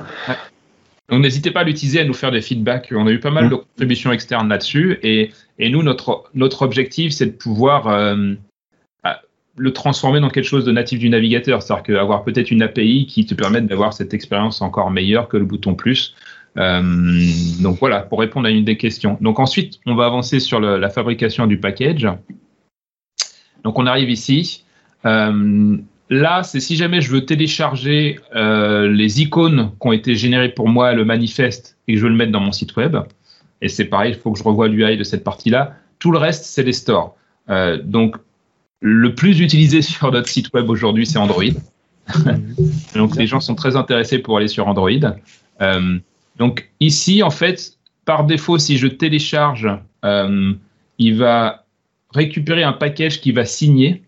Donc 1.09 1.21
n'hésitez 1.21 1.51
pas 1.51 1.61
à 1.61 1.63
l'utiliser, 1.63 2.01
à 2.01 2.05
nous 2.05 2.13
faire 2.13 2.31
des 2.31 2.41
feedbacks. 2.41 2.91
On 2.91 3.07
a 3.07 3.11
eu 3.11 3.19
pas 3.19 3.31
mal 3.31 3.45
mmh. 3.45 3.49
de 3.49 3.55
contributions 3.55 4.11
externes 4.11 4.49
là-dessus. 4.49 4.99
Et, 5.03 5.31
et, 5.57 5.69
nous, 5.69 5.81
notre, 5.83 6.25
notre 6.33 6.63
objectif, 6.63 7.13
c'est 7.13 7.27
de 7.27 7.31
pouvoir 7.31 7.87
euh, 7.87 8.33
le 9.57 9.73
transformer 9.73 10.19
dans 10.19 10.29
quelque 10.29 10.45
chose 10.45 10.65
de 10.65 10.71
natif 10.71 10.99
du 10.99 11.09
navigateur. 11.09 11.61
C'est-à-dire 11.61 11.83
qu'avoir 11.83 12.23
peut-être 12.23 12.51
une 12.51 12.61
API 12.61 13.07
qui 13.07 13.25
te 13.25 13.33
permette 13.33 13.65
d'avoir 13.65 13.93
cette 13.93 14.13
expérience 14.13 14.61
encore 14.61 14.91
meilleure 14.91 15.27
que 15.27 15.37
le 15.37 15.45
bouton 15.45 15.75
plus. 15.75 16.15
Euh, 16.57 16.81
donc 17.61 17.77
voilà, 17.79 18.01
pour 18.01 18.19
répondre 18.19 18.47
à 18.47 18.51
une 18.51 18.63
des 18.63 18.77
questions. 18.77 19.17
Donc 19.19 19.39
ensuite, 19.39 19.79
on 19.85 19.95
va 19.95 20.05
avancer 20.05 20.39
sur 20.39 20.59
le, 20.59 20.77
la 20.77 20.89
fabrication 20.89 21.47
du 21.47 21.59
package. 21.59 22.07
Donc 23.63 23.79
on 23.79 23.85
arrive 23.85 24.09
ici. 24.09 24.63
Euh, 25.05 25.77
Là, 26.09 26.43
c'est 26.43 26.59
si 26.59 26.77
jamais 26.77 27.01
je 27.01 27.11
veux 27.11 27.25
télécharger 27.25 28.19
euh, 28.35 28.89
les 28.89 29.21
icônes 29.21 29.71
qui 29.81 29.87
ont 29.87 29.91
été 29.91 30.15
générées 30.15 30.49
pour 30.49 30.69
moi, 30.69 30.93
le 30.93 31.03
manifeste, 31.03 31.77
et 31.87 31.93
que 31.93 31.99
je 31.99 32.03
veux 32.03 32.09
le 32.09 32.15
mettre 32.15 32.31
dans 32.31 32.39
mon 32.39 32.53
site 32.53 32.75
web. 32.77 32.97
Et 33.61 33.67
c'est 33.67 33.85
pareil, 33.85 34.13
il 34.13 34.19
faut 34.19 34.31
que 34.31 34.39
je 34.39 34.43
revoie 34.43 34.67
l'UI 34.67 34.95
de 34.97 35.03
cette 35.03 35.23
partie-là. 35.23 35.75
Tout 35.99 36.11
le 36.11 36.17
reste, 36.17 36.45
c'est 36.45 36.63
les 36.63 36.73
stores. 36.73 37.15
Euh, 37.49 37.77
donc, 37.83 38.15
le 38.79 39.15
plus 39.15 39.41
utilisé 39.41 39.81
sur 39.81 40.11
notre 40.11 40.29
site 40.29 40.53
web 40.53 40.69
aujourd'hui, 40.69 41.05
c'est 41.05 41.17
Android. 41.17 41.43
donc, 42.95 43.15
les 43.17 43.27
gens 43.27 43.41
sont 43.41 43.55
très 43.55 43.75
intéressés 43.75 44.19
pour 44.19 44.37
aller 44.37 44.47
sur 44.47 44.67
Android. 44.67 44.91
Euh, 45.61 45.97
donc, 46.37 46.69
ici, 46.79 47.21
en 47.21 47.31
fait, 47.31 47.73
par 48.05 48.23
défaut, 48.23 48.57
si 48.57 48.77
je 48.77 48.87
télécharge, 48.87 49.67
il 50.99 51.17
va 51.17 51.65
récupérer 52.13 52.63
un 52.63 52.71
package 52.71 53.19
qui 53.19 53.33
va 53.33 53.43
signer 53.43 54.03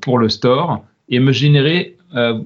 pour 0.00 0.18
le 0.18 0.28
store 0.28 0.82
et 1.10 1.18
me 1.18 1.32
générer, 1.32 1.96
euh, 2.14 2.40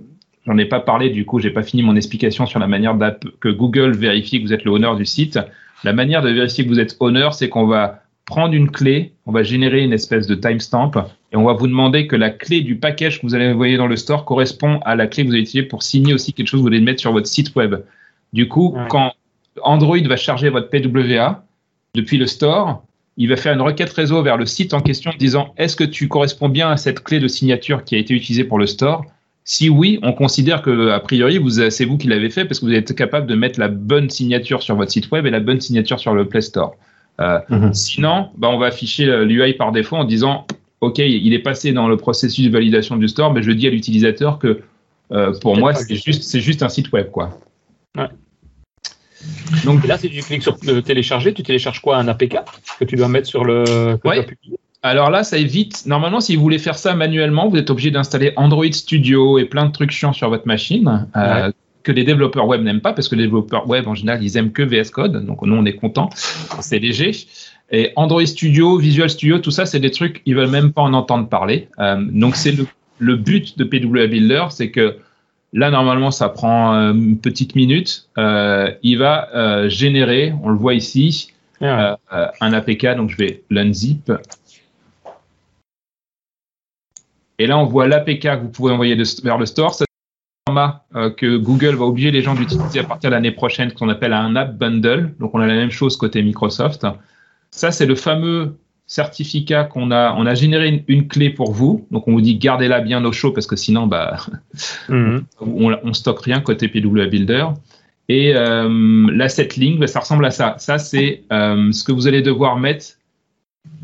j'en 0.47 0.59
ai 0.59 0.65
pas 0.65 0.81
parlé, 0.81 1.11
du 1.11 1.25
coup, 1.25 1.39
j'ai 1.39 1.51
pas 1.51 1.63
fini 1.63 1.83
mon 1.83 1.97
explication 1.97 2.47
sur 2.47 2.59
la 2.59 2.67
manière 2.67 2.97
que 3.41 3.49
Google 3.49 3.93
vérifie 3.93 4.41
que 4.41 4.47
vous 4.47 4.53
êtes 4.53 4.65
le 4.65 4.71
honneur 4.71 4.97
du 4.97 5.05
site. 5.05 5.39
La 5.85 5.93
manière 5.93 6.23
de 6.23 6.31
vérifier 6.31 6.65
que 6.65 6.71
vous 6.71 6.81
êtes 6.81 6.97
honneur, 7.01 7.35
c'est 7.35 7.49
qu'on 7.49 7.67
va 7.67 8.01
prendre 8.25 8.55
une 8.55 8.71
clé, 8.71 9.13
on 9.27 9.33
va 9.33 9.43
générer 9.43 9.83
une 9.83 9.93
espèce 9.93 10.27
de 10.27 10.35
timestamp 10.35 10.93
et 11.33 11.37
on 11.37 11.45
va 11.45 11.53
vous 11.53 11.67
demander 11.67 12.07
que 12.07 12.17
la 12.17 12.31
clé 12.31 12.63
du 12.63 12.77
package 12.77 13.21
que 13.21 13.27
vous 13.27 13.35
allez 13.35 13.49
envoyer 13.49 13.77
dans 13.77 13.87
le 13.87 13.97
store 13.97 14.25
correspond 14.25 14.81
à 14.85 14.97
la 14.97 15.07
clé 15.07 15.25
que 15.25 15.29
vous 15.29 15.35
allez 15.35 15.43
utiliser 15.43 15.69
pour 15.69 15.83
signer 15.83 16.15
aussi 16.15 16.33
quelque 16.33 16.47
chose 16.47 16.59
que 16.59 16.63
vous 16.63 16.69
voulez 16.69 16.81
mettre 16.81 17.01
sur 17.01 17.13
votre 17.13 17.27
site 17.27 17.55
web. 17.55 17.75
Du 18.33 18.49
coup, 18.49 18.75
quand 18.89 19.13
Android 19.63 20.01
va 20.07 20.17
charger 20.17 20.49
votre 20.49 20.71
PWA 20.71 21.45
depuis 21.95 22.17
le 22.17 22.27
store, 22.27 22.83
il 23.17 23.29
va 23.29 23.37
faire 23.37 23.55
une 23.55 23.61
requête 23.61 23.93
réseau 23.93 24.23
vers 24.23 24.37
le 24.37 24.47
site 24.47 24.75
en 24.75 24.81
question 24.81 25.13
disant 25.19 25.55
est-ce 25.57 25.77
que 25.77 25.85
tu 25.85 26.09
corresponds 26.09 26.49
bien 26.49 26.71
à 26.71 26.77
cette 26.77 27.03
clé 27.03 27.21
de 27.21 27.29
signature 27.29 27.85
qui 27.85 27.95
a 27.95 27.99
été 27.99 28.15
utilisée 28.15 28.45
pour 28.45 28.59
le 28.59 28.67
store? 28.67 29.05
Si 29.45 29.69
oui, 29.69 29.99
on 30.03 30.13
considère 30.13 30.63
que 30.63 30.89
a 30.89 31.01
priori 31.01 31.41
c'est 31.71 31.85
vous 31.85 31.99
qui 31.99 32.09
l'avez 32.09 32.31
fait 32.31 32.45
parce 32.45 32.61
que 32.61 32.67
vous 32.67 32.73
êtes 32.73 32.95
capable 32.95 33.27
de 33.27 33.35
mettre 33.35 33.61
la 33.61 33.69
bonne 33.69 34.11
signature 34.11 34.63
sur 34.63 34.75
votre 34.75 34.91
site 34.91 35.11
web 35.11 35.27
et 35.27 35.31
la 35.31 35.41
bonne 35.41 35.61
signature 35.61 36.01
sur 36.01 36.15
le 36.15 36.27
Play 36.27 36.41
Store. 36.41 36.75
Euh, 37.21 37.39
mhm. 37.49 37.75
Sinon, 37.75 38.31
bah, 38.37 38.49
on 38.51 38.59
va 38.59 38.67
afficher 38.67 39.25
l'UI 39.25 39.53
par 39.53 39.71
défaut 39.71 39.97
en 39.97 40.05
disant 40.05 40.47
OK, 40.81 40.99
il 40.99 41.33
est 41.33 41.39
passé 41.39 41.73
dans 41.73 41.89
le 41.89 41.97
processus 41.97 42.45
de 42.45 42.51
validation 42.51 42.97
du 42.97 43.09
store, 43.09 43.33
mais 43.33 43.43
je 43.43 43.51
dis 43.51 43.67
à 43.67 43.71
l'utilisateur 43.71 44.39
que 44.39 44.61
euh, 45.13 45.33
pour 45.41 45.57
moi 45.57 45.75
c'est 45.75 45.97
juste 45.97 46.23
c'est 46.23 46.41
juste 46.41 46.63
un 46.63 46.69
site 46.69 46.93
web 46.93 47.11
quoi. 47.11 47.39
Ouais. 47.97 48.09
Donc 49.65 49.87
là, 49.87 49.99
si 49.99 50.11
tu 50.11 50.21
cliques 50.23 50.43
sur 50.43 50.59
télécharger, 50.59 51.33
tu 51.33 51.43
télécharges 51.43 51.81
quoi 51.81 51.97
Un 51.97 52.09
APK 52.09 52.39
que 52.79 52.85
tu 52.85 52.97
dois 52.97 53.09
mettre 53.09 53.29
sur 53.29 53.45
le. 53.45 53.99
Ouais. 54.05 54.27
Alors 54.83 55.11
là, 55.11 55.25
ça 55.25 55.39
évite. 55.39 55.87
Normalement, 55.87 56.21
si 56.21 56.37
vous 56.37 56.43
voulez 56.43 56.59
faire 56.59 56.77
ça 56.77 56.95
manuellement, 56.95 57.49
vous 57.49 57.57
êtes 57.57 57.71
obligé 57.71 57.91
d'installer 57.91 58.33
Android 58.37 58.71
Studio 58.71 59.39
et 59.39 59.47
plein 59.47 59.65
de 59.65 59.73
trucs 59.73 59.91
chiants 59.91 60.13
sur 60.13 60.29
votre 60.29 60.47
machine. 60.47 61.09
Euh, 61.17 61.51
que 61.83 61.93
les 61.93 62.05
développeurs 62.05 62.47
web 62.47 62.63
n'aiment 62.63 62.81
pas 62.81 62.95
parce 62.95 63.09
que 63.09 63.15
les 63.15 63.25
développeurs 63.25 63.69
web 63.69 63.87
en 63.87 63.95
général 63.95 64.23
ils 64.25 64.39
aiment 64.39 64.53
que 64.53 64.63
VS 64.63 64.91
Code 64.91 65.25
donc 65.27 65.43
nous 65.43 65.55
on 65.55 65.67
est 65.67 65.75
content 65.75 66.09
c'est 66.61 66.79
léger 66.79 67.13
et 67.71 67.93
Android 67.97 68.25
Studio 68.25 68.79
Visual 68.79 69.11
Studio 69.11 69.39
tout 69.39 69.51
ça 69.51 69.67
c'est 69.67 69.81
des 69.81 69.91
trucs 69.91 70.23
ils 70.25 70.35
veulent 70.35 70.49
même 70.49 70.73
pas 70.73 70.81
en 70.81 70.95
entendre 70.95 71.29
parler 71.29 71.69
euh, 71.79 72.03
donc 72.11 72.37
c'est 72.37 72.53
le, 72.53 72.67
le, 73.01 73.17
but 73.17 73.59
de 73.59 73.65
PWA 73.65 74.07
Builder 74.07 74.47
c'est 74.49 74.71
que 74.71 74.97
Là, 75.55 75.71
normalement, 75.71 76.11
ça 76.11 76.29
prend 76.29 76.75
euh, 76.75 76.93
une 76.93 77.19
petite 77.19 77.55
minute. 77.55 78.09
Euh, 78.19 78.73
il 78.83 78.99
va 78.99 79.29
euh, 79.37 79.69
générer, 79.69 80.35
on 80.43 80.49
le 80.49 80.59
voit 80.59 80.75
ici, 80.75 81.33
ah 81.61 81.97
un 82.41 82.53
APK. 82.53 82.97
Donc, 82.97 83.11
je 83.11 83.17
vais 83.17 83.45
l'unzip. 83.51 84.13
Et 87.39 87.47
là, 87.47 87.57
on 87.57 87.67
voit 87.67 87.87
l'APK 87.87 88.21
que 88.21 88.41
vous 88.43 88.49
pouvez 88.49 88.73
envoyer 88.73 89.01
vers 89.23 89.39
le 89.39 89.47
store. 89.47 89.75
C'est 89.75 89.85
un 89.85 90.53
format 90.53 90.85
que 91.17 91.37
Google 91.37 91.77
va 91.77 91.85
obliger 91.85 92.11
les 92.11 92.23
gens 92.23 92.35
d'utiliser 92.35 92.81
à 92.81 92.85
partir 92.85 93.11
de 93.11 93.15
l'année 93.15 93.31
prochaine, 93.31 93.73
qu'on 93.73 93.89
appelle 93.89 94.13
un 94.13 94.35
app 94.35 94.57
bundle. 94.57 95.15
Donc, 95.21 95.37
on 95.37 95.41
a 95.41 95.47
la 95.47 95.55
même 95.55 95.71
chose 95.71 95.97
côté 95.97 96.21
Microsoft. 96.23 96.85
Ça, 97.53 97.71
c'est 97.71 97.87
le 97.87 97.95
fameux 97.95 98.59
certificat 98.95 99.65
qu'on 99.65 99.91
a, 99.91 100.15
on 100.17 100.25
a 100.25 100.35
généré 100.35 100.85
une, 100.87 101.09
clé 101.09 101.31
pour 101.31 101.53
vous. 101.53 101.87
Donc 101.91 102.07
on 102.07 102.13
vous 102.13 102.21
dit 102.21 102.37
gardez-la 102.37 102.81
bien 102.81 103.05
au 103.05 103.13
chaud 103.13 103.33
parce 103.33 103.47
que 103.47 103.57
sinon 103.57 103.87
bah 103.87 104.19
mhm. 104.89 105.25
on, 105.41 105.77
on 105.83 105.93
stocke 105.93 106.21
rien 106.21 106.41
côté 106.41 106.69
PWA 106.69 107.07
Builder. 107.07 107.47
Et 108.09 108.37
euh, 108.37 109.11
l'asset 109.13 109.49
link, 109.57 109.81
bah, 109.81 109.87
ça 109.87 110.01
ressemble 110.01 110.25
à 110.27 110.31
ça. 110.31 110.55
Ça 110.59 110.79
c'est 110.79 111.25
euh, 111.33 111.73
ce 111.73 111.83
que 111.83 111.91
vous 111.91 112.07
allez 112.07 112.23
devoir 112.23 112.57
mettre 112.57 112.87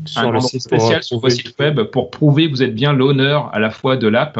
sur 0.05 0.31
le 0.31 0.39
site 0.39 0.61
spécial 0.61 1.03
sur 1.03 1.19
votre 1.19 1.35
site 1.35 1.55
web 1.59 1.81
pour 1.83 2.09
prouver 2.09 2.45
que 2.45 2.51
vous 2.51 2.63
êtes 2.63 2.75
bien 2.75 2.93
l'honneur 2.93 3.53
à 3.53 3.59
la 3.59 3.69
fois 3.71 3.97
de 3.97 4.07
l'app 4.07 4.39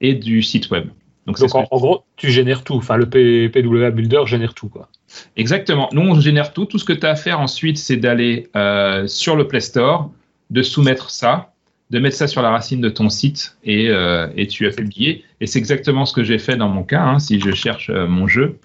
et 0.00 0.14
du 0.14 0.42
site 0.42 0.70
web. 0.70 0.86
Donc, 1.26 1.38
en, 1.52 1.78
gros, 1.78 2.04
tu 2.16 2.30
génères 2.30 2.62
tout. 2.62 2.74
Enfin, 2.74 2.96
le 2.96 3.06
PWA 3.08 3.90
Builder 3.90 4.22
génère 4.26 4.54
tout. 4.54 4.68
Quoi. 4.68 4.88
Exactement. 5.36 5.88
Nous, 5.92 6.02
on 6.02 6.20
génère 6.20 6.52
tout. 6.52 6.66
Tout 6.66 6.78
ce 6.78 6.84
que 6.84 6.92
tu 6.92 7.06
as 7.06 7.10
à 7.10 7.16
faire 7.16 7.40
ensuite, 7.40 7.78
c'est 7.78 7.96
d'aller 7.96 8.48
euh, 8.56 9.06
sur 9.06 9.36
le 9.36 9.46
Play 9.46 9.60
Store, 9.60 10.10
de 10.50 10.62
soumettre 10.62 11.10
ça, 11.10 11.52
de 11.90 11.98
mettre 11.98 12.16
ça 12.16 12.26
sur 12.26 12.42
la 12.42 12.50
racine 12.50 12.80
de 12.80 12.88
ton 12.88 13.08
site 13.08 13.56
et, 13.64 13.88
euh, 13.88 14.28
tu 14.48 14.66
as 14.66 14.72
fait 14.72 14.82
le 14.82 14.88
billet. 14.88 15.24
Et 15.40 15.46
c'est 15.46 15.58
exactement 15.58 16.06
ce 16.06 16.12
que 16.12 16.24
j'ai 16.24 16.38
fait 16.38 16.56
dans 16.56 16.68
mon 16.68 16.82
cas. 16.82 17.02
Hein, 17.02 17.18
si 17.18 17.40
je 17.40 17.50
cherche 17.52 17.90
euh, 17.90 18.06
mon 18.06 18.26
jeu, 18.26 18.58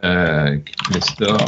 Play 0.00 1.00
Store. 1.00 1.38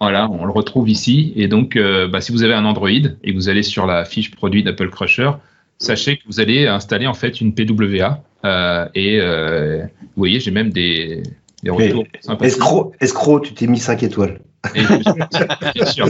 Voilà, 0.00 0.30
on 0.30 0.44
le 0.44 0.52
retrouve 0.52 0.88
ici. 0.88 1.32
Et 1.36 1.46
donc, 1.46 1.78
bah, 2.10 2.22
si 2.22 2.32
vous 2.32 2.42
avez 2.42 2.54
un 2.54 2.64
Android 2.64 2.88
et 2.88 3.32
que 3.32 3.34
vous 3.34 3.50
allez 3.50 3.62
sur 3.62 3.86
la 3.86 4.06
fiche 4.06 4.30
produit 4.30 4.62
d'Apple 4.62 4.88
Crusher, 4.88 5.32
sachez 5.80 6.18
que 6.18 6.22
vous 6.26 6.38
allez 6.38 6.66
installer 6.66 7.06
en 7.06 7.14
fait 7.14 7.40
une 7.40 7.54
PWA. 7.54 8.22
Euh, 8.44 8.88
et 8.94 9.18
euh, 9.20 9.82
vous 10.00 10.08
voyez, 10.16 10.40
j'ai 10.40 10.50
même 10.50 10.70
des, 10.70 11.22
des 11.62 11.70
retours 11.70 12.04
Escroc, 12.40 12.92
escroc, 13.00 13.40
tu 13.40 13.54
t'es 13.54 13.66
mis 13.66 13.78
5 13.78 14.02
étoiles. 14.02 14.40
bien 14.74 15.86
sûr. 15.86 16.06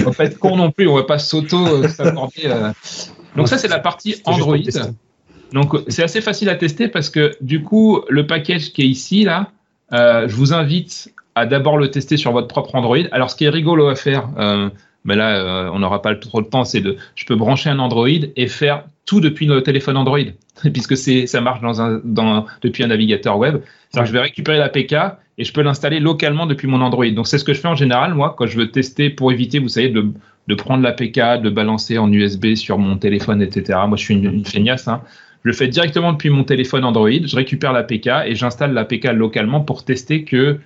On 0.00 0.10
va 0.10 0.12
pas 0.12 0.24
être 0.24 0.38
con 0.38 0.56
non 0.56 0.70
plus, 0.70 0.86
on 0.86 0.94
va 0.94 1.04
pas 1.04 1.18
s'auto 1.18 1.88
s'accorder. 1.88 2.42
Euh. 2.44 2.70
Donc 3.36 3.48
ça, 3.48 3.58
c'est 3.58 3.68
la 3.68 3.78
partie 3.78 4.16
Android. 4.24 4.58
Donc 5.52 5.74
c'est 5.88 6.02
assez 6.02 6.20
facile 6.20 6.50
à 6.50 6.54
tester 6.54 6.88
parce 6.88 7.08
que 7.08 7.34
du 7.40 7.62
coup, 7.62 8.02
le 8.10 8.26
package 8.26 8.72
qui 8.72 8.82
est 8.82 8.88
ici, 8.88 9.24
là, 9.24 9.50
je 9.90 10.34
vous 10.34 10.52
invite 10.52 11.14
à 11.34 11.46
d'abord 11.46 11.78
le 11.78 11.90
tester 11.90 12.18
sur 12.18 12.32
votre 12.32 12.48
propre 12.48 12.74
Android. 12.74 12.98
Alors 13.12 13.30
ce 13.30 13.36
qui 13.36 13.44
est 13.44 13.50
rigolo 13.50 13.88
à 13.88 13.94
faire, 13.94 14.28
mais 15.04 15.16
là, 15.16 15.38
euh, 15.38 15.70
on 15.72 15.78
n'aura 15.78 16.02
pas 16.02 16.14
trop 16.16 16.42
de 16.42 16.46
temps. 16.46 16.64
C'est 16.64 16.80
de, 16.80 16.96
je 17.14 17.24
peux 17.24 17.36
brancher 17.36 17.70
un 17.70 17.78
Android 17.78 18.08
et 18.08 18.46
faire 18.46 18.84
tout 19.08 19.20
depuis 19.20 19.46
le 19.46 19.62
téléphone 19.62 19.96
Android, 19.96 20.18
puisque 20.72 20.96
c'est, 20.96 21.26
ça 21.26 21.40
marche 21.40 21.60
dans 21.62 21.80
un, 21.80 22.00
dans, 22.04 22.44
depuis 22.60 22.84
un 22.84 22.88
navigateur 22.88 23.38
web. 23.38 23.56
je 23.94 24.12
vais 24.12 24.20
récupérer 24.20 24.58
l'APK 24.58 24.92
et 25.38 25.44
je 25.44 25.52
peux 25.52 25.62
l'installer 25.62 25.98
localement 25.98 26.44
depuis 26.46 26.68
mon 26.68 26.80
Android. 26.82 27.08
Donc 27.10 27.26
c'est 27.26 27.38
ce 27.38 27.44
que 27.44 27.54
je 27.54 27.60
fais 27.60 27.68
en 27.68 27.74
général, 27.76 28.12
moi, 28.14 28.34
quand 28.36 28.46
je 28.46 28.56
veux 28.58 28.70
tester 28.70 29.08
pour 29.08 29.32
éviter, 29.32 29.60
vous 29.60 29.68
savez, 29.70 29.88
de, 29.88 30.06
de 30.48 30.54
prendre 30.54 30.82
l'APK, 30.82 31.40
de 31.42 31.48
balancer 31.48 31.96
en 31.96 32.12
USB 32.12 32.54
sur 32.54 32.76
mon 32.76 32.98
téléphone, 32.98 33.40
etc. 33.40 33.78
Moi, 33.88 33.96
je 33.96 34.02
suis 34.04 34.14
une, 34.14 34.24
une 34.26 34.44
feignasse. 34.44 34.86
Hein. 34.88 35.00
Je 35.44 35.48
le 35.50 35.54
fais 35.54 35.68
directement 35.68 36.12
depuis 36.12 36.28
mon 36.30 36.44
téléphone 36.44 36.84
Android, 36.84 37.08
je 37.24 37.34
récupère 37.36 37.72
l'APK 37.72 38.08
et 38.26 38.34
j'installe 38.34 38.74
l'APK 38.74 39.04
localement 39.14 39.60
pour 39.62 39.84
tester 39.84 40.24
que 40.24 40.58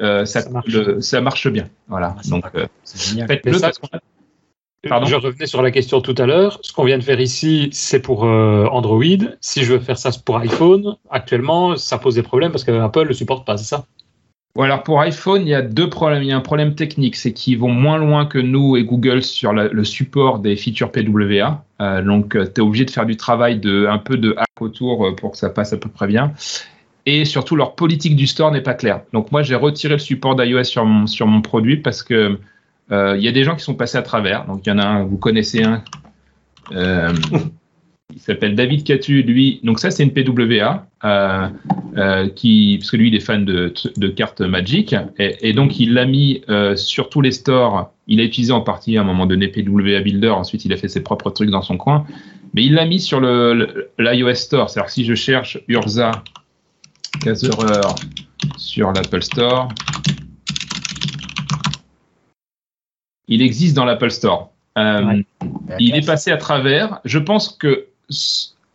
euh, 0.00 0.24
ça, 0.24 0.40
Ça 0.40 0.50
marche. 0.50 0.66
le- 0.68 1.00
ça 1.02 1.20
marche 1.20 1.48
bien. 1.48 1.68
Voilà. 1.88 2.14
Ah, 2.18 2.22
Donc, 2.30 2.44
euh, 2.54 2.66
faites-le 3.26 3.60
parce 3.60 3.78
qu'on 3.78 3.88
a- 3.92 4.00
Pardon 4.88 5.06
je 5.06 5.14
revenais 5.14 5.46
sur 5.46 5.62
la 5.62 5.70
question 5.70 6.00
tout 6.00 6.14
à 6.18 6.26
l'heure. 6.26 6.58
Ce 6.62 6.72
qu'on 6.72 6.84
vient 6.84 6.98
de 6.98 7.04
faire 7.04 7.20
ici, 7.20 7.68
c'est 7.72 8.00
pour 8.00 8.24
euh, 8.24 8.66
Android. 8.66 9.04
Si 9.40 9.62
je 9.62 9.74
veux 9.74 9.78
faire 9.78 9.96
ça 9.96 10.10
pour 10.24 10.38
iPhone, 10.38 10.96
actuellement, 11.10 11.76
ça 11.76 11.98
pose 11.98 12.16
des 12.16 12.22
problèmes 12.22 12.50
parce 12.50 12.64
que 12.64 12.72
Apple 12.72 13.04
le 13.04 13.14
supporte 13.14 13.46
pas, 13.46 13.56
c'est 13.56 13.64
ça? 13.64 13.86
Bon, 14.54 14.64
alors 14.64 14.82
pour 14.82 15.00
iPhone, 15.00 15.42
il 15.42 15.48
y 15.48 15.54
a 15.54 15.62
deux 15.62 15.88
problèmes. 15.88 16.22
Il 16.22 16.28
y 16.28 16.32
a 16.32 16.36
un 16.36 16.40
problème 16.40 16.74
technique, 16.74 17.16
c'est 17.16 17.32
qu'ils 17.32 17.58
vont 17.58 17.70
moins 17.70 17.96
loin 17.96 18.26
que 18.26 18.38
nous 18.38 18.76
et 18.76 18.84
Google 18.84 19.22
sur 19.22 19.52
la- 19.52 19.68
le 19.68 19.84
support 19.84 20.40
des 20.40 20.56
features 20.56 20.90
PWA. 20.90 21.64
Euh, 21.80 22.02
donc, 22.02 22.32
tu 22.32 22.38
es 22.38 22.60
obligé 22.60 22.84
de 22.84 22.90
faire 22.90 23.06
du 23.06 23.16
travail 23.16 23.60
de 23.60 23.86
un 23.86 23.98
peu 23.98 24.16
de 24.18 24.34
hack 24.36 24.60
autour 24.60 25.06
euh, 25.06 25.12
pour 25.14 25.30
que 25.30 25.38
ça 25.38 25.48
passe 25.48 25.72
à 25.72 25.78
peu 25.78 25.88
près 25.88 26.06
bien. 26.06 26.32
Et 27.06 27.24
surtout, 27.24 27.56
leur 27.56 27.74
politique 27.74 28.14
du 28.14 28.26
store 28.26 28.50
n'est 28.52 28.60
pas 28.60 28.74
claire. 28.74 29.00
Donc, 29.12 29.32
moi, 29.32 29.42
j'ai 29.42 29.54
retiré 29.54 29.94
le 29.94 29.98
support 30.00 30.36
d'iOS 30.36 30.64
sur 30.64 30.84
mon, 30.84 31.06
sur 31.06 31.26
mon 31.26 31.40
produit 31.40 31.76
parce 31.78 32.02
que 32.02 32.14
euh, 32.14 32.36
il 32.92 33.22
y 33.22 33.28
a 33.28 33.32
des 33.32 33.44
gens 33.44 33.56
qui 33.56 33.64
sont 33.64 33.74
passés 33.74 33.98
à 33.98 34.02
travers. 34.02 34.46
Donc, 34.46 34.66
il 34.66 34.70
y 34.70 34.72
en 34.72 34.78
a 34.78 34.84
un, 34.84 35.04
vous 35.04 35.16
connaissez 35.16 35.62
un. 35.62 35.82
euh, 36.72 37.12
il 38.14 38.20
s'appelle 38.20 38.54
David 38.54 38.84
Catu, 38.84 39.22
lui. 39.22 39.60
Donc 39.62 39.78
ça, 39.78 39.90
c'est 39.90 40.02
une 40.02 40.12
PWA 40.12 40.86
euh, 41.04 41.48
euh, 41.96 42.28
qui, 42.28 42.76
parce 42.78 42.90
que 42.90 42.96
lui, 42.96 43.08
il 43.08 43.14
est 43.14 43.20
fan 43.20 43.44
de, 43.44 44.08
cartes 44.08 44.40
Magic, 44.40 44.94
et, 45.18 45.52
donc 45.52 45.78
il 45.80 45.94
l'a 45.94 46.04
mis 46.04 46.42
euh, 46.48 46.76
sur 46.76 47.08
tous 47.08 47.20
les 47.20 47.32
stores. 47.32 47.90
Il 48.06 48.20
a 48.20 48.24
utilisé 48.24 48.52
en 48.52 48.60
partie 48.60 48.98
à 48.98 49.00
un 49.00 49.04
moment 49.04 49.26
donné 49.26 49.48
PWA 49.48 50.00
Builder. 50.00 50.30
Ensuite, 50.30 50.64
il 50.64 50.72
a 50.72 50.76
fait 50.76 50.88
ses 50.88 51.02
propres 51.02 51.30
trucs 51.30 51.50
dans 51.50 51.62
son 51.62 51.76
coin, 51.76 52.04
mais 52.54 52.64
il 52.64 52.74
l'a 52.74 52.84
mis 52.84 53.00
sur 53.00 53.20
l'iOS 53.20 54.34
Store. 54.34 54.68
C'est-à-dire 54.68 54.90
si 54.90 55.04
je 55.04 55.14
cherche 55.14 55.58
Urza 55.68 56.10
Gatherer 57.24 57.80
sur 58.56 58.92
l'Apple 58.92 59.22
Store, 59.22 59.68
il 63.34 63.42
existe 63.42 63.74
dans 63.76 63.84
l'Apple 63.84 64.10
Store. 64.10 64.50
Euh, 64.78 65.02
Ouais. 65.04 65.24
il 65.78 65.94
est 65.94 66.06
passé 66.06 66.30
à 66.30 66.36
travers. 66.36 67.00
Je 67.04 67.18
pense 67.18 67.48
que 67.50 67.86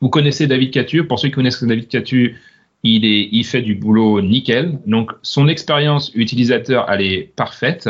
vous 0.01 0.09
connaissez 0.09 0.47
David 0.47 0.71
Catu. 0.71 1.05
Pour 1.05 1.19
ceux 1.19 1.29
qui 1.29 1.33
connaissent 1.35 1.63
David 1.63 1.87
Catu, 1.87 2.35
il, 2.83 3.05
est, 3.05 3.29
il 3.31 3.43
fait 3.43 3.61
du 3.61 3.75
boulot 3.75 4.21
nickel. 4.21 4.79
Donc, 4.85 5.11
son 5.23 5.47
expérience 5.47 6.11
utilisateur, 6.13 6.85
elle 6.89 7.01
est 7.01 7.31
parfaite. 7.35 7.89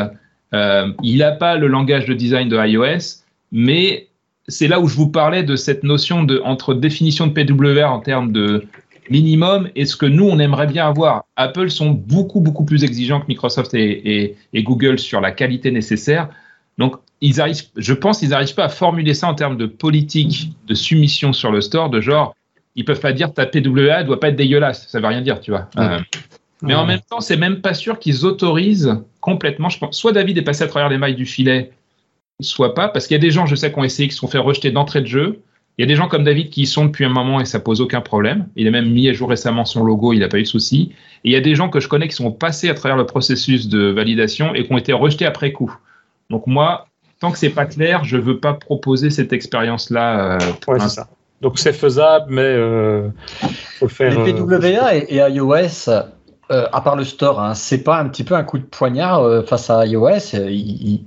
Euh, 0.54 0.92
il 1.02 1.18
n'a 1.18 1.32
pas 1.32 1.56
le 1.56 1.66
langage 1.66 2.06
de 2.06 2.14
design 2.14 2.48
de 2.48 2.56
iOS, 2.56 3.22
mais 3.52 4.06
c'est 4.48 4.68
là 4.68 4.80
où 4.80 4.88
je 4.88 4.96
vous 4.96 5.10
parlais 5.10 5.42
de 5.42 5.56
cette 5.56 5.82
notion 5.84 6.24
de 6.24 6.40
entre 6.44 6.72
définition 6.72 7.26
de 7.26 7.32
PWR 7.32 7.84
en 7.90 8.00
termes 8.00 8.32
de 8.32 8.64
minimum 9.10 9.68
et 9.76 9.84
ce 9.86 9.96
que 9.96 10.06
nous 10.06 10.24
on 10.28 10.38
aimerait 10.38 10.66
bien 10.66 10.86
avoir. 10.86 11.24
Apple 11.36 11.70
sont 11.70 11.90
beaucoup 11.90 12.40
beaucoup 12.40 12.64
plus 12.64 12.84
exigeants 12.84 13.20
que 13.20 13.26
Microsoft 13.28 13.74
et, 13.74 14.22
et- 14.22 14.36
et 14.54 14.62
Google 14.62 14.98
sur 14.98 15.20
la 15.20 15.30
qualité 15.32 15.70
nécessaire. 15.70 16.28
Donc 16.78 16.96
ils 17.20 17.40
arrivent, 17.40 17.62
je 17.76 17.92
pense 17.92 18.20
qu'ils 18.20 18.30
n'arrivent 18.30 18.54
pas 18.54 18.64
à 18.64 18.68
formuler 18.68 19.14
ça 19.14 19.28
en 19.28 19.34
termes 19.34 19.56
de 19.56 19.66
politique 19.66 20.52
de 20.66 20.74
soumission 20.74 21.32
sur 21.32 21.50
le 21.50 21.60
store, 21.60 21.90
de 21.90 22.00
genre 22.00 22.34
ils 22.76 22.84
peuvent 22.84 23.00
pas 23.00 23.12
dire 23.12 23.34
ta 23.34 23.44
PWA 23.44 24.04
doit 24.04 24.20
pas 24.20 24.28
être 24.28 24.36
dégueulasse, 24.36 24.88
ça 24.88 25.00
veut 25.00 25.08
rien 25.08 25.20
dire, 25.20 25.40
tu 25.40 25.50
vois. 25.50 25.68
Euh, 25.78 25.98
mais 26.62 26.74
en 26.74 26.86
même 26.86 27.00
temps, 27.00 27.20
c'est 27.20 27.36
même 27.36 27.60
pas 27.60 27.74
sûr 27.74 27.98
qu'ils 27.98 28.24
autorisent 28.24 28.96
complètement. 29.20 29.68
Je 29.68 29.78
pense, 29.78 29.96
soit 29.96 30.12
David 30.12 30.38
est 30.38 30.42
passé 30.42 30.62
à 30.62 30.68
travers 30.68 30.88
les 30.88 30.98
mailles 30.98 31.16
du 31.16 31.26
filet, 31.26 31.72
soit 32.40 32.74
pas, 32.74 32.88
parce 32.88 33.08
qu'il 33.08 33.16
y 33.16 33.18
a 33.18 33.20
des 33.20 33.32
gens, 33.32 33.46
je 33.46 33.56
sais, 33.56 33.72
qui 33.72 33.78
ont 33.78 33.84
essayé, 33.84 34.08
qui 34.08 34.14
se 34.14 34.20
sont 34.20 34.28
fait 34.28 34.38
rejeter 34.38 34.70
d'entrée 34.70 35.00
de 35.00 35.06
jeu. 35.06 35.40
Il 35.76 35.82
y 35.82 35.84
a 35.84 35.86
des 35.86 35.96
gens 35.96 36.08
comme 36.08 36.24
David 36.24 36.50
qui 36.50 36.62
y 36.62 36.66
sont 36.66 36.86
depuis 36.86 37.04
un 37.04 37.08
moment 37.08 37.40
et 37.40 37.44
ça 37.44 37.60
pose 37.60 37.80
aucun 37.80 38.00
problème. 38.00 38.48
Il 38.56 38.66
a 38.66 38.70
même 38.70 38.90
mis 38.90 39.08
à 39.08 39.12
jour 39.12 39.28
récemment 39.28 39.64
son 39.64 39.84
logo, 39.84 40.12
il 40.12 40.20
n'a 40.20 40.28
pas 40.28 40.38
eu 40.38 40.42
de 40.42 40.48
souci. 40.48 40.92
Et 41.24 41.30
il 41.30 41.32
y 41.32 41.36
a 41.36 41.40
des 41.40 41.54
gens 41.54 41.68
que 41.68 41.78
je 41.78 41.88
connais 41.88 42.08
qui 42.08 42.14
sont 42.14 42.32
passés 42.32 42.68
à 42.68 42.74
travers 42.74 42.96
le 42.96 43.06
processus 43.06 43.68
de 43.68 43.90
validation 43.90 44.54
et 44.54 44.64
qui 44.64 44.72
ont 44.72 44.78
été 44.78 44.92
rejetés 44.92 45.26
après 45.26 45.52
coup. 45.52 45.76
Donc 46.30 46.46
moi, 46.46 46.86
tant 47.20 47.30
que 47.30 47.38
c'est 47.38 47.50
pas 47.50 47.66
clair, 47.66 48.04
je 48.04 48.16
veux 48.16 48.38
pas 48.38 48.54
proposer 48.54 49.10
cette 49.10 49.32
expérience-là. 49.32 50.34
euh, 50.34 50.38
pour 50.60 50.72
Ouais, 50.74 50.78
c'est 50.78 50.84
l'instant. 50.84 51.02
ça. 51.02 51.08
Donc 51.40 51.58
c'est 51.58 51.72
faisable, 51.72 52.26
mais 52.30 52.42
euh, 52.42 53.08
faut 53.78 53.86
le 53.86 53.90
faire. 53.90 54.10
Les 54.24 54.32
euh, 54.32 54.44
PWA 54.46 54.96
et, 54.96 55.06
et 55.08 55.16
iOS, 55.34 55.88
euh, 55.88 56.66
à 56.72 56.80
part 56.80 56.96
le 56.96 57.04
store, 57.04 57.40
hein, 57.40 57.54
c'est 57.54 57.84
pas 57.84 57.98
un 57.98 58.08
petit 58.08 58.24
peu 58.24 58.34
un 58.34 58.42
coup 58.42 58.58
de 58.58 58.64
poignard 58.64 59.22
euh, 59.22 59.42
face 59.42 59.70
à 59.70 59.86
iOS. 59.86 60.34
euh, 60.34 60.50
il- 60.50 60.88
il- 60.88 61.04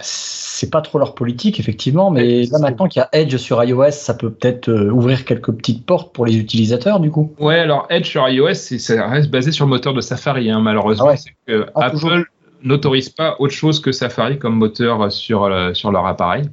c'est 0.00 0.70
pas 0.70 0.80
trop 0.80 0.98
leur 0.98 1.14
politique, 1.14 1.58
effectivement, 1.60 2.10
mais 2.10 2.44
là 2.46 2.58
maintenant 2.60 2.86
qu'il 2.88 3.00
y 3.00 3.02
a 3.02 3.08
Edge 3.12 3.36
sur 3.36 3.62
iOS, 3.62 3.90
ça 3.92 4.14
peut 4.14 4.30
peut-être 4.30 4.68
euh, 4.68 4.90
ouvrir 4.90 5.24
quelques 5.24 5.52
petites 5.52 5.84
portes 5.86 6.12
pour 6.14 6.24
les 6.26 6.36
utilisateurs, 6.36 7.00
du 7.00 7.10
coup. 7.10 7.32
Ouais, 7.40 7.58
alors 7.58 7.86
Edge 7.90 8.06
sur 8.06 8.28
iOS, 8.28 8.54
c'est- 8.54 8.78
ça 8.78 9.06
reste 9.08 9.30
basé 9.30 9.50
sur 9.52 9.64
le 9.66 9.70
moteur 9.70 9.94
de 9.94 10.00
Safari, 10.00 10.50
hein, 10.50 10.60
malheureusement. 10.60 11.06
Ah 11.08 11.10
ouais. 11.10 11.16
C'est 11.16 11.30
que 11.46 11.66
Ah, 11.74 11.90
toujours. 11.90 12.10
Apple 12.58 12.68
n'autorise 12.68 13.08
pas 13.08 13.36
autre 13.38 13.54
chose 13.54 13.80
que 13.80 13.92
Safari 13.92 14.38
comme 14.38 14.56
moteur 14.56 15.10
sur, 15.12 15.44
euh, 15.44 15.74
sur 15.74 15.90
leur 15.92 16.06
appareil. 16.06 16.44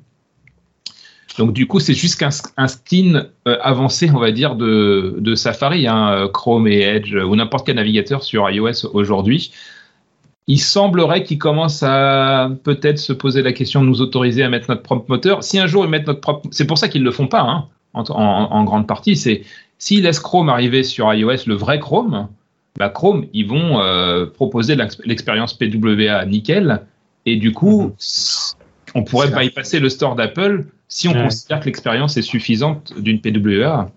Donc 1.37 1.51
du 1.51 1.67
coup, 1.67 1.79
c'est 1.81 1.93
juste 1.93 2.17
qu'un 2.19 2.29
un 2.55 2.67
skin 2.67 3.25
euh, 3.47 3.57
avancé, 3.61 4.09
on 4.13 4.19
va 4.19 4.31
dire, 4.31 4.55
de, 4.55 5.15
de 5.17 5.35
Safari, 5.35 5.85
hein, 5.87 6.11
euh, 6.11 6.27
Chrome 6.29 6.67
et 6.67 6.79
Edge 6.81 7.13
ou 7.13 7.35
n'importe 7.35 7.65
quel 7.65 7.75
navigateur 7.75 8.23
sur 8.23 8.49
iOS 8.49 8.85
aujourd'hui. 8.93 9.51
Il 10.47 10.59
semblerait 10.59 11.23
qu'ils 11.23 11.39
commencent 11.39 11.83
à 11.83 12.49
peut-être 12.63 12.99
se 12.99 13.11
poser 13.11 13.41
la 13.41 13.51
question 13.51 13.81
de 13.81 13.87
nous 13.87 13.99
autoriser 14.01 14.43
à 14.43 14.49
mettre 14.49 14.69
notre 14.69 14.83
propre 14.83 15.05
moteur. 15.09 15.43
Si 15.43 15.59
un 15.59 15.67
jour 15.67 15.83
ils 15.83 15.89
mettent 15.89 16.07
notre 16.07 16.21
propre, 16.21 16.47
c'est 16.51 16.67
pour 16.67 16.77
ça 16.77 16.87
qu'ils 16.87 17.03
le 17.03 17.11
font 17.11 17.27
pas, 17.27 17.41
hein, 17.41 17.65
en, 17.93 18.03
en- 18.11 18.51
en 18.51 18.63
grande 18.63 18.87
partie. 18.87 19.15
C'est 19.17 19.41
s'ils 19.79 20.03
laissent 20.03 20.19
Chrome 20.19 20.47
arriver 20.47 20.83
sur 20.83 21.11
iOS, 21.13 21.47
le 21.47 21.55
vrai 21.55 21.79
Chrome, 21.79 22.27
bah 22.77 22.89
Chrome, 22.89 23.25
ils 23.33 23.47
vont 23.47 23.79
euh, 23.81 24.25
proposer 24.25 24.75
l'ex- 24.75 24.99
l'expérience 25.05 25.53
PWA 25.53 26.25
nickel, 26.25 26.81
et 27.25 27.37
du 27.37 27.51
coup, 27.53 27.93
on 28.93 29.03
pourrait 29.03 29.29
bypasser 29.31 29.79
le 29.79 29.89
store 29.89 30.15
d'Apple 30.15 30.65
si 30.87 31.07
on 31.07 31.13
Ouais. 31.13 31.23
considère 31.23 31.59
que 31.61 31.65
l'expérience 31.65 32.17
est 32.17 32.21
suffisante 32.21 32.93
d'une 32.99 33.19
PWA. 33.21 33.89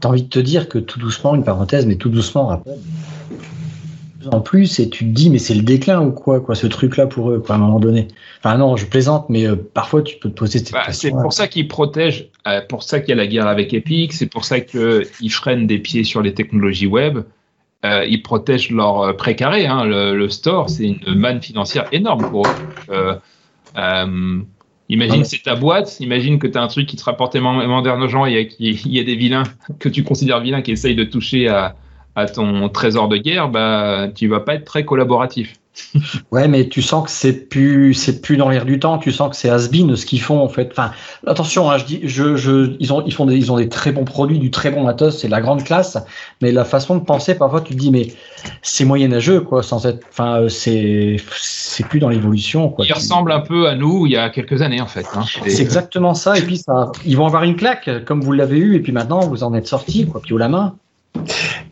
T'as 0.00 0.08
envie 0.08 0.22
de 0.22 0.28
te 0.28 0.38
dire 0.38 0.68
que 0.68 0.78
tout 0.78 0.98
doucement, 0.98 1.34
une 1.34 1.44
parenthèse, 1.44 1.84
mais 1.86 1.96
tout 1.96 2.08
doucement, 2.08 2.50
Apple, 2.50 2.70
plus 4.20 4.28
en 4.28 4.40
plus, 4.40 4.78
et 4.80 4.90
tu 4.90 5.04
te 5.04 5.10
dis, 5.10 5.30
mais 5.30 5.38
c'est 5.38 5.54
le 5.54 5.62
déclin 5.62 6.00
ou 6.00 6.12
quoi, 6.12 6.40
quoi, 6.40 6.54
ce 6.54 6.66
truc-là 6.66 7.06
pour 7.06 7.30
eux, 7.30 7.40
quoi, 7.40 7.54
à 7.54 7.58
un 7.58 7.60
moment 7.60 7.80
donné. 7.80 8.08
Enfin, 8.38 8.56
non, 8.58 8.76
je 8.76 8.86
plaisante, 8.86 9.26
mais 9.28 9.46
euh, 9.46 9.56
parfois, 9.56 10.02
tu 10.02 10.16
peux 10.18 10.28
te 10.28 10.34
poser 10.34 10.58
cette 10.58 10.72
Bah, 10.72 10.82
c'est 10.86 11.08
question. 11.08 11.22
pour 11.22 11.32
ça 11.32 11.48
qu'ils 11.48 11.68
protègent, 11.68 12.28
euh, 12.46 12.60
pour 12.68 12.82
ça 12.82 13.00
qu'il 13.00 13.10
y 13.10 13.12
a 13.12 13.16
la 13.16 13.26
guerre 13.26 13.46
avec 13.46 13.72
Epic, 13.74 14.12
c'est 14.12 14.26
pour 14.26 14.44
ça 14.44 14.60
qu'ils 14.60 15.30
freinent 15.30 15.66
des 15.66 15.78
pieds 15.78 16.04
sur 16.04 16.22
les 16.22 16.34
technologies 16.34 16.86
web. 16.86 17.20
Euh, 17.84 18.04
ils 18.04 18.22
protègent 18.22 18.70
leur 18.70 19.16
précaré. 19.16 19.66
Hein. 19.66 19.86
Le, 19.86 20.14
le 20.14 20.28
store, 20.28 20.68
c'est 20.68 20.84
une 20.84 21.14
manne 21.14 21.40
financière 21.40 21.86
énorme 21.92 22.30
pour 22.30 22.46
eux. 22.90 23.16
Imagine, 24.90 25.24
c'est 25.24 25.42
ta 25.44 25.54
boîte. 25.54 26.00
Imagine 26.00 26.40
que 26.40 26.48
tu 26.48 26.58
as 26.58 26.62
un 26.62 26.66
truc 26.66 26.88
qui 26.88 26.96
te 26.96 27.04
rapporte 27.04 27.36
énormément 27.36 27.80
d'argent 27.80 28.26
et 28.26 28.48
qu'il 28.48 28.92
y 28.92 28.98
a 28.98 29.04
des 29.04 29.14
vilains 29.14 29.44
que 29.78 29.88
tu 29.88 30.02
considères 30.02 30.40
vilains 30.40 30.62
qui 30.62 30.72
essayent 30.72 30.96
de 30.96 31.04
toucher 31.04 31.46
à, 31.46 31.76
à 32.16 32.26
ton 32.26 32.68
trésor 32.68 33.08
de 33.08 33.16
guerre. 33.16 33.48
Bah, 33.48 34.08
tu 34.14 34.28
vas 34.28 34.40
pas 34.40 34.54
être 34.54 34.64
très 34.64 34.84
collaboratif. 34.84 35.54
Ouais, 36.32 36.46
mais 36.48 36.68
tu 36.68 36.82
sens 36.82 37.04
que 37.04 37.10
c'est 37.10 37.48
plus, 37.48 37.94
c'est 37.94 38.20
plus 38.20 38.36
dans 38.36 38.48
l'air 38.48 38.64
du 38.64 38.78
temps. 38.78 38.98
Tu 38.98 39.12
sens 39.12 39.30
que 39.30 39.36
c'est 39.36 39.48
has-been 39.48 39.96
ce 39.96 40.04
qu'ils 40.04 40.20
font 40.20 40.40
en 40.40 40.48
fait. 40.48 40.68
Enfin, 40.72 40.90
attention, 41.26 41.70
hein, 41.70 41.78
je 41.78 41.84
dis, 41.84 42.00
je, 42.04 42.36
je, 42.36 42.76
ils 42.80 42.92
ont, 42.92 43.02
ils 43.06 43.14
font 43.14 43.24
des, 43.24 43.36
ils 43.36 43.50
ont 43.50 43.56
des 43.56 43.68
très 43.68 43.90
bons 43.92 44.04
produits, 44.04 44.38
du 44.38 44.50
très 44.50 44.70
bon 44.70 44.84
matos, 44.84 45.18
c'est 45.18 45.28
la 45.28 45.40
grande 45.40 45.64
classe. 45.64 45.96
Mais 46.42 46.52
la 46.52 46.64
façon 46.64 46.96
de 46.96 47.00
penser, 47.04 47.34
parfois, 47.34 47.60
tu 47.60 47.74
te 47.74 47.78
dis, 47.78 47.90
mais 47.90 48.08
c'est 48.62 48.84
moyenâgeux, 48.84 49.40
quoi, 49.40 49.62
sans 49.62 49.86
être, 49.86 50.04
enfin, 50.10 50.42
euh, 50.42 50.48
c'est, 50.48 51.16
c'est 51.40 51.86
plus 51.86 51.98
dans 52.00 52.08
l'évolution, 52.08 52.68
quoi. 52.68 52.84
Ils 52.86 52.92
ressemblent 52.92 53.32
un 53.32 53.40
peu 53.40 53.68
à 53.68 53.74
nous 53.74 54.06
il 54.06 54.12
y 54.12 54.16
a 54.16 54.28
quelques 54.30 54.62
années, 54.62 54.80
en 54.80 54.86
fait. 54.86 55.06
hein. 55.14 55.22
C'est 55.46 55.62
exactement 55.62 56.14
ça. 56.14 56.36
Et 56.36 56.42
puis 56.42 56.58
ça, 56.58 56.90
ils 57.06 57.16
vont 57.16 57.26
avoir 57.26 57.44
une 57.44 57.56
claque, 57.56 58.04
comme 58.04 58.20
vous 58.20 58.32
l'avez 58.32 58.58
eu. 58.58 58.74
Et 58.74 58.80
puis 58.80 58.92
maintenant, 58.92 59.20
vous 59.20 59.44
en 59.44 59.54
êtes 59.54 59.66
sorti, 59.68 60.06
quoi, 60.06 60.20
puis 60.20 60.34
au 60.34 60.38
la 60.38 60.48
main. 60.48 60.74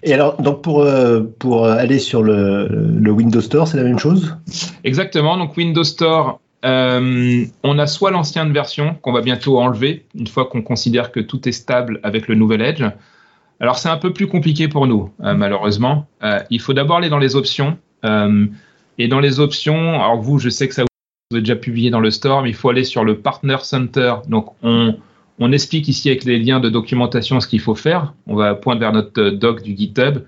Et 0.02 0.12
alors, 0.14 0.40
donc 0.40 0.62
pour, 0.62 0.82
euh, 0.82 1.22
pour 1.38 1.66
aller 1.66 1.98
sur 1.98 2.22
le, 2.22 2.68
le 2.68 3.10
Windows 3.10 3.40
Store, 3.40 3.66
c'est 3.66 3.76
la 3.76 3.84
même 3.84 3.98
chose? 3.98 4.36
Exactement. 4.84 5.36
Donc 5.36 5.56
Windows 5.56 5.84
Store, 5.84 6.40
euh, 6.64 7.44
on 7.62 7.78
a 7.78 7.86
soit 7.86 8.10
l'ancienne 8.10 8.52
version 8.52 8.96
qu'on 9.02 9.12
va 9.12 9.20
bientôt 9.20 9.58
enlever 9.58 10.06
une 10.14 10.26
fois 10.26 10.46
qu'on 10.46 10.62
considère 10.62 11.12
que 11.12 11.20
tout 11.20 11.48
est 11.48 11.52
stable 11.52 12.00
avec 12.02 12.28
le 12.28 12.34
nouvel 12.34 12.62
Edge. 12.62 12.84
Alors 13.60 13.78
c'est 13.78 13.88
un 13.88 13.96
peu 13.96 14.12
plus 14.12 14.28
compliqué 14.28 14.68
pour 14.68 14.86
nous, 14.86 15.10
euh, 15.22 15.34
malheureusement. 15.34 16.06
Euh, 16.22 16.40
il 16.50 16.60
faut 16.60 16.74
d'abord 16.74 16.98
aller 16.98 17.08
dans 17.08 17.18
les 17.18 17.34
options. 17.34 17.76
Euh, 18.04 18.46
et 18.98 19.08
dans 19.08 19.20
les 19.20 19.40
options, 19.40 20.00
alors 20.00 20.20
vous, 20.20 20.38
je 20.38 20.48
sais 20.48 20.68
que 20.68 20.74
ça 20.74 20.82
vous 20.82 21.36
avez 21.36 21.42
déjà 21.42 21.56
publié 21.56 21.90
dans 21.90 22.00
le 22.00 22.10
store, 22.10 22.42
mais 22.42 22.50
il 22.50 22.54
faut 22.54 22.70
aller 22.70 22.84
sur 22.84 23.04
le 23.04 23.18
Partner 23.18 23.56
Center. 23.62 24.14
Donc 24.28 24.54
on, 24.62 24.96
on 25.38 25.52
explique 25.52 25.88
ici 25.88 26.08
avec 26.08 26.24
les 26.24 26.38
liens 26.38 26.60
de 26.60 26.68
documentation 26.68 27.40
ce 27.40 27.46
qu'il 27.46 27.60
faut 27.60 27.74
faire. 27.74 28.14
On 28.26 28.34
va 28.34 28.54
poindre 28.54 28.80
vers 28.80 28.92
notre 28.92 29.30
doc 29.30 29.62
du 29.62 29.76
GitHub 29.76 30.18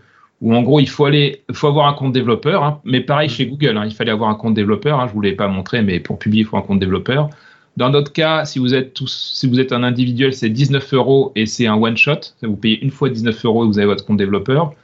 où 0.41 0.55
en 0.55 0.63
gros 0.63 0.81
il 0.81 0.89
faut 0.89 1.05
aller, 1.05 1.43
avoir 1.63 1.87
un 1.87 1.93
compte 1.93 2.13
développeur, 2.13 2.65
hein. 2.65 2.81
mais 2.85 3.01
pareil 3.01 3.29
chez 3.29 3.47
Google, 3.47 3.77
hein, 3.77 3.85
il 3.85 3.93
fallait 3.93 4.11
avoir 4.11 4.31
un 4.31 4.35
compte 4.35 4.55
développeur. 4.55 5.01
Hein, 5.01 5.07
je 5.09 5.13
vous 5.13 5.21
l'ai 5.21 5.33
pas 5.33 5.49
montré, 5.49 5.83
mais 5.83 6.01
pour 6.01 6.19
publier 6.19 6.43
il 6.43 6.47
faut 6.47 6.57
un 6.57 6.63
compte 6.63 6.81
développeur. 6.81 7.29
Dans 7.77 7.91
notre 7.91 8.13
cas, 8.13 8.45
si 8.45 8.59
vous 8.59 8.75
êtes 8.75 9.73
un 9.73 9.83
individuel, 9.83 10.35
c'est 10.35 10.49
19 10.49 10.93
euros 10.95 11.33
et 11.37 11.47
c'est 11.47 11.67
un 11.67 11.75
one 11.75 11.97
shot. 11.97 12.21
Vous 12.43 12.57
payez 12.57 12.83
une 12.83 12.91
fois 12.91 13.09
19 13.09 13.45
euros 13.45 13.65
et 13.65 13.67
vous 13.67 13.79
avez 13.79 13.87
votre 13.87 14.05
compte 14.05 14.17
développeur. 14.17 14.75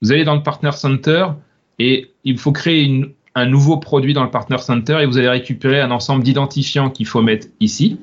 Vous 0.00 0.10
allez 0.10 0.24
dans 0.24 0.34
le 0.34 0.42
Partner 0.42 0.72
Center 0.72 1.26
et 1.78 2.10
il 2.24 2.38
faut 2.38 2.52
créer 2.52 3.14
un 3.34 3.46
nouveau 3.46 3.76
produit 3.76 4.14
dans 4.14 4.24
le 4.24 4.30
Partner 4.30 4.58
Center 4.58 4.98
et 5.02 5.06
vous 5.06 5.18
allez 5.18 5.28
récupérer 5.28 5.80
un 5.80 5.90
ensemble 5.90 6.24
d'identifiants 6.24 6.90
qu'il 6.90 7.06
faut 7.06 7.22
mettre 7.22 7.46
ici 7.60 7.98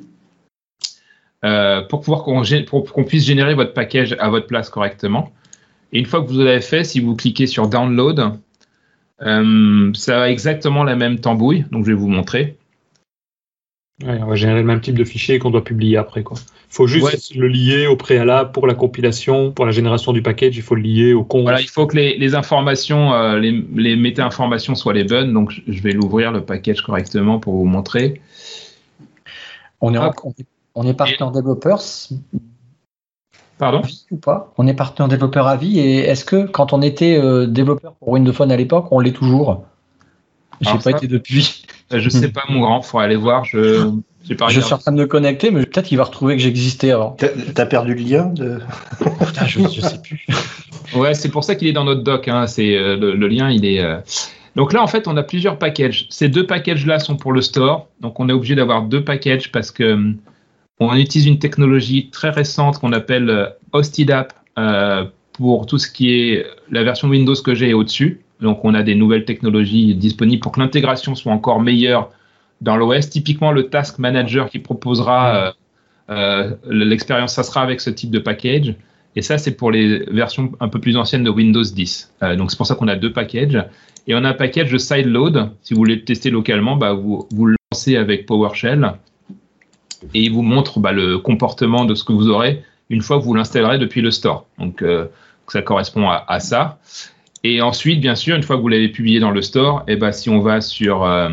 euh, 1.46 1.82
pour 1.82 2.02
pouvoir 2.02 2.24
qu'on 2.24 3.04
puisse 3.04 3.26
générer 3.26 3.54
votre 3.54 3.74
package 3.74 4.16
à 4.20 4.30
votre 4.30 4.48
place 4.48 4.70
correctement. 4.70 5.32
Et 5.94 6.00
une 6.00 6.06
fois 6.06 6.22
que 6.22 6.28
vous 6.28 6.40
l'avez 6.40 6.62
fait, 6.62 6.84
si 6.84 7.00
vous 7.00 7.16
cliquez 7.16 7.48
sur 7.48 7.68
Download, 7.68 8.34
euh, 9.22 9.92
ça 9.94 10.24
a 10.24 10.30
exactement 10.30 10.84
la 10.84 10.96
même 10.96 11.20
tambouille. 11.20 11.66
Donc 11.72 11.86
je 11.86 11.92
vais 11.92 11.98
vous 11.98 12.08
montrer. 12.08 12.58
on 14.04 14.26
va 14.26 14.36
générer 14.36 14.60
le 14.62 14.66
même 14.66 14.82
type 14.82 14.96
de 14.96 15.04
fichier 15.04 15.38
qu'on 15.38 15.52
doit 15.52 15.64
publier 15.64 15.98
après. 15.98 16.22
Il 16.22 16.74
faut 16.74 16.88
juste 16.88 17.36
le 17.36 17.48
lier 17.48 17.86
au 17.86 17.96
préalable 17.96 18.52
pour 18.52 18.66
la 18.66 18.74
compilation, 18.74 19.52
pour 19.52 19.66
la 19.66 19.72
génération 19.72 20.14
du 20.14 20.22
package, 20.24 20.58
il 20.58 20.64
faut 20.64 20.76
le 20.76 20.82
lier 20.82 21.14
au 21.14 21.24
compte. 21.24 21.44
Voilà, 21.44 21.62
il 21.62 21.70
faut 21.70 21.86
que 21.86 21.96
les, 21.96 22.36
informations, 22.36 23.14
euh, 23.14 23.40
les, 23.40 23.64
les 23.76 23.96
méta-informations 23.96 24.74
soient 24.74 24.94
les 24.94 25.04
bonnes. 25.04 25.34
Donc 25.34 25.54
je 25.68 25.82
vais 25.82 25.92
l'ouvrir 25.92 26.32
le 26.32 26.42
package 26.42 26.82
correctement 26.82 27.40
pour 27.40 27.54
vous 27.56 27.66
montrer. 27.66 28.22
On 29.82 29.94
est, 29.94 30.00
on 30.00 30.32
est 30.32 30.46
partenaire 30.94 31.32
développeur. 31.32 31.82
Pardon? 33.58 33.82
Ou 34.12 34.18
pas? 34.18 34.54
On 34.58 34.68
est 34.68 34.74
partenaire 34.74 35.10
développeur 35.10 35.48
à 35.48 35.58
vie 35.58 35.80
et 35.80 36.00
est-ce 36.00 36.26
que 36.26 36.46
quand 36.46 36.74
on 36.74 36.82
était 36.82 37.18
euh, 37.18 37.48
développeur 37.48 37.94
pour 37.94 38.10
Windows 38.10 38.34
Phone 38.34 38.52
à 38.52 38.58
l'époque, 38.58 38.88
on 38.92 39.00
l'est 39.00 39.14
toujours? 39.14 39.66
J'ai 40.62 40.78
pas 40.78 40.92
été 40.92 41.08
depuis. 41.08 41.64
Euh, 41.94 42.00
je 42.00 42.10
sais 42.10 42.30
pas, 42.30 42.44
mon 42.50 42.62
grand, 42.62 42.82
faut 42.82 43.00
aller 43.00 43.16
voir. 43.16 43.46
Je, 43.46 43.92
je 44.24 44.60
suis 44.60 44.74
en 44.74 44.78
train 44.78 44.92
de 44.92 44.98
me 44.98 45.06
connecter, 45.06 45.52
mais 45.52 45.66
peut-être 45.66 45.86
qu'il 45.86 45.98
va 45.98 46.04
retrouver 46.04 46.36
que 46.36 46.42
j'existais 46.42 46.92
avant. 46.92 47.16
T'as 47.56 47.66
perdu 47.66 47.94
le 47.94 48.02
lien 48.02 48.26
de... 48.26 48.60
Putain, 49.00 49.46
je, 49.46 49.62
je, 49.62 49.82
sais 49.82 50.02
plus. 50.02 50.26
ouais, 50.96 51.14
c'est 51.14 51.30
pour 51.30 51.44
ça 51.44 51.56
qu'il 51.56 51.68
est 51.68 51.74
dans 51.74 51.84
notre 51.84 52.02
doc. 52.02 52.28
Hein. 52.28 52.48
C'est 52.48 52.76
euh, 52.76 52.98
le, 52.98 53.28
lien, 53.28 53.50
il 53.50 53.66
est. 53.66 53.84
Donc 54.56 54.74
là, 54.74 54.82
en 54.82 54.88
fait, 54.88 55.08
on 55.08 55.16
a 55.16 55.24
plusieurs 55.24 55.60
packages. 55.60 56.08
Ces 56.10 56.30
deux 56.30 56.46
packages-là 56.46 57.00
sont 57.00 57.16
pour 57.16 57.32
le 57.32 57.42
store. 57.42 57.88
Donc 58.02 58.20
on 58.20 58.28
est 58.28 58.34
obligé 58.34 58.56
d'avoir 58.56 58.84
deux 58.84 59.04
packages 59.04 59.52
parce 59.52 59.72
que 59.72 60.14
on 60.80 60.96
utilise 60.96 61.28
une 61.28 61.40
technologie 61.40 62.10
très 62.10 62.30
récente 62.30 62.80
qu'on 62.80 62.94
appelle 62.94 63.30
euh, 63.30 63.48
Hostidap 63.72 64.34
euh, 64.58 65.06
pour 65.34 65.66
tout 65.66 65.78
ce 65.78 65.90
qui 65.90 66.12
est 66.12 66.46
la 66.72 66.84
version 66.84 67.08
Windows 67.08 67.36
que 67.36 67.56
j'ai 67.56 67.74
au-dessus. 67.74 68.22
Donc, 68.42 68.64
on 68.64 68.74
a 68.74 68.84
des 68.84 68.96
nouvelles 68.96 69.26
technologies 69.26 69.96
disponibles 69.96 70.42
pour 70.42 70.52
que 70.52 70.60
l'intégration 70.60 71.16
soit 71.16 71.32
encore 71.32 71.62
meilleure 71.62 72.12
dans 72.62 72.78
l'OS. 72.78 73.10
Typiquement, 73.10 73.52
le 73.52 73.70
Task 73.70 73.98
Manager 73.98 74.50
qui 74.50 74.60
proposera 74.60 75.56
euh, 76.10 76.56
l'expérience, 76.70 77.34
ça 77.34 77.44
sera 77.44 77.62
avec 77.62 77.82
ce 77.82 77.90
type 77.90 78.12
de 78.12 78.20
package. 78.20 78.76
Et 79.16 79.24
ça, 79.24 79.40
c'est 79.40 79.58
pour 79.58 79.72
les 79.72 80.06
versions 80.12 80.52
un 80.60 80.70
peu 80.70 80.80
plus 80.80 80.98
anciennes 80.98 81.24
de 81.24 81.32
Windows 81.32 81.64
10. 81.64 82.14
donc, 82.38 82.52
c'est 82.52 82.58
pour 82.58 82.68
ça 82.68 82.76
qu'on 82.76 82.88
a 82.88 82.96
deux 82.96 83.12
packages. 83.12 83.64
Et 84.06 84.14
on 84.14 84.24
a 84.24 84.30
un 84.30 84.34
package 84.34 84.72
de 84.72 84.78
sideload. 84.78 85.50
Si 85.64 85.74
vous 85.74 85.80
voulez 85.80 85.96
le 85.96 86.04
tester 86.04 86.30
localement, 86.30 86.76
bah, 86.76 86.94
vous 86.94 87.28
le 87.46 87.56
lancez 87.72 87.96
avec 87.96 88.28
PowerShell 88.28 88.94
et 90.14 90.22
il 90.22 90.32
vous 90.32 90.42
montre 90.42 90.80
bah, 90.80 90.92
le 90.92 91.18
comportement 91.18 91.86
de 91.86 91.96
ce 91.96 92.04
que 92.04 92.14
vous 92.14 92.30
aurez 92.30 92.64
une 92.90 93.02
fois 93.02 93.20
que 93.20 93.24
vous 93.24 93.34
l'installerez 93.34 93.78
depuis 93.78 94.02
le 94.02 94.12
store. 94.12 94.46
Donc 94.60 94.82
euh, 94.82 95.08
ça 95.48 95.62
correspond 95.62 96.10
à, 96.10 96.40
ça. 96.40 96.80
Et 97.44 97.62
ensuite, 97.62 98.02
bien 98.02 98.16
sûr, 98.16 98.36
une 98.36 98.44
fois 98.44 98.58
que 98.58 98.62
vous 98.62 98.68
l'avez 98.68 98.90
publié 98.90 99.20
dans 99.20 99.32
le 99.32 99.42
store, 99.42 99.84
et 99.88 99.94
eh 99.94 99.96
ben, 99.96 100.12
si 100.12 100.30
on 100.30 100.40
va 100.40 100.62
sur, 100.62 101.04
euh, 101.04 101.30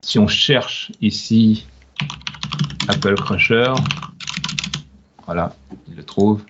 si 0.00 0.18
on 0.18 0.26
cherche 0.26 0.92
ici 1.00 1.66
Apple 2.88 3.14
Crusher, 3.14 3.72
voilà, 5.26 5.54
il 5.88 5.96
le 5.96 6.02
trouve. 6.02 6.42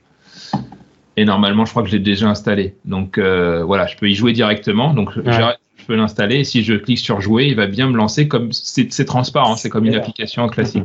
Et 1.16 1.24
normalement, 1.24 1.66
je 1.66 1.70
crois 1.70 1.82
que 1.82 1.88
je 1.88 1.96
l'ai 1.96 2.02
déjà 2.02 2.28
installé. 2.28 2.74
Donc 2.84 3.18
euh, 3.18 3.62
voilà, 3.62 3.86
je 3.86 3.96
peux 3.96 4.08
y 4.08 4.14
jouer 4.14 4.32
directement. 4.32 4.94
Donc 4.94 5.10
je 5.14 5.84
peux 5.86 5.94
l'installer. 5.94 6.36
Et 6.36 6.44
si 6.44 6.64
je 6.64 6.74
clique 6.74 6.98
sur 6.98 7.20
jouer, 7.20 7.46
il 7.46 7.54
va 7.54 7.66
bien 7.66 7.88
me 7.88 7.96
lancer 7.96 8.28
comme 8.28 8.52
c'est 8.52 9.04
transparent. 9.04 9.56
C'est 9.56 9.68
comme 9.68 9.84
une 9.84 9.94
application 9.94 10.48
classique. 10.48 10.84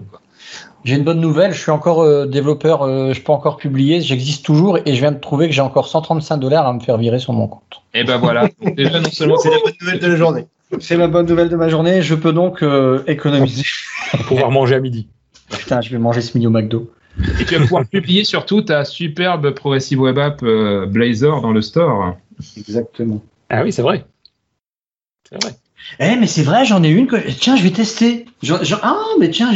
J'ai 0.84 0.96
une 0.96 1.04
bonne 1.04 1.20
nouvelle, 1.20 1.54
je 1.54 1.60
suis 1.60 1.72
encore 1.72 2.02
euh, 2.02 2.26
développeur, 2.26 2.84
euh, 2.84 3.12
je 3.12 3.22
peux 3.22 3.32
encore 3.32 3.58
publier, 3.58 4.00
j'existe 4.00 4.46
toujours 4.46 4.78
et 4.78 4.96
je 4.96 5.00
viens 5.00 5.12
de 5.12 5.20
trouver 5.20 5.48
que 5.48 5.54
j'ai 5.54 5.62
encore 5.62 5.88
135 5.88 6.38
dollars 6.38 6.66
à 6.66 6.74
me 6.74 6.80
faire 6.80 6.98
virer 6.98 7.20
sur 7.20 7.34
mon 7.34 7.48
compte. 7.48 7.82
Et 7.94 8.02
eh 8.02 8.04
ben 8.04 8.18
voilà, 8.18 8.48
déjà 8.78 9.00
non 9.00 9.10
seulement 9.10 9.38
c'est 9.38 9.50
la 9.50 9.60
bonne 9.60 9.74
nouvelle 9.82 10.00
de 10.00 10.08
la 10.08 10.16
journée. 10.16 10.48
C'est 10.80 10.98
ma 10.98 11.08
bonne 11.08 11.26
nouvelle 11.26 11.50
de 11.50 11.56
ma 11.56 11.68
journée, 11.70 12.02
je 12.02 12.16
peux 12.16 12.32
donc 12.32 12.62
euh, 12.64 13.04
économiser. 13.08 13.64
Pour 14.12 14.26
pouvoir 14.26 14.52
manger 14.52 14.76
à 14.76 14.80
midi. 14.80 15.08
Putain, 15.50 15.82
je 15.82 15.90
vais 15.90 15.98
manger 15.98 16.22
ce 16.22 16.38
midi 16.38 16.48
au 16.48 16.52
McDo. 16.52 16.90
Et 17.40 17.46
tu 17.46 17.56
vas 17.56 17.62
pouvoir 17.62 17.86
publier 17.86 18.24
surtout 18.24 18.62
ta 18.62 18.86
superbe 18.86 19.52
Progressive 19.52 20.00
Web 20.00 20.18
App 20.20 20.42
Blazor 20.42 21.42
dans 21.42 21.52
le 21.52 21.62
store. 21.62 22.16
Exactement. 22.56 23.22
Ah 23.50 23.64
oui, 23.64 23.74
c'est 23.74 23.82
vrai. 23.82 24.06
C'est 25.30 25.44
vrai. 25.44 25.54
Eh, 26.00 26.16
mais 26.18 26.28
c'est 26.28 26.44
vrai, 26.44 26.66
j'en 26.66 26.84
ai 26.84 26.90
une 26.90 27.08
que. 27.08 27.16
Tiens, 27.32 27.56
je 27.56 27.64
vais 27.64 27.72
tester. 27.72 28.26
Ah, 28.82 28.98
mais 29.20 29.30
tiens, 29.30 29.52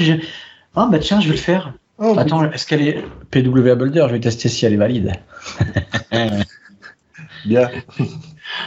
ah 0.76 0.88
bah 0.92 1.00
tiens, 1.00 1.20
je 1.20 1.28
vais 1.28 1.36
le 1.36 1.40
faire. 1.40 1.74
Oh, 1.98 2.16
Attends, 2.18 2.50
est-ce 2.52 2.66
qu'elle 2.66 2.82
est 2.82 3.04
PW 3.30 3.76
Boulder? 3.76 4.06
Je 4.08 4.14
vais 4.14 4.20
tester 4.20 4.50
si 4.50 4.66
elle 4.66 4.74
est 4.74 4.78
valide. 4.78 5.12
bien. 7.46 7.70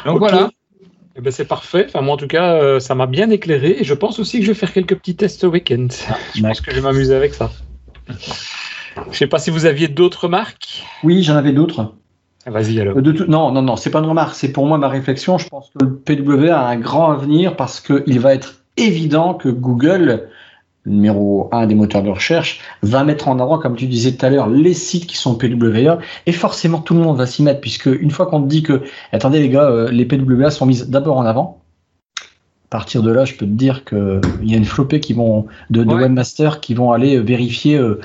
Donc 0.05 0.19
voilà. 0.19 0.51
Eh 1.17 1.21
ben, 1.21 1.31
c'est 1.33 1.45
parfait. 1.45 1.87
Enfin, 1.89 2.01
moi, 2.01 2.15
en 2.15 2.17
tout 2.17 2.27
cas, 2.27 2.55
euh, 2.55 2.81
ça 2.81 2.95
m'a 2.95 3.07
bien 3.07 3.31
éclairé. 3.31 3.77
Et 3.81 3.85
je 3.85 3.95
pense 3.95 4.19
aussi 4.19 4.39
que 4.39 4.45
je 4.45 4.51
vais 4.51 4.59
faire 4.59 4.73
quelques 4.73 4.97
petits 4.97 5.17
tests 5.17 5.41
ce 5.41 5.47
week-end. 5.47 5.87
Ah, 6.09 6.17
je 6.35 6.43
pense 6.43 6.61
que 6.61 6.71
je 6.71 6.77
vais 6.77 6.83
m'amuser 6.83 7.15
avec 7.15 7.35
ça. 7.35 7.51
Je 9.11 9.17
sais 9.17 9.27
pas 9.27 9.39
si 9.39 9.51
vous 9.51 9.67
aviez 9.67 9.89
d'autres 9.89 10.25
remarques. 10.25 10.85
Oui, 11.03 11.23
j'en 11.23 11.37
avais 11.37 11.53
d'autres. 11.53 11.95
Ah, 12.47 12.51
vas-y 12.51 12.81
alors. 12.81 12.97
Euh, 12.97 13.27
non, 13.29 13.53
non, 13.53 13.63
non, 13.63 13.77
c'est 13.77 13.91
pas 13.91 14.01
une 14.01 14.07
remarque. 14.07 14.35
C'est 14.35 14.53
pour 14.53 14.67
moi 14.67 14.77
ma 14.77 14.89
réflexion. 14.89 15.39
Je 15.39 15.49
pense 15.49 15.71
que 15.71 15.85
le 15.85 15.97
PW 15.97 16.51
a 16.51 16.67
un 16.67 16.77
grand 16.77 17.13
avenir 17.13 17.57
parce 17.57 17.81
qu'il 17.81 18.21
va 18.21 18.35
être 18.35 18.63
évident 18.77 19.35
que 19.35 19.49
Google 19.49 20.29
numéro 20.87 21.49
un 21.53 21.67
des 21.67 21.75
moteurs 21.75 22.03
de 22.03 22.11
recherche, 22.11 22.61
va 22.83 23.05
mettre 23.05 23.29
en 23.29 23.39
avant, 23.39 23.59
comme 23.59 23.77
tu 23.77 23.87
disais 23.87 24.13
tout 24.13 24.27
à 24.27 24.31
l'heure, 24.31 24.49
les 24.49 24.75
sites 24.75 25.07
qui 25.07 25.17
sont 25.17 25.35
PWA, 25.37 25.99
et 26.27 26.33
forcément 26.33 26.81
tout 26.81 26.95
le 26.95 27.01
monde 27.01 27.17
va 27.17 27.27
s'y 27.27 27.43
mettre, 27.43 27.61
puisque 27.61 27.87
une 27.87 28.11
fois 28.11 28.27
qu'on 28.27 28.43
te 28.43 28.49
dit 28.49 28.63
que, 28.63 28.83
attendez 29.13 29.41
les 29.41 29.49
gars, 29.49 29.65
euh, 29.65 29.91
les 29.91 30.05
PWA 30.05 30.51
sont 30.51 30.67
mises 30.67 30.89
d'abord 30.89 31.17
en 31.17 31.25
avant, 31.25 31.63
à 32.21 32.77
partir 32.77 33.03
de 33.03 33.13
là, 33.13 33.25
je 33.25 33.35
peux 33.35 33.47
te 33.47 33.51
dire 33.51 33.85
qu'il 33.85 34.21
y 34.43 34.55
a 34.55 34.57
une 34.57 34.65
flopée 34.65 35.01
qui 35.01 35.13
vont, 35.13 35.47
de, 35.71 35.85
de 35.85 35.95
webmasters 35.95 36.61
qui 36.61 36.75
vont 36.75 36.93
aller 36.93 37.21
vérifier, 37.21 37.77
euh, 37.77 38.01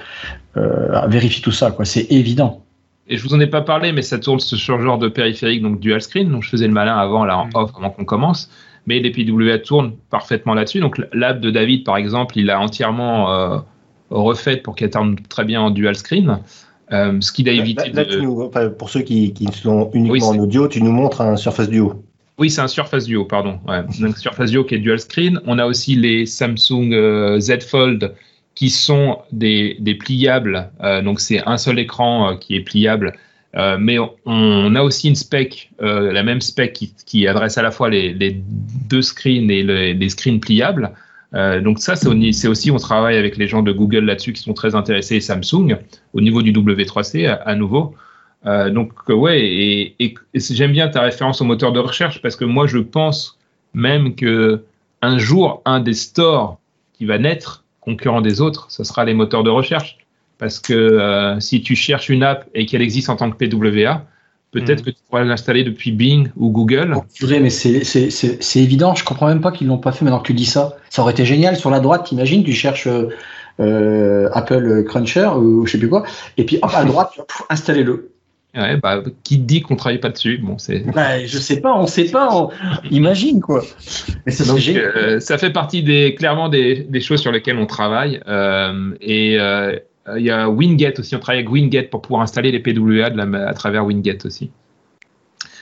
euh, 0.58 1.08
vérifier 1.08 1.42
tout 1.42 1.52
ça, 1.52 1.72
quoi. 1.72 1.86
C'est 1.86 2.12
évident. 2.12 2.64
Et 3.08 3.18
je 3.18 3.24
vous 3.24 3.34
en 3.34 3.40
ai 3.40 3.48
pas 3.48 3.62
parlé, 3.62 3.92
mais 3.92 4.04
ça 4.04 4.20
tourne 4.20 4.40
sur 4.40 4.58
ce 4.58 4.80
genre 4.80 5.00
de 5.00 5.08
périphérique, 5.08 5.64
donc 5.64 5.80
dual 5.80 6.02
screen. 6.02 6.30
Donc 6.30 6.44
je 6.44 6.50
faisais 6.50 6.68
le 6.68 6.74
malin 6.74 6.96
avant, 6.96 7.26
là, 7.26 7.40
en 7.40 7.48
mm. 7.48 7.52
off, 7.56 7.72
avant 7.76 7.90
qu'on 7.90 8.06
commence 8.06 8.52
mais 8.90 9.00
les 9.00 9.12
PWA 9.12 9.60
tournent 9.60 9.94
parfaitement 10.10 10.56
là-dessus. 10.56 10.80
Donc 10.80 11.00
l'app 11.14 11.40
de 11.40 11.52
David, 11.52 11.84
par 11.86 11.96
exemple, 11.96 12.40
il 12.40 12.48
l'a 12.48 12.60
entièrement 12.60 13.32
euh, 13.32 13.60
refait 14.10 14.58
pour 14.58 14.76
qu'elle 14.76 14.90
tourne 14.90 15.16
très 15.30 15.46
bien 15.46 15.62
en 15.62 15.70
dual 15.70 15.96
screen. 15.96 16.40
Euh, 16.92 17.22
ce 17.22 17.32
qui 17.32 17.48
a 17.48 17.52
évité 17.54 17.92
pour 18.80 18.90
ceux 18.90 19.02
qui, 19.02 19.32
qui 19.32 19.46
sont 19.54 19.92
uniquement 19.94 20.30
en 20.30 20.40
audio, 20.40 20.68
tu 20.68 20.82
nous 20.82 20.92
montres 20.92 21.22
un 21.22 21.36
Surface 21.36 21.70
Duo. 21.70 22.04
Oui, 22.40 22.50
c'est 22.50 22.62
un 22.62 22.68
Surface 22.68 23.06
Duo, 23.06 23.26
pardon. 23.26 23.60
Ouais. 23.68 23.84
Donc 24.00 24.18
Surface 24.18 24.50
Duo 24.50 24.64
qui 24.64 24.74
est 24.74 24.80
dual 24.80 25.00
screen. 25.00 25.40
On 25.46 25.60
a 25.60 25.68
aussi 25.68 25.96
les 25.96 26.26
Samsung 26.26 26.92
euh, 26.92 27.40
Z 27.40 27.62
Fold 27.62 28.16
qui 28.56 28.72
sont 28.72 29.20
des, 29.32 29.78
des 29.80 29.94
pliables. 29.94 30.72
donc 31.06 31.22
c'est 31.22 31.42
un 31.46 31.58
seul 31.58 31.80
écran 31.80 32.36
qui 32.38 32.56
est 32.56 32.62
pliable 32.62 33.14
euh, 33.56 33.78
mais 33.80 33.98
on, 34.26 34.76
a 34.76 34.82
aussi 34.84 35.08
une 35.08 35.16
spec, 35.16 35.72
euh, 35.82 36.12
la 36.12 36.24
même 36.24 36.42
spec 36.42 36.74
qui, 37.06 37.28
adresse 37.28 37.58
à 37.58 37.64
la 37.64 37.72
fois 37.72 37.90
les, 37.90 38.42
deux 38.90 39.02
screens 39.02 39.50
et 39.50 39.64
les, 39.64 40.10
screens 40.10 40.40
pliables. 40.40 40.92
Euh, 41.34 41.60
donc 41.62 41.80
ça, 41.80 41.96
c'est 41.96 42.48
aussi, 42.48 42.72
on 42.72 42.78
travaille 42.78 43.18
avec 43.18 43.38
les 43.38 43.48
gens 43.48 43.62
de 43.62 43.72
Google 43.72 44.06
là-dessus 44.06 44.34
qui 44.34 44.42
sont 44.42 44.54
très 44.54 44.76
intéressés 44.76 45.16
et 45.16 45.22
Samsung 45.22 45.78
au 46.14 46.22
niveau 46.22 46.42
du 46.42 46.52
W3C 46.52 47.40
à, 47.44 47.56
nouveau. 47.56 47.96
donc 48.46 48.92
ouais, 49.10 49.42
et, 50.00 50.16
j'aime 50.34 50.72
bien 50.72 50.88
ta 50.88 51.02
référence 51.02 51.42
au 51.42 51.46
moteur 51.46 51.72
de 51.72 51.80
recherche 51.80 52.22
parce 52.22 52.36
que 52.36 52.46
moi 52.46 52.68
je 52.68 52.80
pense 52.80 53.38
même 53.74 54.16
que 54.16 54.64
un 55.02 55.18
jour 55.18 55.62
un 55.66 55.80
des 55.80 55.94
stores 55.94 56.60
qui 56.94 57.06
va 57.06 57.18
naître 57.18 57.64
concurrent 57.80 58.22
des 58.22 58.42
autres, 58.42 58.68
ce 58.70 58.84
sera 58.84 59.06
les 59.06 59.14
moteurs 59.14 59.44
de 59.44 59.50
recherche. 59.50 59.98
Parce 60.40 60.58
que 60.60 60.74
euh, 60.74 61.40
si 61.40 61.62
tu 61.62 61.76
cherches 61.76 62.10
une 62.10 62.24
app 62.24 62.50
et 62.56 62.66
qu'elle 62.66 62.82
existe 62.82 63.10
en 63.10 63.18
tant 63.18 63.30
que 63.30 63.36
PWA, 63.36 64.06
peut-être 64.52 64.82
hmm. 64.82 64.86
que 64.86 64.90
tu 64.90 64.98
pourras 65.08 65.24
l'installer 65.24 65.64
depuis 65.64 65.92
Bing 65.92 66.30
ou 66.38 66.50
Google. 66.50 66.96
Oh, 66.96 67.04
mais 67.30 67.50
c'est 67.50 68.60
évident, 68.60 68.96
je 68.96 69.04
comprends 69.04 69.28
même 69.28 69.42
pas 69.42 69.52
qu'ils 69.52 69.68
l'ont 69.68 69.78
pas 69.78 69.92
fait 69.92 70.06
maintenant 70.06 70.20
que 70.20 70.28
tu 70.28 70.34
dis 70.34 70.46
ça. 70.46 70.78
Ça 70.90 71.02
aurait 71.02 71.12
été 71.12 71.26
génial. 71.26 71.58
Sur 71.58 71.70
la 71.70 71.82
droite, 71.82 72.06
t'imagines, 72.06 72.44
tu 72.44 72.54
cherches 72.54 72.88
euh, 73.60 74.30
Apple 74.34 74.86
Cruncher 74.86 75.30
ou 75.36 75.66
je 75.66 75.74
sais 75.74 75.78
plus 75.78 75.90
quoi, 75.90 76.04
et 76.38 76.46
puis 76.46 76.58
hop, 76.62 76.72
à 76.74 76.84
droite, 76.86 77.12
installez-le. 77.50 78.12
Ouais, 78.56 78.78
bah, 78.78 79.04
qui 79.24 79.38
dit 79.38 79.62
qu'on 79.62 79.76
travaille 79.76 80.00
pas 80.00 80.10
dessus? 80.10 80.40
Bon, 80.40 80.58
c'est. 80.58 80.80
Bah, 80.80 81.24
je 81.24 81.38
sais 81.38 81.62
pas, 81.62 81.76
on 81.76 81.86
sait 81.86 82.06
pas. 82.06 82.30
on- 82.36 82.50
Imagine 82.90 83.42
quoi. 83.42 83.64
Mais 84.26 84.32
ça, 84.32 84.44
Donc, 84.46 84.56
c'est 84.56 84.62
génial. 84.62 84.86
euh, 84.96 85.20
ça 85.20 85.38
fait 85.38 85.52
partie 85.52 85.84
des 85.84 86.16
clairement 86.16 86.50
des, 86.50 86.84
des 86.90 87.00
choses 87.00 87.22
sur 87.22 87.32
lesquelles 87.32 87.60
on 87.60 87.68
travaille. 87.68 88.20
Euh, 88.28 88.96
et 89.02 89.40
euh, 89.40 89.78
il 90.18 90.24
y 90.26 90.32
a 90.32 90.50
Winget 90.50 91.00
aussi. 91.00 91.16
On 91.16 91.20
travaille 91.20 91.40
avec 91.40 91.52
Winget 91.52 91.84
pour 91.84 92.02
pouvoir 92.02 92.22
installer 92.22 92.52
les 92.52 92.60
PWA 92.60 93.10
de 93.10 93.18
la- 93.18 93.48
à 93.48 93.54
travers 93.54 93.86
Winget 93.86 94.26
aussi. 94.26 94.50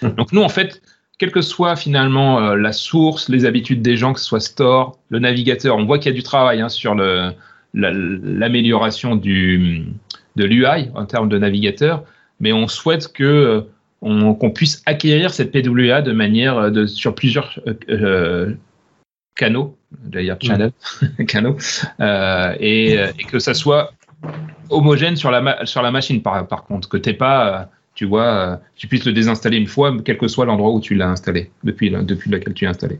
Donc 0.02 0.32
nous, 0.32 0.41
en 0.44 0.49
fait, 0.49 0.82
quelle 1.18 1.32
que 1.32 1.41
soit 1.41 1.76
finalement 1.76 2.40
euh, 2.40 2.56
la 2.56 2.72
source, 2.72 3.30
les 3.30 3.45
habitudes 3.45 3.82
des 3.82 3.98
gens, 3.98 4.14
que 4.14 4.19
ce 4.19 4.26
soit 4.26 4.40
Store, 4.40 4.98
le 5.10 5.19
navigateur, 5.19 5.76
on 5.76 5.86
voit 5.86 5.98
qu'il 5.98 6.11
y 6.11 6.14
a 6.14 6.15
du 6.15 6.24
travail 6.24 6.61
hein, 6.61 6.69
sur 6.69 6.94
la- 6.94 7.34
l'amélioration 7.74 9.15
du 9.15 9.86
de 10.36 10.45
l'UI 10.45 10.90
en 10.94 11.06
termes 11.06 11.30
de 11.30 11.38
navigateur, 11.40 12.03
mais 12.40 12.53
on 12.53 12.68
souhaite 12.68 13.11
que 13.11 13.24
euh, 13.24 13.61
on- 14.02 14.36
qu'on 14.36 14.52
puisse 14.52 14.84
acquérir 14.86 15.34
cette 15.34 15.52
PWA 15.52 16.02
de 16.03 16.11
manière 16.11 16.57
euh, 16.57 16.69
de, 16.69 16.86
sur 16.86 17.15
plusieurs 17.15 17.60
euh, 17.68 17.74
euh, 17.90 18.53
canaux, 19.36 19.76
d'ailleurs 20.03 20.38
channel, 20.40 20.72
canaux, 21.28 21.57
euh, 21.99 22.53
et, 22.60 22.99
euh, 22.99 23.07
et 23.18 23.24
que 23.24 23.40
ça 23.40 23.56
soit 23.56 23.91
homogène 24.69 25.15
sur 25.15 25.31
la, 25.31 25.65
sur 25.65 25.81
la 25.81 25.91
machine 25.91 26.22
par, 26.22 26.48
par 26.48 26.64
contre, 26.65 26.89
que 26.89 26.98
pas, 27.11 27.48
euh, 27.48 27.65
tu 27.95 28.06
vois, 28.06 28.26
euh, 28.26 28.56
tu 28.76 28.88
puisses 28.88 29.06
le 29.06 29.14
désinstaller 29.14 29.57
une 29.57 29.68
fois, 29.68 29.95
quel 30.03 30.18
que 30.18 30.27
soit 30.27 30.45
l'endroit 30.45 30.72
où 30.72 30.81
tu 30.81 30.95
l'as 30.95 31.10
installé, 31.10 31.52
depuis, 31.64 31.89
depuis 31.89 32.30
lequel 32.30 32.53
tu 32.53 32.65
l'as 32.65 32.72
installé. 32.72 32.99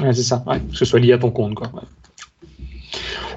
C'est 0.00 0.14
ça, 0.14 0.42
que 0.70 0.76
ce 0.76 0.84
soit 0.84 0.98
lié 0.98 1.12
à 1.12 1.18
ton 1.18 1.30
compte. 1.30 1.54
Quoi. 1.54 1.70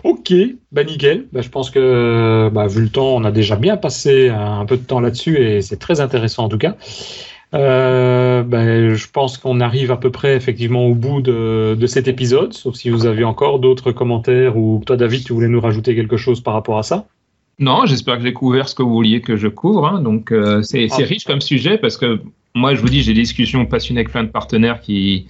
Ok, 0.04 0.34
bah 0.72 0.84
nickel. 0.84 1.28
Bah, 1.32 1.42
je 1.42 1.50
pense 1.50 1.70
que 1.70 2.50
bah, 2.54 2.68
vu 2.68 2.82
le 2.82 2.90
temps, 2.90 3.16
on 3.16 3.24
a 3.24 3.32
déjà 3.32 3.56
bien 3.56 3.78
passé 3.78 4.30
un 4.30 4.66
peu 4.66 4.78
de 4.78 4.84
temps 4.84 5.00
là-dessus 5.00 5.38
et 5.38 5.62
c'est 5.62 5.78
très 5.78 6.02
intéressant 6.02 6.46
en 6.46 6.50
tout 6.50 6.58
cas. 6.58 6.76
Euh, 7.54 8.42
bah, 8.44 8.96
je 8.96 9.08
pense 9.12 9.38
qu'on 9.38 9.60
arrive 9.62 9.92
à 9.92 9.98
peu 9.98 10.10
près 10.10 10.36
effectivement 10.36 10.86
au 10.88 10.96
bout 10.96 11.22
de, 11.22 11.76
de 11.80 11.88
cet 11.88 12.08
épisode, 12.08 12.54
sauf 12.54 12.76
si 12.76 12.90
vous 12.90 13.06
avez 13.06 13.24
encore 13.24 13.60
d'autres 13.60 13.92
commentaires 13.92 14.58
ou 14.58 14.82
toi 14.86 14.98
David, 14.98 15.24
tu 15.24 15.34
voulais 15.34 15.48
nous 15.48 15.62
rajouter 15.62 15.94
quelque 15.96 16.18
chose 16.18 16.42
par 16.42 16.56
rapport 16.56 16.80
à 16.80 16.84
ça? 16.84 17.06
Non, 17.60 17.86
j'espère 17.86 18.18
que 18.18 18.24
j'ai 18.24 18.34
couvert 18.34 18.68
ce 18.68 18.74
que 18.74 18.82
vous 18.82 18.94
vouliez 18.94 19.22
que 19.22 19.36
je 19.36 19.48
couvre. 19.48 19.86
hein. 19.86 20.02
Donc, 20.02 20.32
euh, 20.32 20.64
c'est 20.64 20.88
Ah. 20.92 20.96
riche 20.98 21.26
comme 21.26 21.42
sujet 21.42 21.78
parce 21.78 21.98
que 21.98 22.20
moi, 22.56 22.74
je 22.74 22.82
vous 22.82 22.90
dis, 22.90 23.04
j'ai 23.04 23.14
des 23.14 23.22
discussions 23.22 23.66
passionnées 23.68 24.00
avec 24.00 24.12
plein 24.12 24.24
de 24.24 24.30
partenaires 24.30 24.80
qui, 24.82 25.28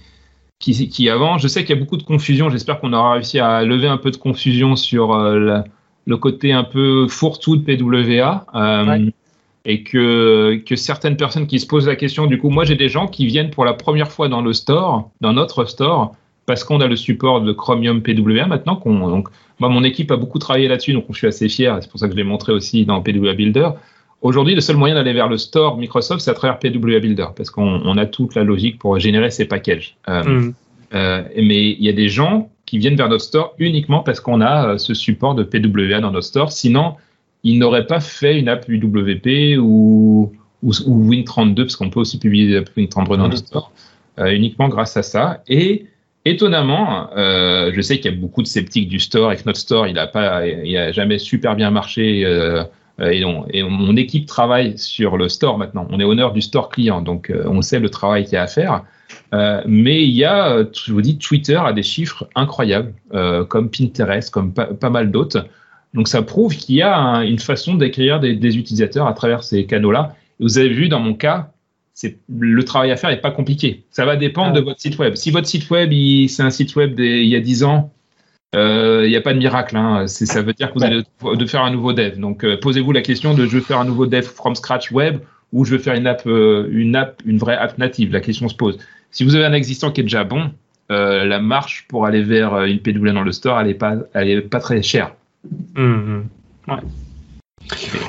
qui, 0.58 0.88
qui 0.88 1.10
avancent. 1.10 1.42
Je 1.42 1.48
sais 1.48 1.64
qu'il 1.64 1.76
y 1.76 1.78
a 1.78 1.80
beaucoup 1.82 1.98
de 1.98 2.02
confusion. 2.04 2.48
J'espère 2.48 2.80
qu'on 2.80 2.94
aura 2.94 3.12
réussi 3.14 3.38
à 3.38 3.62
lever 3.64 3.88
un 3.88 3.98
peu 3.98 4.10
de 4.10 4.16
confusion 4.16 4.76
sur 4.76 5.12
euh, 5.12 5.38
la- 5.38 5.64
le 6.06 6.16
côté 6.16 6.52
un 6.52 6.64
peu 6.64 7.06
fourre-tout 7.08 7.56
de 7.58 7.62
PWA. 7.64 8.46
euh, 8.54 8.86
Ouais. 8.86 9.12
Et 9.66 9.82
que, 9.82 10.60
que 10.66 10.76
certaines 10.76 11.16
personnes 11.16 11.46
qui 11.46 11.58
se 11.58 11.66
posent 11.66 11.86
la 11.86 11.96
question, 11.96 12.26
du 12.26 12.38
coup, 12.38 12.50
moi 12.50 12.64
j'ai 12.64 12.76
des 12.76 12.88
gens 12.88 13.06
qui 13.06 13.24
viennent 13.26 13.50
pour 13.50 13.64
la 13.64 13.72
première 13.72 14.10
fois 14.12 14.28
dans 14.28 14.42
le 14.42 14.52
store, 14.52 15.10
dans 15.20 15.32
notre 15.32 15.64
store, 15.64 16.14
parce 16.46 16.64
qu'on 16.64 16.80
a 16.80 16.86
le 16.86 16.96
support 16.96 17.40
de 17.40 17.52
Chromium 17.52 18.02
PWA 18.02 18.46
maintenant. 18.46 18.76
qu'on 18.76 19.08
donc, 19.08 19.28
moi, 19.60 19.68
mon 19.68 19.84
équipe 19.84 20.10
a 20.10 20.16
beaucoup 20.16 20.38
travaillé 20.38 20.68
là-dessus, 20.68 20.92
donc 20.92 21.06
je 21.10 21.16
suis 21.16 21.26
assez 21.26 21.48
fier. 21.48 21.78
C'est 21.80 21.90
pour 21.90 22.00
ça 22.00 22.06
que 22.06 22.12
je 22.12 22.16
l'ai 22.16 22.24
montré 22.24 22.52
aussi 22.52 22.84
dans 22.84 23.00
PWA 23.00 23.34
Builder. 23.34 23.70
Aujourd'hui, 24.20 24.54
le 24.54 24.60
seul 24.60 24.76
moyen 24.76 24.94
d'aller 24.94 25.12
vers 25.12 25.28
le 25.28 25.38
store 25.38 25.76
Microsoft, 25.76 26.20
c'est 26.20 26.30
à 26.30 26.34
travers 26.34 26.58
PWA 26.58 26.98
Builder, 26.98 27.26
parce 27.36 27.50
qu'on 27.50 27.80
on 27.84 27.96
a 27.96 28.06
toute 28.06 28.34
la 28.34 28.42
logique 28.42 28.78
pour 28.78 28.98
générer 28.98 29.30
ces 29.30 29.44
packages. 29.44 29.96
Euh, 30.08 30.22
Hmm. 30.24 30.52
euh, 30.94 31.22
mais 31.36 31.70
il 31.70 31.84
y 31.84 31.88
a 31.88 31.92
des 31.92 32.08
gens 32.08 32.50
qui 32.66 32.78
viennent 32.78 32.96
vers 32.96 33.08
notre 33.08 33.24
store 33.24 33.54
uniquement 33.58 34.00
parce 34.00 34.20
qu'on 34.20 34.40
a 34.40 34.68
euh, 34.68 34.78
ce 34.78 34.94
support 34.94 35.34
de 35.34 35.44
PWA 35.44 36.00
dans 36.00 36.10
notre 36.10 36.26
store. 36.26 36.50
Sinon, 36.52 36.94
ils 37.44 37.58
n'auraient 37.58 37.86
pas 37.86 38.00
fait 38.00 38.38
une 38.38 38.48
app 38.48 38.64
UWP 38.68 39.58
ou, 39.60 40.32
ou, 40.62 40.72
ou 40.86 41.10
Win32, 41.12 41.54
parce 41.56 41.76
qu'on 41.76 41.90
peut 41.90 42.00
aussi 42.00 42.18
publier 42.18 42.48
des 42.48 42.56
apps 42.56 42.70
Win33 42.76 43.16
dans 43.16 43.24
Mhm. 43.24 43.30
notre 43.30 43.36
store, 43.38 43.72
euh, 44.18 44.30
uniquement 44.32 44.68
grâce 44.68 44.96
à 44.96 45.02
ça. 45.02 45.42
Et 45.48 45.86
étonnamment, 46.24 47.10
euh, 47.16 47.70
je 47.74 47.80
sais 47.80 47.98
qu'il 48.00 48.10
y 48.12 48.14
a 48.14 48.18
beaucoup 48.18 48.42
de 48.42 48.46
sceptiques 48.46 48.88
du 48.88 48.98
store 48.98 49.32
et 49.32 49.36
que 49.36 49.42
notre 49.46 49.60
store, 49.60 49.86
il 49.86 49.94
n'a 49.94 50.06
pas, 50.06 50.46
il 50.46 50.76
a 50.76 50.90
jamais 50.92 51.18
super 51.18 51.54
bien 51.56 51.70
marché. 51.70 52.24
euh, 52.24 52.64
et, 53.00 53.24
on- 53.24 53.44
et 53.50 53.64
mon 53.64 53.96
équipe 53.96 54.24
travaille 54.26 54.78
sur 54.78 55.16
le 55.16 55.28
store 55.28 55.58
maintenant. 55.58 55.84
On 55.90 55.98
est 55.98 56.04
honneur 56.04 56.32
du 56.32 56.40
store 56.40 56.68
client, 56.68 57.02
donc 57.02 57.32
on 57.44 57.60
sait 57.60 57.80
le 57.80 57.90
travail 57.90 58.22
qu'il 58.24 58.34
y 58.34 58.36
a 58.36 58.42
à 58.42 58.46
faire. 58.46 58.84
Euh, 59.34 59.60
mais 59.66 60.04
il 60.04 60.12
y 60.12 60.24
a, 60.24 60.62
je 60.72 60.92
vous 60.92 61.02
dis, 61.02 61.18
Twitter 61.18 61.56
a 61.56 61.72
des 61.72 61.82
chiffres 61.82 62.28
incroyables, 62.36 62.94
euh, 63.12 63.44
comme 63.44 63.68
Pinterest, 63.68 64.30
comme 64.30 64.52
pas 64.52 64.90
mal 64.90 65.10
d'autres. 65.10 65.44
Donc 65.94 66.08
ça 66.08 66.22
prouve 66.22 66.56
qu'il 66.56 66.74
y 66.74 66.82
a 66.82 66.96
un- 66.96 67.22
une 67.22 67.38
façon 67.38 67.74
d'acquérir 67.74 68.20
des, 68.20 68.34
des 68.34 68.58
utilisateurs 68.58 69.06
à 69.06 69.12
travers 69.14 69.42
ces 69.44 69.64
canaux-là. 69.64 70.14
Vous 70.40 70.58
avez 70.58 70.68
vu 70.68 70.88
dans 70.88 71.00
mon 71.00 71.14
cas, 71.14 71.50
le 72.28 72.64
travail 72.64 72.90
à 72.90 72.96
faire 72.96 73.10
n'est 73.10 73.16
pas 73.20 73.30
compliqué. 73.30 73.84
Ça 73.90 74.04
va 74.04 74.16
dépendre 74.16 74.50
Ah. 74.54 74.60
de 74.60 74.64
votre 74.64 74.80
site 74.80 74.98
web. 74.98 75.14
Si 75.14 75.30
votre 75.30 75.46
site 75.46 75.70
web, 75.70 75.92
c'est 76.28 76.42
un 76.42 76.50
site 76.50 76.74
web 76.74 76.94
d'il 76.96 77.26
y 77.26 77.36
a 77.36 77.40
10 77.40 77.62
ans, 77.62 77.92
euh, 78.56 79.02
il 79.04 79.10
n'y 79.10 79.16
a 79.16 79.20
pas 79.20 79.32
de 79.32 79.38
miracle. 79.38 79.76
Hein. 79.76 80.06
Ça 80.08 80.42
veut 80.42 80.52
dire 80.52 80.72
que 80.72 80.78
vous 80.78 80.84
allez 80.84 81.02
de 81.36 81.46
faire 81.46 81.62
un 81.62 81.70
nouveau 81.70 81.92
dev. 81.92 82.18
Donc 82.18 82.44
euh, 82.44 82.56
posez-vous 82.60 82.90
la 82.92 83.02
question 83.02 83.34
de 83.34 83.46
je 83.46 83.50
veux 83.56 83.60
faire 83.62 83.78
un 83.78 83.84
nouveau 83.84 84.06
dev 84.06 84.22
from 84.22 84.54
scratch 84.56 84.90
web 84.90 85.18
ou 85.52 85.64
je 85.64 85.72
veux 85.72 85.78
faire 85.78 85.94
une 85.94 86.08
app, 86.08 86.22
euh, 86.26 86.66
une 86.72 86.96
app, 86.96 87.22
une 87.24 87.38
vraie 87.38 87.56
app 87.56 87.78
native? 87.78 88.12
La 88.12 88.20
question 88.20 88.48
se 88.48 88.56
pose. 88.56 88.78
Si 89.12 89.22
vous 89.22 89.36
avez 89.36 89.44
un 89.44 89.52
existant 89.52 89.92
qui 89.92 90.00
est 90.00 90.04
déjà 90.04 90.24
bon, 90.24 90.50
la 90.90 91.38
marche 91.40 91.86
pour 91.88 92.04
aller 92.06 92.22
vers 92.22 92.62
une 92.64 92.78
PWA 92.80 93.12
dans 93.12 93.22
le 93.22 93.32
store, 93.32 93.58
elle 93.60 93.68
n'est 93.68 93.74
pas, 93.74 93.96
elle 94.12 94.28
est 94.28 94.40
pas 94.42 94.58
très 94.60 94.82
chère. 94.82 95.12
Hmm, 95.76 95.82
hmm. 95.82 96.22
Ouais. 96.68 96.78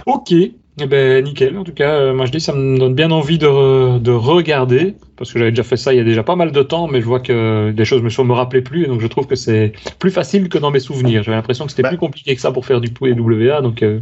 Ok, 0.05 0.31
eh 0.31 0.85
ben, 0.87 1.23
nickel. 1.23 1.57
En 1.57 1.63
tout 1.63 1.73
cas, 1.73 1.91
euh, 1.91 2.13
moi 2.13 2.25
je 2.25 2.31
dis, 2.31 2.39
ça 2.39 2.53
me 2.53 2.77
donne 2.77 2.93
bien 2.95 3.11
envie 3.11 3.37
de, 3.37 3.47
re- 3.47 4.01
de 4.01 4.11
regarder, 4.11 4.95
parce 5.17 5.31
que 5.31 5.39
j'avais 5.39 5.51
déjà 5.51 5.63
fait 5.63 5.77
ça 5.77 5.93
il 5.93 5.97
y 5.97 5.99
a 5.99 6.03
déjà 6.03 6.23
pas 6.23 6.35
mal 6.35 6.51
de 6.51 6.61
temps, 6.63 6.87
mais 6.87 6.99
je 7.01 7.05
vois 7.05 7.19
que 7.19 7.71
des 7.71 7.85
choses 7.85 8.01
me, 8.01 8.23
me 8.23 8.33
rappelaient 8.33 8.61
plus, 8.61 8.83
et 8.83 8.87
donc 8.87 9.01
je 9.01 9.07
trouve 9.07 9.27
que 9.27 9.35
c'est 9.35 9.73
plus 9.99 10.11
facile 10.11 10.49
que 10.49 10.57
dans 10.57 10.71
mes 10.71 10.79
souvenirs. 10.79 11.23
J'avais 11.23 11.37
l'impression 11.37 11.65
que 11.65 11.71
c'était 11.71 11.83
Bah. 11.83 11.89
plus 11.89 11.97
compliqué 11.97 12.35
que 12.35 12.41
ça 12.41 12.51
pour 12.51 12.65
faire 12.65 12.81
du 12.81 12.89
PWA, 12.89 13.61
donc 13.61 13.81
euh, 13.83 13.99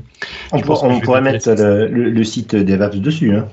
On, 0.52 0.60
pour- 0.60 0.80
pourrait 1.02 1.22
mettre 1.22 1.50
le, 1.52 1.88
le- 1.88 2.10
le 2.10 2.24
site 2.24 2.56
DevApps 2.56 2.98
dessus. 2.98 3.36
Hein. 3.36 3.48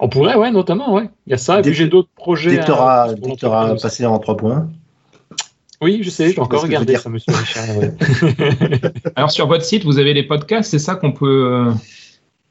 on 0.00 0.08
pourrait, 0.08 0.36
ouais, 0.36 0.50
notamment, 0.50 0.94
ouais. 0.94 1.08
Il 1.26 1.30
y 1.30 1.34
a 1.34 1.38
ça, 1.38 1.58
et 1.58 1.62
Dès 1.62 1.70
puis 1.70 1.78
j'ai 1.78 1.88
d'autres 1.88 2.08
projets. 2.14 2.50
Dès 2.50 2.58
que 2.60 2.64
tu 2.66 2.70
auras, 2.72 3.74
passé 3.76 4.06
en 4.06 4.18
trois 4.18 4.36
points. 4.36 4.68
Oui, 5.82 6.00
je 6.02 6.10
sais, 6.10 6.32
j'ai 6.32 6.40
encore 6.40 6.62
regardé 6.62 6.96
ça, 6.96 7.08
monsieur 7.10 7.32
Richard. 7.34 7.76
ouais. 7.76 7.90
Alors 9.16 9.30
sur 9.30 9.46
votre 9.46 9.64
site, 9.64 9.84
vous 9.84 9.98
avez 9.98 10.14
les 10.14 10.22
podcasts, 10.22 10.70
c'est 10.70 10.78
ça 10.78 10.94
qu'on 10.94 11.12
peut. 11.12 11.48
euh, 11.52 11.72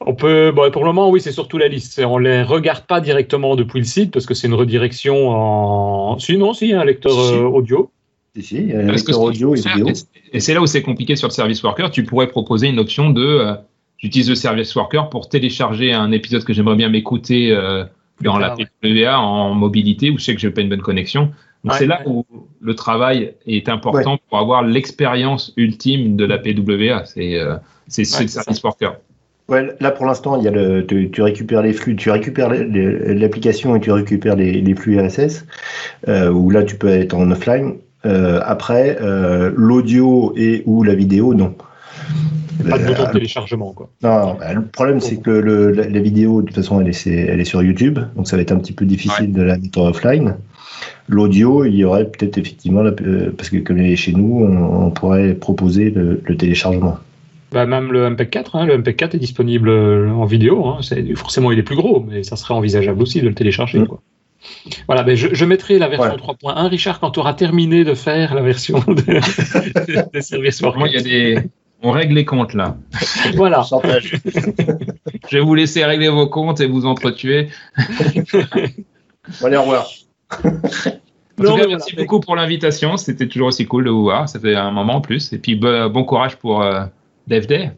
On 0.05 0.13
peut, 0.15 0.51
bon, 0.51 0.69
pour 0.71 0.83
le 0.83 0.89
moment, 0.91 1.09
oui, 1.09 1.21
c'est 1.21 1.31
surtout 1.31 1.57
la 1.57 1.67
liste. 1.67 2.01
On 2.05 2.17
les 2.17 2.43
regarde 2.43 2.85
pas 2.85 2.99
directement 3.01 3.55
depuis 3.55 3.79
le 3.79 3.85
site 3.85 4.11
parce 4.11 4.25
que 4.25 4.33
c'est 4.33 4.47
une 4.47 4.53
redirection 4.55 5.29
en. 5.29 6.19
Si, 6.19 6.37
non, 6.37 6.53
si, 6.53 6.65
il 6.65 6.71
y 6.71 6.73
a 6.73 6.81
un 6.81 6.85
lecteur 6.85 7.11
Si. 7.13 7.33
euh, 7.33 7.43
audio. 7.43 7.91
Si, 8.35 8.43
si, 8.43 8.55
il 8.57 8.67
y 8.69 8.73
a 8.73 8.79
un 8.79 8.87
Parce 8.87 8.97
lecteur 9.05 9.21
audio 9.21 9.55
et 9.55 9.61
vidéo. 9.61 9.87
Et 10.33 10.39
c'est 10.39 10.53
là 10.53 10.61
où 10.61 10.65
c'est 10.65 10.81
compliqué 10.81 11.15
sur 11.15 11.27
le 11.27 11.33
service 11.33 11.63
worker. 11.63 11.91
Tu 11.91 12.03
pourrais 12.03 12.27
proposer 12.27 12.67
une 12.67 12.79
option 12.79 13.09
de 13.11 13.23
euh, 13.23 13.53
j'utilise 13.97 14.29
le 14.29 14.35
service 14.35 14.73
worker 14.75 15.09
pour 15.09 15.29
télécharger 15.29 15.93
un 15.93 16.11
épisode 16.11 16.43
que 16.43 16.53
j'aimerais 16.53 16.75
bien 16.77 16.89
m'écouter 16.89 17.51
euh, 17.51 17.83
dans 18.21 18.37
la 18.37 18.55
ouais. 18.55 18.65
PWA 18.81 19.19
en 19.19 19.53
mobilité 19.53 20.09
où 20.09 20.17
je 20.17 20.23
sais 20.23 20.33
que 20.35 20.41
je 20.41 20.47
n'ai 20.47 20.53
pas 20.53 20.61
une 20.61 20.69
bonne 20.69 20.81
connexion. 20.81 21.31
Donc 21.63 21.73
Ouais, 21.73 21.79
c'est 21.79 21.85
là 21.85 22.01
ouais. 22.05 22.11
où 22.11 22.25
le 22.59 22.73
travail 22.75 23.33
est 23.45 23.69
important 23.69 24.17
pour 24.29 24.39
avoir 24.39 24.63
l'expérience 24.63 25.53
ultime 25.57 26.15
de 26.15 26.25
la 26.25 26.37
PWA. 26.39 27.05
C'est 27.05 27.35
euh, 27.39 27.55
c'est 27.87 28.03
ce 28.03 28.25
service 28.27 28.63
worker. 28.63 28.95
Ouais, 29.49 29.67
là 29.79 29.91
pour 29.91 30.05
l'instant, 30.05 30.37
il 30.37 30.43
y 30.43 30.47
a 30.47 30.51
le, 30.51 30.85
tu, 30.85 31.11
tu 31.11 31.21
récupères 31.21 31.61
les 31.61 31.73
flux, 31.73 31.95
tu 31.95 32.09
récupères 32.09 32.49
l'application 32.49 33.75
et 33.75 33.79
tu 33.81 33.91
récupères 33.91 34.35
les, 34.35 34.61
les 34.61 34.75
flux 34.75 34.99
RSS, 34.99 35.45
euh, 36.07 36.29
où 36.31 36.49
là 36.49 36.63
tu 36.63 36.75
peux 36.77 36.87
être 36.87 37.13
en 37.13 37.29
offline. 37.31 37.75
Euh, 38.05 38.39
après, 38.43 38.97
euh, 39.01 39.51
l'audio 39.55 40.33
et 40.37 40.63
ou 40.65 40.83
la 40.83 40.95
vidéo, 40.95 41.33
non. 41.33 41.53
Pas 42.69 42.77
de 42.77 42.83
Euh, 42.83 42.87
bouton 42.87 43.03
de 43.07 43.11
téléchargement, 43.11 43.73
quoi. 43.73 43.89
non, 44.03 44.35
bah, 44.39 44.53
le 44.53 44.61
problème 44.65 44.99
c'est 44.99 45.17
que 45.17 45.31
le, 45.31 45.71
la, 45.71 45.87
la 45.89 45.99
vidéo, 45.99 46.41
de 46.41 46.47
toute 46.47 46.55
façon, 46.55 46.79
elle 46.81 46.87
est, 46.89 46.93
c'est- 46.93 47.11
elle 47.11 47.39
est 47.41 47.45
sur 47.45 47.61
YouTube, 47.61 47.99
donc 48.15 48.27
ça 48.27 48.35
va 48.37 48.41
être 48.43 48.51
un 48.51 48.57
petit 48.59 48.73
peu 48.73 48.85
difficile 48.85 49.31
de 49.33 49.41
la 49.41 49.57
mettre 49.57 49.79
en 49.79 49.87
offline. 49.89 50.35
L'audio, 51.11 51.65
il 51.65 51.75
y 51.75 51.83
aurait 51.83 52.05
peut-être 52.09 52.37
effectivement, 52.37 52.81
la- 52.81 52.91
euh, 53.01 53.31
parce 53.35 53.49
que 53.49 53.57
comme 53.57 53.77
elle 53.79 53.91
est 53.91 53.95
chez 53.95 54.13
nous, 54.13 54.39
on, 54.45 54.85
on 54.87 54.91
pourrait 54.91 55.33
proposer 55.33 55.89
le, 55.91 56.21
le 56.23 56.37
téléchargement. 56.37 56.97
Bah, 57.51 57.65
même 57.65 57.91
le 57.91 58.09
MP4, 58.09 58.51
hein, 58.53 58.65
le 58.65 58.77
MP4 58.77 59.15
est 59.15 59.19
disponible 59.19 59.67
euh, 59.69 60.09
en 60.09 60.25
vidéo. 60.25 60.65
Hein, 60.67 60.77
c'est- 60.81 61.13
forcément, 61.15 61.51
il 61.51 61.59
est 61.59 61.63
plus 61.63 61.75
gros, 61.75 61.99
mais 62.09 62.23
ça 62.23 62.35
serait 62.37 62.53
envisageable 62.53 63.01
aussi 63.01 63.21
de 63.21 63.27
le 63.27 63.33
télécharger. 63.35 63.79
Mm. 63.79 63.87
Quoi. 63.87 64.01
Voilà, 64.87 65.03
ben 65.03 65.15
je, 65.15 65.27
je 65.33 65.45
mettrai 65.45 65.77
la 65.77 65.87
version 65.87 66.15
Voilà. 66.41 66.61
3.1. 66.65 66.69
Richard, 66.69 66.99
quand 66.99 67.11
tu 67.11 67.19
auras 67.19 67.33
terminé 67.33 67.83
de 67.83 67.93
faire 67.93 68.33
la 68.33 68.41
version 68.41 68.79
de- 68.87 70.11
des 70.13 70.21
services 70.21 70.61
Moi, 70.61 70.87
il 70.87 70.93
y 70.93 70.97
a 70.97 71.01
des 71.01 71.43
on 71.83 71.91
règle 71.91 72.13
les 72.13 72.25
comptes 72.25 72.53
là. 72.53 72.77
Voilà. 73.35 73.63
Je 75.29 75.37
vais 75.37 75.43
vous 75.43 75.55
laisser 75.55 75.83
régler 75.83 76.09
vos 76.09 76.27
comptes 76.27 76.61
et 76.61 76.67
vous 76.67 76.85
entretuer. 76.85 77.49
Bon, 79.41 79.47
allez, 79.47 79.57
au 79.57 79.61
revoir. 79.63 79.87
En 81.41 81.51
Non, 81.51 81.55
tout 81.57 81.61
cas, 81.63 81.67
merci 81.67 81.91
voilà. 81.93 82.05
beaucoup 82.05 82.19
pour 82.19 82.35
l'invitation. 82.35 82.97
C'était 82.97 83.27
toujours 83.27 83.47
aussi 83.49 83.65
cool 83.65 83.85
de 83.85 83.89
vous 83.89 84.03
voir. 84.03 84.29
Ça 84.29 84.39
fait 84.39 84.55
un 84.55 84.71
moment 84.71 84.95
en 84.95 85.01
plus. 85.01 85.33
Et 85.33 85.37
puis, 85.39 85.55
bo- 85.55 85.89
bon 85.89 86.03
courage 86.03 86.37
pour 86.37 86.61
euh, 86.61 86.83
Dev 87.27 87.45
Day. 87.45 87.71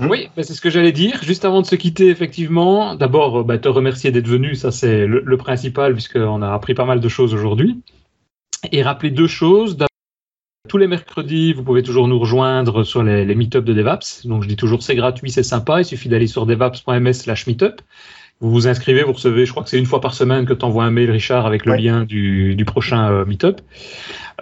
Oui, 0.00 0.28
c'est 0.36 0.54
ce 0.54 0.60
que 0.60 0.70
j'allais 0.70 0.92
dire. 0.92 1.22
Juste 1.22 1.44
avant 1.44 1.60
de 1.60 1.66
se 1.66 1.76
quitter, 1.76 2.08
effectivement, 2.08 2.94
d'abord, 2.94 3.44
bah, 3.44 3.58
te 3.58 3.68
remercier 3.68 4.10
d'être 4.10 4.26
venu, 4.28 4.54
ça 4.54 4.70
c'est 4.70 5.06
le, 5.06 5.20
le, 5.24 5.36
principal, 5.36 5.92
puisqu'on 5.92 6.40
a 6.40 6.50
appris 6.52 6.72
pas 6.74 6.86
mal 6.86 6.98
de 7.00 7.08
choses 7.08 7.34
aujourd'hui. 7.34 7.78
Et 8.72 8.82
rappeler 8.82 9.10
deux 9.10 9.26
choses. 9.26 9.76
Tous 10.68 10.78
les 10.78 10.86
mercredis, 10.86 11.52
vous 11.52 11.62
pouvez 11.64 11.82
toujours 11.82 12.08
nous 12.08 12.18
rejoindre 12.18 12.84
sur 12.84 13.02
les, 13.02 13.24
les 13.24 13.34
meet 13.34 13.56
de 13.56 13.72
DevApps. 13.72 14.26
Donc 14.26 14.42
je 14.44 14.48
dis 14.48 14.56
toujours 14.56 14.82
c'est 14.82 14.94
gratuit, 14.94 15.30
c'est 15.30 15.42
sympa. 15.42 15.80
Il 15.80 15.84
suffit 15.84 16.08
d'aller 16.08 16.28
sur 16.28 16.46
devaps.ms 16.46 17.12
slash 17.12 17.46
meetup. 17.46 17.82
Vous 18.42 18.50
vous 18.50 18.66
inscrivez, 18.66 19.04
vous 19.04 19.12
recevez, 19.12 19.46
je 19.46 19.52
crois 19.52 19.62
que 19.62 19.70
c'est 19.70 19.78
une 19.78 19.86
fois 19.86 20.00
par 20.00 20.14
semaine 20.14 20.46
que 20.46 20.52
tu 20.52 20.64
envoies 20.64 20.82
un 20.82 20.90
mail, 20.90 21.12
Richard, 21.12 21.46
avec 21.46 21.64
le 21.64 21.76
lien 21.76 22.02
du, 22.02 22.56
du 22.56 22.64
prochain 22.64 23.08
euh, 23.08 23.24
meetup. 23.24 23.60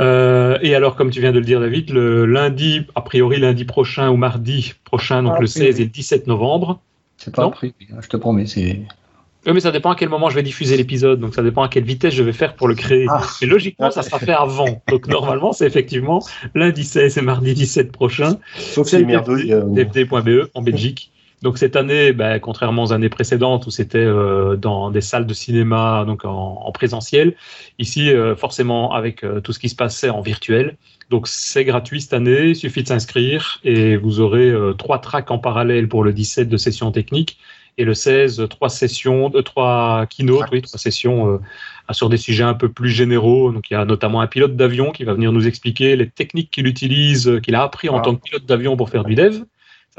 Euh, 0.00 0.58
et 0.62 0.74
alors, 0.74 0.96
comme 0.96 1.10
tu 1.10 1.20
viens 1.20 1.32
de 1.32 1.38
le 1.38 1.44
dire, 1.44 1.60
David, 1.60 1.90
le 1.90 2.24
lundi, 2.24 2.86
a 2.94 3.02
priori 3.02 3.38
lundi 3.38 3.66
prochain 3.66 4.08
ou 4.08 4.16
mardi 4.16 4.72
prochain, 4.84 5.22
donc 5.22 5.34
ah, 5.36 5.40
le 5.42 5.46
16 5.46 5.80
et 5.80 5.84
le 5.84 5.90
17 5.90 6.26
novembre. 6.28 6.80
C'est 7.18 7.34
pas 7.34 7.44
appris, 7.44 7.74
je 7.78 8.08
te 8.08 8.16
promets, 8.16 8.46
c'est. 8.46 8.80
Oui, 9.46 9.52
mais 9.52 9.60
ça 9.60 9.70
dépend 9.70 9.90
à 9.90 9.96
quel 9.96 10.08
moment 10.08 10.30
je 10.30 10.34
vais 10.34 10.42
diffuser 10.42 10.78
l'épisode, 10.78 11.20
donc 11.20 11.34
ça 11.34 11.42
dépend 11.42 11.62
à 11.62 11.68
quelle 11.68 11.84
vitesse 11.84 12.14
je 12.14 12.22
vais 12.22 12.32
faire 12.32 12.56
pour 12.56 12.68
le 12.68 12.74
créer. 12.74 13.04
Ah. 13.10 13.22
Mais 13.42 13.48
logiquement, 13.48 13.90
ça 13.90 14.02
sera 14.02 14.18
fait 14.18 14.32
avant. 14.32 14.82
Donc 14.88 15.08
normalement, 15.08 15.52
c'est 15.52 15.66
effectivement 15.66 16.24
lundi 16.54 16.84
16 16.84 17.18
et 17.18 17.20
mardi 17.20 17.52
17 17.52 17.92
prochain. 17.92 18.38
Sauf 18.56 18.88
si 18.88 19.04
DFD.be 19.04 20.48
en 20.54 20.62
Belgique. 20.62 21.10
Donc 21.42 21.56
cette 21.56 21.74
année, 21.74 22.12
ben, 22.12 22.38
contrairement 22.38 22.84
aux 22.84 22.92
années 22.92 23.08
précédentes 23.08 23.66
où 23.66 23.70
c'était 23.70 23.98
euh, 23.98 24.56
dans 24.56 24.90
des 24.90 25.00
salles 25.00 25.26
de 25.26 25.32
cinéma, 25.32 26.04
donc 26.06 26.24
en, 26.26 26.62
en 26.62 26.72
présentiel, 26.72 27.34
ici 27.78 28.10
euh, 28.10 28.36
forcément 28.36 28.92
avec 28.92 29.24
euh, 29.24 29.40
tout 29.40 29.52
ce 29.52 29.58
qui 29.58 29.70
se 29.70 29.74
passait 29.74 30.10
en 30.10 30.20
virtuel. 30.20 30.76
Donc 31.08 31.28
c'est 31.28 31.64
gratuit 31.64 32.02
cette 32.02 32.12
année, 32.12 32.48
il 32.48 32.56
suffit 32.56 32.82
de 32.82 32.88
s'inscrire 32.88 33.58
et 33.64 33.96
vous 33.96 34.20
aurez 34.20 34.52
trois 34.78 35.00
tracks 35.00 35.30
en 35.30 35.38
parallèle 35.38 35.88
pour 35.88 36.04
le 36.04 36.12
17 36.12 36.48
de 36.48 36.56
sessions 36.56 36.92
techniques 36.92 37.38
et 37.78 37.84
le 37.84 37.94
16 37.94 38.46
trois 38.48 38.68
sessions, 38.68 39.28
de 39.28 39.40
trois 39.40 40.06
keynotes, 40.06 40.48
oui, 40.52 40.62
trois 40.62 40.78
sessions 40.78 41.40
sur 41.90 42.10
des 42.10 42.16
sujets 42.16 42.44
un 42.44 42.54
peu 42.54 42.68
plus 42.68 42.90
généraux. 42.90 43.50
Donc 43.50 43.70
il 43.70 43.74
y 43.74 43.76
a 43.76 43.84
notamment 43.84 44.20
un 44.20 44.28
pilote 44.28 44.54
d'avion 44.54 44.92
qui 44.92 45.02
va 45.02 45.14
venir 45.14 45.32
nous 45.32 45.48
expliquer 45.48 45.96
les 45.96 46.08
techniques 46.08 46.52
qu'il 46.52 46.68
utilise, 46.68 47.40
qu'il 47.42 47.56
a 47.56 47.62
appris 47.64 47.88
en 47.88 47.98
ah. 47.98 48.02
tant 48.02 48.14
que 48.14 48.20
pilote 48.20 48.46
d'avion 48.46 48.76
pour 48.76 48.88
faire 48.88 49.02
du 49.02 49.16
dev. 49.16 49.42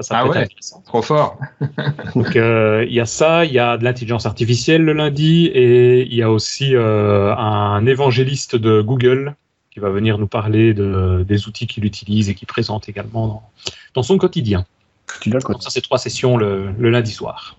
Ça, 0.02 0.16
ça 0.16 0.20
ah 0.20 0.28
ouais, 0.28 0.48
trop 0.86 1.02
fort. 1.02 1.40
Donc 2.16 2.36
euh, 2.36 2.86
il 2.88 2.94
y 2.94 3.00
a 3.00 3.06
ça, 3.06 3.46
il 3.46 3.52
y 3.52 3.60
a 3.60 3.78
de 3.78 3.84
l'intelligence 3.84 4.26
artificielle 4.26 4.84
le 4.84 4.94
lundi 4.94 5.46
et 5.48 6.02
il 6.02 6.14
y 6.14 6.22
a 6.22 6.32
aussi 6.32 6.76
euh, 6.76 7.36
un 7.36 7.86
évangéliste 7.86 8.56
de 8.56 8.82
Google 8.82 9.36
qui 9.72 9.80
va 9.80 9.90
venir 9.90 10.18
nous 10.18 10.28
parler 10.28 10.74
de, 10.74 11.24
des 11.28 11.48
outils 11.48 11.68
qu'il 11.68 11.86
utilise 11.86 12.30
et 12.30 12.36
qu'il 12.36 12.48
présente 12.48 12.90
également 12.90 13.28
dans, 13.28 13.44
dans 13.94 14.04
son 14.04 14.18
quotidien. 14.18 14.66
Donc 15.26 15.42
ça 15.62 15.70
c'est 15.70 15.82
trois 15.82 15.98
sessions 15.98 16.38
le, 16.38 16.72
le 16.78 16.90
lundi 16.90 17.12
soir. 17.12 17.58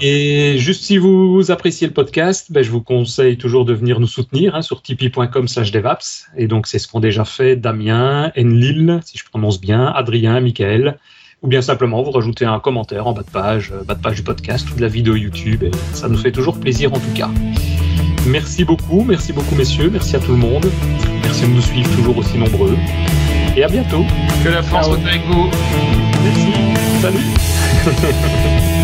Et 0.00 0.56
juste 0.58 0.84
si 0.84 0.98
vous 0.98 1.50
appréciez 1.50 1.86
le 1.86 1.92
podcast, 1.92 2.50
ben, 2.50 2.62
je 2.62 2.70
vous 2.70 2.82
conseille 2.82 3.36
toujours 3.36 3.64
de 3.64 3.72
venir 3.72 4.00
nous 4.00 4.06
soutenir 4.06 4.54
hein, 4.54 4.62
sur 4.62 4.82
tipeee.com 4.82 5.48
slash 5.48 5.70
devaps. 5.70 6.26
Et 6.36 6.46
donc, 6.46 6.66
c'est 6.66 6.78
ce 6.78 6.88
qu'ont 6.88 7.00
déjà 7.00 7.24
fait 7.24 7.56
Damien, 7.56 8.32
Enlil, 8.36 9.00
si 9.04 9.18
je 9.18 9.24
prononce 9.24 9.60
bien, 9.60 9.86
Adrien, 9.86 10.40
Michael. 10.40 10.98
Ou 11.42 11.48
bien 11.48 11.62
simplement, 11.62 12.02
vous 12.02 12.10
rajoutez 12.10 12.44
un 12.44 12.58
commentaire 12.58 13.06
en 13.06 13.12
bas 13.12 13.22
de 13.22 13.30
page, 13.30 13.72
euh, 13.72 13.84
bas 13.84 13.94
de 13.94 14.02
page 14.02 14.16
du 14.16 14.22
podcast 14.24 14.68
ou 14.72 14.74
de 14.74 14.80
la 14.80 14.88
vidéo 14.88 15.14
YouTube. 15.14 15.62
Et 15.62 15.70
ça 15.92 16.08
nous 16.08 16.18
fait 16.18 16.32
toujours 16.32 16.58
plaisir 16.58 16.92
en 16.92 16.98
tout 16.98 17.12
cas. 17.14 17.30
Merci 18.26 18.64
beaucoup, 18.64 19.04
merci 19.04 19.32
beaucoup 19.32 19.54
messieurs, 19.54 19.88
merci 19.90 20.16
à 20.16 20.18
tout 20.18 20.32
le 20.32 20.38
monde. 20.38 20.66
Merci 21.22 21.42
de 21.42 21.52
nous 21.52 21.62
suivre 21.62 21.94
toujours 21.94 22.18
aussi 22.18 22.36
nombreux. 22.36 22.76
Et 23.56 23.62
à 23.62 23.68
bientôt. 23.68 24.04
Que 24.42 24.48
la 24.48 24.62
France 24.62 24.86
soit 24.86 24.98
avec 24.98 25.22
vous. 25.26 25.48
Merci. 26.24 26.52
Salut. 27.00 28.74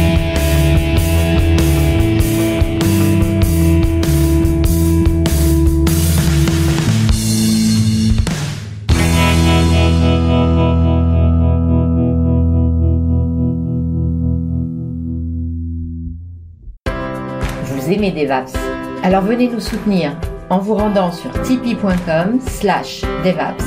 aimez 17.91 18.11
DevApps. 18.11 18.55
Alors 19.03 19.23
venez 19.23 19.49
nous 19.49 19.61
soutenir 19.61 20.17
en 20.51 20.59
vous 20.59 20.75
rendant 20.75 21.13
sur 21.13 21.31
tipeee.com 21.43 22.41
slash 22.41 23.03
devaps 23.25 23.65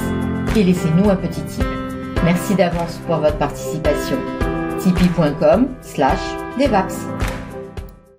et 0.56 0.64
laissez-nous 0.64 1.10
un 1.10 1.16
petit 1.16 1.42
tip. 1.42 1.66
Merci 2.24 2.56
d'avance 2.56 3.00
pour 3.06 3.18
votre 3.18 3.38
participation. 3.38 4.18
tipeee.com 4.80 5.68
slash 5.82 6.20
devaps. 6.60 6.98